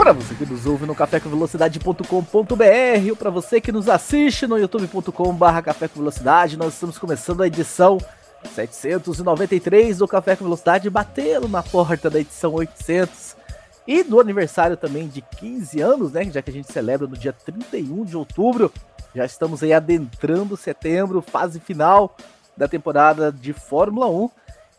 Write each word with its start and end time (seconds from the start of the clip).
Para 0.00 0.14
você 0.14 0.34
que 0.34 0.46
nos 0.46 0.64
ouve 0.64 0.86
no 0.86 0.94
cafécomvelocidade.com.br 0.94 3.10
ou 3.10 3.16
para 3.16 3.28
você 3.28 3.60
que 3.60 3.70
nos 3.70 3.86
assiste 3.86 4.46
no 4.46 4.56
youtube.com.br 4.56 5.62
Café 5.62 5.88
com 5.88 5.98
Velocidade, 5.98 6.56
nós 6.56 6.72
estamos 6.72 6.96
começando 6.96 7.42
a 7.42 7.46
edição 7.46 7.98
793 8.50 9.98
do 9.98 10.08
Café 10.08 10.36
com 10.36 10.44
Velocidade, 10.44 10.88
batendo 10.88 11.46
na 11.48 11.62
porta 11.62 12.08
da 12.08 12.18
edição 12.18 12.54
800 12.54 13.36
e 13.86 14.02
do 14.02 14.18
aniversário 14.18 14.74
também 14.74 15.06
de 15.06 15.20
15 15.20 15.82
anos, 15.82 16.12
né? 16.12 16.24
Já 16.30 16.40
que 16.40 16.48
a 16.48 16.54
gente 16.54 16.72
celebra 16.72 17.06
no 17.06 17.14
dia 17.14 17.34
31 17.34 18.06
de 18.06 18.16
outubro. 18.16 18.72
Já 19.14 19.26
estamos 19.26 19.62
aí 19.62 19.74
adentrando 19.74 20.56
setembro, 20.56 21.20
fase 21.20 21.60
final 21.60 22.16
da 22.56 22.66
temporada 22.66 23.30
de 23.30 23.52
Fórmula 23.52 24.08
1. 24.08 24.30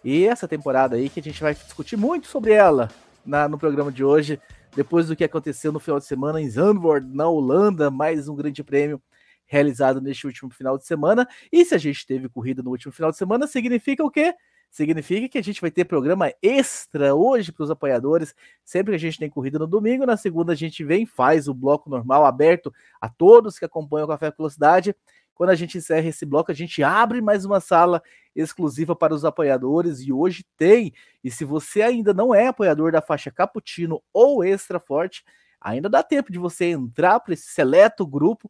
E 0.03 0.25
essa 0.25 0.47
temporada 0.47 0.95
aí 0.95 1.09
que 1.09 1.19
a 1.19 1.23
gente 1.23 1.43
vai 1.43 1.53
discutir 1.53 1.95
muito 1.95 2.25
sobre 2.25 2.53
ela 2.53 2.89
na, 3.23 3.47
no 3.47 3.59
programa 3.59 3.91
de 3.91 4.03
hoje, 4.03 4.41
depois 4.75 5.07
do 5.07 5.15
que 5.15 5.23
aconteceu 5.23 5.71
no 5.71 5.79
final 5.79 5.99
de 5.99 6.05
semana 6.05 6.41
em 6.41 6.49
Zandvoort, 6.49 7.05
na 7.05 7.27
Holanda, 7.27 7.91
mais 7.91 8.27
um 8.27 8.35
grande 8.35 8.63
prêmio 8.63 9.01
realizado 9.45 9.99
neste 9.99 10.25
último 10.25 10.49
final 10.49 10.77
de 10.77 10.85
semana. 10.85 11.27
E 11.51 11.65
se 11.65 11.75
a 11.75 11.77
gente 11.77 12.05
teve 12.07 12.29
corrida 12.29 12.63
no 12.63 12.71
último 12.71 12.93
final 12.93 13.11
de 13.11 13.17
semana, 13.17 13.47
significa 13.47 14.03
o 14.03 14.09
quê? 14.09 14.33
Significa 14.69 15.27
que 15.27 15.37
a 15.37 15.43
gente 15.43 15.59
vai 15.59 15.69
ter 15.69 15.83
programa 15.83 16.31
extra 16.41 17.13
hoje 17.13 17.51
para 17.51 17.65
os 17.65 17.69
apoiadores. 17.69 18.33
Sempre 18.63 18.91
que 18.91 18.95
a 18.95 18.99
gente 18.99 19.19
tem 19.19 19.29
corrida 19.29 19.59
no 19.59 19.67
domingo, 19.67 20.05
na 20.05 20.15
segunda 20.15 20.53
a 20.53 20.55
gente 20.55 20.81
vem, 20.85 21.05
faz 21.05 21.49
o 21.49 21.53
bloco 21.53 21.89
normal 21.89 22.25
aberto 22.25 22.73
a 23.01 23.09
todos 23.09 23.59
que 23.59 23.65
acompanham 23.65 24.05
o 24.05 24.07
Café 24.07 24.31
Velocidade. 24.31 24.95
Quando 25.33 25.49
a 25.49 25.55
gente 25.55 25.77
encerra 25.77 26.07
esse 26.07 26.25
bloco, 26.25 26.51
a 26.51 26.55
gente 26.55 26.83
abre 26.83 27.21
mais 27.21 27.45
uma 27.45 27.59
sala 27.59 28.01
exclusiva 28.35 28.95
para 28.95 29.13
os 29.13 29.25
apoiadores 29.25 29.99
e 30.01 30.11
hoje 30.11 30.45
tem. 30.57 30.93
E 31.23 31.31
se 31.31 31.43
você 31.43 31.81
ainda 31.81 32.13
não 32.13 32.33
é 32.33 32.47
apoiador 32.47 32.91
da 32.91 33.01
faixa 33.01 33.31
Cappuccino 33.31 34.01
ou 34.13 34.43
Extra 34.43 34.79
Forte, 34.79 35.23
ainda 35.59 35.89
dá 35.89 36.03
tempo 36.03 36.31
de 36.31 36.39
você 36.39 36.65
entrar 36.65 37.19
para 37.19 37.33
esse 37.33 37.47
seleto 37.47 38.05
grupo 38.05 38.49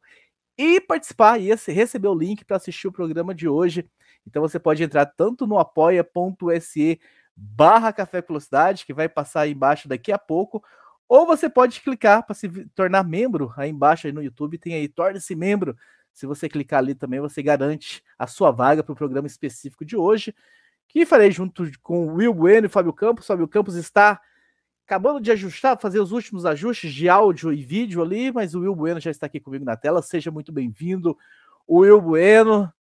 e 0.58 0.80
participar 0.80 1.40
e 1.40 1.54
receber 1.54 2.08
o 2.08 2.16
link 2.16 2.46
para 2.46 2.58
assistir 2.58 2.88
o 2.88 2.92
programa 2.92 3.34
de 3.34 3.48
hoje. 3.48 3.90
Então 4.28 4.42
você 4.42 4.60
pode 4.60 4.84
entrar 4.84 5.06
tanto 5.06 5.48
no 5.48 5.58
apoia.se 5.58 7.00
barra 7.36 7.94
Café 7.94 8.22
Velocidade, 8.22 8.86
que 8.86 8.94
vai 8.94 9.10
passar 9.10 9.42
aí 9.42 9.52
embaixo 9.52 9.88
daqui 9.88 10.12
a 10.12 10.20
pouco, 10.20 10.64
ou 11.08 11.26
você 11.26 11.50
pode 11.50 11.82
clicar 11.82 12.24
para 12.26 12.36
se 12.36 12.48
tornar 12.76 13.04
membro 13.04 13.52
aí 13.58 13.70
embaixo 13.70 14.08
aí 14.08 14.14
no 14.14 14.22
YouTube, 14.22 14.58
tem 14.58 14.76
aí 14.76 14.88
torne-se 14.88 15.36
membro. 15.36 15.76
Se 16.14 16.26
você 16.26 16.50
clicar 16.50 16.80
ali 16.80 16.94
também, 16.94 17.20
você 17.20 17.42
garante 17.42 18.04
a 18.18 18.28
sua 18.28 18.52
vaga 18.52 18.84
para 18.84 18.94
o 18.94 18.96
programa 18.96 19.28
específico 19.28 19.86
de 19.86 19.96
hoje, 19.96 20.36
que 20.88 21.06
farei 21.06 21.32
junto 21.32 21.70
com 21.82 22.06
o 22.06 22.16
Will 22.16 22.34
Bueno 22.34 22.68
e 22.68 22.70
Fábio 22.70 22.94
Campos. 22.94 23.26
Fábio 23.26 23.48
Campos 23.48 23.76
está 23.76 24.20
acabando 24.86 25.22
de 25.22 25.32
ajustar, 25.32 25.80
fazer 25.80 26.00
os 26.00 26.12
últimos 26.12 26.46
ajustes 26.46 26.94
de 26.94 27.08
áudio 27.08 27.54
e 27.54 27.64
vídeo 27.64 28.02
ali, 28.02 28.32
mas 28.32 28.54
o 28.54 28.60
Will 28.60 28.76
Bueno 28.76 29.00
já 29.00 29.10
está 29.10 29.26
aqui 29.26 29.40
comigo 29.40 29.64
na 29.64 29.78
tela. 29.78 30.02
Seja 30.02 30.30
muito 30.30 30.52
bem-vindo, 30.52 31.18
Will 31.68 32.02
Bueno. 32.02 32.72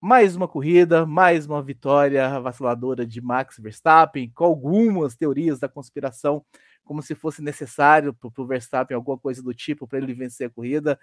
Mais 0.00 0.36
uma 0.36 0.46
corrida, 0.46 1.06
mais 1.06 1.46
uma 1.46 1.62
vitória 1.62 2.38
vaciladora 2.38 3.06
de 3.06 3.22
Max 3.22 3.56
Verstappen, 3.58 4.30
com 4.34 4.44
algumas 4.44 5.16
teorias 5.16 5.58
da 5.58 5.66
conspiração, 5.66 6.44
como 6.84 7.02
se 7.02 7.14
fosse 7.14 7.40
necessário 7.40 8.12
para 8.12 8.30
o 8.36 8.46
Verstappen 8.46 8.94
alguma 8.94 9.18
coisa 9.18 9.42
do 9.42 9.54
tipo 9.54 9.88
para 9.88 9.98
ele 9.98 10.12
vencer 10.12 10.48
a 10.48 10.50
corrida. 10.50 11.00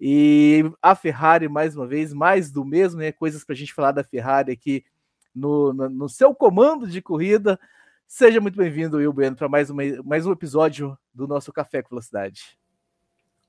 E 0.00 0.64
a 0.80 0.94
Ferrari, 0.94 1.48
mais 1.48 1.76
uma 1.76 1.86
vez, 1.86 2.12
mais 2.12 2.50
do 2.50 2.64
mesmo, 2.64 3.00
né? 3.00 3.10
Coisas 3.10 3.44
para 3.44 3.54
a 3.54 3.56
gente 3.56 3.74
falar 3.74 3.92
da 3.92 4.04
Ferrari 4.04 4.52
aqui 4.52 4.84
no, 5.34 5.72
no, 5.72 5.88
no 5.88 6.08
seu 6.08 6.34
comando 6.34 6.86
de 6.86 7.02
corrida. 7.02 7.58
Seja 8.06 8.40
muito 8.40 8.56
bem-vindo, 8.56 8.96
Will 8.96 9.12
Bueno, 9.12 9.36
para 9.36 9.48
mais, 9.48 9.70
mais 9.70 10.24
um 10.24 10.32
episódio 10.32 10.96
do 11.12 11.26
nosso 11.26 11.52
Café 11.52 11.82
com 11.82 11.90
Velocidade. 11.90 12.58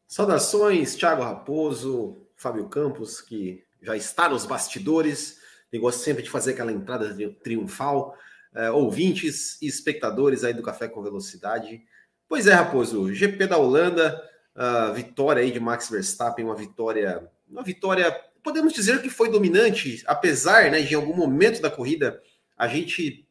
Saudações, 0.08 0.96
Thiago 0.96 1.22
Raposo, 1.22 2.18
Fábio 2.36 2.68
Campos, 2.68 3.22
que 3.22 3.64
já 3.82 3.96
está 3.96 4.28
nos 4.28 4.46
bastidores, 4.46 5.40
e 5.72 5.78
gosta 5.78 6.04
sempre 6.04 6.24
de 6.24 6.30
fazer 6.30 6.52
aquela 6.52 6.72
entrada 6.72 7.16
triunfal. 7.44 8.18
É, 8.54 8.72
ouvintes 8.72 9.62
e 9.62 9.68
espectadores 9.68 10.44
aí 10.44 10.54
do 10.54 10.64
Café 10.64 10.88
com 10.88 11.04
Velocidade. 11.04 11.84
Pois 12.28 12.48
é, 12.48 12.54
Raposo, 12.54 13.14
GP 13.14 13.46
da 13.46 13.58
Holanda, 13.58 14.20
a 14.56 14.92
vitória 14.92 15.42
aí 15.42 15.52
de 15.52 15.60
Max 15.60 15.90
Verstappen, 15.90 16.46
uma 16.46 16.56
vitória, 16.56 17.30
uma 17.48 17.64
vitória, 17.64 18.12
podemos 18.44 18.74
dizer 18.74 19.02
que 19.02 19.10
foi 19.10 19.30
dominante, 19.30 20.04
apesar 20.06 20.72
né, 20.72 20.82
de 20.82 20.94
em 20.94 20.98
algum 20.98 21.16
momento 21.16 21.62
da 21.62 21.70
corrida 21.70 22.22
a 22.58 22.68
gente 22.68 23.28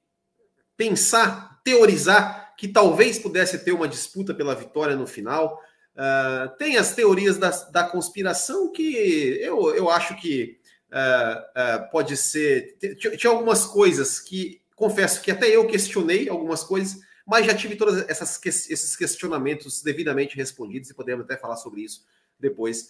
pensar, 0.77 1.61
teorizar 1.63 2.55
que 2.57 2.67
talvez 2.67 3.19
pudesse 3.19 3.59
ter 3.65 3.73
uma 3.73 3.87
disputa 3.87 4.35
pela 4.35 4.55
vitória 4.55 4.97
no 4.97 5.07
final. 5.07 5.61
Uh, 5.95 6.57
tem 6.57 6.77
as 6.77 6.95
teorias 6.95 7.37
da, 7.37 7.51
da 7.51 7.85
conspiração 7.85 8.73
que 8.73 9.39
eu, 9.41 9.75
eu 9.75 9.91
acho 9.91 10.17
que 10.17 10.59
uh, 10.91 11.85
uh, 11.85 11.91
pode 11.91 12.17
ser. 12.17 12.77
Tinha 13.19 13.33
algumas 13.33 13.65
coisas 13.65 14.19
que 14.19 14.61
confesso 14.75 15.21
que 15.21 15.31
até 15.31 15.49
eu 15.49 15.67
questionei 15.67 16.29
algumas 16.29 16.63
coisas, 16.63 17.01
mas 17.29 17.45
já 17.45 17.55
tive 17.55 17.77
todos 17.77 18.05
esses 18.09 18.97
questionamentos 18.97 19.83
devidamente 19.83 20.35
respondidos 20.35 20.89
e 20.89 20.95
podemos 20.95 21.27
até 21.27 21.37
falar 21.37 21.57
sobre 21.57 21.83
isso 21.83 22.07
depois. 22.41 22.89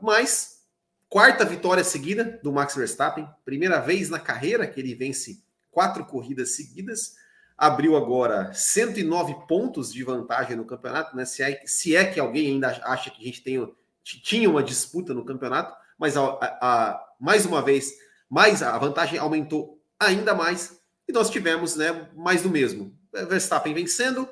mas 0.00 0.62
quarta 1.08 1.44
vitória 1.44 1.84
seguida 1.84 2.40
do 2.42 2.50
Max 2.50 2.74
Verstappen, 2.74 3.28
primeira 3.44 3.78
vez 3.78 4.08
na 4.08 4.18
carreira 4.18 4.66
que 4.66 4.80
ele 4.80 4.94
vence 4.94 5.44
quatro 5.70 6.04
corridas 6.06 6.56
seguidas 6.56 7.16
abriu 7.58 7.96
agora 7.96 8.54
109 8.54 9.46
pontos 9.48 9.92
de 9.92 10.04
vantagem 10.04 10.56
no 10.56 10.64
campeonato, 10.64 11.16
né? 11.16 11.24
Se 11.24 11.42
é, 11.42 11.60
se 11.66 11.94
é 11.96 12.04
que 12.04 12.20
alguém 12.20 12.46
ainda 12.52 12.68
acha 12.84 13.10
que 13.10 13.20
a 13.20 13.24
gente 13.24 13.42
tem, 13.42 13.74
tinha 14.02 14.48
uma 14.48 14.62
disputa 14.62 15.12
no 15.12 15.24
campeonato, 15.24 15.76
mas 15.98 16.16
a, 16.16 16.24
a, 16.24 16.58
a, 16.60 17.06
mais 17.20 17.44
uma 17.44 17.60
vez, 17.60 17.92
mais 18.30 18.62
a 18.62 18.78
vantagem 18.78 19.18
aumentou 19.18 19.82
ainda 19.98 20.34
mais 20.34 20.80
e 21.08 21.12
nós 21.12 21.28
tivemos, 21.28 21.74
né, 21.74 22.08
mais 22.14 22.42
do 22.42 22.50
mesmo. 22.50 22.97
Verstappen 23.12 23.74
vencendo, 23.74 24.28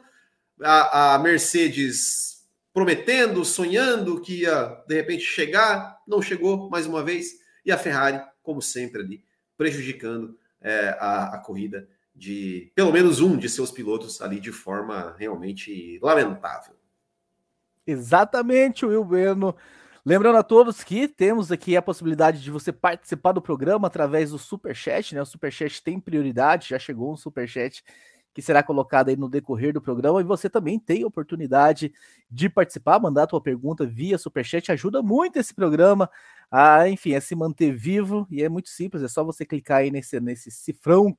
a, 0.60 1.14
a 1.14 1.18
Mercedes 1.18 2.46
prometendo, 2.72 3.44
sonhando 3.44 4.20
que 4.20 4.42
ia 4.42 4.82
de 4.86 4.94
repente 4.94 5.24
chegar, 5.24 5.98
não 6.06 6.20
chegou 6.20 6.68
mais 6.68 6.86
uma 6.86 7.02
vez, 7.02 7.28
e 7.64 7.72
a 7.72 7.78
Ferrari, 7.78 8.22
como 8.42 8.60
sempre, 8.60 9.00
ali 9.00 9.24
prejudicando 9.56 10.38
é, 10.60 10.96
a, 11.00 11.34
a 11.34 11.38
corrida 11.38 11.88
de 12.14 12.72
pelo 12.74 12.92
menos 12.92 13.20
um 13.20 13.36
de 13.36 13.48
seus 13.48 13.70
pilotos 13.70 14.22
ali 14.22 14.40
de 14.40 14.52
forma 14.52 15.14
realmente 15.18 15.98
lamentável. 16.02 16.74
Exatamente, 17.86 18.84
Will. 18.84 19.06
Lembrando 20.04 20.38
a 20.38 20.42
todos 20.42 20.84
que 20.84 21.08
temos 21.08 21.50
aqui 21.50 21.76
a 21.76 21.82
possibilidade 21.82 22.40
de 22.40 22.50
você 22.50 22.72
participar 22.72 23.32
do 23.32 23.42
programa 23.42 23.88
através 23.88 24.30
do 24.30 24.38
Superchat, 24.38 25.14
né? 25.14 25.22
O 25.22 25.26
Superchat 25.26 25.82
tem 25.82 25.98
prioridade, 25.98 26.68
já 26.68 26.78
chegou 26.78 27.12
um 27.12 27.16
Superchat 27.16 27.82
que 28.36 28.42
será 28.42 28.62
colocado 28.62 29.08
aí 29.08 29.16
no 29.16 29.30
decorrer 29.30 29.72
do 29.72 29.80
programa 29.80 30.20
e 30.20 30.24
você 30.24 30.50
também 30.50 30.78
tem 30.78 31.02
a 31.02 31.06
oportunidade 31.06 31.90
de 32.30 32.50
participar, 32.50 33.00
mandar 33.00 33.22
a 33.22 33.26
tua 33.26 33.40
pergunta 33.40 33.86
via 33.86 34.18
Superchat, 34.18 34.70
ajuda 34.70 35.02
muito 35.02 35.38
esse 35.38 35.54
programa 35.54 36.10
a, 36.50 36.86
enfim, 36.86 37.14
a 37.14 37.20
se 37.22 37.34
manter 37.34 37.72
vivo 37.72 38.26
e 38.30 38.42
é 38.42 38.48
muito 38.50 38.68
simples, 38.68 39.02
é 39.02 39.08
só 39.08 39.24
você 39.24 39.46
clicar 39.46 39.78
aí 39.78 39.90
nesse, 39.90 40.20
nesse 40.20 40.50
cifrão 40.50 41.16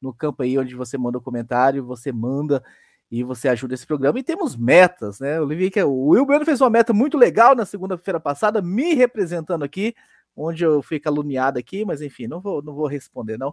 no 0.00 0.14
campo 0.14 0.44
aí 0.44 0.56
onde 0.56 0.76
você 0.76 0.96
manda 0.96 1.18
o 1.18 1.20
comentário, 1.20 1.84
você 1.84 2.12
manda 2.12 2.62
e 3.10 3.24
você 3.24 3.48
ajuda 3.48 3.74
esse 3.74 3.84
programa. 3.84 4.20
E 4.20 4.22
temos 4.22 4.54
metas, 4.54 5.18
né? 5.18 5.38
Eu 5.38 5.48
vi 5.48 5.72
que 5.72 5.82
o 5.82 6.14
fez 6.44 6.60
uma 6.60 6.70
meta 6.70 6.92
muito 6.92 7.18
legal 7.18 7.56
na 7.56 7.66
segunda-feira 7.66 8.20
passada, 8.20 8.62
me 8.62 8.94
representando 8.94 9.64
aqui, 9.64 9.92
onde 10.36 10.62
eu 10.62 10.80
fui 10.82 11.00
caluniado 11.00 11.58
aqui, 11.58 11.84
mas 11.84 12.00
enfim, 12.00 12.28
não 12.28 12.40
vou, 12.40 12.62
não 12.62 12.72
vou 12.72 12.86
responder, 12.86 13.36
não. 13.36 13.52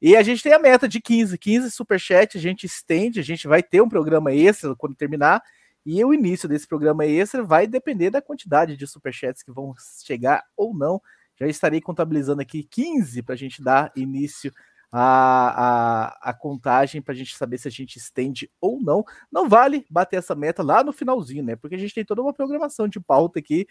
E 0.00 0.16
a 0.16 0.22
gente 0.22 0.42
tem 0.42 0.52
a 0.52 0.58
meta 0.58 0.88
de 0.88 1.00
15, 1.00 1.36
15 1.36 1.70
superchat, 1.70 2.38
a 2.38 2.40
gente 2.40 2.64
estende, 2.64 3.18
a 3.18 3.22
gente 3.22 3.48
vai 3.48 3.62
ter 3.62 3.80
um 3.80 3.88
programa 3.88 4.32
extra 4.32 4.74
quando 4.76 4.94
terminar, 4.94 5.42
e 5.84 6.04
o 6.04 6.14
início 6.14 6.48
desse 6.48 6.66
programa 6.66 7.04
extra 7.04 7.42
vai 7.42 7.66
depender 7.66 8.10
da 8.10 8.22
quantidade 8.22 8.76
de 8.76 8.86
superchats 8.86 9.42
que 9.42 9.50
vão 9.50 9.74
chegar 10.04 10.44
ou 10.56 10.76
não. 10.76 11.00
Já 11.40 11.46
estarei 11.46 11.80
contabilizando 11.80 12.42
aqui 12.42 12.62
15 12.62 13.22
para 13.22 13.34
a 13.34 13.38
gente 13.38 13.62
dar 13.62 13.90
início 13.96 14.52
a, 14.90 16.10
a, 16.20 16.30
a 16.30 16.34
contagem 16.34 17.00
para 17.00 17.14
a 17.14 17.16
gente 17.16 17.36
saber 17.36 17.58
se 17.58 17.68
a 17.68 17.70
gente 17.70 17.96
estende 17.96 18.50
ou 18.60 18.80
não. 18.80 19.04
Não 19.30 19.48
vale 19.48 19.84
bater 19.90 20.16
essa 20.16 20.34
meta 20.34 20.62
lá 20.62 20.82
no 20.82 20.92
finalzinho, 20.92 21.44
né? 21.44 21.56
Porque 21.56 21.74
a 21.74 21.78
gente 21.78 21.94
tem 21.94 22.04
toda 22.04 22.22
uma 22.22 22.32
programação 22.32 22.88
de 22.88 23.00
pauta 23.00 23.38
aqui 23.38 23.66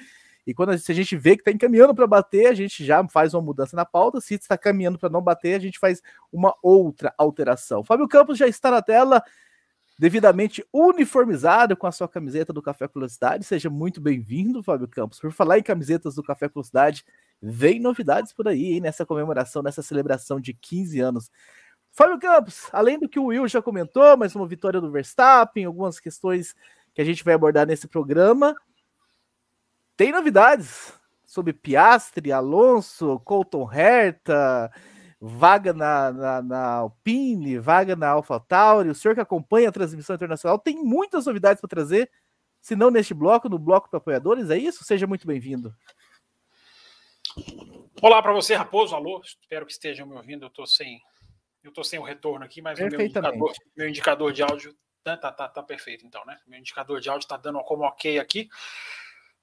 E 0.48 0.54
quando 0.54 0.70
a, 0.70 0.78
se 0.78 0.90
a 0.90 0.96
gente 0.96 1.18
vê 1.18 1.36
que 1.36 1.42
está 1.42 1.52
encaminhando 1.52 1.94
para 1.94 2.08
bater, 2.08 2.48
a 2.48 2.54
gente 2.54 2.86
já 2.86 3.06
faz 3.10 3.34
uma 3.34 3.42
mudança 3.42 3.76
na 3.76 3.84
pauta. 3.84 4.22
Se 4.22 4.36
está 4.36 4.58
caminhando 4.58 4.98
para 4.98 5.10
não 5.10 5.22
bater, 5.22 5.56
a 5.56 5.60
gente 5.60 5.78
faz 5.78 6.02
uma 6.32 6.56
outra 6.64 7.14
alteração. 7.18 7.84
Fábio 7.84 8.08
Campos 8.08 8.38
já 8.38 8.48
está 8.48 8.72
na 8.72 8.82
tela, 8.82 9.22
devidamente 10.00 10.66
uniformizado 10.72 11.76
com 11.76 11.86
a 11.86 11.92
sua 11.92 12.08
camiseta 12.08 12.54
do 12.54 12.62
Café 12.62 12.88
Velocidade. 12.88 13.44
Seja 13.44 13.70
muito 13.70 14.00
bem-vindo, 14.00 14.64
Fábio 14.64 14.88
Campos. 14.88 15.20
Por 15.20 15.34
falar 15.34 15.60
em 15.60 15.64
camisetas 15.64 16.16
do 16.16 16.24
Café 16.24 16.48
Velocidade, 16.48 17.04
vem 17.42 17.78
novidades 17.78 18.32
por 18.32 18.48
aí, 18.48 18.76
hein, 18.76 18.80
nessa 18.80 19.06
comemoração, 19.06 19.62
nessa 19.62 19.82
celebração 19.82 20.40
de 20.40 20.54
15 20.54 20.98
anos. 21.02 21.30
Fábio 21.92 22.18
Campos, 22.20 22.70
além 22.72 22.98
do 22.98 23.10
que 23.10 23.20
o 23.20 23.26
Will 23.26 23.50
já 23.50 23.62
comentou, 23.62 24.16
mais 24.16 24.34
uma 24.34 24.48
vitória 24.48 24.80
do 24.80 24.90
Verstappen, 24.90 25.66
algumas 25.66 26.00
questões 26.00 26.56
que 26.94 27.02
a 27.02 27.06
gente 27.06 27.22
vai 27.22 27.34
abordar 27.34 27.68
nesse 27.68 27.86
programa. 27.86 28.56
Tem 29.98 30.12
novidades 30.12 30.94
sobre 31.26 31.52
Piastri, 31.52 32.32
Alonso, 32.32 33.20
Colton 33.22 33.68
Herta, 33.74 34.72
vaga 35.20 35.74
na, 35.74 36.12
na, 36.12 36.42
na 36.44 36.66
Alpine, 36.76 37.58
vaga 37.58 37.96
na 37.96 38.10
AlphaTauri. 38.10 38.90
O 38.90 38.96
senhor 38.96 39.16
que 39.16 39.22
acompanha 39.22 39.70
a 39.70 39.72
transmissão 39.72 40.16
internacional 40.16 40.60
tem 40.60 40.84
muitas 40.84 41.26
novidades 41.26 41.60
para 41.60 41.68
trazer, 41.68 42.12
se 42.62 42.76
não 42.76 42.92
neste 42.92 43.16
bloco, 43.16 43.50
no 43.50 43.58
bloco 43.58 43.90
para 43.90 43.98
apoiadores. 43.98 44.52
É 44.52 44.58
isso? 44.58 44.84
Seja 44.84 45.08
muito 45.08 45.26
bem-vindo. 45.26 45.74
Olá 48.00 48.22
para 48.22 48.34
você, 48.34 48.54
Raposo. 48.54 48.96
Alô, 48.96 49.20
espero 49.24 49.66
que 49.66 49.72
estejam 49.72 50.06
me 50.06 50.16
ouvindo. 50.16 50.44
Eu 50.44 50.50
estou 50.50 50.68
sem, 50.68 51.02
eu 51.64 51.74
tô 51.74 51.84
sem 51.84 51.98
o 51.98 52.04
retorno 52.04 52.46
aqui, 52.46 52.62
mas 52.62 52.78
o 52.78 52.84
meu 52.84 53.02
indicador, 53.02 53.54
meu 53.76 53.90
indicador 53.90 54.32
de 54.32 54.44
áudio 54.44 54.78
tá, 55.04 55.18
tá, 55.18 55.32
tá, 55.32 55.50
tá 55.50 55.64
perfeito, 55.64 56.06
então, 56.06 56.24
né? 56.24 56.38
Meu 56.46 56.60
indicador 56.60 57.00
de 57.00 57.10
áudio 57.10 57.26
está 57.26 57.36
dando 57.36 57.60
como 57.62 57.84
ok 57.84 58.20
aqui. 58.20 58.48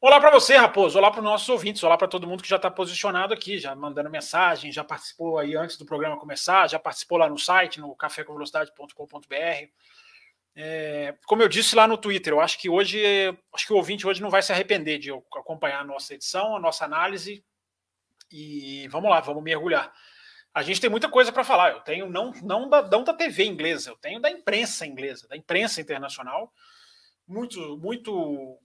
Olá 0.07 0.21
para 0.21 0.31
você, 0.31 0.55
Raposo. 0.55 0.99
Olá 0.99 1.11
para 1.11 1.21
os 1.21 1.25
nossos 1.25 1.49
ouvintes. 1.49 1.83
Olá 1.83 1.97
para 1.97 2.07
todo 2.07 2.27
mundo 2.27 2.43
que 2.43 2.49
já 2.51 2.57
está 2.57 2.71
posicionado 2.71 3.33
aqui, 3.33 3.57
já 3.57 3.75
mandando 3.75 4.11
mensagem, 4.11 4.71
já 4.71 4.85
participou 4.85 5.39
aí 5.39 5.57
antes 5.57 5.79
do 5.79 5.87
programa 5.87 6.19
começar, 6.19 6.69
já 6.69 6.79
participou 6.79 7.17
lá 7.17 7.27
no 7.27 7.39
site, 7.39 7.81
no 7.81 7.97
cafécomvelocidade.com.br. 7.97 9.67
É, 10.55 11.15
como 11.25 11.41
eu 11.41 11.49
disse 11.49 11.75
lá 11.75 11.89
no 11.89 11.97
Twitter, 11.97 12.35
eu 12.35 12.41
acho 12.43 12.59
que 12.59 12.69
hoje, 12.69 13.03
acho 13.51 13.67
que 13.67 13.73
o 13.73 13.77
ouvinte 13.77 14.07
hoje 14.07 14.21
não 14.21 14.29
vai 14.29 14.43
se 14.43 14.53
arrepender 14.53 14.99
de 14.99 15.11
acompanhar 15.11 15.81
a 15.81 15.85
nossa 15.85 16.13
edição, 16.13 16.55
a 16.55 16.61
nossa 16.61 16.85
análise. 16.85 17.43
E 18.31 18.87
vamos 18.89 19.09
lá, 19.09 19.21
vamos 19.21 19.43
mergulhar. 19.43 19.91
A 20.53 20.63
gente 20.63 20.83
tem 20.83 20.91
muita 20.91 21.09
coisa 21.09 21.33
para 21.33 21.45
falar. 21.45 21.71
Eu 21.71 21.81
tenho 21.81 22.11
não, 22.11 22.31
não, 22.43 22.69
da, 22.69 22.83
não 22.83 23.05
da 23.05 23.15
TV 23.15 23.47
inglesa, 23.47 23.89
eu 23.89 23.97
tenho 23.97 24.21
da 24.21 24.31
imprensa 24.31 24.87
inglesa, 24.87 25.27
da 25.29 25.35
imprensa 25.35 25.81
internacional. 25.81 26.53
Muito, 27.27 27.79
muito 27.79 28.61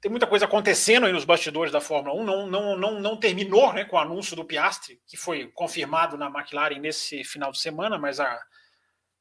tem 0.00 0.10
muita 0.10 0.26
coisa 0.26 0.44
acontecendo 0.44 1.06
aí 1.06 1.12
nos 1.12 1.24
bastidores 1.24 1.72
da 1.72 1.80
Fórmula 1.80 2.14
1. 2.20 2.24
Não, 2.24 2.46
não, 2.46 2.76
não, 2.76 3.00
não 3.00 3.16
terminou 3.16 3.72
né, 3.72 3.84
com 3.84 3.96
o 3.96 3.98
anúncio 3.98 4.36
do 4.36 4.44
Piastri, 4.44 5.00
que 5.06 5.16
foi 5.16 5.48
confirmado 5.48 6.16
na 6.16 6.26
McLaren 6.26 6.78
nesse 6.78 7.24
final 7.24 7.50
de 7.50 7.58
semana, 7.58 7.98
mas 7.98 8.20
a, 8.20 8.40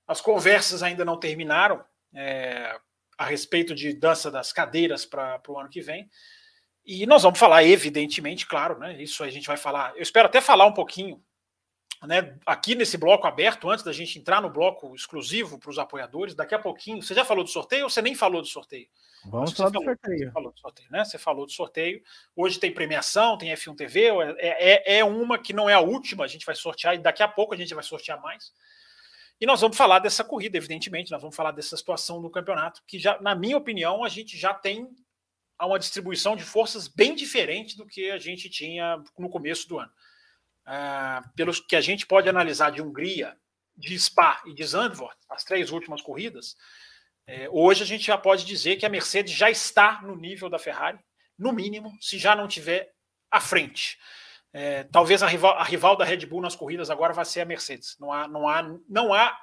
as 0.07 0.21
conversas 0.21 0.83
ainda 0.83 1.03
não 1.03 1.19
terminaram 1.19 1.83
é, 2.13 2.77
a 3.17 3.25
respeito 3.25 3.73
de 3.73 3.91
dança 3.93 4.29
das 4.29 4.53
cadeiras 4.53 5.05
para 5.05 5.41
o 5.47 5.59
ano 5.59 5.69
que 5.69 5.81
vem. 5.81 6.07
E 6.85 7.05
nós 7.05 7.23
vamos 7.23 7.39
falar, 7.39 7.63
evidentemente, 7.63 8.45
claro, 8.45 8.77
né? 8.77 9.01
Isso 9.01 9.23
a 9.23 9.29
gente 9.29 9.47
vai 9.47 9.57
falar. 9.57 9.93
Eu 9.95 10.01
espero 10.01 10.27
até 10.27 10.39
falar 10.39 10.65
um 10.65 10.73
pouquinho 10.73 11.21
né, 12.03 12.37
aqui 12.45 12.75
nesse 12.75 12.97
bloco 12.97 13.25
aberto, 13.25 13.69
antes 13.69 13.83
da 13.83 13.91
gente 13.91 14.19
entrar 14.19 14.41
no 14.41 14.49
bloco 14.49 14.95
exclusivo 14.95 15.57
para 15.57 15.71
os 15.71 15.79
apoiadores, 15.79 16.35
daqui 16.35 16.53
a 16.53 16.59
pouquinho. 16.59 17.01
Você 17.01 17.13
já 17.13 17.25
falou 17.25 17.43
do 17.43 17.49
sorteio 17.49 17.85
ou 17.85 17.89
você 17.89 18.01
nem 18.01 18.13
falou 18.13 18.41
do 18.41 18.47
sorteio? 18.47 18.87
Vamos 19.25 19.53
falar 19.53 19.69
do 19.69 19.83
sorteio. 19.83 20.19
Você 20.19 20.31
falou 20.31 20.51
do 20.51 20.59
sorteio, 20.59 20.91
né? 20.91 21.05
Você 21.05 21.17
falou 21.17 21.45
do 21.45 21.51
sorteio. 21.51 22.03
Hoje 22.35 22.59
tem 22.59 22.73
premiação, 22.73 23.37
tem 23.37 23.51
F1 23.53 23.75
TV, 23.75 24.05
é, 24.37 24.95
é, 24.95 24.99
é 24.99 25.05
uma 25.05 25.37
que 25.37 25.53
não 25.53 25.69
é 25.69 25.73
a 25.73 25.79
última, 25.79 26.23
a 26.23 26.27
gente 26.27 26.45
vai 26.45 26.55
sortear 26.55 26.95
e 26.95 26.99
daqui 26.99 27.21
a 27.21 27.27
pouco 27.27 27.53
a 27.53 27.57
gente 27.57 27.73
vai 27.73 27.83
sortear 27.83 28.21
mais. 28.21 28.51
E 29.39 29.45
nós 29.45 29.61
vamos 29.61 29.77
falar 29.77 29.99
dessa 29.99 30.23
corrida, 30.23 30.57
evidentemente, 30.57 31.11
nós 31.11 31.21
vamos 31.21 31.35
falar 31.35 31.51
dessa 31.51 31.77
situação 31.77 32.21
do 32.21 32.29
campeonato, 32.29 32.81
que 32.87 32.97
já, 32.97 33.21
na 33.21 33.35
minha 33.35 33.57
opinião, 33.57 34.03
a 34.03 34.09
gente 34.09 34.37
já 34.37 34.53
tem 34.53 34.89
uma 35.59 35.77
distribuição 35.77 36.35
de 36.35 36.43
forças 36.43 36.87
bem 36.87 37.15
diferente 37.15 37.77
do 37.77 37.85
que 37.85 38.09
a 38.09 38.17
gente 38.17 38.49
tinha 38.49 39.01
no 39.17 39.29
começo 39.29 39.67
do 39.67 39.79
ano 39.79 39.91
uh, 40.67 41.29
pelos 41.35 41.59
que 41.59 41.75
a 41.75 41.81
gente 41.81 42.05
pode 42.05 42.27
analisar 42.27 42.71
de 42.71 42.81
Hungria, 42.81 43.37
de 43.75 43.97
Spa 43.97 44.41
e 44.45 44.53
de 44.53 44.63
Zandvoort, 44.63 45.17
as 45.29 45.43
três 45.43 45.71
últimas 45.71 46.01
corridas, 46.01 46.55
é, 47.27 47.49
hoje 47.51 47.83
a 47.83 47.85
gente 47.85 48.05
já 48.05 48.17
pode 48.17 48.45
dizer 48.45 48.77
que 48.77 48.85
a 48.85 48.89
Mercedes 48.89 49.33
já 49.33 49.51
está 49.51 50.01
no 50.01 50.15
nível 50.15 50.49
da 50.49 50.57
Ferrari, 50.57 50.97
no 51.37 51.51
mínimo, 51.51 51.91
se 51.99 52.17
já 52.17 52.33
não 52.33 52.47
tiver 52.47 52.91
à 53.29 53.41
frente. 53.41 53.97
É, 54.53 54.85
talvez 54.85 55.21
a 55.21 55.27
rival, 55.27 55.57
a 55.57 55.63
rival, 55.63 55.97
da 55.97 56.05
Red 56.05 56.25
Bull 56.25 56.41
nas 56.41 56.55
corridas 56.55 56.89
agora 56.89 57.13
vai 57.13 57.25
ser 57.25 57.41
a 57.41 57.45
Mercedes. 57.45 57.97
Não 57.99 58.13
há, 58.13 58.27
não 58.27 58.47
há, 58.47 58.63
não 58.89 59.13
há 59.13 59.37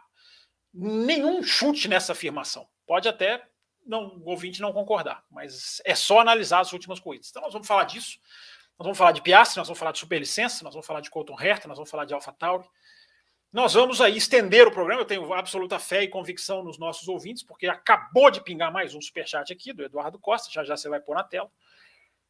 nenhum 0.73 1.43
chute 1.43 1.87
nessa 1.87 2.13
afirmação. 2.13 2.67
Pode 2.87 3.07
até 3.07 3.47
não, 3.87 4.17
o 4.17 4.31
ouvinte 4.31 4.63
não 4.63 4.73
concordar, 4.73 5.23
mas 5.31 5.81
é 5.85 5.95
só 5.95 6.21
analisar 6.21 6.61
as 6.61 6.73
últimas 6.73 6.99
corridas. 6.99 7.29
Então 7.29 7.43
nós 7.43 7.53
vamos 7.53 7.69
falar 7.69 7.85
disso. 7.85 8.19
Nós 8.79 8.87
vamos 8.87 8.99
falar 8.99 9.13
de 9.13 9.23
Piastri, 9.23 9.59
nós 9.59 9.69
vamos 9.69 9.79
falar 9.79 9.93
de 9.93 10.01
superlicença, 10.01 10.65
nós 10.65 10.75
vamos 10.75 10.87
falar 10.87 11.01
de 11.01 11.11
Colton 11.11 11.41
Herta, 11.41 11.69
nós 11.69 11.77
vamos 11.77 11.91
falar 11.91 12.07
de 12.07 12.15
AlphaTauri. 12.15 12.67
Nós 13.55 13.73
vamos 13.75 14.01
aí 14.01 14.17
estender 14.17 14.67
o 14.67 14.73
programa, 14.73 15.03
eu 15.03 15.07
tenho 15.07 15.33
absoluta 15.33 15.79
fé 15.79 16.03
e 16.03 16.09
convicção 16.09 16.65
nos 16.65 16.77
nossos 16.77 17.07
ouvintes, 17.07 17.41
porque 17.41 17.69
acabou 17.69 18.29
de 18.29 18.41
pingar 18.43 18.73
mais 18.73 18.97
um 18.97 19.01
superchat 19.01 19.53
aqui 19.53 19.73
do 19.73 19.85
Eduardo 19.85 20.19
Costa, 20.19 20.51
já 20.51 20.65
já 20.65 20.77
você 20.77 20.89
vai 20.89 20.99
pôr 20.99 21.15
na 21.15 21.23
tela. 21.23 21.49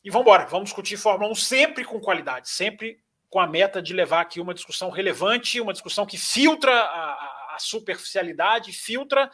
E 0.05 0.11
vamos 0.11 0.27
embora, 0.27 0.45
vamos 0.45 0.67
discutir 0.67 0.99
Fórmula 0.99 1.33
1 1.33 1.35
sempre 1.37 1.83
com 1.83 1.99
qualidade, 1.99 2.51
sempre 2.51 3.01
com 3.31 3.41
a 3.41 3.47
meta 3.47 3.81
de 3.81 3.95
levar 3.95 4.21
aqui 4.21 4.39
uma 4.39 4.53
discussão 4.53 4.91
relevante, 4.91 5.63
uma 5.63 5.73
discussão 5.73 6.05
que 6.05 6.19
filtra 6.19 6.71
a, 6.71 7.55
a 7.55 7.57
superficialidade, 7.59 8.71
filtra 8.71 9.31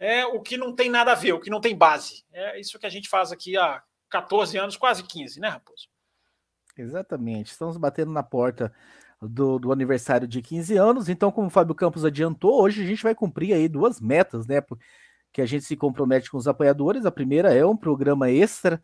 é, 0.00 0.26
o 0.26 0.40
que 0.40 0.56
não 0.56 0.74
tem 0.74 0.90
nada 0.90 1.12
a 1.12 1.14
ver, 1.14 1.32
o 1.32 1.40
que 1.40 1.48
não 1.48 1.60
tem 1.60 1.76
base. 1.76 2.24
É 2.32 2.58
isso 2.58 2.76
que 2.76 2.86
a 2.86 2.90
gente 2.90 3.08
faz 3.08 3.30
aqui 3.30 3.56
há 3.56 3.80
14 4.08 4.58
anos, 4.58 4.76
quase 4.76 5.04
15, 5.04 5.38
né, 5.38 5.48
Raposo? 5.48 5.88
Exatamente. 6.76 7.52
Estamos 7.52 7.76
batendo 7.76 8.10
na 8.10 8.24
porta 8.24 8.74
do, 9.20 9.58
do, 9.58 9.72
aniversário 9.72 10.26
de 10.26 10.40
15 10.40 10.76
anos. 10.76 11.08
Então, 11.08 11.30
como 11.30 11.48
o 11.48 11.50
Fábio 11.50 11.74
Campos 11.74 12.04
adiantou, 12.04 12.62
hoje 12.62 12.82
a 12.82 12.86
gente 12.86 13.02
vai 13.02 13.14
cumprir 13.14 13.52
aí 13.52 13.68
duas 13.68 14.00
metas, 14.00 14.46
né? 14.46 14.62
Que 15.32 15.42
a 15.42 15.46
gente 15.46 15.64
se 15.64 15.76
compromete 15.76 16.30
com 16.30 16.38
os 16.38 16.48
apoiadores. 16.48 17.04
A 17.04 17.10
primeira 17.10 17.54
é 17.54 17.64
um 17.64 17.76
programa 17.76 18.30
extra 18.30 18.80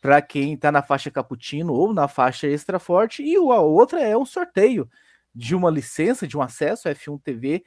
para 0.00 0.20
quem 0.20 0.54
está 0.54 0.70
na 0.70 0.82
faixa 0.82 1.10
cappuccino 1.10 1.72
ou 1.72 1.94
na 1.94 2.06
faixa 2.08 2.46
extra 2.46 2.78
forte, 2.78 3.22
e 3.22 3.36
a 3.36 3.60
outra 3.60 4.02
é 4.02 4.16
um 4.16 4.26
sorteio 4.26 4.88
de 5.34 5.54
uma 5.54 5.70
licença, 5.70 6.26
de 6.26 6.36
um 6.36 6.42
acesso 6.42 6.88
F1 6.88 7.22
TV 7.22 7.64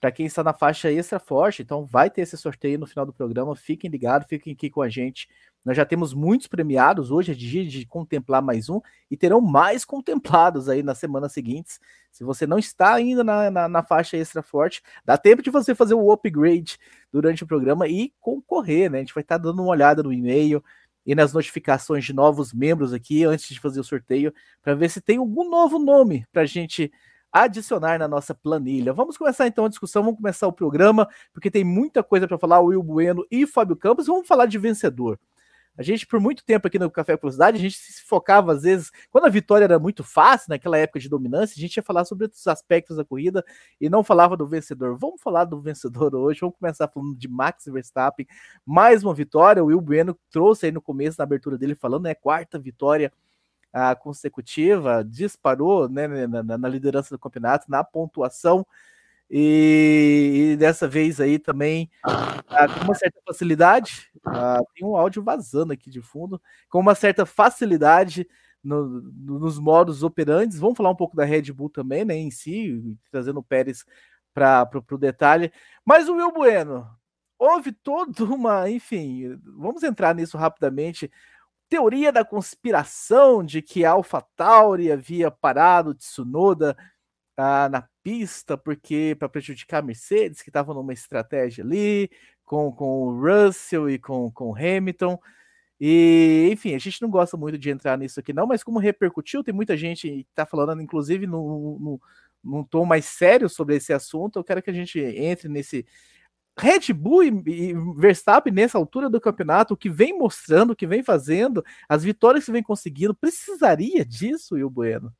para 0.00 0.12
quem 0.12 0.26
está 0.26 0.44
na 0.44 0.52
faixa 0.52 0.92
extra 0.92 1.18
forte. 1.18 1.62
Então, 1.62 1.84
vai 1.84 2.10
ter 2.10 2.20
esse 2.20 2.36
sorteio 2.36 2.78
no 2.78 2.86
final 2.86 3.04
do 3.04 3.12
programa. 3.12 3.56
Fiquem 3.56 3.90
ligados, 3.90 4.28
fiquem 4.28 4.52
aqui 4.52 4.70
com 4.70 4.82
a 4.82 4.88
gente 4.88 5.28
nós 5.64 5.76
já 5.76 5.84
temos 5.86 6.12
muitos 6.12 6.46
premiados, 6.46 7.10
hoje 7.10 7.32
é 7.32 7.34
dia 7.34 7.64
de 7.64 7.86
contemplar 7.86 8.42
mais 8.42 8.68
um, 8.68 8.80
e 9.10 9.16
terão 9.16 9.40
mais 9.40 9.84
contemplados 9.84 10.68
aí 10.68 10.82
nas 10.82 10.98
semanas 10.98 11.32
seguintes. 11.32 11.80
Se 12.12 12.22
você 12.22 12.46
não 12.46 12.58
está 12.58 12.92
ainda 12.92 13.24
na, 13.24 13.50
na, 13.50 13.68
na, 13.68 13.82
faixa 13.82 14.16
extra 14.16 14.42
forte, 14.42 14.82
dá 15.04 15.16
tempo 15.16 15.42
de 15.42 15.50
você 15.50 15.74
fazer 15.74 15.94
o 15.94 16.12
upgrade 16.12 16.78
durante 17.10 17.42
o 17.42 17.46
programa 17.46 17.88
e 17.88 18.12
concorrer, 18.20 18.90
né? 18.90 18.98
A 18.98 19.00
gente 19.00 19.14
vai 19.14 19.22
estar 19.22 19.38
dando 19.38 19.62
uma 19.62 19.70
olhada 19.70 20.02
no 20.02 20.12
e-mail 20.12 20.62
e 21.06 21.14
nas 21.14 21.32
notificações 21.32 22.04
de 22.04 22.12
novos 22.12 22.52
membros 22.52 22.92
aqui 22.92 23.24
antes 23.24 23.48
de 23.48 23.58
fazer 23.58 23.80
o 23.80 23.84
sorteio, 23.84 24.32
para 24.62 24.74
ver 24.74 24.90
se 24.90 25.00
tem 25.00 25.18
algum 25.18 25.48
novo 25.48 25.78
nome 25.78 26.26
para 26.32 26.42
a 26.42 26.46
gente 26.46 26.92
adicionar 27.32 27.98
na 27.98 28.06
nossa 28.06 28.34
planilha. 28.34 28.92
Vamos 28.92 29.16
começar 29.16 29.46
então 29.46 29.64
a 29.64 29.68
discussão, 29.68 30.04
vamos 30.04 30.18
começar 30.18 30.46
o 30.46 30.52
programa, 30.52 31.08
porque 31.32 31.50
tem 31.50 31.64
muita 31.64 32.02
coisa 32.02 32.28
para 32.28 32.38
falar, 32.38 32.60
o 32.60 32.66
Will 32.66 32.82
Bueno 32.82 33.26
e 33.30 33.46
Fábio 33.46 33.74
Campos, 33.74 34.06
vamos 34.06 34.28
falar 34.28 34.46
de 34.46 34.56
vencedor. 34.56 35.18
A 35.76 35.82
gente, 35.82 36.06
por 36.06 36.20
muito 36.20 36.44
tempo 36.44 36.68
aqui 36.68 36.78
no 36.78 36.88
Café 36.88 37.16
Velocidade, 37.16 37.56
a 37.56 37.60
gente 37.60 37.76
se 37.76 38.02
focava, 38.04 38.52
às 38.52 38.62
vezes, 38.62 38.92
quando 39.10 39.24
a 39.24 39.28
vitória 39.28 39.64
era 39.64 39.78
muito 39.78 40.04
fácil, 40.04 40.50
naquela 40.50 40.78
época 40.78 41.00
de 41.00 41.08
dominância, 41.08 41.54
a 41.56 41.60
gente 41.60 41.76
ia 41.76 41.82
falar 41.82 42.04
sobre 42.04 42.24
outros 42.24 42.46
aspectos 42.46 42.96
da 42.96 43.04
corrida 43.04 43.44
e 43.80 43.90
não 43.90 44.04
falava 44.04 44.36
do 44.36 44.46
vencedor. 44.46 44.96
Vamos 44.96 45.20
falar 45.20 45.44
do 45.44 45.60
vencedor 45.60 46.14
hoje, 46.14 46.40
vamos 46.40 46.56
começar 46.56 46.86
falando 46.86 47.16
de 47.16 47.26
Max 47.26 47.64
Verstappen. 47.66 48.24
Mais 48.64 49.02
uma 49.02 49.12
vitória, 49.12 49.64
o 49.64 49.66
Will 49.66 49.80
Bueno 49.80 50.16
trouxe 50.30 50.66
aí 50.66 50.72
no 50.72 50.80
começo, 50.80 51.16
na 51.18 51.24
abertura 51.24 51.58
dele, 51.58 51.74
falando, 51.74 52.04
né, 52.04 52.14
quarta 52.14 52.56
vitória 52.56 53.12
uh, 53.74 54.00
consecutiva, 54.00 55.04
disparou 55.04 55.88
né, 55.88 56.06
na, 56.06 56.56
na 56.56 56.68
liderança 56.68 57.12
do 57.12 57.18
campeonato, 57.18 57.68
na 57.68 57.82
pontuação. 57.82 58.64
E, 59.36 60.52
e, 60.52 60.56
dessa 60.56 60.86
vez 60.86 61.20
aí 61.20 61.40
também, 61.40 61.90
ah, 62.04 62.68
com 62.72 62.84
uma 62.84 62.94
certa 62.94 63.20
facilidade, 63.26 64.08
ah, 64.24 64.60
tem 64.72 64.86
um 64.86 64.94
áudio 64.94 65.24
vazando 65.24 65.72
aqui 65.72 65.90
de 65.90 66.00
fundo, 66.00 66.40
com 66.68 66.78
uma 66.78 66.94
certa 66.94 67.26
facilidade 67.26 68.28
no, 68.62 68.86
no, 68.86 69.40
nos 69.40 69.58
modos 69.58 70.04
operantes. 70.04 70.60
Vamos 70.60 70.76
falar 70.76 70.90
um 70.90 70.94
pouco 70.94 71.16
da 71.16 71.24
Red 71.24 71.50
Bull 71.52 71.68
também, 71.68 72.04
né, 72.04 72.14
em 72.14 72.30
si, 72.30 72.96
trazendo 73.10 73.40
o 73.40 73.42
Pérez 73.42 73.84
para 74.32 74.70
o 74.92 74.96
detalhe. 74.96 75.52
Mas 75.84 76.08
o 76.08 76.14
Will 76.14 76.30
Bueno, 76.30 76.88
houve 77.36 77.72
toda 77.72 78.22
uma, 78.26 78.70
enfim, 78.70 79.36
vamos 79.42 79.82
entrar 79.82 80.14
nisso 80.14 80.38
rapidamente. 80.38 81.10
teoria 81.68 82.12
da 82.12 82.24
conspiração 82.24 83.42
de 83.42 83.60
que 83.60 83.84
a 83.84 83.90
AlphaTauri 83.90 84.92
havia 84.92 85.28
parado 85.28 85.92
Tsunoda 85.92 86.76
ah, 87.36 87.68
na 87.68 87.88
pista 88.02 88.56
porque 88.56 89.16
para 89.18 89.28
prejudicar 89.28 89.78
a 89.78 89.82
Mercedes, 89.82 90.42
que 90.42 90.50
estava 90.50 90.74
numa 90.74 90.92
estratégia 90.92 91.64
ali 91.64 92.10
com, 92.44 92.70
com 92.72 93.08
o 93.08 93.20
Russell 93.20 93.88
e 93.90 93.98
com, 93.98 94.30
com 94.30 94.50
o 94.50 94.56
Hamilton. 94.56 95.18
E, 95.80 96.48
enfim, 96.52 96.74
a 96.74 96.78
gente 96.78 97.02
não 97.02 97.10
gosta 97.10 97.36
muito 97.36 97.58
de 97.58 97.70
entrar 97.70 97.98
nisso 97.98 98.20
aqui, 98.20 98.32
não, 98.32 98.46
mas 98.46 98.62
como 98.62 98.78
repercutiu, 98.78 99.42
tem 99.42 99.52
muita 99.54 99.76
gente 99.76 100.08
que 100.08 100.26
está 100.30 100.46
falando, 100.46 100.80
inclusive, 100.80 101.26
no, 101.26 101.78
no, 101.80 102.00
num 102.42 102.64
tom 102.64 102.84
mais 102.84 103.04
sério 103.06 103.48
sobre 103.48 103.76
esse 103.76 103.92
assunto. 103.92 104.38
Eu 104.38 104.44
quero 104.44 104.62
que 104.62 104.70
a 104.70 104.72
gente 104.72 104.98
entre 105.00 105.48
nesse. 105.48 105.86
Red 106.56 106.92
Bull 106.92 107.24
e, 107.24 107.42
e 107.48 107.74
Verstappen, 107.96 108.52
nessa 108.52 108.78
altura 108.78 109.10
do 109.10 109.20
campeonato, 109.20 109.74
o 109.74 109.76
que 109.76 109.90
vem 109.90 110.16
mostrando, 110.16 110.70
o 110.70 110.76
que 110.76 110.86
vem 110.86 111.02
fazendo, 111.02 111.64
as 111.88 112.04
vitórias 112.04 112.44
que 112.44 112.52
vem 112.52 112.62
conseguindo, 112.62 113.12
precisaria 113.14 114.04
disso, 114.04 114.54
Will 114.54 114.70
Bueno? 114.70 115.12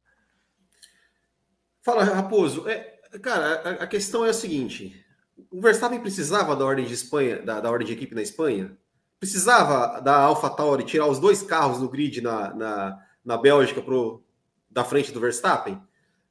Fala, 1.84 2.02
Raposo. 2.02 2.66
É, 2.66 2.98
cara, 3.20 3.60
a, 3.62 3.70
a, 3.84 3.86
questão 3.86 4.24
é 4.24 4.30
a 4.30 4.34
seguinte: 4.34 5.04
o 5.50 5.60
Verstappen 5.60 6.00
precisava 6.00 6.56
da 6.56 6.64
ordem 6.64 6.86
de 6.86 6.94
Espanha, 6.94 7.42
da, 7.42 7.60
da 7.60 7.70
ordem 7.70 7.86
de 7.86 7.92
equipe 7.92 8.14
na 8.14 8.22
Espanha? 8.22 8.76
Precisava 9.20 10.00
da 10.00 10.16
AlphaTauri 10.16 10.84
tirar 10.84 11.06
os 11.06 11.18
dois 11.18 11.42
carros 11.42 11.78
do 11.78 11.88
grid 11.88 12.22
na, 12.22 12.54
na, 12.54 12.98
na 13.22 13.36
Bélgica 13.36 13.82
pro, 13.82 14.22
da 14.70 14.82
frente 14.82 15.12
do 15.12 15.20
Verstappen? 15.20 15.74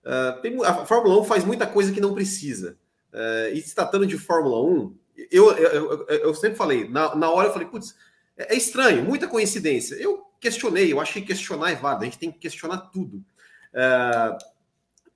Uh, 0.04 0.42
tem, 0.42 0.66
a 0.66 0.86
Fórmula 0.86 1.22
1 1.22 1.24
faz 1.24 1.46
muita 1.46 1.68
coisa 1.68 1.92
que 1.92 2.02
não 2.02 2.14
precisa. 2.14 2.78
Uh, 3.14 3.54
e 3.54 3.62
se 3.62 3.76
tratando 3.76 4.08
de 4.08 4.18
Fórmula 4.18 4.62
1, 4.62 4.98
eu, 5.32 5.52
eu, 5.52 6.08
eu, 6.08 6.08
eu 6.08 6.34
sempre 6.34 6.58
falei, 6.58 6.90
na, 6.90 7.16
na 7.16 7.30
hora 7.30 7.48
eu 7.48 7.54
falei, 7.54 7.68
putz, 7.68 7.96
é, 8.36 8.54
é, 8.54 8.58
estranho, 8.58 9.04
muita 9.04 9.28
coincidência. 9.28 9.96
Eu 9.96 10.24
questionei, 10.40 10.92
eu 10.92 11.00
achei 11.00 11.22
que 11.22 11.30
questionar 11.30 11.72
é 11.72 11.76
válido, 11.76 12.04
a 12.04 12.06
gente 12.06 12.20
tem 12.20 12.32
que 12.32 12.40
questionar 12.40 12.78
tudo. 12.92 13.18
Uh, 13.74 14.53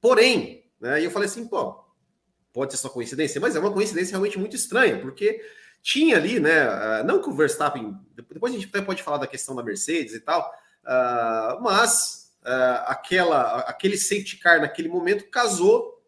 porém, 0.02 0.64
né, 0.80 1.04
eu 1.04 1.12
falei 1.12 1.28
assim, 1.28 1.48
pô, 1.48 1.84
pode 2.54 2.74
ser 2.74 2.78
só 2.78 2.90
coincidência, 2.90 3.42
mas 3.42 3.56
é 3.56 3.60
uma 3.60 3.72
coincidência 3.72 4.12
realmente 4.12 4.40
muito 4.40 4.56
estranha, 4.56 5.00
porque 5.00 5.42
tinha 5.82 6.18
ali, 6.18 6.40
né, 6.40 7.04
não 7.04 7.22
que 7.22 7.30
o 7.30 7.36
Verstappen, 7.36 7.96
depois 8.16 8.54
a 8.54 8.58
gente 8.58 8.68
até 8.68 8.82
pode 8.82 9.04
falar 9.04 9.18
da 9.18 9.28
questão 9.28 9.56
da 9.56 9.64
Mercedes 9.64 10.14
e 10.14 10.20
tal, 10.20 10.52
mas 11.62 12.28
uh, 12.48 12.84
aquela, 12.88 13.60
aquele 13.62 13.98
safety 13.98 14.38
car 14.38 14.62
naquele 14.62 14.88
momento 14.88 15.30
casou, 15.30 16.02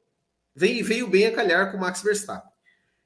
veio, 0.55 0.83
veio 0.85 1.07
bem 1.07 1.27
a 1.27 1.35
calhar 1.35 1.71
com 1.71 1.77
o 1.77 1.81
Max 1.81 2.01
Verstappen. 2.01 2.49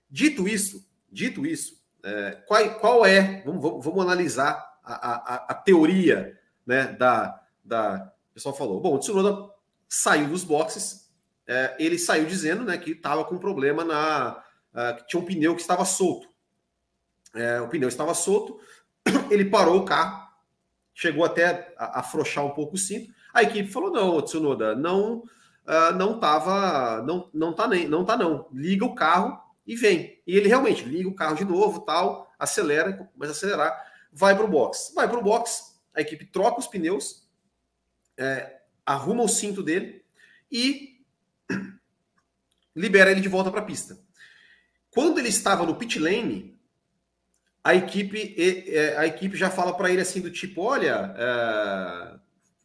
Dito 0.10 0.48
isso, 0.48 0.88
dito 1.12 1.46
isso, 1.46 1.82
uh, 2.00 2.46
qual, 2.46 2.80
qual 2.80 3.06
é, 3.06 3.42
vamos, 3.44 3.62
vamos, 3.62 3.84
vamos 3.86 4.04
analisar 4.04 4.64
a, 4.84 4.94
a, 4.94 5.36
a, 5.50 5.54
teoria 5.56 6.38
né, 6.66 6.88
da, 6.88 7.42
da. 7.64 8.14
O 8.32 8.34
pessoal 8.34 8.56
falou: 8.56 8.80
bom, 8.80 8.96
o 8.96 9.00
Tsunoda 9.00 9.53
saiu 9.96 10.30
dos 10.30 10.44
boxes, 10.44 11.12
uh, 11.48 11.76
ele 11.78 12.00
saiu 12.00 12.26
dizendo 12.26 12.64
né, 12.64 12.78
que 12.78 12.92
estava 12.92 13.24
com 13.24 13.38
problema 13.38 13.84
na. 13.84 14.44
que 14.98 15.08
tinha 15.08 15.22
um 15.22 15.26
pneu 15.26 15.56
que 15.56 15.62
estava 15.62 15.86
solto. 15.86 16.28
o 17.64 17.68
pneu 17.68 17.88
estava 17.88 18.14
solto, 18.16 18.60
ele 19.30 19.46
parou 19.46 19.78
o 19.78 19.86
carro, 19.86 20.28
chegou 20.96 21.24
até 21.24 21.74
a 21.78 22.00
afrouxar 22.00 22.44
um 22.44 22.50
pouco 22.50 22.74
o 22.74 22.78
cinto. 22.78 23.14
A 23.32 23.44
equipe 23.44 23.72
falou: 23.72 23.92
não, 23.92 24.20
Tsunoda, 24.22 24.76
não, 24.76 25.20
uh, 25.20 25.94
não 25.96 26.20
tava, 26.20 27.04
não, 27.04 27.30
não 27.32 27.54
tá 27.54 27.68
nem, 27.68 27.88
não 27.88 28.04
tá 28.04 28.18
não. 28.18 28.48
Liga 28.52 28.86
o 28.86 28.96
carro 28.96 29.40
e 29.66 29.76
vem. 29.76 30.22
E 30.26 30.36
ele 30.36 30.48
realmente 30.48 30.84
liga 30.84 31.08
o 31.08 31.16
carro 31.16 31.36
de 31.36 31.46
novo, 31.46 31.82
tal, 31.82 32.34
acelera, 32.40 33.10
a 33.22 33.26
acelerar, 33.26 33.80
vai 34.12 34.36
para 34.36 34.46
o 34.46 34.50
box. 34.50 34.92
Vai 34.96 35.08
para 35.08 35.20
o 35.20 35.24
box, 35.24 35.80
a 35.94 36.02
equipe 36.02 36.26
troca 36.26 36.60
os 36.60 36.68
pneus, 36.68 37.30
é, 38.18 38.63
arruma 38.86 39.24
o 39.24 39.30
cinto 39.30 39.64
dele 39.64 40.04
e 40.52 41.00
libera 42.76 43.12
ele 43.12 43.22
de 43.22 43.30
volta 43.30 43.52
para 43.52 43.62
a 43.62 43.66
pista. 43.66 43.98
Quando 44.92 45.20
ele 45.20 45.30
estava 45.30 45.66
no 45.66 45.76
pit 45.76 45.98
lane, 46.00 46.58
a 47.64 47.74
equipe, 47.74 48.36
a 48.98 49.08
equipe 49.08 49.38
já 49.38 49.50
fala 49.50 49.76
para 49.76 49.90
ele 49.90 50.02
assim 50.02 50.22
do 50.22 50.30
tipo, 50.30 50.62
olha, 50.62 51.16
é, 51.18 52.20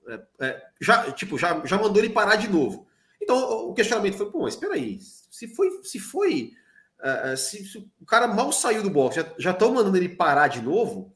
é, 0.08 0.22
é, 0.40 0.66
já, 0.80 1.10
tipo, 1.12 1.38
já, 1.38 1.64
já 1.64 1.78
mandou 1.78 2.02
ele 2.02 2.12
parar 2.12 2.37
de 2.37 2.48
novo. 2.48 2.87
Então 3.22 3.68
o 3.68 3.75
questionamento 3.75 4.16
foi, 4.16 4.30
pô, 4.30 4.48
espera 4.48 4.75
aí, 4.75 4.98
se 5.00 5.48
foi, 5.48 5.70
se 5.84 5.98
foi, 5.98 6.52
uh, 7.00 7.37
se, 7.37 7.64
se, 7.64 7.78
o 8.00 8.06
cara 8.06 8.26
mal 8.26 8.50
saiu 8.50 8.82
do 8.82 8.90
box, 8.90 9.16
já 9.38 9.50
estão 9.50 9.72
mandando 9.72 9.96
ele 9.96 10.08
parar 10.08 10.48
de 10.48 10.60
novo, 10.62 11.14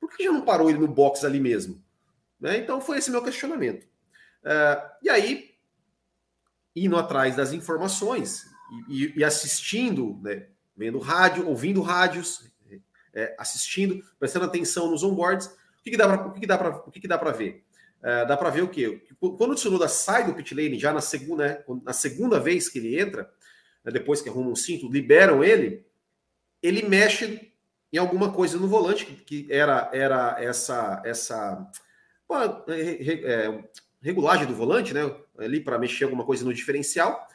por 0.00 0.10
que 0.16 0.24
já 0.24 0.32
não 0.32 0.42
parou 0.42 0.70
ele 0.70 0.78
no 0.78 0.88
box 0.88 1.24
ali 1.24 1.40
mesmo? 1.40 1.82
Né? 2.40 2.58
Então 2.58 2.80
foi 2.80 2.98
esse 2.98 3.10
meu 3.10 3.22
questionamento. 3.22 3.86
Uh, 4.42 4.90
e 5.02 5.10
aí, 5.10 5.50
indo 6.74 6.96
atrás 6.96 7.36
das 7.36 7.52
informações 7.52 8.46
e, 8.88 9.18
e, 9.18 9.24
assistindo, 9.24 10.18
né, 10.22 10.46
vendo 10.76 10.98
rádio, 10.98 11.46
ouvindo 11.48 11.82
rádios, 11.82 12.50
é, 13.12 13.34
assistindo, 13.38 14.02
prestando 14.18 14.46
atenção 14.46 14.90
nos 14.90 15.02
onboards, 15.02 15.46
o 15.46 15.82
que, 15.82 15.90
que 15.90 15.96
dá 17.08 17.18
para 17.18 17.32
ver? 17.32 17.64
Uh, 18.00 18.26
dá 18.26 18.36
para 18.36 18.50
ver 18.50 18.62
o 18.62 18.68
quê? 18.68 19.02
Quando 19.18 19.50
o 19.50 19.54
Tsunoda 19.54 19.88
sai 19.88 20.24
do 20.24 20.34
pit 20.34 20.54
lane, 20.54 20.78
já 20.78 20.92
na 20.92 21.00
segunda, 21.00 21.48
né, 21.48 21.64
na 21.82 21.92
segunda 21.92 22.40
vez 22.40 22.68
que 22.68 22.78
ele 22.78 22.98
entra, 22.98 23.30
né, 23.84 23.92
depois 23.92 24.22
que 24.22 24.28
arruma 24.28 24.50
um 24.50 24.56
cinto, 24.56 24.90
liberam 24.90 25.44
ele, 25.44 25.84
ele 26.62 26.82
mexe 26.82 27.52
em 27.92 27.98
alguma 27.98 28.32
coisa 28.32 28.58
no 28.58 28.68
volante, 28.68 29.04
que, 29.04 29.44
que 29.44 29.52
era, 29.52 29.90
era 29.92 30.36
essa, 30.38 31.02
essa 31.04 31.70
uma, 32.28 32.64
é, 32.68 33.64
regulagem 34.02 34.46
do 34.46 34.54
volante, 34.54 34.94
né? 34.94 35.14
Ali 35.38 35.60
para 35.60 35.78
mexer 35.78 36.04
alguma 36.04 36.24
coisa 36.24 36.44
no 36.44 36.54
diferencial. 36.54 37.26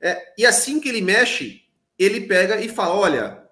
É, 0.00 0.32
e 0.36 0.44
assim 0.46 0.80
que 0.80 0.88
ele 0.88 1.00
mexe, 1.00 1.62
ele 1.98 2.22
pega 2.22 2.60
e 2.60 2.68
fala: 2.68 2.94
olha, 2.94 3.48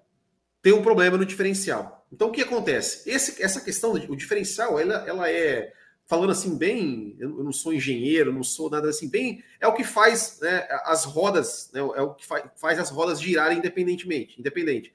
tem 0.62 0.72
um 0.72 0.82
problema 0.82 1.16
no 1.16 1.26
diferencial. 1.26 2.06
Então 2.12 2.28
o 2.28 2.32
que 2.32 2.42
acontece? 2.42 3.08
Esse, 3.10 3.42
essa 3.42 3.60
questão, 3.60 3.92
o 3.92 4.16
diferencial, 4.16 4.78
ela, 4.78 5.04
ela 5.06 5.30
é 5.30 5.72
falando 6.06 6.30
assim 6.30 6.56
bem, 6.56 7.16
eu 7.18 7.30
não 7.30 7.52
sou 7.52 7.72
engenheiro, 7.72 8.32
não 8.32 8.42
sou 8.42 8.68
nada 8.68 8.88
assim, 8.88 9.08
bem, 9.08 9.42
é 9.58 9.66
o 9.66 9.72
que 9.72 9.84
faz 9.84 10.38
né, 10.40 10.66
as 10.84 11.04
rodas, 11.04 11.70
né, 11.72 11.80
é 11.80 12.02
o 12.02 12.14
que 12.14 12.26
faz, 12.26 12.78
as 12.78 12.90
rodas 12.90 13.20
girarem 13.20 13.58
independentemente, 13.58 14.38
independente. 14.38 14.92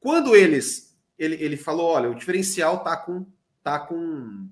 Quando 0.00 0.34
eles, 0.34 0.98
ele, 1.18 1.36
ele 1.36 1.56
falou, 1.56 1.86
olha, 1.86 2.10
o 2.10 2.14
diferencial 2.14 2.82
tá 2.82 2.96
com, 2.96 3.26
tá 3.62 3.78
com, 3.78 4.48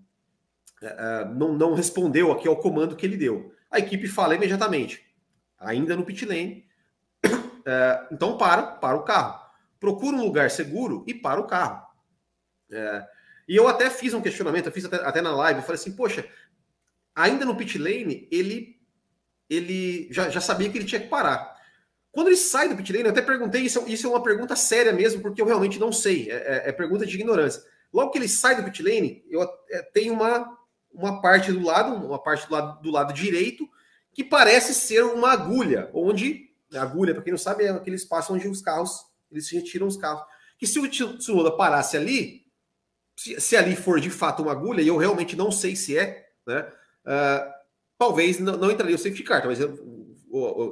não, 1.34 1.52
não 1.54 1.74
respondeu 1.74 2.32
aqui 2.32 2.48
ao 2.48 2.56
comando 2.56 2.96
que 2.96 3.06
ele 3.06 3.16
deu. 3.16 3.54
A 3.70 3.78
equipe 3.78 4.06
fala 4.06 4.34
imediatamente, 4.34 5.04
ainda 5.58 5.96
no 5.96 6.04
pit 6.04 6.26
lane, 6.26 6.66
uh, 7.24 8.06
então 8.12 8.36
para, 8.36 8.62
para 8.62 8.96
o 8.96 9.02
carro, 9.02 9.40
procura 9.78 10.16
um 10.16 10.24
lugar 10.24 10.50
seguro 10.50 11.04
e 11.06 11.14
para 11.14 11.40
o 11.40 11.46
carro. 11.46 11.86
E 13.48 13.56
eu 13.56 13.68
até 13.68 13.90
fiz 13.90 14.14
um 14.14 14.22
questionamento, 14.22 14.66
eu 14.66 14.72
fiz 14.72 14.84
até, 14.84 14.96
até 14.96 15.20
na 15.20 15.34
live, 15.34 15.60
eu 15.60 15.66
falei 15.66 15.80
assim, 15.80 15.92
poxa, 15.92 16.26
ainda 17.14 17.44
no 17.44 17.56
pit 17.56 17.78
lane, 17.78 18.28
ele, 18.30 18.76
ele 19.48 20.08
já, 20.10 20.30
já 20.30 20.40
sabia 20.40 20.70
que 20.70 20.78
ele 20.78 20.86
tinha 20.86 21.00
que 21.00 21.08
parar. 21.08 21.52
Quando 22.10 22.28
ele 22.28 22.36
sai 22.36 22.68
do 22.68 22.76
pit 22.76 22.92
lane, 22.92 23.04
eu 23.04 23.10
até 23.10 23.22
perguntei, 23.22 23.62
isso, 23.62 23.84
isso 23.86 24.06
é 24.06 24.10
uma 24.10 24.22
pergunta 24.22 24.54
séria 24.54 24.92
mesmo, 24.92 25.20
porque 25.20 25.40
eu 25.40 25.46
realmente 25.46 25.78
não 25.78 25.92
sei, 25.92 26.30
é, 26.30 26.34
é, 26.34 26.68
é 26.68 26.72
pergunta 26.72 27.06
de 27.06 27.14
ignorância. 27.14 27.62
Logo 27.92 28.10
que 28.10 28.18
ele 28.18 28.28
sai 28.28 28.56
do 28.56 28.64
pit 28.64 28.82
lane, 28.82 29.24
eu 29.28 29.42
é, 29.70 29.82
tenho 29.92 30.14
uma, 30.14 30.58
uma 30.92 31.20
parte 31.20 31.52
do 31.52 31.64
lado, 31.64 31.94
uma 32.06 32.22
parte 32.22 32.46
do 32.46 32.52
lado, 32.52 32.82
do 32.82 32.90
lado 32.90 33.12
direito, 33.12 33.68
que 34.12 34.22
parece 34.22 34.74
ser 34.74 35.02
uma 35.04 35.32
agulha, 35.32 35.90
onde, 35.94 36.50
agulha, 36.74 37.14
para 37.14 37.22
quem 37.22 37.32
não 37.32 37.38
sabe, 37.38 37.64
é 37.64 37.70
aquele 37.70 37.96
espaço 37.96 38.32
onde 38.34 38.46
os 38.46 38.60
carros, 38.60 39.04
eles 39.30 39.50
retiram 39.50 39.86
os 39.86 39.96
carros. 39.96 40.22
Que 40.58 40.66
se 40.66 40.78
o 40.78 40.88
Tsunoda 40.88 41.50
parasse 41.50 41.96
ali, 41.96 42.42
se, 43.16 43.40
se, 43.40 43.56
ali 43.56 43.74
for 43.74 44.00
de 44.00 44.10
fato 44.10 44.42
uma 44.42 44.52
agulha, 44.52 44.82
e 44.82 44.88
eu 44.88 44.96
realmente 44.96 45.36
não 45.36 45.50
sei 45.50 45.74
se 45.74 45.96
é, 45.96 46.30
né? 46.46 46.70
Uh, 47.04 47.52
talvez 47.98 48.38
não, 48.38 48.56
não, 48.56 48.70
entraria 48.70 48.94
o 48.94 48.98
safety 48.98 49.22
car, 49.22 49.40
talvez 49.40 49.60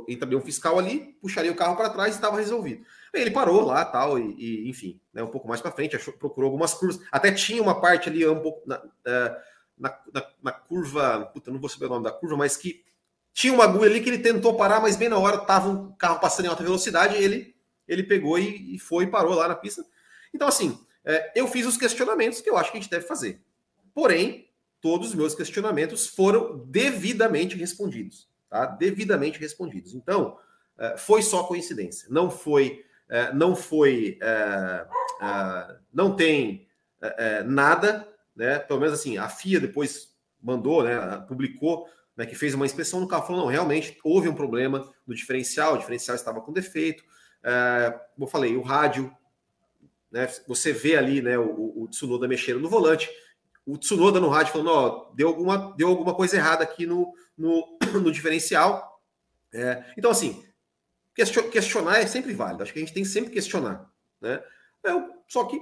entraria 0.09 0.39
um 0.39 0.41
fiscal 0.41 0.79
ali, 0.79 1.17
puxaria 1.21 1.53
o 1.53 1.57
carro 1.57 1.77
para 1.77 1.91
trás 1.91 2.15
e 2.15 2.17
estava 2.17 2.39
resolvido. 2.39 2.85
Ele 3.13 3.31
parou 3.31 3.63
lá, 3.63 3.85
tal, 3.85 4.19
e, 4.19 4.35
e 4.39 4.71
enfim, 4.71 5.01
né, 5.13 5.23
um 5.23 5.29
pouco 5.29 5.47
mais 5.47 5.61
para 5.61 5.73
frente, 5.73 5.97
achou, 5.97 6.15
procurou 6.15 6.49
algumas 6.49 6.73
curvas. 6.73 7.01
Até 7.13 7.31
tinha 7.33 7.63
uma 7.63 7.81
parte 7.81 8.09
ali 8.09 8.27
um 8.27 8.41
pouco 8.41 8.67
na, 8.67 8.83
na, 9.81 9.99
na, 10.13 10.27
na, 10.43 10.53
curva, 10.53 11.31
puta, 11.33 11.51
não 11.51 11.59
vou 11.59 11.69
saber 11.69 11.87
o 11.87 11.89
nome 11.89 12.05
da 12.05 12.13
curva, 12.13 12.37
mas 12.37 12.57
que 12.57 12.85
tinha 13.33 13.53
uma 13.53 13.65
agulha 13.65 13.91
ali 13.91 14.01
que 14.01 14.11
ele 14.11 14.19
tentou 14.19 14.57
parar, 14.57 14.81
mas 14.81 14.97
bem 14.97 15.09
na 15.09 15.19
hora 15.19 15.37
estava 15.37 15.69
um 15.69 15.93
carro 15.93 16.21
passando 16.21 16.45
em 16.47 16.49
alta 16.49 16.63
velocidade, 16.63 17.17
e 17.17 17.25
ele 17.25 17.61
ele 17.91 18.05
pegou 18.05 18.39
e, 18.39 18.77
e 18.77 18.79
foi 18.79 19.05
e 19.05 19.07
parou 19.09 19.35
lá 19.35 19.49
na 19.49 19.57
pista. 19.57 19.85
Então, 20.33 20.47
assim, 20.47 20.79
é, 21.05 21.33
eu 21.35 21.49
fiz 21.49 21.67
os 21.67 21.77
questionamentos 21.77 22.41
que 22.41 22.49
eu 22.49 22.57
acho 22.57 22.71
que 22.71 22.79
a 22.79 22.81
gente 22.81 22.91
deve 22.91 23.05
fazer. 23.05 23.43
Porém, 23.93 24.49
todos 24.81 25.09
os 25.09 25.15
meus 25.15 25.35
questionamentos 25.35 26.07
foram 26.07 26.65
devidamente 26.67 27.57
respondidos. 27.57 28.29
Tá? 28.49 28.65
Devidamente 28.65 29.41
respondidos. 29.41 29.93
Então, 29.93 30.39
é, 30.79 30.97
foi 30.97 31.21
só 31.21 31.43
coincidência. 31.43 32.07
Não 32.11 32.31
foi. 32.31 32.85
É, 33.09 33.33
não 33.33 33.57
foi. 33.57 34.19
É, 34.23 34.87
é, 35.21 35.77
não 35.93 36.15
tem 36.15 36.69
é, 37.01 37.43
nada 37.43 38.07
né? 38.41 38.59
Pelo 38.59 38.81
menos 38.81 38.99
assim, 38.99 39.19
a 39.19 39.29
FIA 39.29 39.61
depois 39.61 40.15
mandou, 40.43 40.83
né? 40.83 41.23
Publicou, 41.29 41.87
né? 42.17 42.25
Que 42.25 42.35
fez 42.35 42.55
uma 42.55 42.65
inspeção 42.65 42.99
no 42.99 43.07
carro, 43.07 43.27
falou, 43.27 43.43
não, 43.43 43.49
realmente 43.51 43.99
houve 44.03 44.31
um 44.31 44.35
problema 44.35 44.91
no 45.07 45.15
diferencial, 45.15 45.75
o 45.75 45.79
diferencial 45.79 46.15
estava 46.15 46.41
com 46.41 46.51
defeito. 46.51 47.05
É, 47.45 47.91
como 48.15 48.25
eu 48.25 48.31
falei, 48.31 48.57
o 48.57 48.63
rádio, 48.63 49.15
né? 50.11 50.27
Você 50.49 50.73
vê 50.73 50.97
ali, 50.97 51.21
né? 51.21 51.39
O, 51.39 51.83
o 51.83 51.89
Tsunoda 51.89 52.27
mexendo 52.27 52.61
no 52.61 52.71
volante, 52.71 53.11
o 53.67 53.77
Tsunoda 53.77 54.19
no 54.19 54.31
rádio 54.31 54.55
falando, 54.55 54.71
ó, 54.71 55.13
deu 55.15 55.29
alguma, 55.29 55.75
deu 55.77 55.89
alguma 55.89 56.15
coisa 56.15 56.37
errada 56.37 56.65
aqui 56.65 56.87
no, 56.87 57.13
no, 57.37 57.79
no 58.03 58.11
diferencial. 58.11 59.03
É, 59.53 59.85
então, 59.99 60.11
assim, 60.11 60.43
questionar 61.15 61.99
é 61.99 62.07
sempre 62.07 62.33
válido. 62.33 62.63
Acho 62.63 62.73
que 62.73 62.79
a 62.79 62.83
gente 62.83 62.95
tem 62.95 63.05
sempre 63.05 63.29
que 63.29 63.37
questionar, 63.37 63.93
né? 64.19 64.43
É, 64.83 64.91
só 65.29 65.45
que 65.45 65.61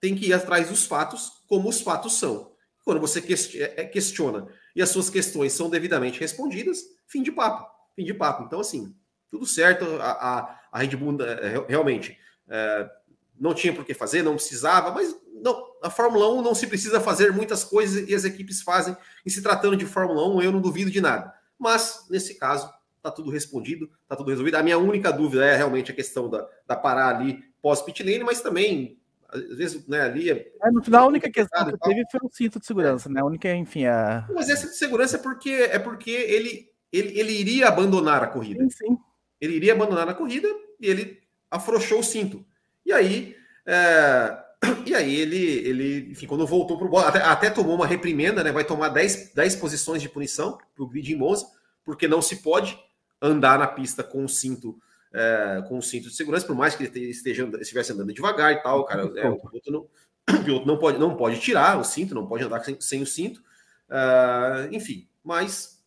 tem 0.00 0.14
que 0.14 0.26
ir 0.26 0.32
atrás 0.32 0.68
dos 0.68 0.84
fatos 0.86 1.32
como 1.46 1.68
os 1.68 1.80
fatos 1.80 2.14
são. 2.14 2.52
Quando 2.84 3.00
você 3.00 3.20
é, 3.58 3.82
é, 3.82 3.84
questiona 3.84 4.48
e 4.74 4.82
as 4.82 4.88
suas 4.88 5.10
questões 5.10 5.52
são 5.52 5.68
devidamente 5.68 6.18
respondidas, 6.18 6.84
fim 7.06 7.22
de 7.22 7.30
papo. 7.30 7.70
Fim 7.94 8.04
de 8.04 8.14
papo. 8.14 8.44
Então, 8.44 8.60
assim, 8.60 8.94
tudo 9.30 9.46
certo. 9.46 9.84
A, 10.00 10.10
a, 10.10 10.60
a 10.72 10.78
Red 10.78 10.96
Bull 10.96 11.16
é, 11.22 11.64
realmente 11.68 12.18
é, 12.48 12.90
não 13.38 13.54
tinha 13.54 13.74
por 13.74 13.84
que 13.84 13.94
fazer, 13.94 14.22
não 14.22 14.34
precisava, 14.34 14.90
mas 14.90 15.14
não, 15.42 15.66
a 15.82 15.90
Fórmula 15.90 16.30
1 16.32 16.42
não 16.42 16.54
se 16.54 16.66
precisa 16.66 17.00
fazer 17.00 17.32
muitas 17.32 17.64
coisas 17.64 18.08
e 18.08 18.14
as 18.14 18.24
equipes 18.24 18.62
fazem. 18.62 18.96
E 19.24 19.30
se 19.30 19.42
tratando 19.42 19.76
de 19.76 19.86
Fórmula 19.86 20.26
1, 20.36 20.42
eu 20.42 20.52
não 20.52 20.60
duvido 20.60 20.90
de 20.90 21.00
nada. 21.00 21.32
Mas, 21.58 22.06
nesse 22.10 22.34
caso, 22.38 22.70
está 22.96 23.10
tudo 23.10 23.30
respondido, 23.30 23.90
está 24.02 24.14
tudo 24.14 24.30
resolvido. 24.30 24.56
A 24.56 24.62
minha 24.62 24.78
única 24.78 25.10
dúvida 25.10 25.44
é 25.44 25.56
realmente 25.56 25.90
a 25.90 25.94
questão 25.94 26.28
da, 26.28 26.46
da 26.66 26.76
parar 26.76 27.16
ali 27.16 27.42
pós-pit 27.62 28.02
lane, 28.02 28.24
mas 28.24 28.40
também, 28.40 28.99
às 29.32 29.56
vezes, 29.56 29.86
né, 29.86 30.00
ali... 30.02 30.30
É, 30.30 30.52
é 30.62 30.70
no 30.70 30.82
final, 30.82 31.04
a 31.04 31.08
única 31.08 31.30
questão 31.30 31.64
que 31.66 31.78
teve 31.78 32.04
foi 32.10 32.20
o 32.22 32.30
cinto 32.30 32.60
de 32.60 32.66
segurança, 32.66 33.08
né? 33.08 33.20
A 33.20 33.24
única, 33.24 33.54
enfim, 33.54 33.84
a... 33.84 34.26
Mas 34.32 34.48
essa 34.48 34.66
de 34.66 34.76
segurança 34.76 35.16
é 35.16 35.20
porque, 35.20 35.50
é 35.50 35.78
porque 35.78 36.10
ele, 36.10 36.68
ele, 36.92 37.18
ele 37.18 37.32
iria 37.32 37.68
abandonar 37.68 38.22
a 38.22 38.26
corrida. 38.26 38.62
Sim, 38.64 38.70
sim. 38.70 38.98
Ele 39.40 39.54
iria 39.54 39.72
abandonar 39.72 40.08
a 40.08 40.14
corrida 40.14 40.48
e 40.80 40.86
ele 40.86 41.18
afrouxou 41.50 42.00
o 42.00 42.04
cinto. 42.04 42.44
E 42.84 42.92
aí... 42.92 43.36
É 43.66 44.50
e 44.86 44.94
aí 44.94 45.14
ele, 45.16 45.42
ele 45.66 46.10
enfim, 46.10 46.26
quando 46.26 46.46
voltou 46.46 46.76
para 46.76 46.86
o 46.86 46.90
bola, 46.90 47.08
até, 47.08 47.22
até, 47.22 47.50
tomou 47.50 47.74
uma 47.74 47.86
reprimenda, 47.86 48.44
né? 48.44 48.52
Vai 48.52 48.64
tomar 48.64 48.88
10, 48.88 49.32
10 49.34 49.56
posições 49.56 50.02
de 50.02 50.08
punição 50.08 50.58
para 50.74 50.84
o 50.84 50.86
grid 50.86 51.12
em 51.12 51.16
Monza, 51.16 51.46
porque 51.84 52.06
não 52.06 52.20
se 52.20 52.36
pode 52.36 52.78
andar 53.20 53.58
na 53.58 53.66
pista 53.66 54.02
com 54.02 54.24
o 54.24 54.28
cinto 54.28 54.78
é, 55.12 55.64
com 55.68 55.78
o 55.78 55.82
cinto 55.82 56.08
de 56.08 56.14
segurança, 56.14 56.46
por 56.46 56.56
mais 56.56 56.74
que 56.74 56.84
ele 56.84 57.10
esteja 57.10 57.48
estivesse 57.60 57.92
andando 57.92 58.12
devagar 58.12 58.52
e 58.52 58.62
tal, 58.62 58.84
cara, 58.84 59.02
é, 59.16 59.28
o, 59.28 59.36
piloto 59.36 59.70
não, 59.70 59.80
o 60.40 60.44
piloto 60.44 60.66
não 60.66 60.78
pode, 60.78 60.98
não 60.98 61.16
pode 61.16 61.40
tirar 61.40 61.78
o 61.78 61.84
cinto, 61.84 62.14
não 62.14 62.26
pode 62.26 62.44
andar 62.44 62.64
sem, 62.64 62.80
sem 62.80 63.02
o 63.02 63.06
cinto, 63.06 63.40
uh, 63.88 64.72
enfim, 64.72 65.08
mas 65.24 65.82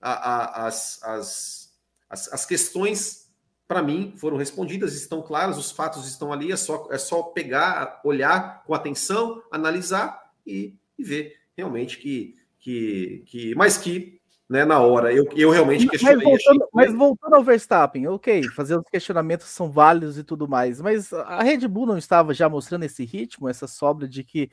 a, 0.00 0.12
a, 0.12 0.66
as, 0.66 1.02
as, 1.02 1.74
as, 2.08 2.32
as 2.32 2.46
questões 2.46 3.26
para 3.66 3.82
mim, 3.82 4.14
foram 4.16 4.36
respondidas, 4.36 4.94
estão 4.94 5.20
claras, 5.20 5.58
os 5.58 5.72
fatos 5.72 6.06
estão 6.06 6.32
ali, 6.32 6.52
é 6.52 6.56
só, 6.56 6.88
é 6.90 6.98
só 6.98 7.22
pegar, 7.22 8.00
olhar 8.04 8.62
com 8.64 8.74
atenção, 8.74 9.42
analisar 9.50 10.32
e, 10.46 10.74
e 10.96 11.02
ver 11.02 11.36
realmente 11.56 11.98
que, 11.98 12.36
que, 12.60 13.24
que. 13.26 13.54
Mas 13.56 13.76
que, 13.76 14.20
né, 14.48 14.64
na 14.64 14.80
hora, 14.80 15.12
eu, 15.12 15.26
eu 15.34 15.50
realmente 15.50 15.88
questionei. 15.88 16.16
Mas 16.16 16.24
voltando, 16.24 16.68
mas 16.72 16.94
voltando 16.94 17.34
ao 17.34 17.44
Verstappen, 17.44 18.06
ok, 18.08 18.44
fazer 18.50 18.76
os 18.76 18.84
questionamentos 18.90 19.46
são 19.48 19.70
válidos 19.70 20.18
e 20.18 20.24
tudo 20.24 20.48
mais, 20.48 20.80
mas 20.80 21.12
a 21.12 21.42
Red 21.42 21.66
Bull 21.66 21.86
não 21.86 21.98
estava 21.98 22.32
já 22.32 22.48
mostrando 22.48 22.84
esse 22.84 23.04
ritmo, 23.04 23.48
essa 23.48 23.66
sobra 23.66 24.08
de 24.08 24.22
que 24.22 24.50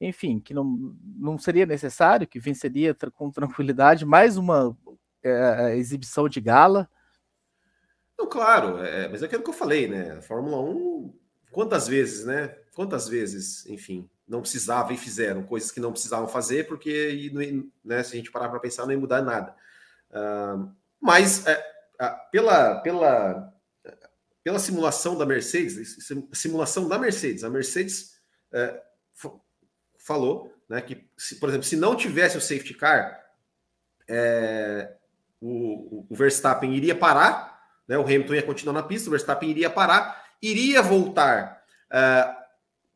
enfim, 0.00 0.40
que 0.40 0.52
não, 0.52 0.96
não 1.16 1.38
seria 1.38 1.64
necessário, 1.64 2.26
que 2.26 2.40
venceria 2.40 2.94
com 3.14 3.30
tranquilidade 3.30 4.04
mais 4.04 4.36
uma 4.36 4.76
é, 5.22 5.76
exibição 5.76 6.28
de 6.28 6.40
gala. 6.40 6.88
Não, 8.18 8.28
claro, 8.28 8.78
é, 8.78 9.08
mas 9.08 9.22
é 9.22 9.26
aquilo 9.26 9.42
que 9.42 9.50
eu 9.50 9.54
falei, 9.54 9.86
né? 9.86 10.18
A 10.18 10.22
Fórmula 10.22 10.60
1, 10.60 11.14
quantas 11.52 11.86
vezes, 11.86 12.26
né? 12.26 12.48
Quantas 12.74 13.08
vezes, 13.08 13.64
enfim, 13.66 14.08
não 14.26 14.40
precisava 14.40 14.92
e 14.92 14.96
fizeram 14.96 15.42
coisas 15.42 15.70
que 15.70 15.80
não 15.80 15.92
precisavam 15.92 16.28
fazer, 16.28 16.66
porque 16.66 17.30
né, 17.84 18.02
se 18.02 18.14
a 18.14 18.16
gente 18.16 18.30
parar 18.30 18.48
para 18.48 18.60
pensar, 18.60 18.84
não 18.84 18.92
ia 18.92 18.98
mudar 18.98 19.22
nada. 19.22 19.54
Uh, 20.10 20.70
mas 21.00 21.46
é, 21.46 21.62
pela, 22.30 22.76
pela, 22.80 23.52
pela 24.42 24.58
simulação 24.58 25.16
da 25.16 25.26
Mercedes, 25.26 25.96
simulação 26.32 26.88
da 26.88 26.98
Mercedes, 26.98 27.44
a 27.44 27.50
Mercedes 27.50 28.16
é, 28.52 28.82
falou 29.98 30.54
né, 30.68 30.80
que, 30.80 31.06
se, 31.16 31.36
por 31.36 31.48
exemplo, 31.48 31.66
se 31.66 31.76
não 31.76 31.96
tivesse 31.96 32.38
o 32.38 32.40
safety 32.40 32.74
car, 32.74 33.20
é, 34.08 34.94
o, 35.40 36.06
o 36.08 36.14
Verstappen 36.14 36.74
iria 36.74 36.94
parar 36.94 37.52
né? 37.92 37.98
O 37.98 38.02
Hamilton 38.02 38.34
ia 38.34 38.42
continuar 38.42 38.72
na 38.72 38.82
pista, 38.82 39.08
o 39.08 39.10
Verstappen 39.10 39.50
iria 39.50 39.68
parar, 39.68 40.24
iria 40.40 40.82
voltar 40.82 41.62
uh, 41.90 42.41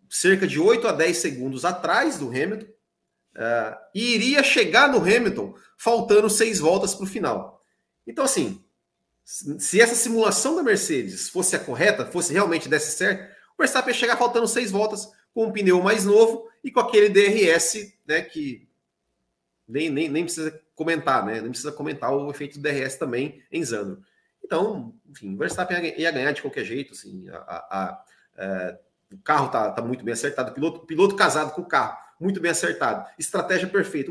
cerca 0.09 0.47
de 0.47 0.59
8 0.59 0.89
a 0.89 0.93
10 0.93 1.17
segundos 1.17 1.65
atrás 1.65 2.19
do 2.19 2.29
Hamilton 2.29 2.67
uh, 2.67 3.77
e 3.95 4.15
iria 4.15 4.43
chegar 4.43 4.91
no 4.91 4.99
Hamilton 4.99 5.55
faltando 5.77 6.31
seis 6.31 6.59
voltas 6.59 6.95
para 6.95 7.05
o 7.05 7.09
final. 7.09 7.63
Então, 8.07 8.25
assim, 8.25 8.65
se 9.25 9.81
essa 9.81 9.95
simulação 9.95 10.55
da 10.55 10.63
Mercedes 10.63 11.29
fosse 11.29 11.57
a 11.57 11.59
correta, 11.59 12.07
fosse 12.07 12.33
realmente 12.33 12.69
desse 12.69 12.97
certo, 12.97 13.35
o 13.57 13.63
Verstappen 13.63 13.93
ia 13.93 13.99
chegar 13.99 14.17
faltando 14.17 14.47
seis 14.47 14.71
voltas 14.71 15.11
com 15.35 15.47
um 15.47 15.53
pneu 15.53 15.83
mais 15.83 16.05
novo 16.05 16.49
e 16.63 16.71
com 16.71 16.81
aquele 16.81 17.09
DRS, 17.09 17.93
né, 18.07 18.23
que 18.23 18.69
nem, 19.69 19.91
nem, 19.91 20.09
nem 20.09 20.25
precisa 20.25 20.63
comentar, 20.75 21.27
né, 21.27 21.41
nem 21.41 21.51
precisa 21.51 21.73
comentar 21.73 22.15
o 22.15 22.31
efeito 22.31 22.59
do 22.59 22.63
DRS 22.63 22.97
também 22.97 23.43
em 23.51 23.65
Zandro. 23.65 24.03
Então, 24.47 24.95
enfim, 25.11 25.35
o 25.35 25.39
Verstappen 25.39 25.93
ia 25.99 26.11
ganhar 26.13 26.31
de 26.31 26.41
qualquer 26.41 26.65
jeito. 26.65 26.93
Assim, 26.93 27.29
a, 27.29 27.37
a, 27.37 27.81
a, 27.83 28.05
é, 28.37 28.79
o 29.13 29.19
carro 29.19 29.49
tá, 29.49 29.71
tá, 29.71 29.83
muito 29.83 30.05
bem 30.05 30.13
acertado, 30.13 30.53
piloto, 30.53 30.81
piloto 30.81 31.15
casado 31.15 31.53
com 31.53 31.63
o 31.63 31.67
carro, 31.67 31.97
muito 32.21 32.41
bem 32.41 32.51
acertado, 32.51 33.09
estratégia 33.19 33.69
perfeita. 33.69 34.11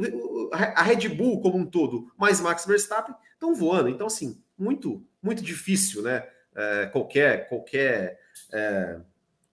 A 0.52 0.84
Red 0.84 1.10
Bull 1.10 1.42
como 1.42 1.58
um 1.58 1.66
todo, 1.66 2.12
mais 2.18 2.40
Max 2.40 2.66
Verstappen, 2.66 3.16
estão 3.34 3.54
voando. 3.54 3.90
Então, 3.90 4.08
assim, 4.08 4.42
muito, 4.58 5.06
muito 5.22 5.44
difícil, 5.44 6.02
né? 6.02 6.28
É, 6.56 6.86
qualquer, 6.86 7.50
qualquer, 7.50 8.20
é, 8.54 9.00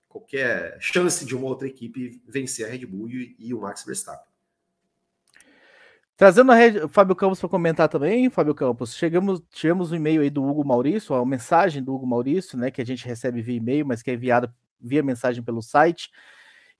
qualquer 0.08 0.76
chance 0.78 1.24
de 1.24 1.34
uma 1.34 1.46
outra 1.48 1.66
equipe 1.66 2.22
vencer 2.28 2.66
a 2.66 2.68
Red 2.68 2.86
Bull 2.86 3.08
e, 3.08 3.34
e 3.38 3.52
o 3.52 3.60
Max 3.60 3.84
Verstappen. 3.84 4.32
Trazendo 6.16 6.52
a 6.52 6.54
rede, 6.54 6.78
o 6.78 6.88
Fábio 6.88 7.16
Campos 7.16 7.40
para 7.40 7.48
comentar 7.48 7.88
também, 7.88 8.30
Fábio 8.30 8.54
Campos, 8.54 8.94
chegamos, 8.94 9.42
tivemos 9.50 9.90
um 9.90 9.96
e-mail 9.96 10.20
aí 10.20 10.30
do 10.30 10.44
Hugo 10.44 10.64
Maurício, 10.64 11.16
a 11.16 11.26
mensagem 11.26 11.82
do 11.82 11.92
Hugo 11.92 12.06
Maurício, 12.06 12.56
né, 12.56 12.70
que 12.70 12.80
a 12.80 12.86
gente 12.86 13.04
recebe 13.04 13.42
via 13.42 13.56
e-mail, 13.56 13.84
mas 13.84 14.02
que 14.02 14.10
é 14.12 14.14
enviada 14.14 14.54
via 14.82 15.02
mensagem 15.02 15.42
pelo 15.42 15.62
site, 15.62 16.10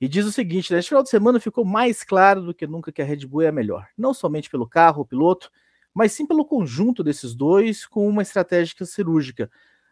e 0.01 0.09
diz 0.09 0.27
o 0.27 0.33
seguinte, 0.33 0.73
neste 0.73 0.89
final 0.89 1.03
de 1.03 1.09
semana 1.09 1.39
ficou 1.39 1.65
mais 1.65 2.03
claro 2.03 2.43
do 2.43 2.53
que 2.53 2.67
nunca 2.67 2.91
que 2.91 3.01
a 3.01 3.05
Red 3.05 3.25
Bull 3.25 3.43
é 3.43 3.49
a 3.49 3.53
melhor, 3.53 3.87
não 3.97 4.13
somente 4.13 4.51
pelo 4.51 4.67
carro, 4.67 5.03
o 5.03 5.07
piloto, 5.07 5.49
mas 5.95 6.13
sim 6.13 6.27
pelo 6.27 6.45
conjunto 6.45 7.05
desses 7.05 7.35
dois 7.35 7.87
com 7.87 8.09
uma 8.09 8.23
estratégia 8.23 8.85
cirúrgica. 8.85 9.49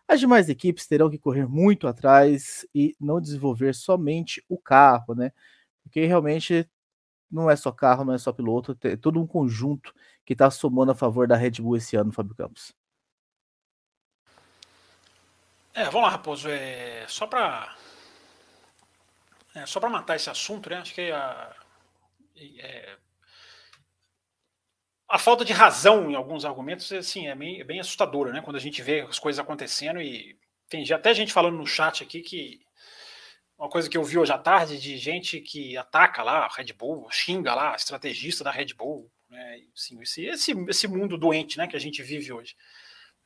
As 0.09 0.19
demais 0.19 0.49
equipes 0.49 0.89
terão 0.89 1.09
que 1.09 1.17
correr 1.17 1.47
muito 1.47 1.87
atrás 1.87 2.67
e 2.75 2.97
não 2.99 3.21
desenvolver 3.21 3.73
somente 3.73 4.45
o 4.49 4.59
carro, 4.59 5.15
né? 5.15 5.31
Porque 5.85 6.05
realmente 6.05 6.69
não 7.31 7.49
é 7.49 7.55
só 7.55 7.71
carro, 7.71 8.05
não 8.05 8.13
é 8.13 8.19
só 8.19 8.33
piloto, 8.33 8.77
é 8.83 8.97
todo 8.97 9.21
um 9.21 9.27
conjunto 9.27 9.95
que 10.25 10.33
está 10.33 10.51
somando 10.51 10.91
a 10.91 10.97
favor 10.97 11.29
da 11.29 11.37
Red 11.37 11.53
Bull 11.61 11.77
esse 11.77 11.95
ano, 11.95 12.11
Fábio 12.11 12.35
Campos. 12.35 12.75
É, 15.73 15.85
vamos 15.85 16.03
lá, 16.03 16.09
Raposo. 16.11 16.49
É, 16.49 17.05
só 17.07 17.29
para 17.29 17.77
é, 19.55 19.67
só 19.67 19.81
para 19.81 19.91
matar 19.91 20.17
esse 20.17 20.31
assunto, 20.31 20.71
né? 20.71 20.77
Acho 20.77 20.95
que 20.95 21.11
a, 21.11 21.55
é, 22.59 22.97
a 25.09 25.19
falta 25.19 25.45
de 25.45 25.53
razão 25.53 26.11
em 26.11 26.15
alguns 26.15 26.45
argumentos 26.45 26.91
assim, 26.93 27.27
é, 27.27 27.35
bem, 27.35 27.61
é 27.61 27.65
bem 27.65 27.81
assustadora, 27.81 28.33
né? 28.33 28.41
Quando 28.43 28.57
a 28.57 28.61
gente 28.61 28.81
vê 28.81 29.01
as 29.01 29.19
coisas 29.19 29.41
acontecendo 29.41 30.01
e 30.01 30.39
tem 30.69 30.85
até 30.93 31.13
gente 31.13 31.33
falando 31.33 31.57
no 31.57 31.67
chat 31.67 32.03
aqui 32.03 32.21
que 32.21 32.61
uma 33.59 33.69
coisa 33.69 33.91
que 33.91 33.99
eu 33.99 34.05
vi 34.05 34.17
hoje 34.17 34.33
à 34.33 34.39
tarde 34.39 34.79
de 34.79 34.97
gente 34.97 35.41
que 35.41 35.77
ataca 35.77 36.23
lá 36.23 36.47
a 36.47 36.49
Red 36.49 36.73
Bull, 36.73 37.11
xinga 37.11 37.55
lá 37.55 37.75
estrategista 37.75 38.43
da 38.43 38.51
Red 38.51 38.73
Bull, 38.75 39.11
né? 39.29 39.61
Assim, 39.75 40.01
esse, 40.01 40.25
esse, 40.25 40.53
esse 40.69 40.89
mundo 40.89 41.19
doente 41.19 41.59
né, 41.59 41.67
que 41.67 41.77
a 41.77 41.81
gente 41.81 42.03
vive 42.03 42.33
hoje. 42.33 42.57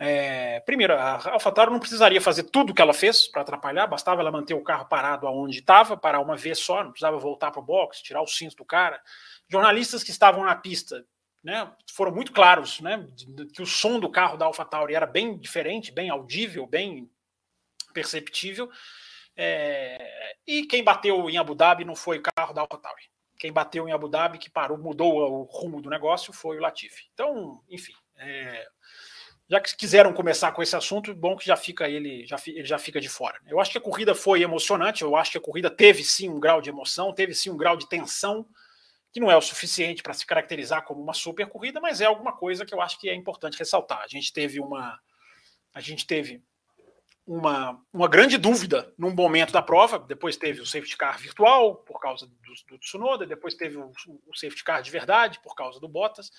É, 0.06 0.60
primeiro, 0.60 0.92
a 0.94 1.32
AlphaTauri 1.32 1.70
não 1.70 1.80
precisaria 1.80 2.20
fazer 2.20 2.42
tudo 2.44 2.70
o 2.70 2.74
que 2.74 2.82
ela 2.82 2.92
fez 2.92 3.26
para 3.26 3.40
atrapalhar, 3.40 3.86
bastava 3.86 4.20
ela 4.20 4.30
manter 4.30 4.52
o 4.52 4.62
carro 4.62 4.84
parado 4.84 5.26
aonde 5.26 5.60
estava, 5.60 5.96
parar 5.96 6.20
uma 6.20 6.36
vez 6.36 6.58
só, 6.58 6.84
não 6.84 6.90
precisava 6.90 7.16
voltar 7.16 7.50
para 7.50 7.60
o 7.60 7.64
box, 7.64 8.02
tirar 8.02 8.20
o 8.20 8.26
cinto 8.26 8.56
do 8.56 8.66
cara. 8.66 9.00
Jornalistas 9.48 10.02
que 10.02 10.10
estavam 10.10 10.44
na 10.44 10.54
pista 10.54 11.06
né, 11.42 11.72
foram 11.90 12.12
muito 12.12 12.32
claros 12.32 12.80
né, 12.80 13.06
que 13.54 13.62
o 13.62 13.66
som 13.66 13.98
do 13.98 14.10
carro 14.10 14.36
da 14.36 14.44
AlphaTauri 14.44 14.94
era 14.94 15.06
bem 15.06 15.38
diferente, 15.38 15.90
bem 15.90 16.10
audível, 16.10 16.66
bem 16.66 17.10
perceptível. 17.94 18.70
É, 19.34 20.36
e 20.46 20.66
quem 20.66 20.84
bateu 20.84 21.30
em 21.30 21.38
Abu 21.38 21.54
Dhabi 21.54 21.84
não 21.84 21.96
foi 21.96 22.18
o 22.18 22.22
carro 22.22 22.52
da 22.52 22.60
AlphaTauri. 22.60 23.04
quem 23.38 23.50
bateu 23.50 23.88
em 23.88 23.92
Abu 23.92 24.08
Dhabi, 24.08 24.36
que 24.36 24.50
parou, 24.50 24.76
mudou 24.76 25.14
o 25.14 25.42
rumo 25.44 25.80
do 25.80 25.88
negócio, 25.88 26.30
foi 26.30 26.58
o 26.58 26.60
Latifi. 26.60 27.08
Então, 27.14 27.62
enfim, 27.70 27.94
é, 28.16 28.66
já 29.54 29.60
que 29.60 29.76
quiseram 29.76 30.12
começar 30.12 30.50
com 30.50 30.62
esse 30.64 30.74
assunto, 30.74 31.14
bom 31.14 31.36
que 31.36 31.46
já 31.46 31.56
fica 31.56 31.88
ele 31.88 32.26
já, 32.26 32.36
ele 32.48 32.64
já 32.64 32.76
fica 32.76 33.00
de 33.00 33.08
fora. 33.08 33.38
Eu 33.46 33.60
acho 33.60 33.70
que 33.70 33.78
a 33.78 33.80
corrida 33.80 34.12
foi 34.12 34.42
emocionante, 34.42 35.02
eu 35.02 35.14
acho 35.14 35.30
que 35.30 35.38
a 35.38 35.40
corrida 35.40 35.70
teve 35.70 36.02
sim 36.02 36.28
um 36.28 36.40
grau 36.40 36.60
de 36.60 36.70
emoção, 36.70 37.14
teve 37.14 37.32
sim 37.34 37.50
um 37.50 37.56
grau 37.56 37.76
de 37.76 37.88
tensão, 37.88 38.44
que 39.12 39.20
não 39.20 39.30
é 39.30 39.36
o 39.36 39.40
suficiente 39.40 40.02
para 40.02 40.12
se 40.12 40.26
caracterizar 40.26 40.82
como 40.84 41.00
uma 41.00 41.14
super 41.14 41.46
corrida, 41.46 41.80
mas 41.80 42.00
é 42.00 42.04
alguma 42.04 42.32
coisa 42.32 42.66
que 42.66 42.74
eu 42.74 42.80
acho 42.80 42.98
que 42.98 43.08
é 43.08 43.14
importante 43.14 43.56
ressaltar. 43.56 44.00
A 44.02 44.08
gente 44.08 44.32
teve 44.32 44.58
uma 44.58 44.98
a 45.72 45.80
gente 45.80 46.04
teve 46.04 46.42
uma, 47.24 47.80
uma 47.92 48.08
grande 48.08 48.36
dúvida 48.36 48.92
num 48.98 49.14
momento 49.14 49.52
da 49.52 49.62
prova, 49.62 50.00
depois 50.00 50.36
teve 50.36 50.60
o 50.60 50.66
safety 50.66 50.96
car 50.96 51.16
virtual 51.16 51.76
por 51.76 52.00
causa 52.00 52.26
do, 52.26 52.34
do 52.68 52.78
Tsunoda, 52.78 53.24
depois 53.24 53.54
teve 53.54 53.76
o, 53.76 53.92
o 54.26 54.34
safety 54.34 54.64
car 54.64 54.82
de 54.82 54.90
verdade 54.90 55.40
por 55.44 55.54
causa 55.54 55.78
do 55.78 55.88
Bottas. 55.88 56.32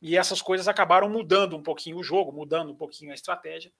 E 0.00 0.16
essas 0.16 0.42
coisas 0.42 0.68
acabaram 0.68 1.08
mudando 1.08 1.56
um 1.56 1.62
pouquinho 1.62 1.96
o 1.96 2.02
jogo, 2.02 2.32
mudando 2.32 2.70
um 2.70 2.76
pouquinho 2.76 3.12
a 3.12 3.14
estratégia. 3.14 3.72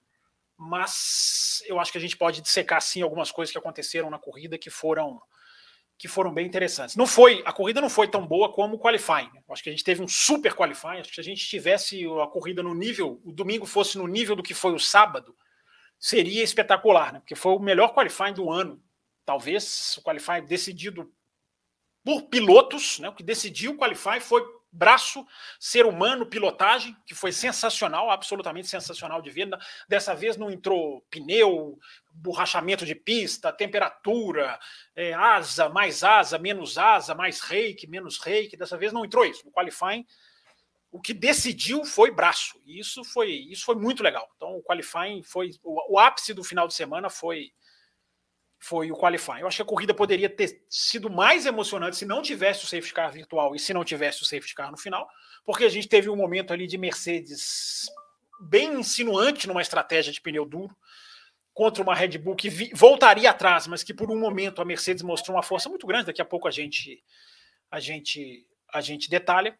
Mas 0.57 1.63
eu 1.67 1.79
acho 1.79 1.91
que 1.91 1.97
a 1.97 2.01
gente 2.01 2.17
pode 2.17 2.41
dissecar 2.41 2.81
sim 2.81 3.01
algumas 3.01 3.31
coisas 3.31 3.51
que 3.51 3.57
aconteceram 3.57 4.09
na 4.09 4.17
corrida 4.17 4.57
que 4.57 4.69
foram 4.69 5.21
que 5.97 6.07
foram 6.07 6.31
bem 6.31 6.45
interessantes. 6.45 6.95
Não 6.95 7.07
foi, 7.07 7.41
a 7.43 7.51
corrida 7.51 7.81
não 7.81 7.89
foi 7.89 8.07
tão 8.07 8.25
boa 8.25 8.51
como 8.51 8.75
o 8.75 8.79
qualifying. 8.79 9.31
Eu 9.35 9.51
acho 9.51 9.63
que 9.63 9.69
a 9.69 9.71
gente 9.71 9.83
teve 9.83 10.01
um 10.01 10.07
super 10.07 10.53
qualifying. 10.53 10.99
Acho 10.99 11.09
que 11.09 11.15
se 11.15 11.21
a 11.21 11.23
gente 11.23 11.43
tivesse 11.43 12.05
a 12.21 12.27
corrida 12.27 12.61
no 12.61 12.75
nível, 12.75 13.19
o 13.25 13.31
domingo 13.31 13.65
fosse 13.65 13.97
no 13.97 14.05
nível 14.05 14.35
do 14.35 14.43
que 14.43 14.53
foi 14.53 14.73
o 14.73 14.79
sábado, 14.79 15.35
seria 15.99 16.43
espetacular, 16.43 17.13
né? 17.13 17.19
Porque 17.19 17.33
foi 17.33 17.53
o 17.53 17.59
melhor 17.59 17.95
qualifying 17.95 18.33
do 18.33 18.51
ano. 18.51 18.79
Talvez 19.25 19.97
o 19.97 20.03
qualifying 20.03 20.45
decidido 20.45 21.11
por 22.05 22.23
pilotos, 22.23 22.99
né? 22.99 23.09
O 23.09 23.15
que 23.15 23.23
decidiu 23.23 23.71
o 23.71 23.77
qualifying 23.77 24.19
foi 24.19 24.45
braço, 24.71 25.25
ser 25.59 25.85
humano, 25.85 26.25
pilotagem, 26.25 26.95
que 27.05 27.15
foi 27.15 27.31
sensacional, 27.31 28.11
absolutamente 28.11 28.67
sensacional 28.67 29.21
de 29.21 29.29
ver. 29.29 29.49
Dessa 29.87 30.13
vez 30.13 30.37
não 30.37 30.51
entrou 30.51 31.01
pneu, 31.09 31.79
borrachamento 32.11 32.85
de 32.85 32.95
pista, 32.95 33.51
temperatura, 33.51 34.59
é, 34.95 35.13
asa, 35.13 35.69
mais 35.69 36.03
asa, 36.03 36.37
menos 36.37 36.77
asa, 36.77 37.15
mais 37.15 37.41
reiki, 37.41 37.87
menos 37.87 38.17
reiki. 38.19 38.57
Dessa 38.57 38.77
vez 38.77 38.91
não 38.91 39.05
entrou 39.05 39.25
isso. 39.25 39.45
No 39.45 39.51
qualifying, 39.51 40.05
o 40.91 40.99
que 40.99 41.13
decidiu 41.13 41.85
foi 41.85 42.11
braço. 42.11 42.59
E 42.65 42.79
isso 42.79 43.03
foi, 43.03 43.31
isso 43.31 43.65
foi 43.65 43.75
muito 43.75 44.03
legal. 44.03 44.29
Então, 44.35 44.57
o 44.57 44.63
qualifying 44.63 45.23
foi. 45.23 45.51
O, 45.63 45.95
o 45.95 45.99
ápice 45.99 46.33
do 46.33 46.43
final 46.43 46.67
de 46.67 46.73
semana 46.73 47.09
foi 47.09 47.51
foi 48.59 48.91
o 48.91 48.95
qualifying. 48.95 49.41
Eu 49.41 49.47
acho 49.47 49.57
que 49.57 49.61
a 49.61 49.65
corrida 49.65 49.93
poderia 49.93 50.29
ter 50.29 50.63
sido 50.69 51.09
mais 51.09 51.45
emocionante 51.45 51.97
se 51.97 52.05
não 52.05 52.21
tivesse 52.21 52.63
o 52.63 52.67
safety 52.67 52.93
car 52.93 53.11
virtual 53.11 53.55
e 53.55 53.59
se 53.59 53.73
não 53.73 53.83
tivesse 53.83 54.21
o 54.21 54.25
safety 54.25 54.55
car 54.55 54.71
no 54.71 54.77
final, 54.77 55.07
porque 55.45 55.63
a 55.63 55.69
gente 55.69 55.87
teve 55.87 56.09
um 56.09 56.15
momento 56.15 56.51
ali 56.51 56.67
de 56.67 56.77
Mercedes 56.77 57.85
bem 58.39 58.79
insinuante 58.79 59.47
numa 59.47 59.61
estratégia 59.61 60.11
de 60.11 60.21
pneu 60.21 60.45
duro 60.45 60.75
contra 61.53 61.81
uma 61.81 61.95
Red 61.95 62.19
Bull 62.19 62.35
que 62.35 62.49
vi, 62.49 62.71
voltaria 62.73 63.29
atrás, 63.31 63.65
mas 63.65 63.81
que 63.83 63.93
por 63.93 64.11
um 64.11 64.19
momento 64.19 64.61
a 64.61 64.65
Mercedes 64.65 65.01
mostrou 65.01 65.35
uma 65.35 65.41
força 65.41 65.67
muito 65.69 65.87
grande. 65.87 66.05
Daqui 66.05 66.21
a 66.21 66.25
pouco 66.25 66.47
a 66.47 66.51
gente 66.51 67.03
a 67.71 67.79
gente 67.79 68.45
a 68.73 68.81
gente 68.81 69.09
detalha. 69.09 69.57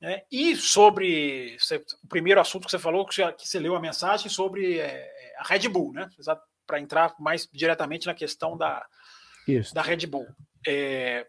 Né? 0.00 0.22
E 0.30 0.54
sobre 0.54 1.56
o 2.04 2.06
primeiro 2.06 2.40
assunto 2.40 2.66
que 2.66 2.70
você 2.70 2.78
falou, 2.78 3.06
que 3.06 3.14
você, 3.14 3.32
que 3.32 3.48
você 3.48 3.58
leu 3.58 3.74
a 3.74 3.80
mensagem 3.80 4.28
sobre 4.28 4.78
é, 4.78 5.34
a 5.38 5.42
Red 5.42 5.68
Bull, 5.68 5.92
né? 5.92 6.08
Para 6.66 6.80
entrar 6.80 7.14
mais 7.18 7.48
diretamente 7.52 8.06
na 8.06 8.14
questão 8.14 8.56
da, 8.56 8.84
da 9.72 9.82
Red 9.82 10.06
Bull. 10.06 10.26
É, 10.66 11.26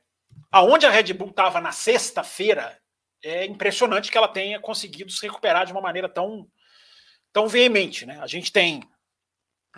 aonde 0.52 0.86
a 0.86 0.90
Red 0.90 1.14
Bull 1.14 1.30
estava 1.30 1.62
na 1.62 1.72
sexta-feira, 1.72 2.78
é 3.24 3.46
impressionante 3.46 4.12
que 4.12 4.18
ela 4.18 4.28
tenha 4.28 4.60
conseguido 4.60 5.12
se 5.12 5.26
recuperar 5.26 5.66
de 5.66 5.72
uma 5.72 5.82
maneira 5.82 6.10
tão, 6.10 6.48
tão 7.32 7.48
veemente. 7.48 8.06
Né? 8.06 8.20
A 8.22 8.28
gente 8.28 8.52
tem 8.52 8.82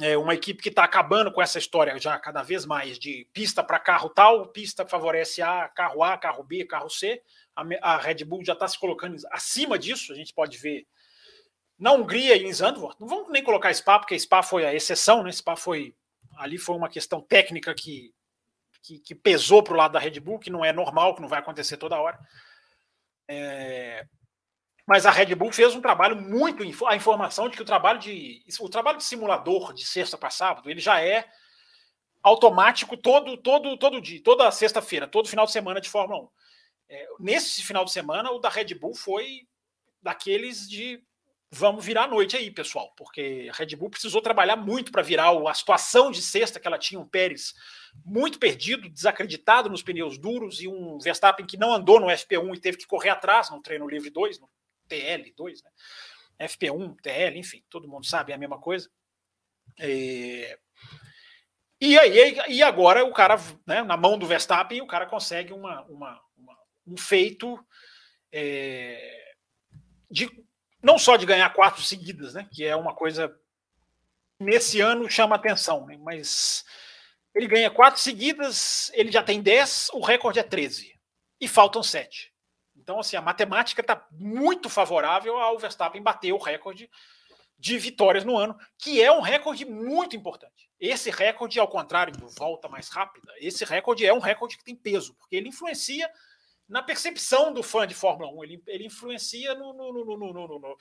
é, 0.02 0.18
uma 0.18 0.34
equipe 0.34 0.62
que 0.62 0.70
está 0.70 0.84
acabando 0.84 1.32
com 1.32 1.42
essa 1.42 1.60
história 1.60 1.98
já 2.00 2.18
cada 2.20 2.42
vez 2.42 2.66
mais 2.66 2.98
de 2.98 3.28
pista 3.34 3.64
para 3.64 3.80
carro 3.80 4.10
tal, 4.10 4.48
pista 4.48 4.86
favorece 4.86 5.42
A, 5.42 5.68
carro 5.68 6.04
A, 6.04 6.18
carro 6.18 6.44
B, 6.44 6.66
carro 6.66 6.90
C. 6.90 7.22
A, 7.56 7.94
a 7.94 7.98
Red 7.98 8.24
Bull 8.26 8.44
já 8.44 8.54
está 8.54 8.68
se 8.68 8.80
colocando 8.80 9.18
acima 9.32 9.78
disso, 9.78 10.14
a 10.14 10.16
gente 10.16 10.34
pode 10.34 10.58
ver 10.58 10.88
na 11.80 11.94
Hungria 11.94 12.36
e 12.36 12.46
em 12.46 12.54
Zandvoort, 12.54 13.00
não 13.00 13.08
vamos 13.08 13.32
nem 13.32 13.42
colocar 13.42 13.74
Spa, 13.74 14.00
porque 14.00 14.20
Spa 14.20 14.44
foi 14.44 14.66
a 14.66 14.74
exceção, 14.74 15.24
né? 15.24 15.32
Spa 15.32 15.56
foi. 15.56 15.96
Ali 16.38 16.58
foi 16.58 16.76
uma 16.76 16.90
questão 16.90 17.22
técnica 17.22 17.74
que, 17.74 18.14
que, 18.82 19.00
que 19.00 19.16
pesou 19.16 19.64
para 19.64 19.74
o 19.74 19.78
lado 19.78 19.94
da 19.94 20.00
Red 20.00 20.20
Bull, 20.20 20.40
que 20.40 20.50
não 20.50 20.64
é 20.64 20.74
normal, 20.74 21.16
que 21.16 21.22
não 21.22 21.28
vai 21.28 21.40
acontecer 21.40 21.78
toda 21.78 22.00
hora. 22.00 22.20
É, 23.28 24.06
mas 24.86 25.06
a 25.06 25.12
Red 25.12 25.36
Bull 25.36 25.52
fez 25.52 25.74
um 25.76 25.82
trabalho 25.82 26.16
muito. 26.16 26.64
A 26.88 26.96
informação 26.96 27.48
de 27.48 27.56
que 27.56 27.62
o 27.62 27.66
trabalho 27.66 28.00
de. 28.00 28.44
O 28.60 28.70
trabalho 28.70 28.98
de 28.98 29.04
simulador 29.04 29.74
de 29.74 29.86
sexta 29.86 30.18
para 30.18 30.30
sábado, 30.30 30.70
ele 30.70 30.82
já 30.82 31.02
é 31.02 31.26
automático 32.22 32.98
todo, 32.98 33.38
todo, 33.38 33.78
todo 33.78 34.02
dia, 34.02 34.22
toda 34.22 34.52
sexta-feira, 34.52 35.08
todo 35.08 35.30
final 35.30 35.46
de 35.46 35.54
semana 35.54 35.80
de 35.80 35.90
Fórmula 35.90 36.24
1. 36.24 36.30
É, 36.90 37.08
nesse 37.20 37.64
final 37.64 37.86
de 37.86 37.92
semana, 37.92 38.32
o 38.32 38.40
da 38.40 38.50
Red 38.50 38.74
Bull 38.76 38.96
foi 38.96 39.48
daqueles 40.02 40.68
de 40.68 41.02
vamos 41.52 41.84
virar 41.84 42.04
a 42.04 42.08
noite 42.08 42.38
aí, 42.38 42.52
pessoal, 42.52 42.94
porque 42.96 43.50
a 43.52 43.56
Red 43.56 43.76
Bull 43.76 43.90
precisou 43.90 44.22
trabalhar 44.22 44.56
muito 44.56 44.92
para 44.92 45.02
virar 45.02 45.32
a 45.48 45.54
situação 45.54 46.12
de 46.12 46.22
sexta 46.22 46.60
que 46.60 46.68
ela 46.68 46.78
tinha, 46.78 47.00
um 47.00 47.08
Pérez 47.08 47.54
muito 48.06 48.38
perdido, 48.38 48.90
desacreditado 48.90 49.70
nos 49.70 49.82
pneus 49.82 50.18
duros 50.18 50.62
e 50.62 50.68
um 50.68 51.00
Verstappen 51.00 51.46
que 51.46 51.58
não 51.58 51.74
andou 51.74 52.00
no 52.00 52.08
FP1 52.08 52.56
e 52.56 52.60
teve 52.60 52.78
que 52.78 52.86
correr 52.86 53.10
atrás 53.10 53.50
no 53.50 53.62
treino 53.62 53.88
livre 53.88 54.10
2, 54.10 54.40
no 54.40 54.50
TL2, 54.90 55.64
né? 55.64 55.72
FP1, 56.48 56.96
TL, 57.02 57.38
enfim, 57.38 57.64
todo 57.70 57.88
mundo 57.88 58.06
sabe 58.06 58.32
é 58.32 58.36
a 58.36 58.38
mesma 58.38 58.60
coisa. 58.60 58.90
É... 59.78 60.58
E 61.82 61.98
aí, 61.98 62.38
e 62.50 62.62
agora 62.62 63.06
o 63.06 63.14
cara, 63.14 63.38
né, 63.66 63.82
na 63.84 63.96
mão 63.96 64.18
do 64.18 64.28
Verstappen, 64.28 64.82
o 64.82 64.88
cara 64.88 65.06
consegue 65.06 65.54
uma, 65.54 65.82
uma, 65.84 66.22
uma 66.38 66.58
um 66.86 66.98
feito 66.98 67.58
é, 68.32 69.34
de 70.12 70.30
não 70.82 70.98
só 70.98 71.16
de 71.16 71.26
ganhar 71.26 71.50
quatro 71.54 71.82
seguidas, 71.82 72.34
né, 72.34 72.48
que 72.52 72.66
é 72.66 72.76
uma 72.76 72.94
coisa 72.94 73.34
nesse 74.40 74.80
ano 74.80 75.10
chama 75.10 75.36
atenção, 75.36 75.86
né, 75.86 75.98
mas 75.98 76.66
ele 77.34 77.48
ganha 77.48 77.70
quatro 77.70 78.02
seguidas, 78.02 78.92
ele 78.94 79.12
já 79.12 79.22
tem 79.22 79.42
10, 79.42 79.90
o 79.94 80.02
recorde 80.02 80.40
é 80.40 80.44
13 80.44 80.94
e 81.40 81.48
faltam 81.48 81.84
sete. 81.84 82.34
Então, 82.76 83.00
assim, 83.00 83.16
a 83.16 83.22
matemática 83.22 83.82
está 83.82 84.08
muito 84.12 84.70
favorável 84.70 85.38
ao 85.38 85.60
Verstappen 85.60 86.02
bater 86.02 86.34
o 86.34 86.38
recorde 86.38 86.90
de 87.58 87.78
vitórias 87.78 88.24
no 88.24 88.38
ano, 88.38 88.58
que 88.78 89.02
é 89.02 89.12
um 89.12 89.20
recorde 89.20 89.66
muito 89.66 90.16
importante. 90.16 90.72
Esse 90.80 91.12
recorde, 91.12 91.60
ao 91.60 91.68
contrário 91.68 92.14
do 92.14 92.30
volta 92.30 92.70
mais 92.70 92.88
rápida, 92.88 93.32
esse 93.38 93.66
recorde 93.66 94.06
é 94.06 94.14
um 94.14 94.20
recorde 94.20 94.58
que 94.58 94.64
tem 94.64 94.76
peso, 94.76 95.14
porque 95.16 95.36
ele 95.36 95.50
influencia 95.50 96.10
na 96.70 96.84
percepção 96.84 97.52
do 97.52 97.64
fã 97.64 97.88
de 97.88 97.96
Fórmula 97.96 98.32
1. 98.32 98.44
Ele, 98.44 98.64
ele 98.68 98.86
influencia 98.86 99.56
no, 99.56 99.74
no, 99.74 99.92
no, 99.92 100.34
no 100.34 100.78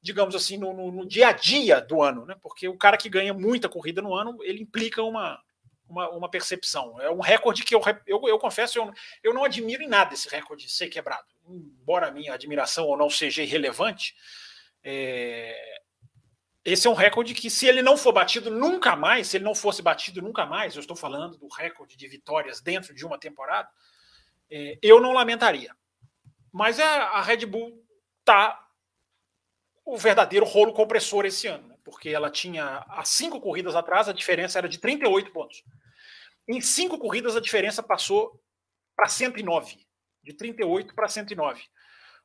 digamos 0.00 0.34
assim, 0.34 0.56
no, 0.56 1.06
dia 1.06 1.28
a 1.28 1.32
dia 1.32 1.80
do 1.80 2.02
ano, 2.02 2.24
né? 2.24 2.36
Porque 2.40 2.68
o 2.68 2.76
cara 2.76 2.96
que 2.96 3.08
ganha 3.08 3.34
muita 3.34 3.68
corrida 3.68 4.00
no 4.00 4.14
ano, 4.14 4.38
ele 4.42 4.62
implica 4.62 5.02
uma, 5.02 5.42
uma, 5.88 6.10
uma 6.10 6.30
percepção. 6.30 7.00
É 7.00 7.10
um 7.10 7.20
recorde 7.20 7.64
que 7.64 7.74
eu, 7.74 7.80
eu, 8.06 8.20
eu 8.28 8.38
confesso, 8.38 8.78
eu, 8.78 8.92
eu 9.22 9.34
não 9.34 9.44
admiro 9.44 9.82
em 9.82 9.88
nada 9.88 10.14
esse 10.14 10.28
recorde 10.28 10.68
ser 10.68 10.88
quebrado. 10.88 11.26
Embora 11.48 12.08
a 12.08 12.10
minha 12.10 12.34
admiração 12.34 12.86
ou 12.86 12.96
não 12.96 13.10
seja 13.10 13.42
irrelevante, 13.42 14.14
é, 14.82 15.80
esse 16.64 16.86
é 16.86 16.90
um 16.90 16.94
recorde 16.94 17.34
que, 17.34 17.50
se 17.50 17.66
ele 17.66 17.82
não 17.82 17.96
for 17.96 18.12
batido 18.12 18.50
nunca 18.50 18.94
mais, 18.96 19.28
se 19.28 19.36
ele 19.36 19.44
não 19.44 19.54
fosse 19.54 19.82
batido 19.82 20.22
nunca 20.22 20.46
mais, 20.46 20.74
eu 20.74 20.80
estou 20.80 20.96
falando 20.96 21.36
do 21.36 21.48
recorde 21.48 21.96
de 21.96 22.08
vitórias 22.08 22.60
dentro 22.60 22.94
de 22.94 23.04
uma 23.04 23.18
temporada, 23.18 23.68
é, 24.56 24.78
eu 24.80 25.00
não 25.00 25.10
lamentaria. 25.10 25.74
Mas 26.52 26.78
a, 26.78 26.86
a 26.86 27.22
Red 27.22 27.44
Bull 27.44 27.84
tá 28.24 28.64
o 29.84 29.98
verdadeiro 29.98 30.46
rolo 30.46 30.72
compressor 30.72 31.26
esse 31.26 31.48
ano, 31.48 31.66
né? 31.66 31.76
porque 31.82 32.10
ela 32.10 32.30
tinha 32.30 32.84
há 32.88 33.04
cinco 33.04 33.40
corridas 33.40 33.74
atrás 33.74 34.08
a 34.08 34.12
diferença 34.12 34.58
era 34.58 34.68
de 34.68 34.78
38 34.78 35.32
pontos. 35.32 35.64
Em 36.46 36.60
cinco 36.60 36.98
corridas 37.00 37.34
a 37.34 37.40
diferença 37.40 37.82
passou 37.82 38.40
para 38.94 39.08
109, 39.08 39.84
de 40.22 40.32
38 40.32 40.94
para 40.94 41.08
109. 41.08 41.64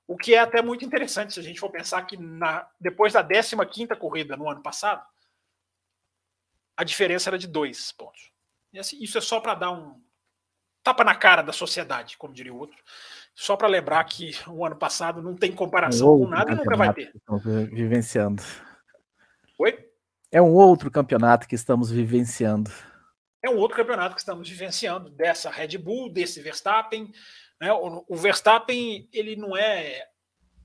O 0.07 0.15
que 0.15 0.35
é 0.35 0.39
até 0.39 0.61
muito 0.61 0.85
interessante 0.85 1.33
se 1.33 1.39
a 1.39 1.43
gente 1.43 1.59
for 1.59 1.71
pensar 1.71 2.03
que 2.03 2.15
na, 2.15 2.69
depois 2.79 3.13
da 3.13 3.23
15 3.23 3.87
corrida 3.99 4.37
no 4.37 4.47
ano 4.47 4.61
passado, 4.61 5.03
a 6.77 6.83
diferença 6.83 7.31
era 7.31 7.39
de 7.39 7.47
dois 7.47 7.91
pontos. 7.91 8.31
Assim, 8.77 9.01
isso 9.01 9.17
é 9.17 9.21
só 9.21 9.39
para 9.39 9.55
dar 9.55 9.71
um, 9.71 9.99
tapa 10.89 11.03
na 11.03 11.15
cara 11.15 11.43
da 11.43 11.53
sociedade, 11.53 12.17
como 12.17 12.33
diria 12.33 12.53
o 12.53 12.57
outro. 12.57 12.77
Só 13.35 13.55
para 13.55 13.67
lembrar 13.67 14.03
que 14.05 14.31
o 14.47 14.65
ano 14.65 14.75
passado 14.75 15.21
não 15.21 15.35
tem 15.35 15.51
comparação 15.51 16.15
um 16.15 16.19
com 16.25 16.27
nada 16.27 16.51
e 16.51 16.55
nunca 16.55 16.75
vai 16.75 16.93
ter. 16.93 17.13
Vivenciando. 17.71 18.43
Oi? 19.57 19.87
É 20.31 20.41
um 20.41 20.53
outro 20.53 20.89
campeonato 20.89 21.47
que 21.47 21.55
estamos 21.55 21.91
vivenciando. 21.91 22.71
é 23.41 23.49
um 23.49 23.57
outro 23.57 23.77
campeonato 23.77 24.15
que 24.15 24.21
estamos 24.21 24.49
vivenciando 24.49 25.09
dessa 25.09 25.49
Red 25.49 25.77
Bull, 25.77 26.11
desse 26.11 26.41
Verstappen. 26.41 27.11
Né? 27.61 27.71
O, 27.71 28.03
o, 28.07 28.15
Verstappen 28.15 29.07
ele 29.13 29.35
não 29.35 29.55
é 29.55 30.07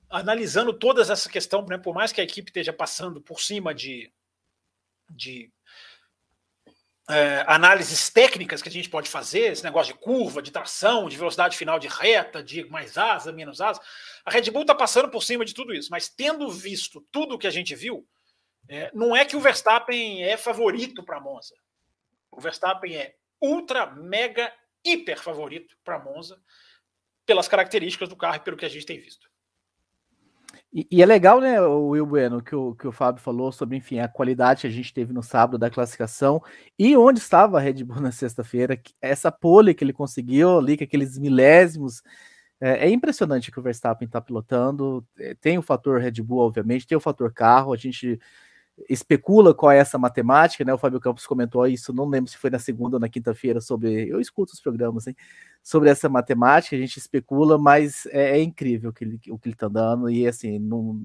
analisando 0.09 0.73
todas 0.73 1.09
essa 1.09 1.29
questão, 1.29 1.65
né? 1.65 1.77
por 1.77 1.93
mais 1.93 2.11
que 2.11 2.19
a 2.19 2.23
equipe 2.23 2.49
esteja 2.49 2.73
passando 2.73 3.21
por 3.21 3.39
cima 3.39 3.73
de, 3.73 4.11
de 5.09 5.51
é, 7.09 7.43
análises 7.47 8.09
técnicas 8.09 8.61
que 8.61 8.69
a 8.69 8.71
gente 8.71 8.89
pode 8.89 9.09
fazer, 9.09 9.51
esse 9.51 9.63
negócio 9.63 9.93
de 9.93 9.99
curva, 9.99 10.41
de 10.41 10.51
tração, 10.51 11.07
de 11.07 11.17
velocidade 11.17 11.55
final 11.55 11.77
de 11.77 11.87
reta, 11.87 12.43
de 12.43 12.67
mais 12.69 12.97
asa, 12.97 13.31
menos 13.31 13.61
asa. 13.61 13.79
A 14.23 14.31
Red 14.31 14.49
Bull 14.49 14.63
está 14.63 14.73
passando 14.73 15.09
por 15.09 15.23
cima 15.23 15.45
de 15.45 15.53
tudo 15.53 15.73
isso, 15.73 15.89
mas 15.91 16.09
tendo 16.09 16.49
visto 16.49 17.05
tudo 17.11 17.35
o 17.35 17.37
que 17.37 17.47
a 17.47 17.51
gente 17.51 17.75
viu, 17.75 18.07
é, 18.67 18.89
não 18.93 19.15
é 19.15 19.23
que 19.23 19.35
o 19.35 19.39
Verstappen 19.39 20.23
é 20.23 20.35
favorito 20.35 21.03
para 21.03 21.19
Monza. 21.19 21.55
O 22.31 22.41
Verstappen 22.41 22.95
é 22.95 23.15
ultra, 23.39 23.85
mega, 23.85 24.51
hiper 24.83 25.19
favorito 25.19 25.77
para 25.83 25.99
Monza, 25.99 26.41
pelas 27.25 27.47
características 27.47 28.09
do 28.09 28.15
carro 28.15 28.37
e 28.37 28.39
pelo 28.39 28.57
que 28.57 28.65
a 28.65 28.69
gente 28.69 28.85
tem 28.85 28.99
visto. 28.99 29.29
E, 30.77 30.85
e, 30.91 31.01
é 31.01 31.05
legal, 31.05 31.39
né, 31.39 31.61
o 31.61 31.87
Will 31.91 32.05
Bueno, 32.05 32.43
que 32.43 32.53
o, 32.53 32.75
que 32.75 32.85
o 32.85 32.91
Fábio 32.91 33.21
falou 33.21 33.49
sobre, 33.49 33.77
enfim, 33.77 33.99
a 33.99 34.09
qualidade 34.09 34.61
que 34.61 34.67
a 34.67 34.69
gente 34.69 34.93
teve 34.93 35.13
no 35.13 35.23
sábado 35.23 35.57
da 35.57 35.69
classificação 35.69 36.43
e 36.77 36.97
onde 36.97 37.19
estava 37.19 37.57
a 37.57 37.61
Red 37.61 37.81
Bull 37.85 38.01
na 38.01 38.11
sexta-feira, 38.11 38.77
essa 39.01 39.31
pole 39.31 39.73
que 39.73 39.85
ele 39.85 39.93
conseguiu 39.93 40.57
ali, 40.59 40.77
com 40.77 40.83
aqueles 40.83 41.17
milésimos. 41.17 42.03
É, 42.59 42.87
é 42.87 42.89
impressionante 42.89 43.51
que 43.51 43.59
o 43.59 43.63
Verstappen 43.63 44.05
está 44.05 44.19
pilotando. 44.19 45.05
É, 45.17 45.33
tem 45.35 45.57
o 45.57 45.61
fator 45.61 46.01
Red 46.01 46.21
Bull, 46.21 46.39
obviamente, 46.39 46.85
tem 46.85 46.97
o 46.97 47.01
fator 47.01 47.31
carro. 47.33 47.71
A 47.73 47.77
gente 47.77 48.19
especula 48.89 49.53
qual 49.53 49.71
é 49.71 49.77
essa 49.77 49.97
matemática, 49.97 50.63
né? 50.63 50.73
O 50.73 50.77
Fábio 50.77 50.99
Campos 50.99 51.25
comentou 51.25 51.65
isso, 51.65 51.93
não 51.93 52.07
lembro 52.07 52.29
se 52.29 52.37
foi 52.37 52.49
na 52.49 52.59
segunda 52.59 52.97
ou 52.97 52.99
na 52.99 53.09
quinta-feira, 53.09 53.61
sobre. 53.61 54.09
Eu 54.09 54.19
escuto 54.19 54.53
os 54.53 54.59
programas, 54.59 55.07
hein? 55.07 55.15
Sobre 55.63 55.89
essa 55.89 56.09
matemática, 56.09 56.75
a 56.75 56.79
gente 56.79 56.97
especula, 56.97 57.57
mas 57.57 58.05
é, 58.07 58.37
é 58.37 58.41
incrível 58.41 58.89
o 58.89 58.93
que 58.93 59.03
ele, 59.03 59.19
o 59.29 59.39
que 59.39 59.49
ele 59.49 59.55
tá 59.55 59.67
dando, 59.67 60.09
e 60.09 60.27
assim, 60.27 60.59
não, 60.59 60.99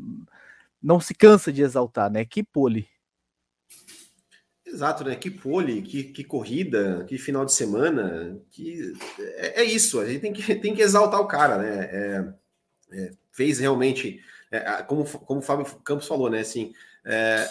não 0.83 1.01
se 1.01 1.15
cansa 1.15 1.53
de 1.53 1.63
exaltar, 1.63 2.11
né? 2.11 2.25
Que 2.25 2.43
pole. 2.43 2.89
Exato, 4.67 5.05
né? 5.05 5.17
Que 5.17 5.31
pole, 5.31 5.83
que, 5.83 6.05
que 6.05 6.25
corrida, 6.25 7.05
que 7.09 7.19
final 7.19 7.45
de 7.45 7.53
semana, 7.53 8.41
que 8.51 8.93
é, 9.19 9.63
é, 9.63 9.65
isso, 9.65 10.01
a 10.01 10.07
gente 10.07 10.21
tem 10.21 10.33
que, 10.33 10.55
tem 10.57 10.75
que 10.75 10.83
exaltar 10.83 11.21
o 11.21 11.27
cara, 11.27 11.59
né? 11.59 11.89
É, 11.93 12.35
é 12.93 13.13
fez 13.33 13.59
realmente, 13.59 14.21
é, 14.51 14.83
como, 14.83 15.05
como 15.05 15.41
o 15.41 15.43
Fábio 15.43 15.65
Campos 15.85 16.07
falou, 16.07 16.29
né? 16.29 16.41
Assim, 16.41 16.73
é, 17.05 17.49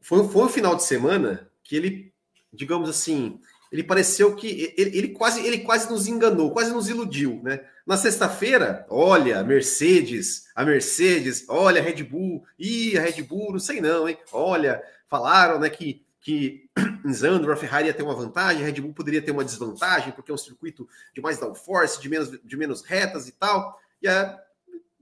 foi, 0.00 0.28
foi 0.28 0.44
um 0.44 0.48
final 0.48 0.76
de 0.76 0.84
semana 0.84 1.50
que 1.62 1.76
ele, 1.76 2.12
digamos 2.52 2.88
assim, 2.88 3.40
ele 3.72 3.82
pareceu 3.82 4.36
que 4.36 4.72
ele, 4.76 4.96
ele, 4.96 5.08
quase 5.08 5.44
ele 5.44 5.58
quase 5.58 5.90
nos 5.90 6.06
enganou, 6.06 6.52
quase 6.52 6.72
nos 6.72 6.88
iludiu, 6.88 7.40
né? 7.42 7.60
Na 7.86 7.96
sexta-feira, 7.96 8.86
olha, 8.88 9.42
Mercedes, 9.42 10.46
a 10.54 10.64
Mercedes, 10.64 11.44
olha, 11.48 11.82
Red 11.82 12.02
Bull, 12.04 12.44
e 12.58 12.96
a 12.96 13.02
Red 13.02 13.22
Bull, 13.22 13.52
não 13.52 13.58
sei 13.58 13.80
não, 13.80 14.08
hein? 14.08 14.16
Olha, 14.32 14.82
falaram, 15.06 15.58
né, 15.58 15.68
que 15.68 16.04
que 16.24 16.70
Zandvoort 17.06 17.52
a 17.52 17.56
Ferrari 17.60 17.86
ia 17.88 17.94
ter 17.94 18.02
uma 18.02 18.14
vantagem, 18.14 18.62
a 18.62 18.64
Red 18.64 18.80
Bull 18.80 18.94
poderia 18.94 19.20
ter 19.20 19.30
uma 19.30 19.44
desvantagem, 19.44 20.10
porque 20.12 20.30
é 20.30 20.34
um 20.34 20.38
circuito 20.38 20.88
de 21.14 21.20
mais 21.20 21.38
downforce, 21.38 22.00
de 22.00 22.08
menos, 22.08 22.30
de 22.42 22.56
menos 22.56 22.82
retas 22.82 23.28
e 23.28 23.32
tal. 23.32 23.78
E 24.00 24.08
a 24.08 24.40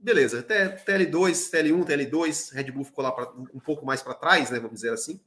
beleza, 0.03 0.43
TL2, 0.43 1.49
TL1, 1.49 1.85
TL2, 1.85 2.53
Red 2.53 2.71
Bull 2.71 2.83
ficou 2.83 3.03
lá 3.03 3.11
pra, 3.11 3.31
um 3.53 3.59
pouco 3.59 3.85
mais 3.85 4.03
para 4.03 4.13
trás, 4.13 4.51
né, 4.51 4.59
vamos 4.59 4.75
dizer 4.75 4.91
assim. 4.91 5.19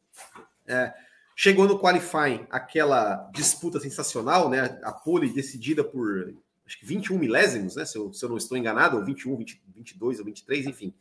É, 0.67 0.93
chegou 1.35 1.67
no 1.67 1.79
qualifying 1.79 2.47
aquela 2.51 3.31
disputa 3.33 3.81
sensacional, 3.81 4.51
né, 4.51 4.79
a 4.83 4.93
pole 4.93 5.33
decidida 5.33 5.83
por 5.83 6.35
acho 6.67 6.81
que 6.81 6.85
21 6.85 7.19
milésimos, 7.19 7.77
né, 7.77 7.85
se 7.85 7.97
eu, 7.97 8.13
se 8.13 8.23
eu 8.25 8.29
não 8.29 8.37
estou 8.37 8.59
enganado, 8.59 8.97
ou 8.97 9.05
21, 9.05 9.37
20, 9.37 9.63
22 9.75 10.19
ou 10.19 10.25
23, 10.25 10.67
enfim, 10.67 10.93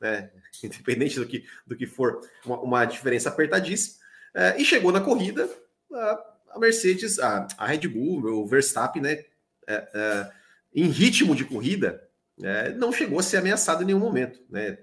né, 0.00 0.30
independente 0.62 1.18
do 1.18 1.26
que, 1.26 1.44
do 1.66 1.74
que 1.74 1.86
for, 1.86 2.20
uma, 2.44 2.60
uma 2.60 2.84
diferença 2.84 3.30
apertadíssima. 3.30 4.04
É, 4.32 4.60
e 4.60 4.64
chegou 4.64 4.92
na 4.92 5.00
corrida, 5.00 5.48
a, 5.92 6.24
a 6.50 6.58
Mercedes, 6.58 7.18
a, 7.18 7.48
a, 7.56 7.66
Red 7.66 7.88
Bull, 7.88 8.42
o 8.42 8.46
Verstappen, 8.46 9.02
né, 9.02 9.24
é, 9.66 9.88
é 9.94 10.30
em 10.74 10.88
ritmo 10.88 11.34
de 11.34 11.44
corrida, 11.44 12.06
é, 12.42 12.72
não 12.72 12.92
chegou 12.92 13.18
a 13.18 13.22
ser 13.22 13.36
ameaçado 13.36 13.82
em 13.82 13.86
nenhum 13.86 14.00
momento. 14.00 14.40
Né? 14.50 14.78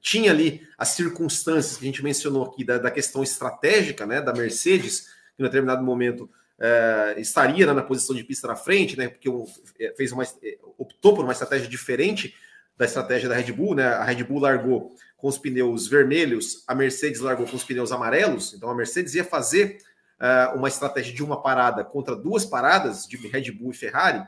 Tinha 0.00 0.30
ali 0.30 0.66
as 0.78 0.88
circunstâncias 0.88 1.76
que 1.76 1.84
a 1.84 1.86
gente 1.86 2.02
mencionou 2.02 2.44
aqui 2.44 2.64
da, 2.64 2.78
da 2.78 2.90
questão 2.90 3.22
estratégica 3.22 4.06
né, 4.06 4.20
da 4.20 4.32
Mercedes, 4.32 5.08
que 5.36 5.42
em 5.42 5.44
determinado 5.44 5.84
momento 5.84 6.30
é, 6.58 7.16
estaria 7.18 7.66
né, 7.66 7.72
na 7.74 7.82
posição 7.82 8.16
de 8.16 8.24
pista 8.24 8.48
na 8.48 8.56
frente, 8.56 8.96
né, 8.96 9.08
porque 9.08 9.28
é, 9.78 9.94
fez 9.94 10.10
uma, 10.10 10.24
optou 10.78 11.14
por 11.14 11.24
uma 11.24 11.32
estratégia 11.32 11.68
diferente 11.68 12.34
da 12.78 12.86
estratégia 12.86 13.28
da 13.28 13.34
Red 13.34 13.52
Bull. 13.52 13.74
Né? 13.74 13.86
A 13.86 14.04
Red 14.04 14.24
Bull 14.24 14.40
largou 14.40 14.94
com 15.18 15.28
os 15.28 15.36
pneus 15.36 15.86
vermelhos, 15.86 16.64
a 16.66 16.74
Mercedes 16.74 17.20
largou 17.20 17.46
com 17.46 17.56
os 17.56 17.64
pneus 17.64 17.92
amarelos, 17.92 18.54
então 18.54 18.70
a 18.70 18.74
Mercedes 18.74 19.14
ia 19.14 19.24
fazer 19.24 19.78
uma 20.54 20.68
estratégia 20.68 21.14
de 21.14 21.22
uma 21.22 21.42
parada 21.42 21.84
contra 21.84 22.16
duas 22.16 22.44
paradas 22.44 23.06
de 23.06 23.16
Red 23.28 23.50
Bull 23.52 23.70
e 23.70 23.74
Ferrari. 23.74 24.26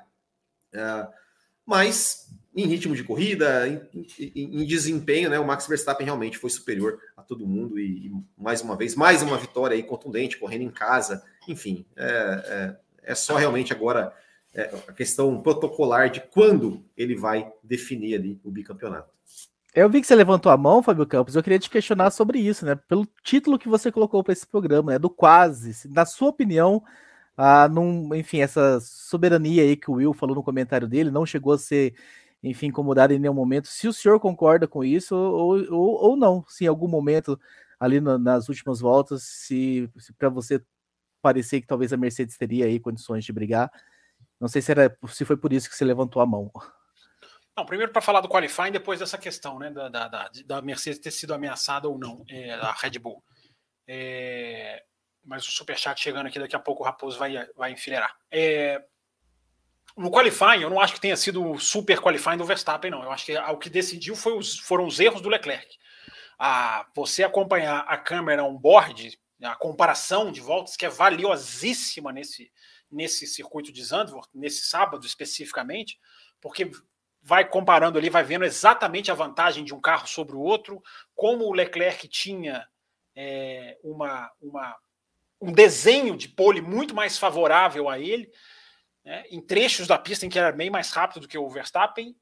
mas 1.67 2.29
em 2.55 2.67
ritmo 2.67 2.95
de 2.95 3.05
corrida, 3.05 3.69
em, 3.69 3.81
em, 4.19 4.63
em, 4.63 4.67
desempenho, 4.67 5.31
né? 5.31 5.39
O 5.39 5.47
Max 5.47 5.67
Verstappen 5.67 6.05
realmente 6.05 6.39
foi 6.39 6.51
superior 6.51 6.99
a 7.17 7.23
todo 7.23 7.47
mundo 7.47 7.79
e, 7.79 8.07
e 8.09 8.13
mais 8.37 8.63
uma 8.63 8.77
vez, 8.77 8.95
mais 8.95 9.23
uma 9.23 9.37
vitória 9.37 9.77
aí 9.77 9.83
contundente, 9.83 10.39
correndo 10.39 10.63
em 10.63 10.71
casa. 10.71 11.23
Enfim, 11.47 11.85
é, 11.97 12.77
é, 13.05 13.13
é 13.13 13.15
só 13.15 13.37
realmente 13.37 13.73
agora 13.73 14.13
é, 14.55 14.75
a 14.89 14.93
questão 14.93 15.41
protocolar 15.41 16.11
de 16.11 16.21
quando 16.21 16.85
ele 16.97 17.15
vai 17.15 17.51
definir 17.63 18.15
ali 18.15 18.41
o 18.43 18.51
bicampeonato. 18.51 19.13
Eu 19.75 19.89
vi 19.89 20.01
que 20.01 20.07
você 20.07 20.17
levantou 20.17 20.51
a 20.51 20.57
mão, 20.57 20.83
Fábio 20.83 21.07
Campos. 21.07 21.37
Eu 21.37 21.43
queria 21.43 21.59
te 21.59 21.71
questionar 21.71 22.11
sobre 22.11 22.41
isso, 22.41 22.67
né? 22.67 22.75
Pelo 22.75 23.07
título 23.23 23.59
que 23.59 23.69
você 23.69 23.93
colocou 23.93 24.25
para 24.25 24.33
esse 24.33 24.47
programa, 24.47 24.93
né? 24.93 24.99
Do 24.99 25.11
quase. 25.11 25.89
Na 25.89 26.05
sua 26.05 26.31
opinião, 26.31 26.83
ah, 27.37 27.69
num, 27.69 28.13
enfim, 28.17 28.41
essa 28.41 28.81
soberania 28.81 29.63
aí 29.63 29.77
que 29.77 29.89
o 29.89 29.95
Will 29.95 30.13
falou 30.13 30.35
no 30.35 30.43
comentário 30.43 30.89
dele 30.89 31.11
não 31.11 31.25
chegou 31.25 31.53
a 31.53 31.59
ser 31.59 31.95
enfim, 32.43 32.67
incomodado 32.67 33.13
em 33.13 33.19
nenhum 33.19 33.35
momento. 33.35 33.69
Se 33.69 33.89
o 33.89 33.93
senhor 33.93 34.21
concorda 34.21 34.67
com 34.67 34.85
isso 34.85 35.15
ou, 35.15 35.59
ou, 35.73 36.11
ou 36.11 36.17
não, 36.17 36.45
se 36.49 36.65
em 36.65 36.69
algum 36.69 36.89
momento 36.89 37.39
ali 37.79 38.01
nas 38.01 38.49
últimas 38.49 38.81
voltas, 38.81 39.23
se, 39.23 39.89
se 39.99 40.13
para 40.13 40.29
você 40.29 40.63
parecer 41.23 41.61
que 41.61 41.67
talvez 41.67 41.93
a 41.93 41.97
Mercedes 41.97 42.37
teria 42.37 42.67
aí 42.67 42.81
condições 42.81 43.25
de 43.25 43.33
brigar, 43.33 43.71
não 44.41 44.49
sei 44.49 44.63
se 44.63 44.71
era 44.71 44.97
se 45.09 45.25
foi 45.25 45.37
por 45.37 45.53
isso 45.53 45.69
que 45.69 45.77
você 45.77 45.85
levantou 45.85 46.23
a 46.23 46.27
mão. 46.27 46.51
Não, 47.57 47.67
primeiro 47.67 47.93
para 47.93 48.01
falar 48.01 48.21
do 48.21 48.29
qualifying, 48.29 48.71
depois 48.71 49.01
dessa 49.01 49.19
questão, 49.19 49.59
né, 49.59 49.71
da, 49.71 49.89
da, 49.89 50.31
da, 50.47 50.63
Mercedes 50.63 51.01
ter 51.01 51.11
sido 51.11 51.35
ameaçada 51.35 51.89
ou 51.89 51.99
não, 51.99 52.25
é, 52.29 52.53
a 52.55 52.73
Red 52.73 53.01
Bull. 53.01 53.23
É, 53.85 54.85
mas 55.25 55.47
o 55.47 55.51
superchat 55.51 56.01
chegando 56.01 56.27
aqui, 56.27 56.39
daqui 56.39 56.55
a 56.55 56.61
pouco 56.61 56.83
o 56.85 56.87
Raposo 56.87 57.19
vai, 57.19 57.35
vai 57.57 57.73
enfileirar. 57.73 58.17
É, 58.31 58.85
no 59.99 60.11
qualifying, 60.13 60.63
eu 60.63 60.71
não 60.71 60.81
acho 60.81 60.95
que 60.95 61.01
tenha 61.01 61.17
sido 61.17 61.45
o 61.45 61.59
super 61.59 62.01
qualifying 62.01 62.37
do 62.37 62.45
Verstappen, 62.45 62.91
não. 62.91 63.03
Eu 63.03 63.11
acho 63.11 63.27
que 63.27 63.37
o 63.37 63.59
que 63.59 63.69
decidiu 63.69 64.15
os, 64.15 64.59
foram 64.61 64.87
os 64.87 65.01
erros 65.01 65.21
do 65.21 65.29
Leclerc. 65.29 65.77
A, 66.39 66.87
você 66.95 67.25
acompanhar 67.25 67.81
a 67.81 67.99
câmera 67.99 68.45
on-board, 68.45 69.19
a 69.43 69.57
comparação 69.57 70.31
de 70.31 70.41
voltas, 70.41 70.77
que 70.77 70.87
é 70.87 70.89
valiosíssima 70.89 72.13
nesse, 72.13 72.53
nesse 72.89 73.27
circuito 73.27 73.73
de 73.73 73.83
Zandvoort, 73.83 74.29
nesse 74.33 74.67
sábado 74.67 75.05
especificamente, 75.05 75.99
porque 76.41 76.71
vai 77.21 77.45
comparando 77.45 77.99
ali, 77.99 78.09
vai 78.09 78.23
vendo 78.23 78.45
exatamente 78.45 79.11
a 79.11 79.15
vantagem 79.15 79.65
de 79.65 79.75
um 79.75 79.81
carro 79.81 80.07
sobre 80.07 80.37
o 80.37 80.41
outro, 80.41 80.81
como 81.13 81.45
o 81.45 81.53
Leclerc 81.53 82.07
tinha 82.07 82.65
é, 83.17 83.77
uma, 83.83 84.31
uma, 84.41 84.77
um 85.41 85.51
desenho 85.51 86.17
de 86.17 86.29
pole 86.29 86.61
muito 86.61 86.95
mais 86.95 87.19
favorável 87.19 87.89
a 87.89 87.99
ele 87.99 88.31
né, 89.09 89.25
em 89.31 89.41
trechos 89.41 89.87
da 89.87 89.99
pista 89.99 90.27
em 90.27 90.29
que 90.29 90.39
era 90.39 90.53
bem 90.53 90.69
mais 90.69 90.91
rápido 90.91 91.23
do 91.23 91.29
que 91.29 91.39
o 91.39 91.49
Verstappen, 91.49 92.15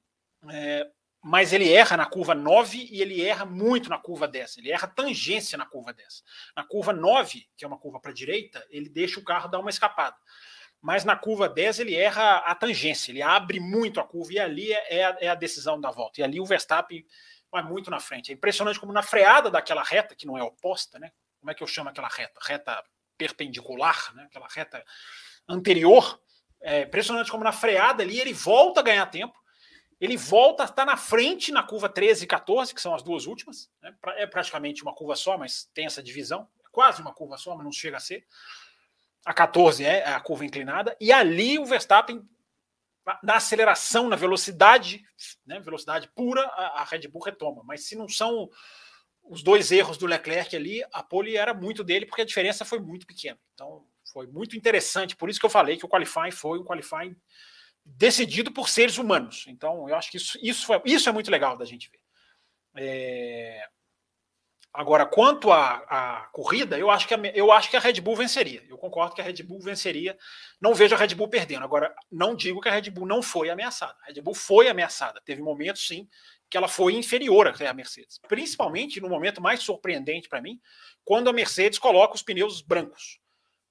é, 0.48 0.88
mas 1.20 1.52
ele 1.52 1.72
erra 1.72 1.96
na 1.96 2.06
curva 2.06 2.32
9 2.32 2.88
e 2.92 3.02
ele 3.02 3.26
erra 3.26 3.44
muito 3.44 3.90
na 3.90 3.98
curva 3.98 4.28
10. 4.28 4.58
Ele 4.58 4.70
erra 4.70 4.86
tangência 4.86 5.58
na 5.58 5.66
curva 5.66 5.92
10. 5.92 6.22
Na 6.54 6.62
curva 6.62 6.92
9, 6.92 7.44
que 7.56 7.64
é 7.64 7.68
uma 7.68 7.76
curva 7.76 7.98
para 7.98 8.12
a 8.12 8.14
direita, 8.14 8.64
ele 8.70 8.88
deixa 8.88 9.18
o 9.18 9.24
carro 9.24 9.48
dar 9.48 9.58
uma 9.58 9.68
escapada. 9.68 10.16
Mas 10.80 11.02
na 11.02 11.16
curva 11.16 11.48
10 11.48 11.80
ele 11.80 11.96
erra 11.96 12.36
a 12.36 12.54
tangência, 12.54 13.10
ele 13.10 13.20
abre 13.20 13.58
muito 13.58 13.98
a 13.98 14.04
curva 14.04 14.34
e 14.34 14.38
ali 14.38 14.72
é, 14.72 14.98
é 14.98 15.04
a, 15.04 15.16
é 15.22 15.28
a 15.28 15.34
decisão 15.34 15.80
da 15.80 15.90
volta. 15.90 16.20
E 16.20 16.22
ali 16.22 16.38
o 16.38 16.46
Verstappen 16.46 17.04
vai 17.50 17.64
muito 17.64 17.90
na 17.90 17.98
frente. 17.98 18.30
É 18.30 18.34
impressionante 18.34 18.78
como 18.78 18.92
na 18.92 19.02
freada 19.02 19.50
daquela 19.50 19.82
reta, 19.82 20.14
que 20.14 20.24
não 20.24 20.38
é 20.38 20.42
oposta, 20.44 21.00
né? 21.00 21.10
Como 21.40 21.50
é 21.50 21.54
que 21.54 21.64
eu 21.64 21.66
chamo 21.66 21.88
aquela 21.88 22.08
reta? 22.08 22.38
Reta 22.40 22.80
perpendicular, 23.18 24.14
né? 24.14 24.24
aquela 24.26 24.46
reta 24.46 24.84
anterior, 25.48 26.20
é 26.60 26.82
impressionante 26.82 27.30
como 27.30 27.44
na 27.44 27.52
freada 27.52 28.02
ali 28.02 28.20
ele 28.20 28.32
volta 28.32 28.80
a 28.80 28.82
ganhar 28.82 29.06
tempo. 29.06 29.36
Ele 30.00 30.16
volta 30.16 30.62
a 30.62 30.66
estar 30.66 30.84
na 30.84 30.96
frente 30.96 31.50
na 31.50 31.62
curva 31.62 31.88
13 31.88 32.24
e 32.24 32.26
14, 32.26 32.74
que 32.74 32.82
são 32.82 32.94
as 32.94 33.02
duas 33.02 33.26
últimas. 33.26 33.70
Né? 33.80 33.94
É 34.16 34.26
praticamente 34.26 34.82
uma 34.82 34.94
curva 34.94 35.16
só, 35.16 35.38
mas 35.38 35.70
tem 35.72 35.86
essa 35.86 36.02
divisão. 36.02 36.46
É 36.64 36.68
quase 36.70 37.00
uma 37.00 37.14
curva 37.14 37.38
só, 37.38 37.54
mas 37.54 37.64
não 37.64 37.72
chega 37.72 37.96
a 37.96 38.00
ser. 38.00 38.26
a 39.24 39.32
14 39.32 39.84
é 39.84 40.06
a 40.06 40.20
curva 40.20 40.44
inclinada, 40.44 40.96
e 41.00 41.10
ali 41.10 41.58
o 41.58 41.64
Verstappen, 41.64 42.22
na 43.22 43.36
aceleração, 43.36 44.08
na 44.08 44.16
velocidade, 44.16 45.02
né, 45.46 45.60
velocidade 45.60 46.10
pura, 46.14 46.42
a, 46.42 46.84
Red 46.84 47.08
Bull 47.08 47.22
retoma. 47.22 47.62
Mas 47.64 47.86
se 47.86 47.96
não 47.96 48.08
são 48.08 48.50
os 49.22 49.42
dois 49.42 49.72
erros 49.72 49.96
do 49.96 50.06
Leclerc 50.06 50.54
ali, 50.54 50.84
a 50.92 51.02
pole 51.02 51.36
era 51.36 51.54
muito 51.54 51.82
dele, 51.82 52.06
porque 52.06 52.22
a 52.22 52.26
diferença 52.26 52.64
foi 52.64 52.80
muito 52.80 53.06
pequena. 53.06 53.38
Então, 53.54 53.86
foi 54.16 54.26
muito 54.28 54.56
interessante. 54.56 55.14
Por 55.14 55.28
isso 55.28 55.38
que 55.38 55.44
eu 55.44 55.50
falei 55.50 55.76
que 55.76 55.84
o 55.84 55.88
qualifying 55.88 56.30
foi 56.30 56.58
um 56.58 56.64
qualifying 56.64 57.14
decidido 57.84 58.50
por 58.50 58.66
seres 58.66 58.96
humanos. 58.96 59.44
Então, 59.46 59.86
eu 59.86 59.94
acho 59.94 60.10
que 60.10 60.16
isso, 60.16 60.38
isso, 60.42 60.64
foi, 60.64 60.80
isso 60.86 61.06
é 61.06 61.12
muito 61.12 61.30
legal 61.30 61.54
da 61.54 61.66
gente 61.66 61.90
ver. 61.90 62.00
É... 62.82 63.62
Agora, 64.72 65.04
quanto 65.04 65.52
à, 65.52 65.84
à 65.88 66.28
corrida, 66.32 66.78
eu 66.78 66.90
acho, 66.90 67.06
que 67.06 67.12
a, 67.12 67.18
eu 67.34 67.52
acho 67.52 67.68
que 67.68 67.76
a 67.76 67.80
Red 67.80 68.00
Bull 68.00 68.16
venceria. 68.16 68.64
Eu 68.70 68.78
concordo 68.78 69.14
que 69.14 69.20
a 69.20 69.24
Red 69.24 69.42
Bull 69.42 69.60
venceria. 69.60 70.16
Não 70.58 70.74
vejo 70.74 70.94
a 70.94 70.98
Red 70.98 71.14
Bull 71.14 71.28
perdendo. 71.28 71.64
Agora, 71.64 71.94
não 72.10 72.34
digo 72.34 72.62
que 72.62 72.70
a 72.70 72.72
Red 72.72 72.90
Bull 72.90 73.06
não 73.06 73.22
foi 73.22 73.50
ameaçada. 73.50 73.98
A 74.02 74.06
Red 74.06 74.22
Bull 74.22 74.34
foi 74.34 74.68
ameaçada. 74.68 75.20
Teve 75.26 75.42
momentos, 75.42 75.86
sim, 75.86 76.08
que 76.48 76.56
ela 76.56 76.68
foi 76.68 76.94
inferior 76.94 77.48
à 77.48 77.74
Mercedes. 77.74 78.18
Principalmente 78.26 78.98
no 78.98 79.10
momento 79.10 79.42
mais 79.42 79.62
surpreendente 79.62 80.26
para 80.26 80.40
mim, 80.40 80.58
quando 81.04 81.28
a 81.28 81.34
Mercedes 81.34 81.78
coloca 81.78 82.14
os 82.14 82.22
pneus 82.22 82.62
brancos. 82.62 83.18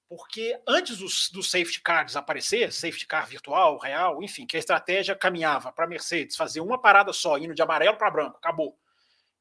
Porque 0.08 0.60
antes 0.66 0.98
dos, 0.98 1.30
do 1.30 1.42
safety 1.42 1.80
car 1.80 2.04
desaparecer, 2.04 2.72
safety 2.72 3.06
car 3.06 3.26
virtual, 3.26 3.76
real, 3.78 4.22
enfim, 4.22 4.46
que 4.46 4.56
a 4.56 4.60
estratégia 4.60 5.16
caminhava 5.16 5.72
para 5.72 5.84
a 5.84 5.88
Mercedes 5.88 6.36
fazer 6.36 6.60
uma 6.60 6.80
parada 6.80 7.12
só, 7.12 7.36
indo 7.38 7.54
de 7.54 7.62
amarelo 7.62 7.96
para 7.96 8.10
branco, 8.10 8.36
acabou. 8.36 8.78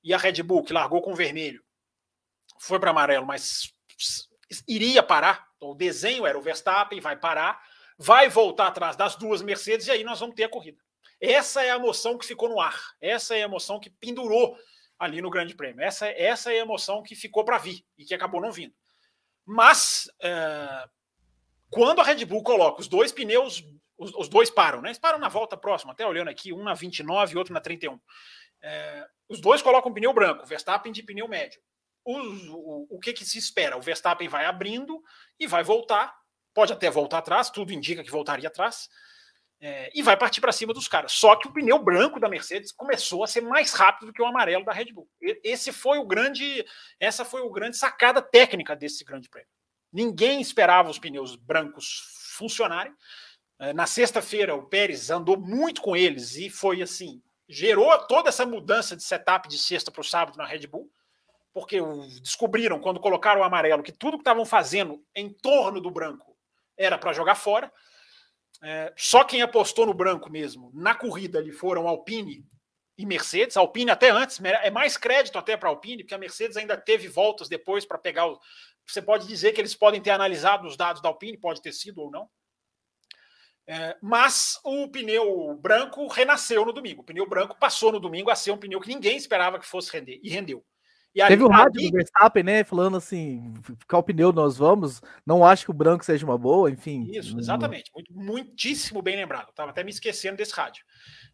E 0.04 0.14
a 0.14 0.18
Red 0.18 0.42
Bull, 0.42 0.64
que 0.64 0.74
largou 0.74 1.02
com 1.02 1.14
vermelho, 1.14 1.64
foi 2.60 2.80
para 2.80 2.90
amarelo, 2.92 3.26
mas 3.26 3.74
iria 4.68 5.04
parar. 5.04 5.48
Então, 5.58 5.70
o 5.70 5.76
desenho 5.76 6.26
era 6.26 6.38
o 6.38 6.42
Verstappen, 6.42 7.00
vai 7.00 7.16
parar, 7.16 7.62
vai 7.98 8.28
voltar 8.28 8.68
atrás 8.68 8.96
das 8.96 9.16
duas 9.16 9.42
Mercedes 9.42 9.88
e 9.88 9.92
aí 9.92 10.04
nós 10.04 10.20
vamos 10.20 10.36
ter 10.36 10.46
a 10.46 10.50
corrida. 10.50 10.82
Essa 11.22 11.64
é 11.64 11.72
a 11.72 11.76
emoção 11.76 12.18
que 12.18 12.26
ficou 12.26 12.50
no 12.50 12.60
ar. 12.60 12.80
Essa 13.00 13.36
é 13.36 13.42
a 13.42 13.46
emoção 13.46 13.80
que 13.80 13.90
pendurou 13.90 14.58
ali 15.00 15.22
no 15.22 15.30
Grande 15.30 15.56
Prêmio. 15.56 15.82
Essa, 15.82 16.08
essa 16.08 16.52
é 16.52 16.60
a 16.60 16.62
emoção 16.62 17.02
que 17.02 17.16
ficou 17.16 17.44
para 17.46 17.58
vir 17.58 17.86
e 17.98 18.04
que 18.04 18.14
acabou 18.14 18.42
não 18.42 18.52
vindo. 18.52 18.74
Mas 19.46 20.10
é, 20.22 20.90
quando 21.70 22.02
a 22.02 22.04
Red 22.04 22.26
Bull 22.26 22.44
coloca 22.44 22.82
os 22.82 22.88
dois 22.88 23.12
pneus, 23.12 23.64
os, 23.98 24.14
os, 24.16 24.28
dois 24.28 24.50
param, 24.50 24.82
né? 24.82 24.90
Eles 24.90 25.00
param 25.00 25.20
na 25.20 25.30
volta 25.30 25.56
próxima, 25.56 25.94
até 25.94 26.06
olhando 26.06 26.30
aqui, 26.30 26.52
um 26.52 26.64
na 26.64 26.74
29 26.74 27.34
e 27.34 27.38
outro 27.38 27.54
na 27.54 27.62
31. 27.62 28.00
É, 28.62 29.08
os 29.30 29.40
dois 29.40 29.62
colocam 29.62 29.94
pneu 29.94 30.14
branco, 30.14 30.46
Verstappen 30.46 30.92
de 30.92 31.04
pneu 31.04 31.28
médio. 31.28 31.62
O, 32.04 32.18
o, 32.18 32.88
o 32.92 33.00
que, 33.00 33.14
que 33.14 33.26
se 33.26 33.38
espera? 33.38 33.78
O 33.78 33.82
Verstappen 33.82 34.28
vai 34.28 34.46
abrindo 34.46 35.02
e 35.40 35.48
vai 35.48 35.64
voltar, 35.64 36.16
pode 36.54 36.74
até 36.74 36.90
voltar 36.90 37.20
atrás, 37.20 37.50
tudo 37.50 37.74
indica 37.74 38.04
que 38.04 38.12
voltaria 38.12 38.48
atrás 38.48 38.90
é, 39.68 39.90
e 39.96 40.04
vai 40.04 40.16
partir 40.16 40.42
para 40.42 40.52
cima 40.52 40.76
dos 40.76 40.88
caras. 40.88 41.12
Só 41.14 41.36
que 41.36 41.48
o 41.48 41.52
pneu 41.52 41.80
branco 41.80 42.20
da 42.20 42.30
Mercedes 42.30 42.72
começou 42.72 43.24
a 43.24 43.28
ser 43.28 43.42
mais 43.42 43.74
rápido 43.74 44.06
do 44.06 44.14
que 44.14 44.22
o 44.22 44.26
amarelo 44.28 44.64
da 44.64 44.72
Red 44.72 44.94
Bull. 44.94 45.10
Esse 45.44 45.72
foi 45.72 45.98
o 45.98 46.06
grande, 46.06 46.64
essa 47.00 47.26
foi 47.26 47.42
o 47.42 47.50
grande 47.50 47.76
sacada 47.76 48.22
técnica 48.22 48.76
desse 48.76 49.04
grande 49.04 49.28
prêmio. 49.28 49.50
Ninguém 49.92 50.40
esperava 50.40 50.92
os 50.92 51.00
pneus 51.00 51.36
brancos 51.36 52.04
funcionarem. 52.38 52.94
É, 53.58 53.74
na 53.74 53.88
sexta-feira, 53.88 54.54
o 54.54 54.68
Pérez 54.68 55.10
andou 55.10 55.36
muito 55.36 55.82
com 55.82 55.96
eles 55.96 56.36
e 56.36 56.48
foi 56.48 56.84
assim, 56.84 57.20
gerou 57.50 57.98
toda 58.06 58.30
essa 58.30 58.46
mudança 58.46 58.96
de 58.96 59.02
setup 59.02 59.50
de 59.50 59.58
sexta 59.58 59.90
para 59.90 60.02
o 60.02 60.04
sábado 60.04 60.38
na 60.38 60.46
Red 60.46 60.68
Bull, 60.68 60.92
porque 61.52 61.82
descobriram 62.22 62.80
quando 62.80 63.00
colocaram 63.00 63.42
o 63.42 63.44
amarelo 63.44 63.82
que 63.82 63.92
tudo 63.92 64.18
que 64.18 64.22
estavam 64.22 64.46
fazendo 64.46 65.04
em 65.16 65.28
torno 65.28 65.82
do 65.82 65.90
branco 65.90 66.38
era 66.78 67.00
para 67.00 67.14
jogar 67.14 67.34
fora. 67.34 67.74
É, 68.64 68.94
só 68.96 69.24
quem 69.24 69.42
apostou 69.42 69.86
no 69.86 69.94
branco 69.94 70.30
mesmo, 70.32 70.72
na 70.74 70.96
corrida 70.96 71.40
ali 71.40 71.52
foram 71.52 71.88
Alpine 71.88 72.46
e 72.98 73.06
Mercedes. 73.06 73.58
Alpine 73.58 73.92
até 73.92 74.10
antes, 74.10 74.40
é 74.44 74.72
mais 74.72 74.98
crédito 74.98 75.38
até 75.38 75.58
para 75.58 75.70
Alpine, 75.70 76.04
porque 76.04 76.16
a 76.16 76.20
Mercedes 76.20 76.58
ainda 76.58 76.78
teve 76.78 77.08
voltas 77.08 77.50
depois 77.50 77.86
para 77.86 77.98
pegar 77.98 78.28
o. 78.28 78.40
Você 78.86 79.02
pode 79.02 79.28
dizer 79.28 79.52
que 79.52 79.62
eles 79.62 79.76
podem 79.76 80.02
ter 80.02 80.12
analisado 80.12 80.68
os 80.68 80.78
dados 80.78 81.02
da 81.02 81.10
Alpine, 81.10 81.38
pode 81.38 81.62
ter 81.62 81.74
sido 81.74 82.02
ou 82.02 82.12
não. 82.12 82.30
É, 83.68 83.98
mas 84.00 84.60
o 84.64 84.88
pneu 84.90 85.56
branco 85.56 86.06
renasceu 86.08 86.64
no 86.64 86.72
domingo. 86.72 87.02
O 87.02 87.06
pneu 87.06 87.28
branco 87.28 87.58
passou 87.60 87.92
no 87.92 88.00
domingo 88.00 88.30
a 88.30 88.36
ser 88.36 88.52
um 88.52 88.58
pneu 88.58 88.80
que 88.80 88.88
ninguém 88.88 89.18
esperava 89.18 89.60
que 89.60 89.66
fosse 89.66 89.92
render, 89.92 90.20
e 90.24 90.30
rendeu. 90.30 90.64
E 91.16 91.22
ali, 91.22 91.30
Teve 91.30 91.46
o 91.46 91.48
rádio 91.48 91.80
ali... 91.80 91.90
do 91.90 91.96
Verstappen, 91.96 92.44
né? 92.44 92.64
Falando 92.66 92.98
assim: 92.98 93.54
qual 93.88 94.04
pneu 94.04 94.34
nós 94.34 94.58
vamos? 94.58 95.02
Não 95.26 95.46
acho 95.46 95.64
que 95.64 95.72
o 95.72 95.74
branco 95.74 96.04
seja 96.04 96.26
uma 96.26 96.38
boa, 96.38 96.70
enfim. 96.70 97.10
Isso, 97.10 97.40
exatamente. 97.40 97.90
Muito, 97.96 98.14
muitíssimo 98.14 99.02
bem 99.02 99.16
lembrado. 99.16 99.50
Estava 99.50 99.72
até 99.72 99.82
me 99.82 99.92
esquecendo 99.92 100.36
desse 100.36 100.54
rádio. 100.54 100.84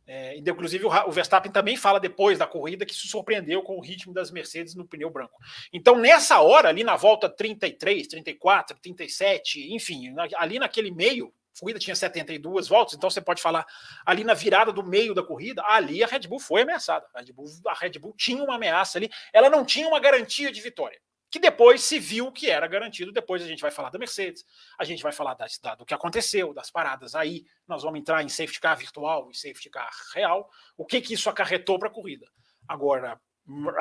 É, 0.05 0.37
inclusive, 0.37 0.85
o, 0.85 0.89
o, 1.07 1.11
Verstappen 1.11 1.51
também 1.51 1.75
fala 1.75 1.99
depois 1.99 2.37
da 2.37 2.45
corrida 2.45 2.85
que 2.85 2.93
se 2.93 3.07
surpreendeu 3.07 3.63
com 3.63 3.77
o 3.77 3.81
ritmo 3.81 4.13
das 4.13 4.29
Mercedes 4.29 4.75
no 4.75 4.85
pneu 4.85 5.09
branco. 5.09 5.39
Então, 5.73 5.97
nessa 5.97 6.41
hora, 6.41 6.69
ali 6.69 6.83
na 6.83 6.95
volta 6.95 7.27
33, 7.27 8.07
34, 8.07 8.77
37, 8.79 9.73
enfim, 9.73 10.13
ali 10.37 10.59
naquele 10.59 10.91
meio, 10.91 11.33
corrida 11.59 11.79
tinha 11.79 11.95
72 11.95 12.67
voltas, 12.67 12.95
então 12.95 13.09
você 13.09 13.21
pode 13.21 13.41
falar 13.41 13.65
ali 14.05 14.23
na 14.23 14.33
virada 14.33 14.71
do 14.71 14.83
meio 14.83 15.13
da 15.13 15.23
corrida, 15.23 15.63
ali 15.65 16.03
a 16.03 16.07
Red 16.07 16.21
Bull 16.21 16.39
foi 16.39 16.61
ameaçada. 16.61 17.05
A 17.13 17.19
Red 17.19 17.33
Bull, 17.33 17.45
a 17.67 17.73
Red 17.73 17.99
Bull 17.99 18.13
tinha 18.15 18.43
uma 18.43 18.55
ameaça 18.55 18.97
ali, 18.97 19.09
ela 19.33 19.49
não 19.49 19.65
tinha 19.65 19.87
uma 19.87 19.99
garantia 19.99 20.51
de 20.51 20.61
vitória, 20.61 20.99
que 21.29 21.39
depois 21.39 21.81
se 21.81 21.99
viu 21.99 22.31
que 22.31 22.49
era 22.49 22.67
garantido. 22.67 23.11
Depois 23.11 23.41
a 23.41 23.47
gente 23.47 23.61
vai 23.61 23.71
falar 23.71 23.89
da 23.89 23.99
Mercedes, 23.99 24.45
a 24.77 24.83
gente 24.83 25.03
vai 25.03 25.11
falar 25.11 25.33
da, 25.33 25.75
do 25.75 25.85
que 25.85 25.93
aconteceu, 25.93 26.53
das 26.53 26.69
paradas 26.69 27.15
aí, 27.15 27.45
nós 27.67 27.83
vamos 27.83 27.99
entrar 27.99 28.23
em 28.23 28.29
safety 28.29 28.59
car 28.59 28.77
virtual 28.77 29.29
e 29.31 29.35
safety 29.35 29.69
car 29.69 29.91
real, 30.13 30.49
o 30.77 30.85
que, 30.85 31.01
que 31.01 31.13
isso 31.13 31.29
acarretou 31.29 31.79
para 31.79 31.89
a 31.89 31.91
corrida. 31.91 32.27
Agora, 32.67 33.19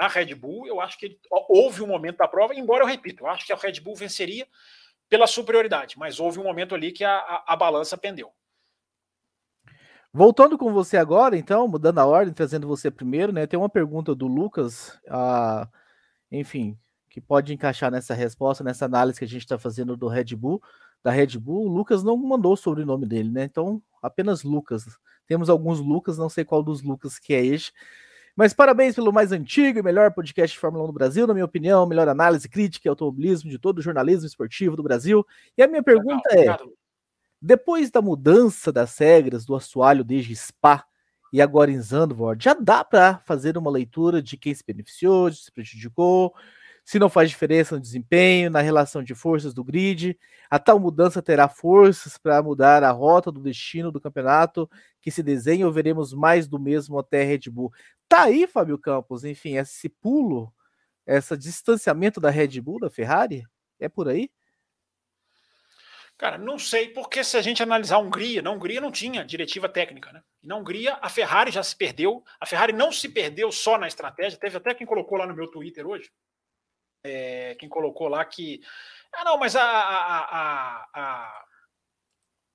a 0.01 0.09
Red 0.09 0.35
Bull, 0.35 0.67
eu 0.67 0.81
acho 0.81 0.99
que 0.99 1.19
houve 1.31 1.83
um 1.83 1.87
momento 1.87 2.17
da 2.17 2.29
prova, 2.29 2.55
embora 2.55 2.83
eu 2.83 2.89
repito, 2.89 3.25
eu 3.25 3.29
acho 3.29 3.45
que 3.45 3.53
a 3.53 3.57
Red 3.57 3.81
Bull 3.81 3.95
venceria 3.95 4.47
pela 5.11 5.27
superioridade, 5.27 5.99
mas 5.99 6.21
houve 6.21 6.39
um 6.39 6.45
momento 6.45 6.75
ali 6.75 6.93
que 6.93 7.05
a, 7.05 7.19
a, 7.19 7.45
a 7.49 7.57
balança 7.57 7.99
pendeu. 7.99 8.33
Voltando 10.13 10.57
com 10.57 10.73
você 10.73 10.97
agora, 10.97 11.37
então, 11.37 11.69
mudando 11.69 11.99
a 11.99 12.07
ordem, 12.07 12.33
trazendo 12.33 12.67
você 12.67 12.91
primeiro, 12.91 13.33
né? 13.33 13.47
Tem 13.47 13.59
uma 13.59 13.69
pergunta 13.69 14.15
do 14.15 14.27
Lucas, 14.27 14.99
ah, 15.09 15.69
enfim, 16.31 16.79
que 17.09 17.21
pode 17.21 17.53
encaixar 17.53 17.91
nessa 17.91 18.15
resposta, 18.15 18.65
nessa 18.65 18.85
análise 18.85 19.19
que 19.19 19.25
a 19.25 19.29
gente 19.29 19.43
está 19.43 19.59
fazendo 19.59 19.97
do 19.97 20.09
Red 20.09 20.37
Bull, 20.37 20.63
da 21.03 21.11
Red 21.11 21.39
Bull. 21.39 21.67
O 21.67 21.69
Lucas 21.69 22.03
não 22.03 22.17
mandou 22.17 22.55
o 22.55 22.57
sobrenome 22.57 23.07
dele, 23.07 23.31
né? 23.31 23.45
Então, 23.45 23.83
apenas 24.03 24.43
Lucas. 24.43 24.85
Temos 25.27 25.49
alguns 25.49 25.79
Lucas, 25.79 26.19
não 26.19 26.29
sei 26.29 26.45
qual 26.45 26.61
dos 26.61 26.83
Lucas 26.83 27.19
que 27.19 27.33
é 27.35 27.45
este. 27.45 27.73
Mas 28.41 28.55
parabéns 28.55 28.95
pelo 28.95 29.13
mais 29.13 29.33
antigo 29.33 29.79
e 29.79 29.83
melhor 29.83 30.15
podcast 30.15 30.55
de 30.55 30.59
Fórmula 30.59 30.85
1 30.85 30.87
do 30.87 30.93
Brasil, 30.95 31.27
na 31.27 31.35
minha 31.35 31.45
opinião, 31.45 31.85
melhor 31.85 32.09
análise 32.09 32.49
crítica 32.49 32.89
e 32.89 32.89
automobilismo 32.89 33.51
de 33.51 33.59
todo 33.59 33.81
o 33.81 33.83
jornalismo 33.83 34.27
esportivo 34.27 34.77
do 34.77 34.83
Brasil. 34.83 35.27
E 35.59 35.63
a 35.63 35.69
minha 35.69 35.83
pergunta 35.83 36.27
Legal, 36.35 36.57
é: 36.57 36.69
depois 37.39 37.91
da 37.91 38.01
mudança 38.01 38.73
das 38.73 38.97
regras 38.97 39.45
do 39.45 39.55
assoalho 39.55 40.03
desde 40.03 40.35
Spa 40.35 40.87
e 41.31 41.43
agora 41.43 41.71
em 41.71 41.79
Zandvoort, 41.83 42.43
já 42.43 42.55
dá 42.55 42.83
para 42.83 43.19
fazer 43.27 43.59
uma 43.59 43.71
leitura 43.71 44.23
de 44.23 44.39
quem 44.39 44.55
se 44.55 44.65
beneficiou, 44.67 45.29
de 45.29 45.37
se 45.37 45.53
prejudicou, 45.53 46.35
se 46.85 46.99
não 46.99 47.09
faz 47.09 47.31
diferença 47.31 47.75
no 47.75 47.81
desempenho, 47.81 48.51
na 48.51 48.61
relação 48.61 49.03
de 49.03 49.15
forças 49.15 49.55
do 49.55 49.63
grid, 49.63 50.19
a 50.51 50.59
tal 50.59 50.79
mudança 50.79 51.23
terá 51.23 51.49
forças 51.49 52.19
para 52.19 52.43
mudar 52.43 52.83
a 52.83 52.91
rota 52.91 53.31
do 53.31 53.41
destino 53.41 53.93
do 53.93 54.01
campeonato 54.01 54.69
que 55.01 55.11
se 55.11 55.23
desenha 55.23 55.67
ou 55.67 55.73
veremos 55.73 56.13
mais 56.13 56.49
do 56.49 56.59
mesmo 56.59 56.99
até 56.99 57.23
Red 57.23 57.51
Bull. 57.51 57.73
Tá 58.09 58.25
aí, 58.25 58.47
Fábio 58.47 58.79
Campos, 58.79 59.25
enfim, 59.25 59.57
esse 59.57 59.89
pulo, 59.89 60.53
esse 61.07 61.37
distanciamento 61.37 62.21
da 62.21 62.31
Red 62.31 62.61
Bull, 62.61 62.81
da 62.81 62.91
Ferrari, 62.91 63.45
é 63.79 63.89
por 63.89 64.09
aí? 64.09 64.31
Cara, 66.21 66.37
não 66.37 66.59
sei, 66.59 66.89
porque 66.89 67.25
se 67.25 67.39
a 67.39 67.41
gente 67.41 67.63
analisar 67.63 67.97
a 67.97 67.99
Hungria, 67.99 68.43
na 68.43 68.51
Hungria 68.51 68.79
não 68.79 68.93
tinha 68.93 69.25
diretiva 69.25 69.71
técnica, 69.71 70.13
né? 70.13 70.23
na 70.43 70.57
Hungria 70.57 70.99
a 71.01 71.09
Ferrari 71.09 71.51
já 71.51 71.63
se 71.63 71.75
perdeu, 71.75 72.23
a 72.39 72.45
Ferrari 72.45 72.75
não 72.75 72.93
se 72.93 73.09
perdeu 73.09 73.51
só 73.51 73.79
na 73.79 73.89
estratégia, 73.89 74.39
teve 74.39 74.57
até 74.57 74.75
quem 74.75 74.87
colocou 74.87 75.17
lá 75.17 75.27
no 75.27 75.35
meu 75.35 75.49
Twitter 75.51 75.87
hoje, 75.87 76.11
é, 77.05 77.55
quem 77.59 77.69
colocou 77.69 78.09
lá 78.09 78.25
que. 78.25 78.61
Ah, 79.13 79.25
não, 79.25 79.39
mas 79.39 79.57
a, 79.57 79.63
a, 79.63 80.89
a, 80.95 81.45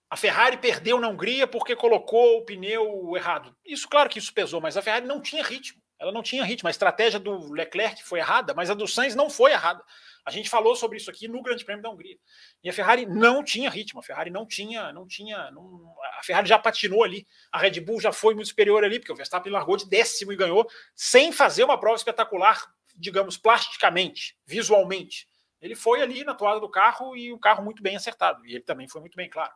a, 0.09 0.17
Ferrari 0.17 0.57
perdeu 0.57 0.99
na 0.99 1.09
Hungria 1.09 1.45
porque 1.45 1.75
colocou 1.75 2.37
o 2.37 2.45
pneu 2.45 3.15
errado. 3.15 3.55
Isso, 3.65 3.87
claro 3.89 4.09
que 4.09 4.19
isso 4.19 4.33
pesou, 4.33 4.61
mas 4.61 4.77
a 4.77 4.81
Ferrari 4.81 5.05
não 5.05 5.21
tinha 5.21 5.43
ritmo. 5.43 5.81
Ela 5.99 6.11
não 6.11 6.21
tinha 6.21 6.43
ritmo. 6.43 6.67
A 6.67 6.71
estratégia 6.71 7.19
do 7.19 7.51
Leclerc 7.53 8.03
foi 8.03 8.19
errada, 8.19 8.53
mas 8.53 8.69
a 8.69 8.73
do 8.73 8.87
Sainz 8.87 9.15
não 9.15 9.29
foi 9.29 9.51
errada. 9.51 9.83
A 10.25 10.31
gente 10.31 10.49
falou 10.49 10.75
sobre 10.75 10.97
isso 10.97 11.09
aqui 11.09 11.27
no 11.27 11.41
Grande 11.41 11.63
Prêmio 11.63 11.83
da 11.83 11.89
Hungria. 11.89 12.17
E 12.63 12.69
a 12.69 12.73
Ferrari 12.73 13.05
não 13.05 13.43
tinha 13.43 13.69
ritmo, 13.69 13.99
a 13.99 14.03
Ferrari 14.03 14.29
não 14.29 14.45
tinha, 14.45 14.91
não 14.91 15.07
tinha, 15.07 15.51
não... 15.51 15.93
a 16.17 16.23
Ferrari 16.23 16.47
já 16.47 16.57
patinou 16.57 17.03
ali, 17.03 17.27
a 17.51 17.59
Red 17.59 17.79
Bull 17.79 18.01
já 18.01 18.11
foi 18.11 18.33
muito 18.33 18.47
superior 18.47 18.83
ali, 18.83 18.99
porque 18.99 19.11
o 19.11 19.15
Verstappen 19.15 19.51
largou 19.51 19.77
de 19.77 19.87
décimo 19.87 20.33
e 20.33 20.35
ganhou 20.35 20.67
sem 20.95 21.31
fazer 21.31 21.63
uma 21.63 21.79
prova 21.79 21.95
espetacular 21.95 22.61
digamos, 22.95 23.37
plasticamente, 23.37 24.37
visualmente. 24.45 25.27
Ele 25.61 25.75
foi 25.75 26.01
ali 26.01 26.23
na 26.23 26.33
toada 26.33 26.59
do 26.59 26.69
carro 26.69 27.15
e 27.15 27.31
o 27.31 27.39
carro 27.39 27.63
muito 27.63 27.81
bem 27.81 27.95
acertado. 27.95 28.45
E 28.45 28.55
ele 28.55 28.63
também 28.63 28.87
foi 28.87 29.01
muito 29.01 29.15
bem, 29.15 29.29
claro. 29.29 29.53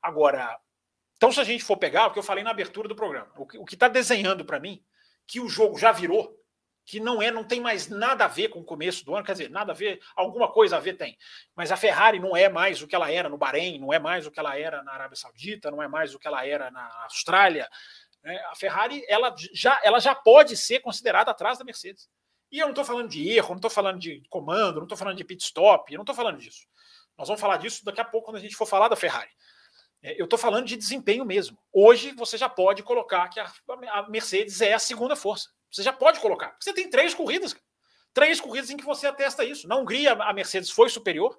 Agora, 0.00 0.58
então 1.16 1.30
se 1.30 1.40
a 1.40 1.44
gente 1.44 1.62
for 1.62 1.76
pegar 1.76 2.06
o 2.06 2.12
que 2.12 2.18
eu 2.18 2.22
falei 2.22 2.42
na 2.42 2.50
abertura 2.50 2.88
do 2.88 2.96
programa, 2.96 3.30
o 3.36 3.64
que 3.64 3.74
está 3.74 3.88
desenhando 3.88 4.44
para 4.44 4.58
mim 4.58 4.82
que 5.26 5.40
o 5.40 5.48
jogo 5.48 5.78
já 5.78 5.92
virou, 5.92 6.36
que 6.84 6.98
não 6.98 7.22
é, 7.22 7.30
não 7.30 7.44
tem 7.44 7.60
mais 7.60 7.88
nada 7.88 8.24
a 8.24 8.28
ver 8.28 8.48
com 8.48 8.60
o 8.60 8.64
começo 8.64 9.04
do 9.04 9.14
ano, 9.14 9.24
quer 9.24 9.32
dizer, 9.32 9.50
nada 9.50 9.72
a 9.72 9.74
ver, 9.74 10.00
alguma 10.16 10.50
coisa 10.50 10.76
a 10.76 10.80
ver 10.80 10.94
tem. 10.94 11.16
Mas 11.54 11.70
a 11.70 11.76
Ferrari 11.76 12.18
não 12.18 12.36
é 12.36 12.48
mais 12.48 12.82
o 12.82 12.88
que 12.88 12.94
ela 12.94 13.10
era 13.10 13.28
no 13.28 13.38
Bahrein, 13.38 13.78
não 13.78 13.92
é 13.92 13.98
mais 13.98 14.26
o 14.26 14.30
que 14.30 14.40
ela 14.40 14.58
era 14.58 14.82
na 14.82 14.92
Arábia 14.92 15.16
Saudita, 15.16 15.70
não 15.70 15.82
é 15.82 15.86
mais 15.86 16.14
o 16.14 16.18
que 16.18 16.26
ela 16.26 16.44
era 16.44 16.70
na 16.70 16.86
Austrália. 17.04 17.68
Né? 18.22 18.36
A 18.50 18.56
Ferrari 18.56 19.04
ela 19.08 19.34
já, 19.52 19.80
ela 19.84 20.00
já 20.00 20.14
pode 20.14 20.56
ser 20.56 20.80
considerada 20.80 21.30
atrás 21.30 21.58
da 21.58 21.64
Mercedes. 21.64 22.10
E 22.52 22.58
eu 22.58 22.66
não 22.66 22.72
estou 22.72 22.84
falando 22.84 23.08
de 23.08 23.26
erro, 23.30 23.48
não 23.48 23.56
estou 23.56 23.70
falando 23.70 23.98
de 23.98 24.22
comando, 24.28 24.76
não 24.76 24.82
estou 24.82 24.98
falando 24.98 25.16
de 25.16 25.24
pit 25.24 25.42
stop, 25.42 25.90
eu 25.90 25.96
não 25.96 26.02
estou 26.02 26.14
falando 26.14 26.38
disso. 26.38 26.66
Nós 27.16 27.26
vamos 27.26 27.40
falar 27.40 27.56
disso 27.56 27.82
daqui 27.82 28.00
a 28.00 28.04
pouco 28.04 28.26
quando 28.26 28.36
a 28.36 28.40
gente 28.40 28.54
for 28.54 28.66
falar 28.66 28.88
da 28.88 28.96
Ferrari. 28.96 29.30
É, 30.02 30.20
eu 30.20 30.24
estou 30.24 30.38
falando 30.38 30.66
de 30.66 30.76
desempenho 30.76 31.24
mesmo. 31.24 31.56
Hoje 31.72 32.12
você 32.12 32.36
já 32.36 32.50
pode 32.50 32.82
colocar 32.82 33.28
que 33.28 33.40
a, 33.40 34.06
Mercedes 34.08 34.60
é 34.60 34.74
a 34.74 34.78
segunda 34.78 35.16
força. 35.16 35.48
Você 35.70 35.82
já 35.82 35.92
pode 35.92 36.20
colocar. 36.20 36.54
Você 36.60 36.74
tem 36.74 36.90
três 36.90 37.14
corridas. 37.14 37.56
Três 38.12 38.38
corridas 38.38 38.68
em 38.68 38.76
que 38.76 38.84
você 38.84 39.06
atesta 39.06 39.42
isso. 39.42 39.66
Na 39.66 39.76
Hungria, 39.76 40.12
a 40.12 40.32
Mercedes 40.34 40.68
foi 40.68 40.90
superior. 40.90 41.34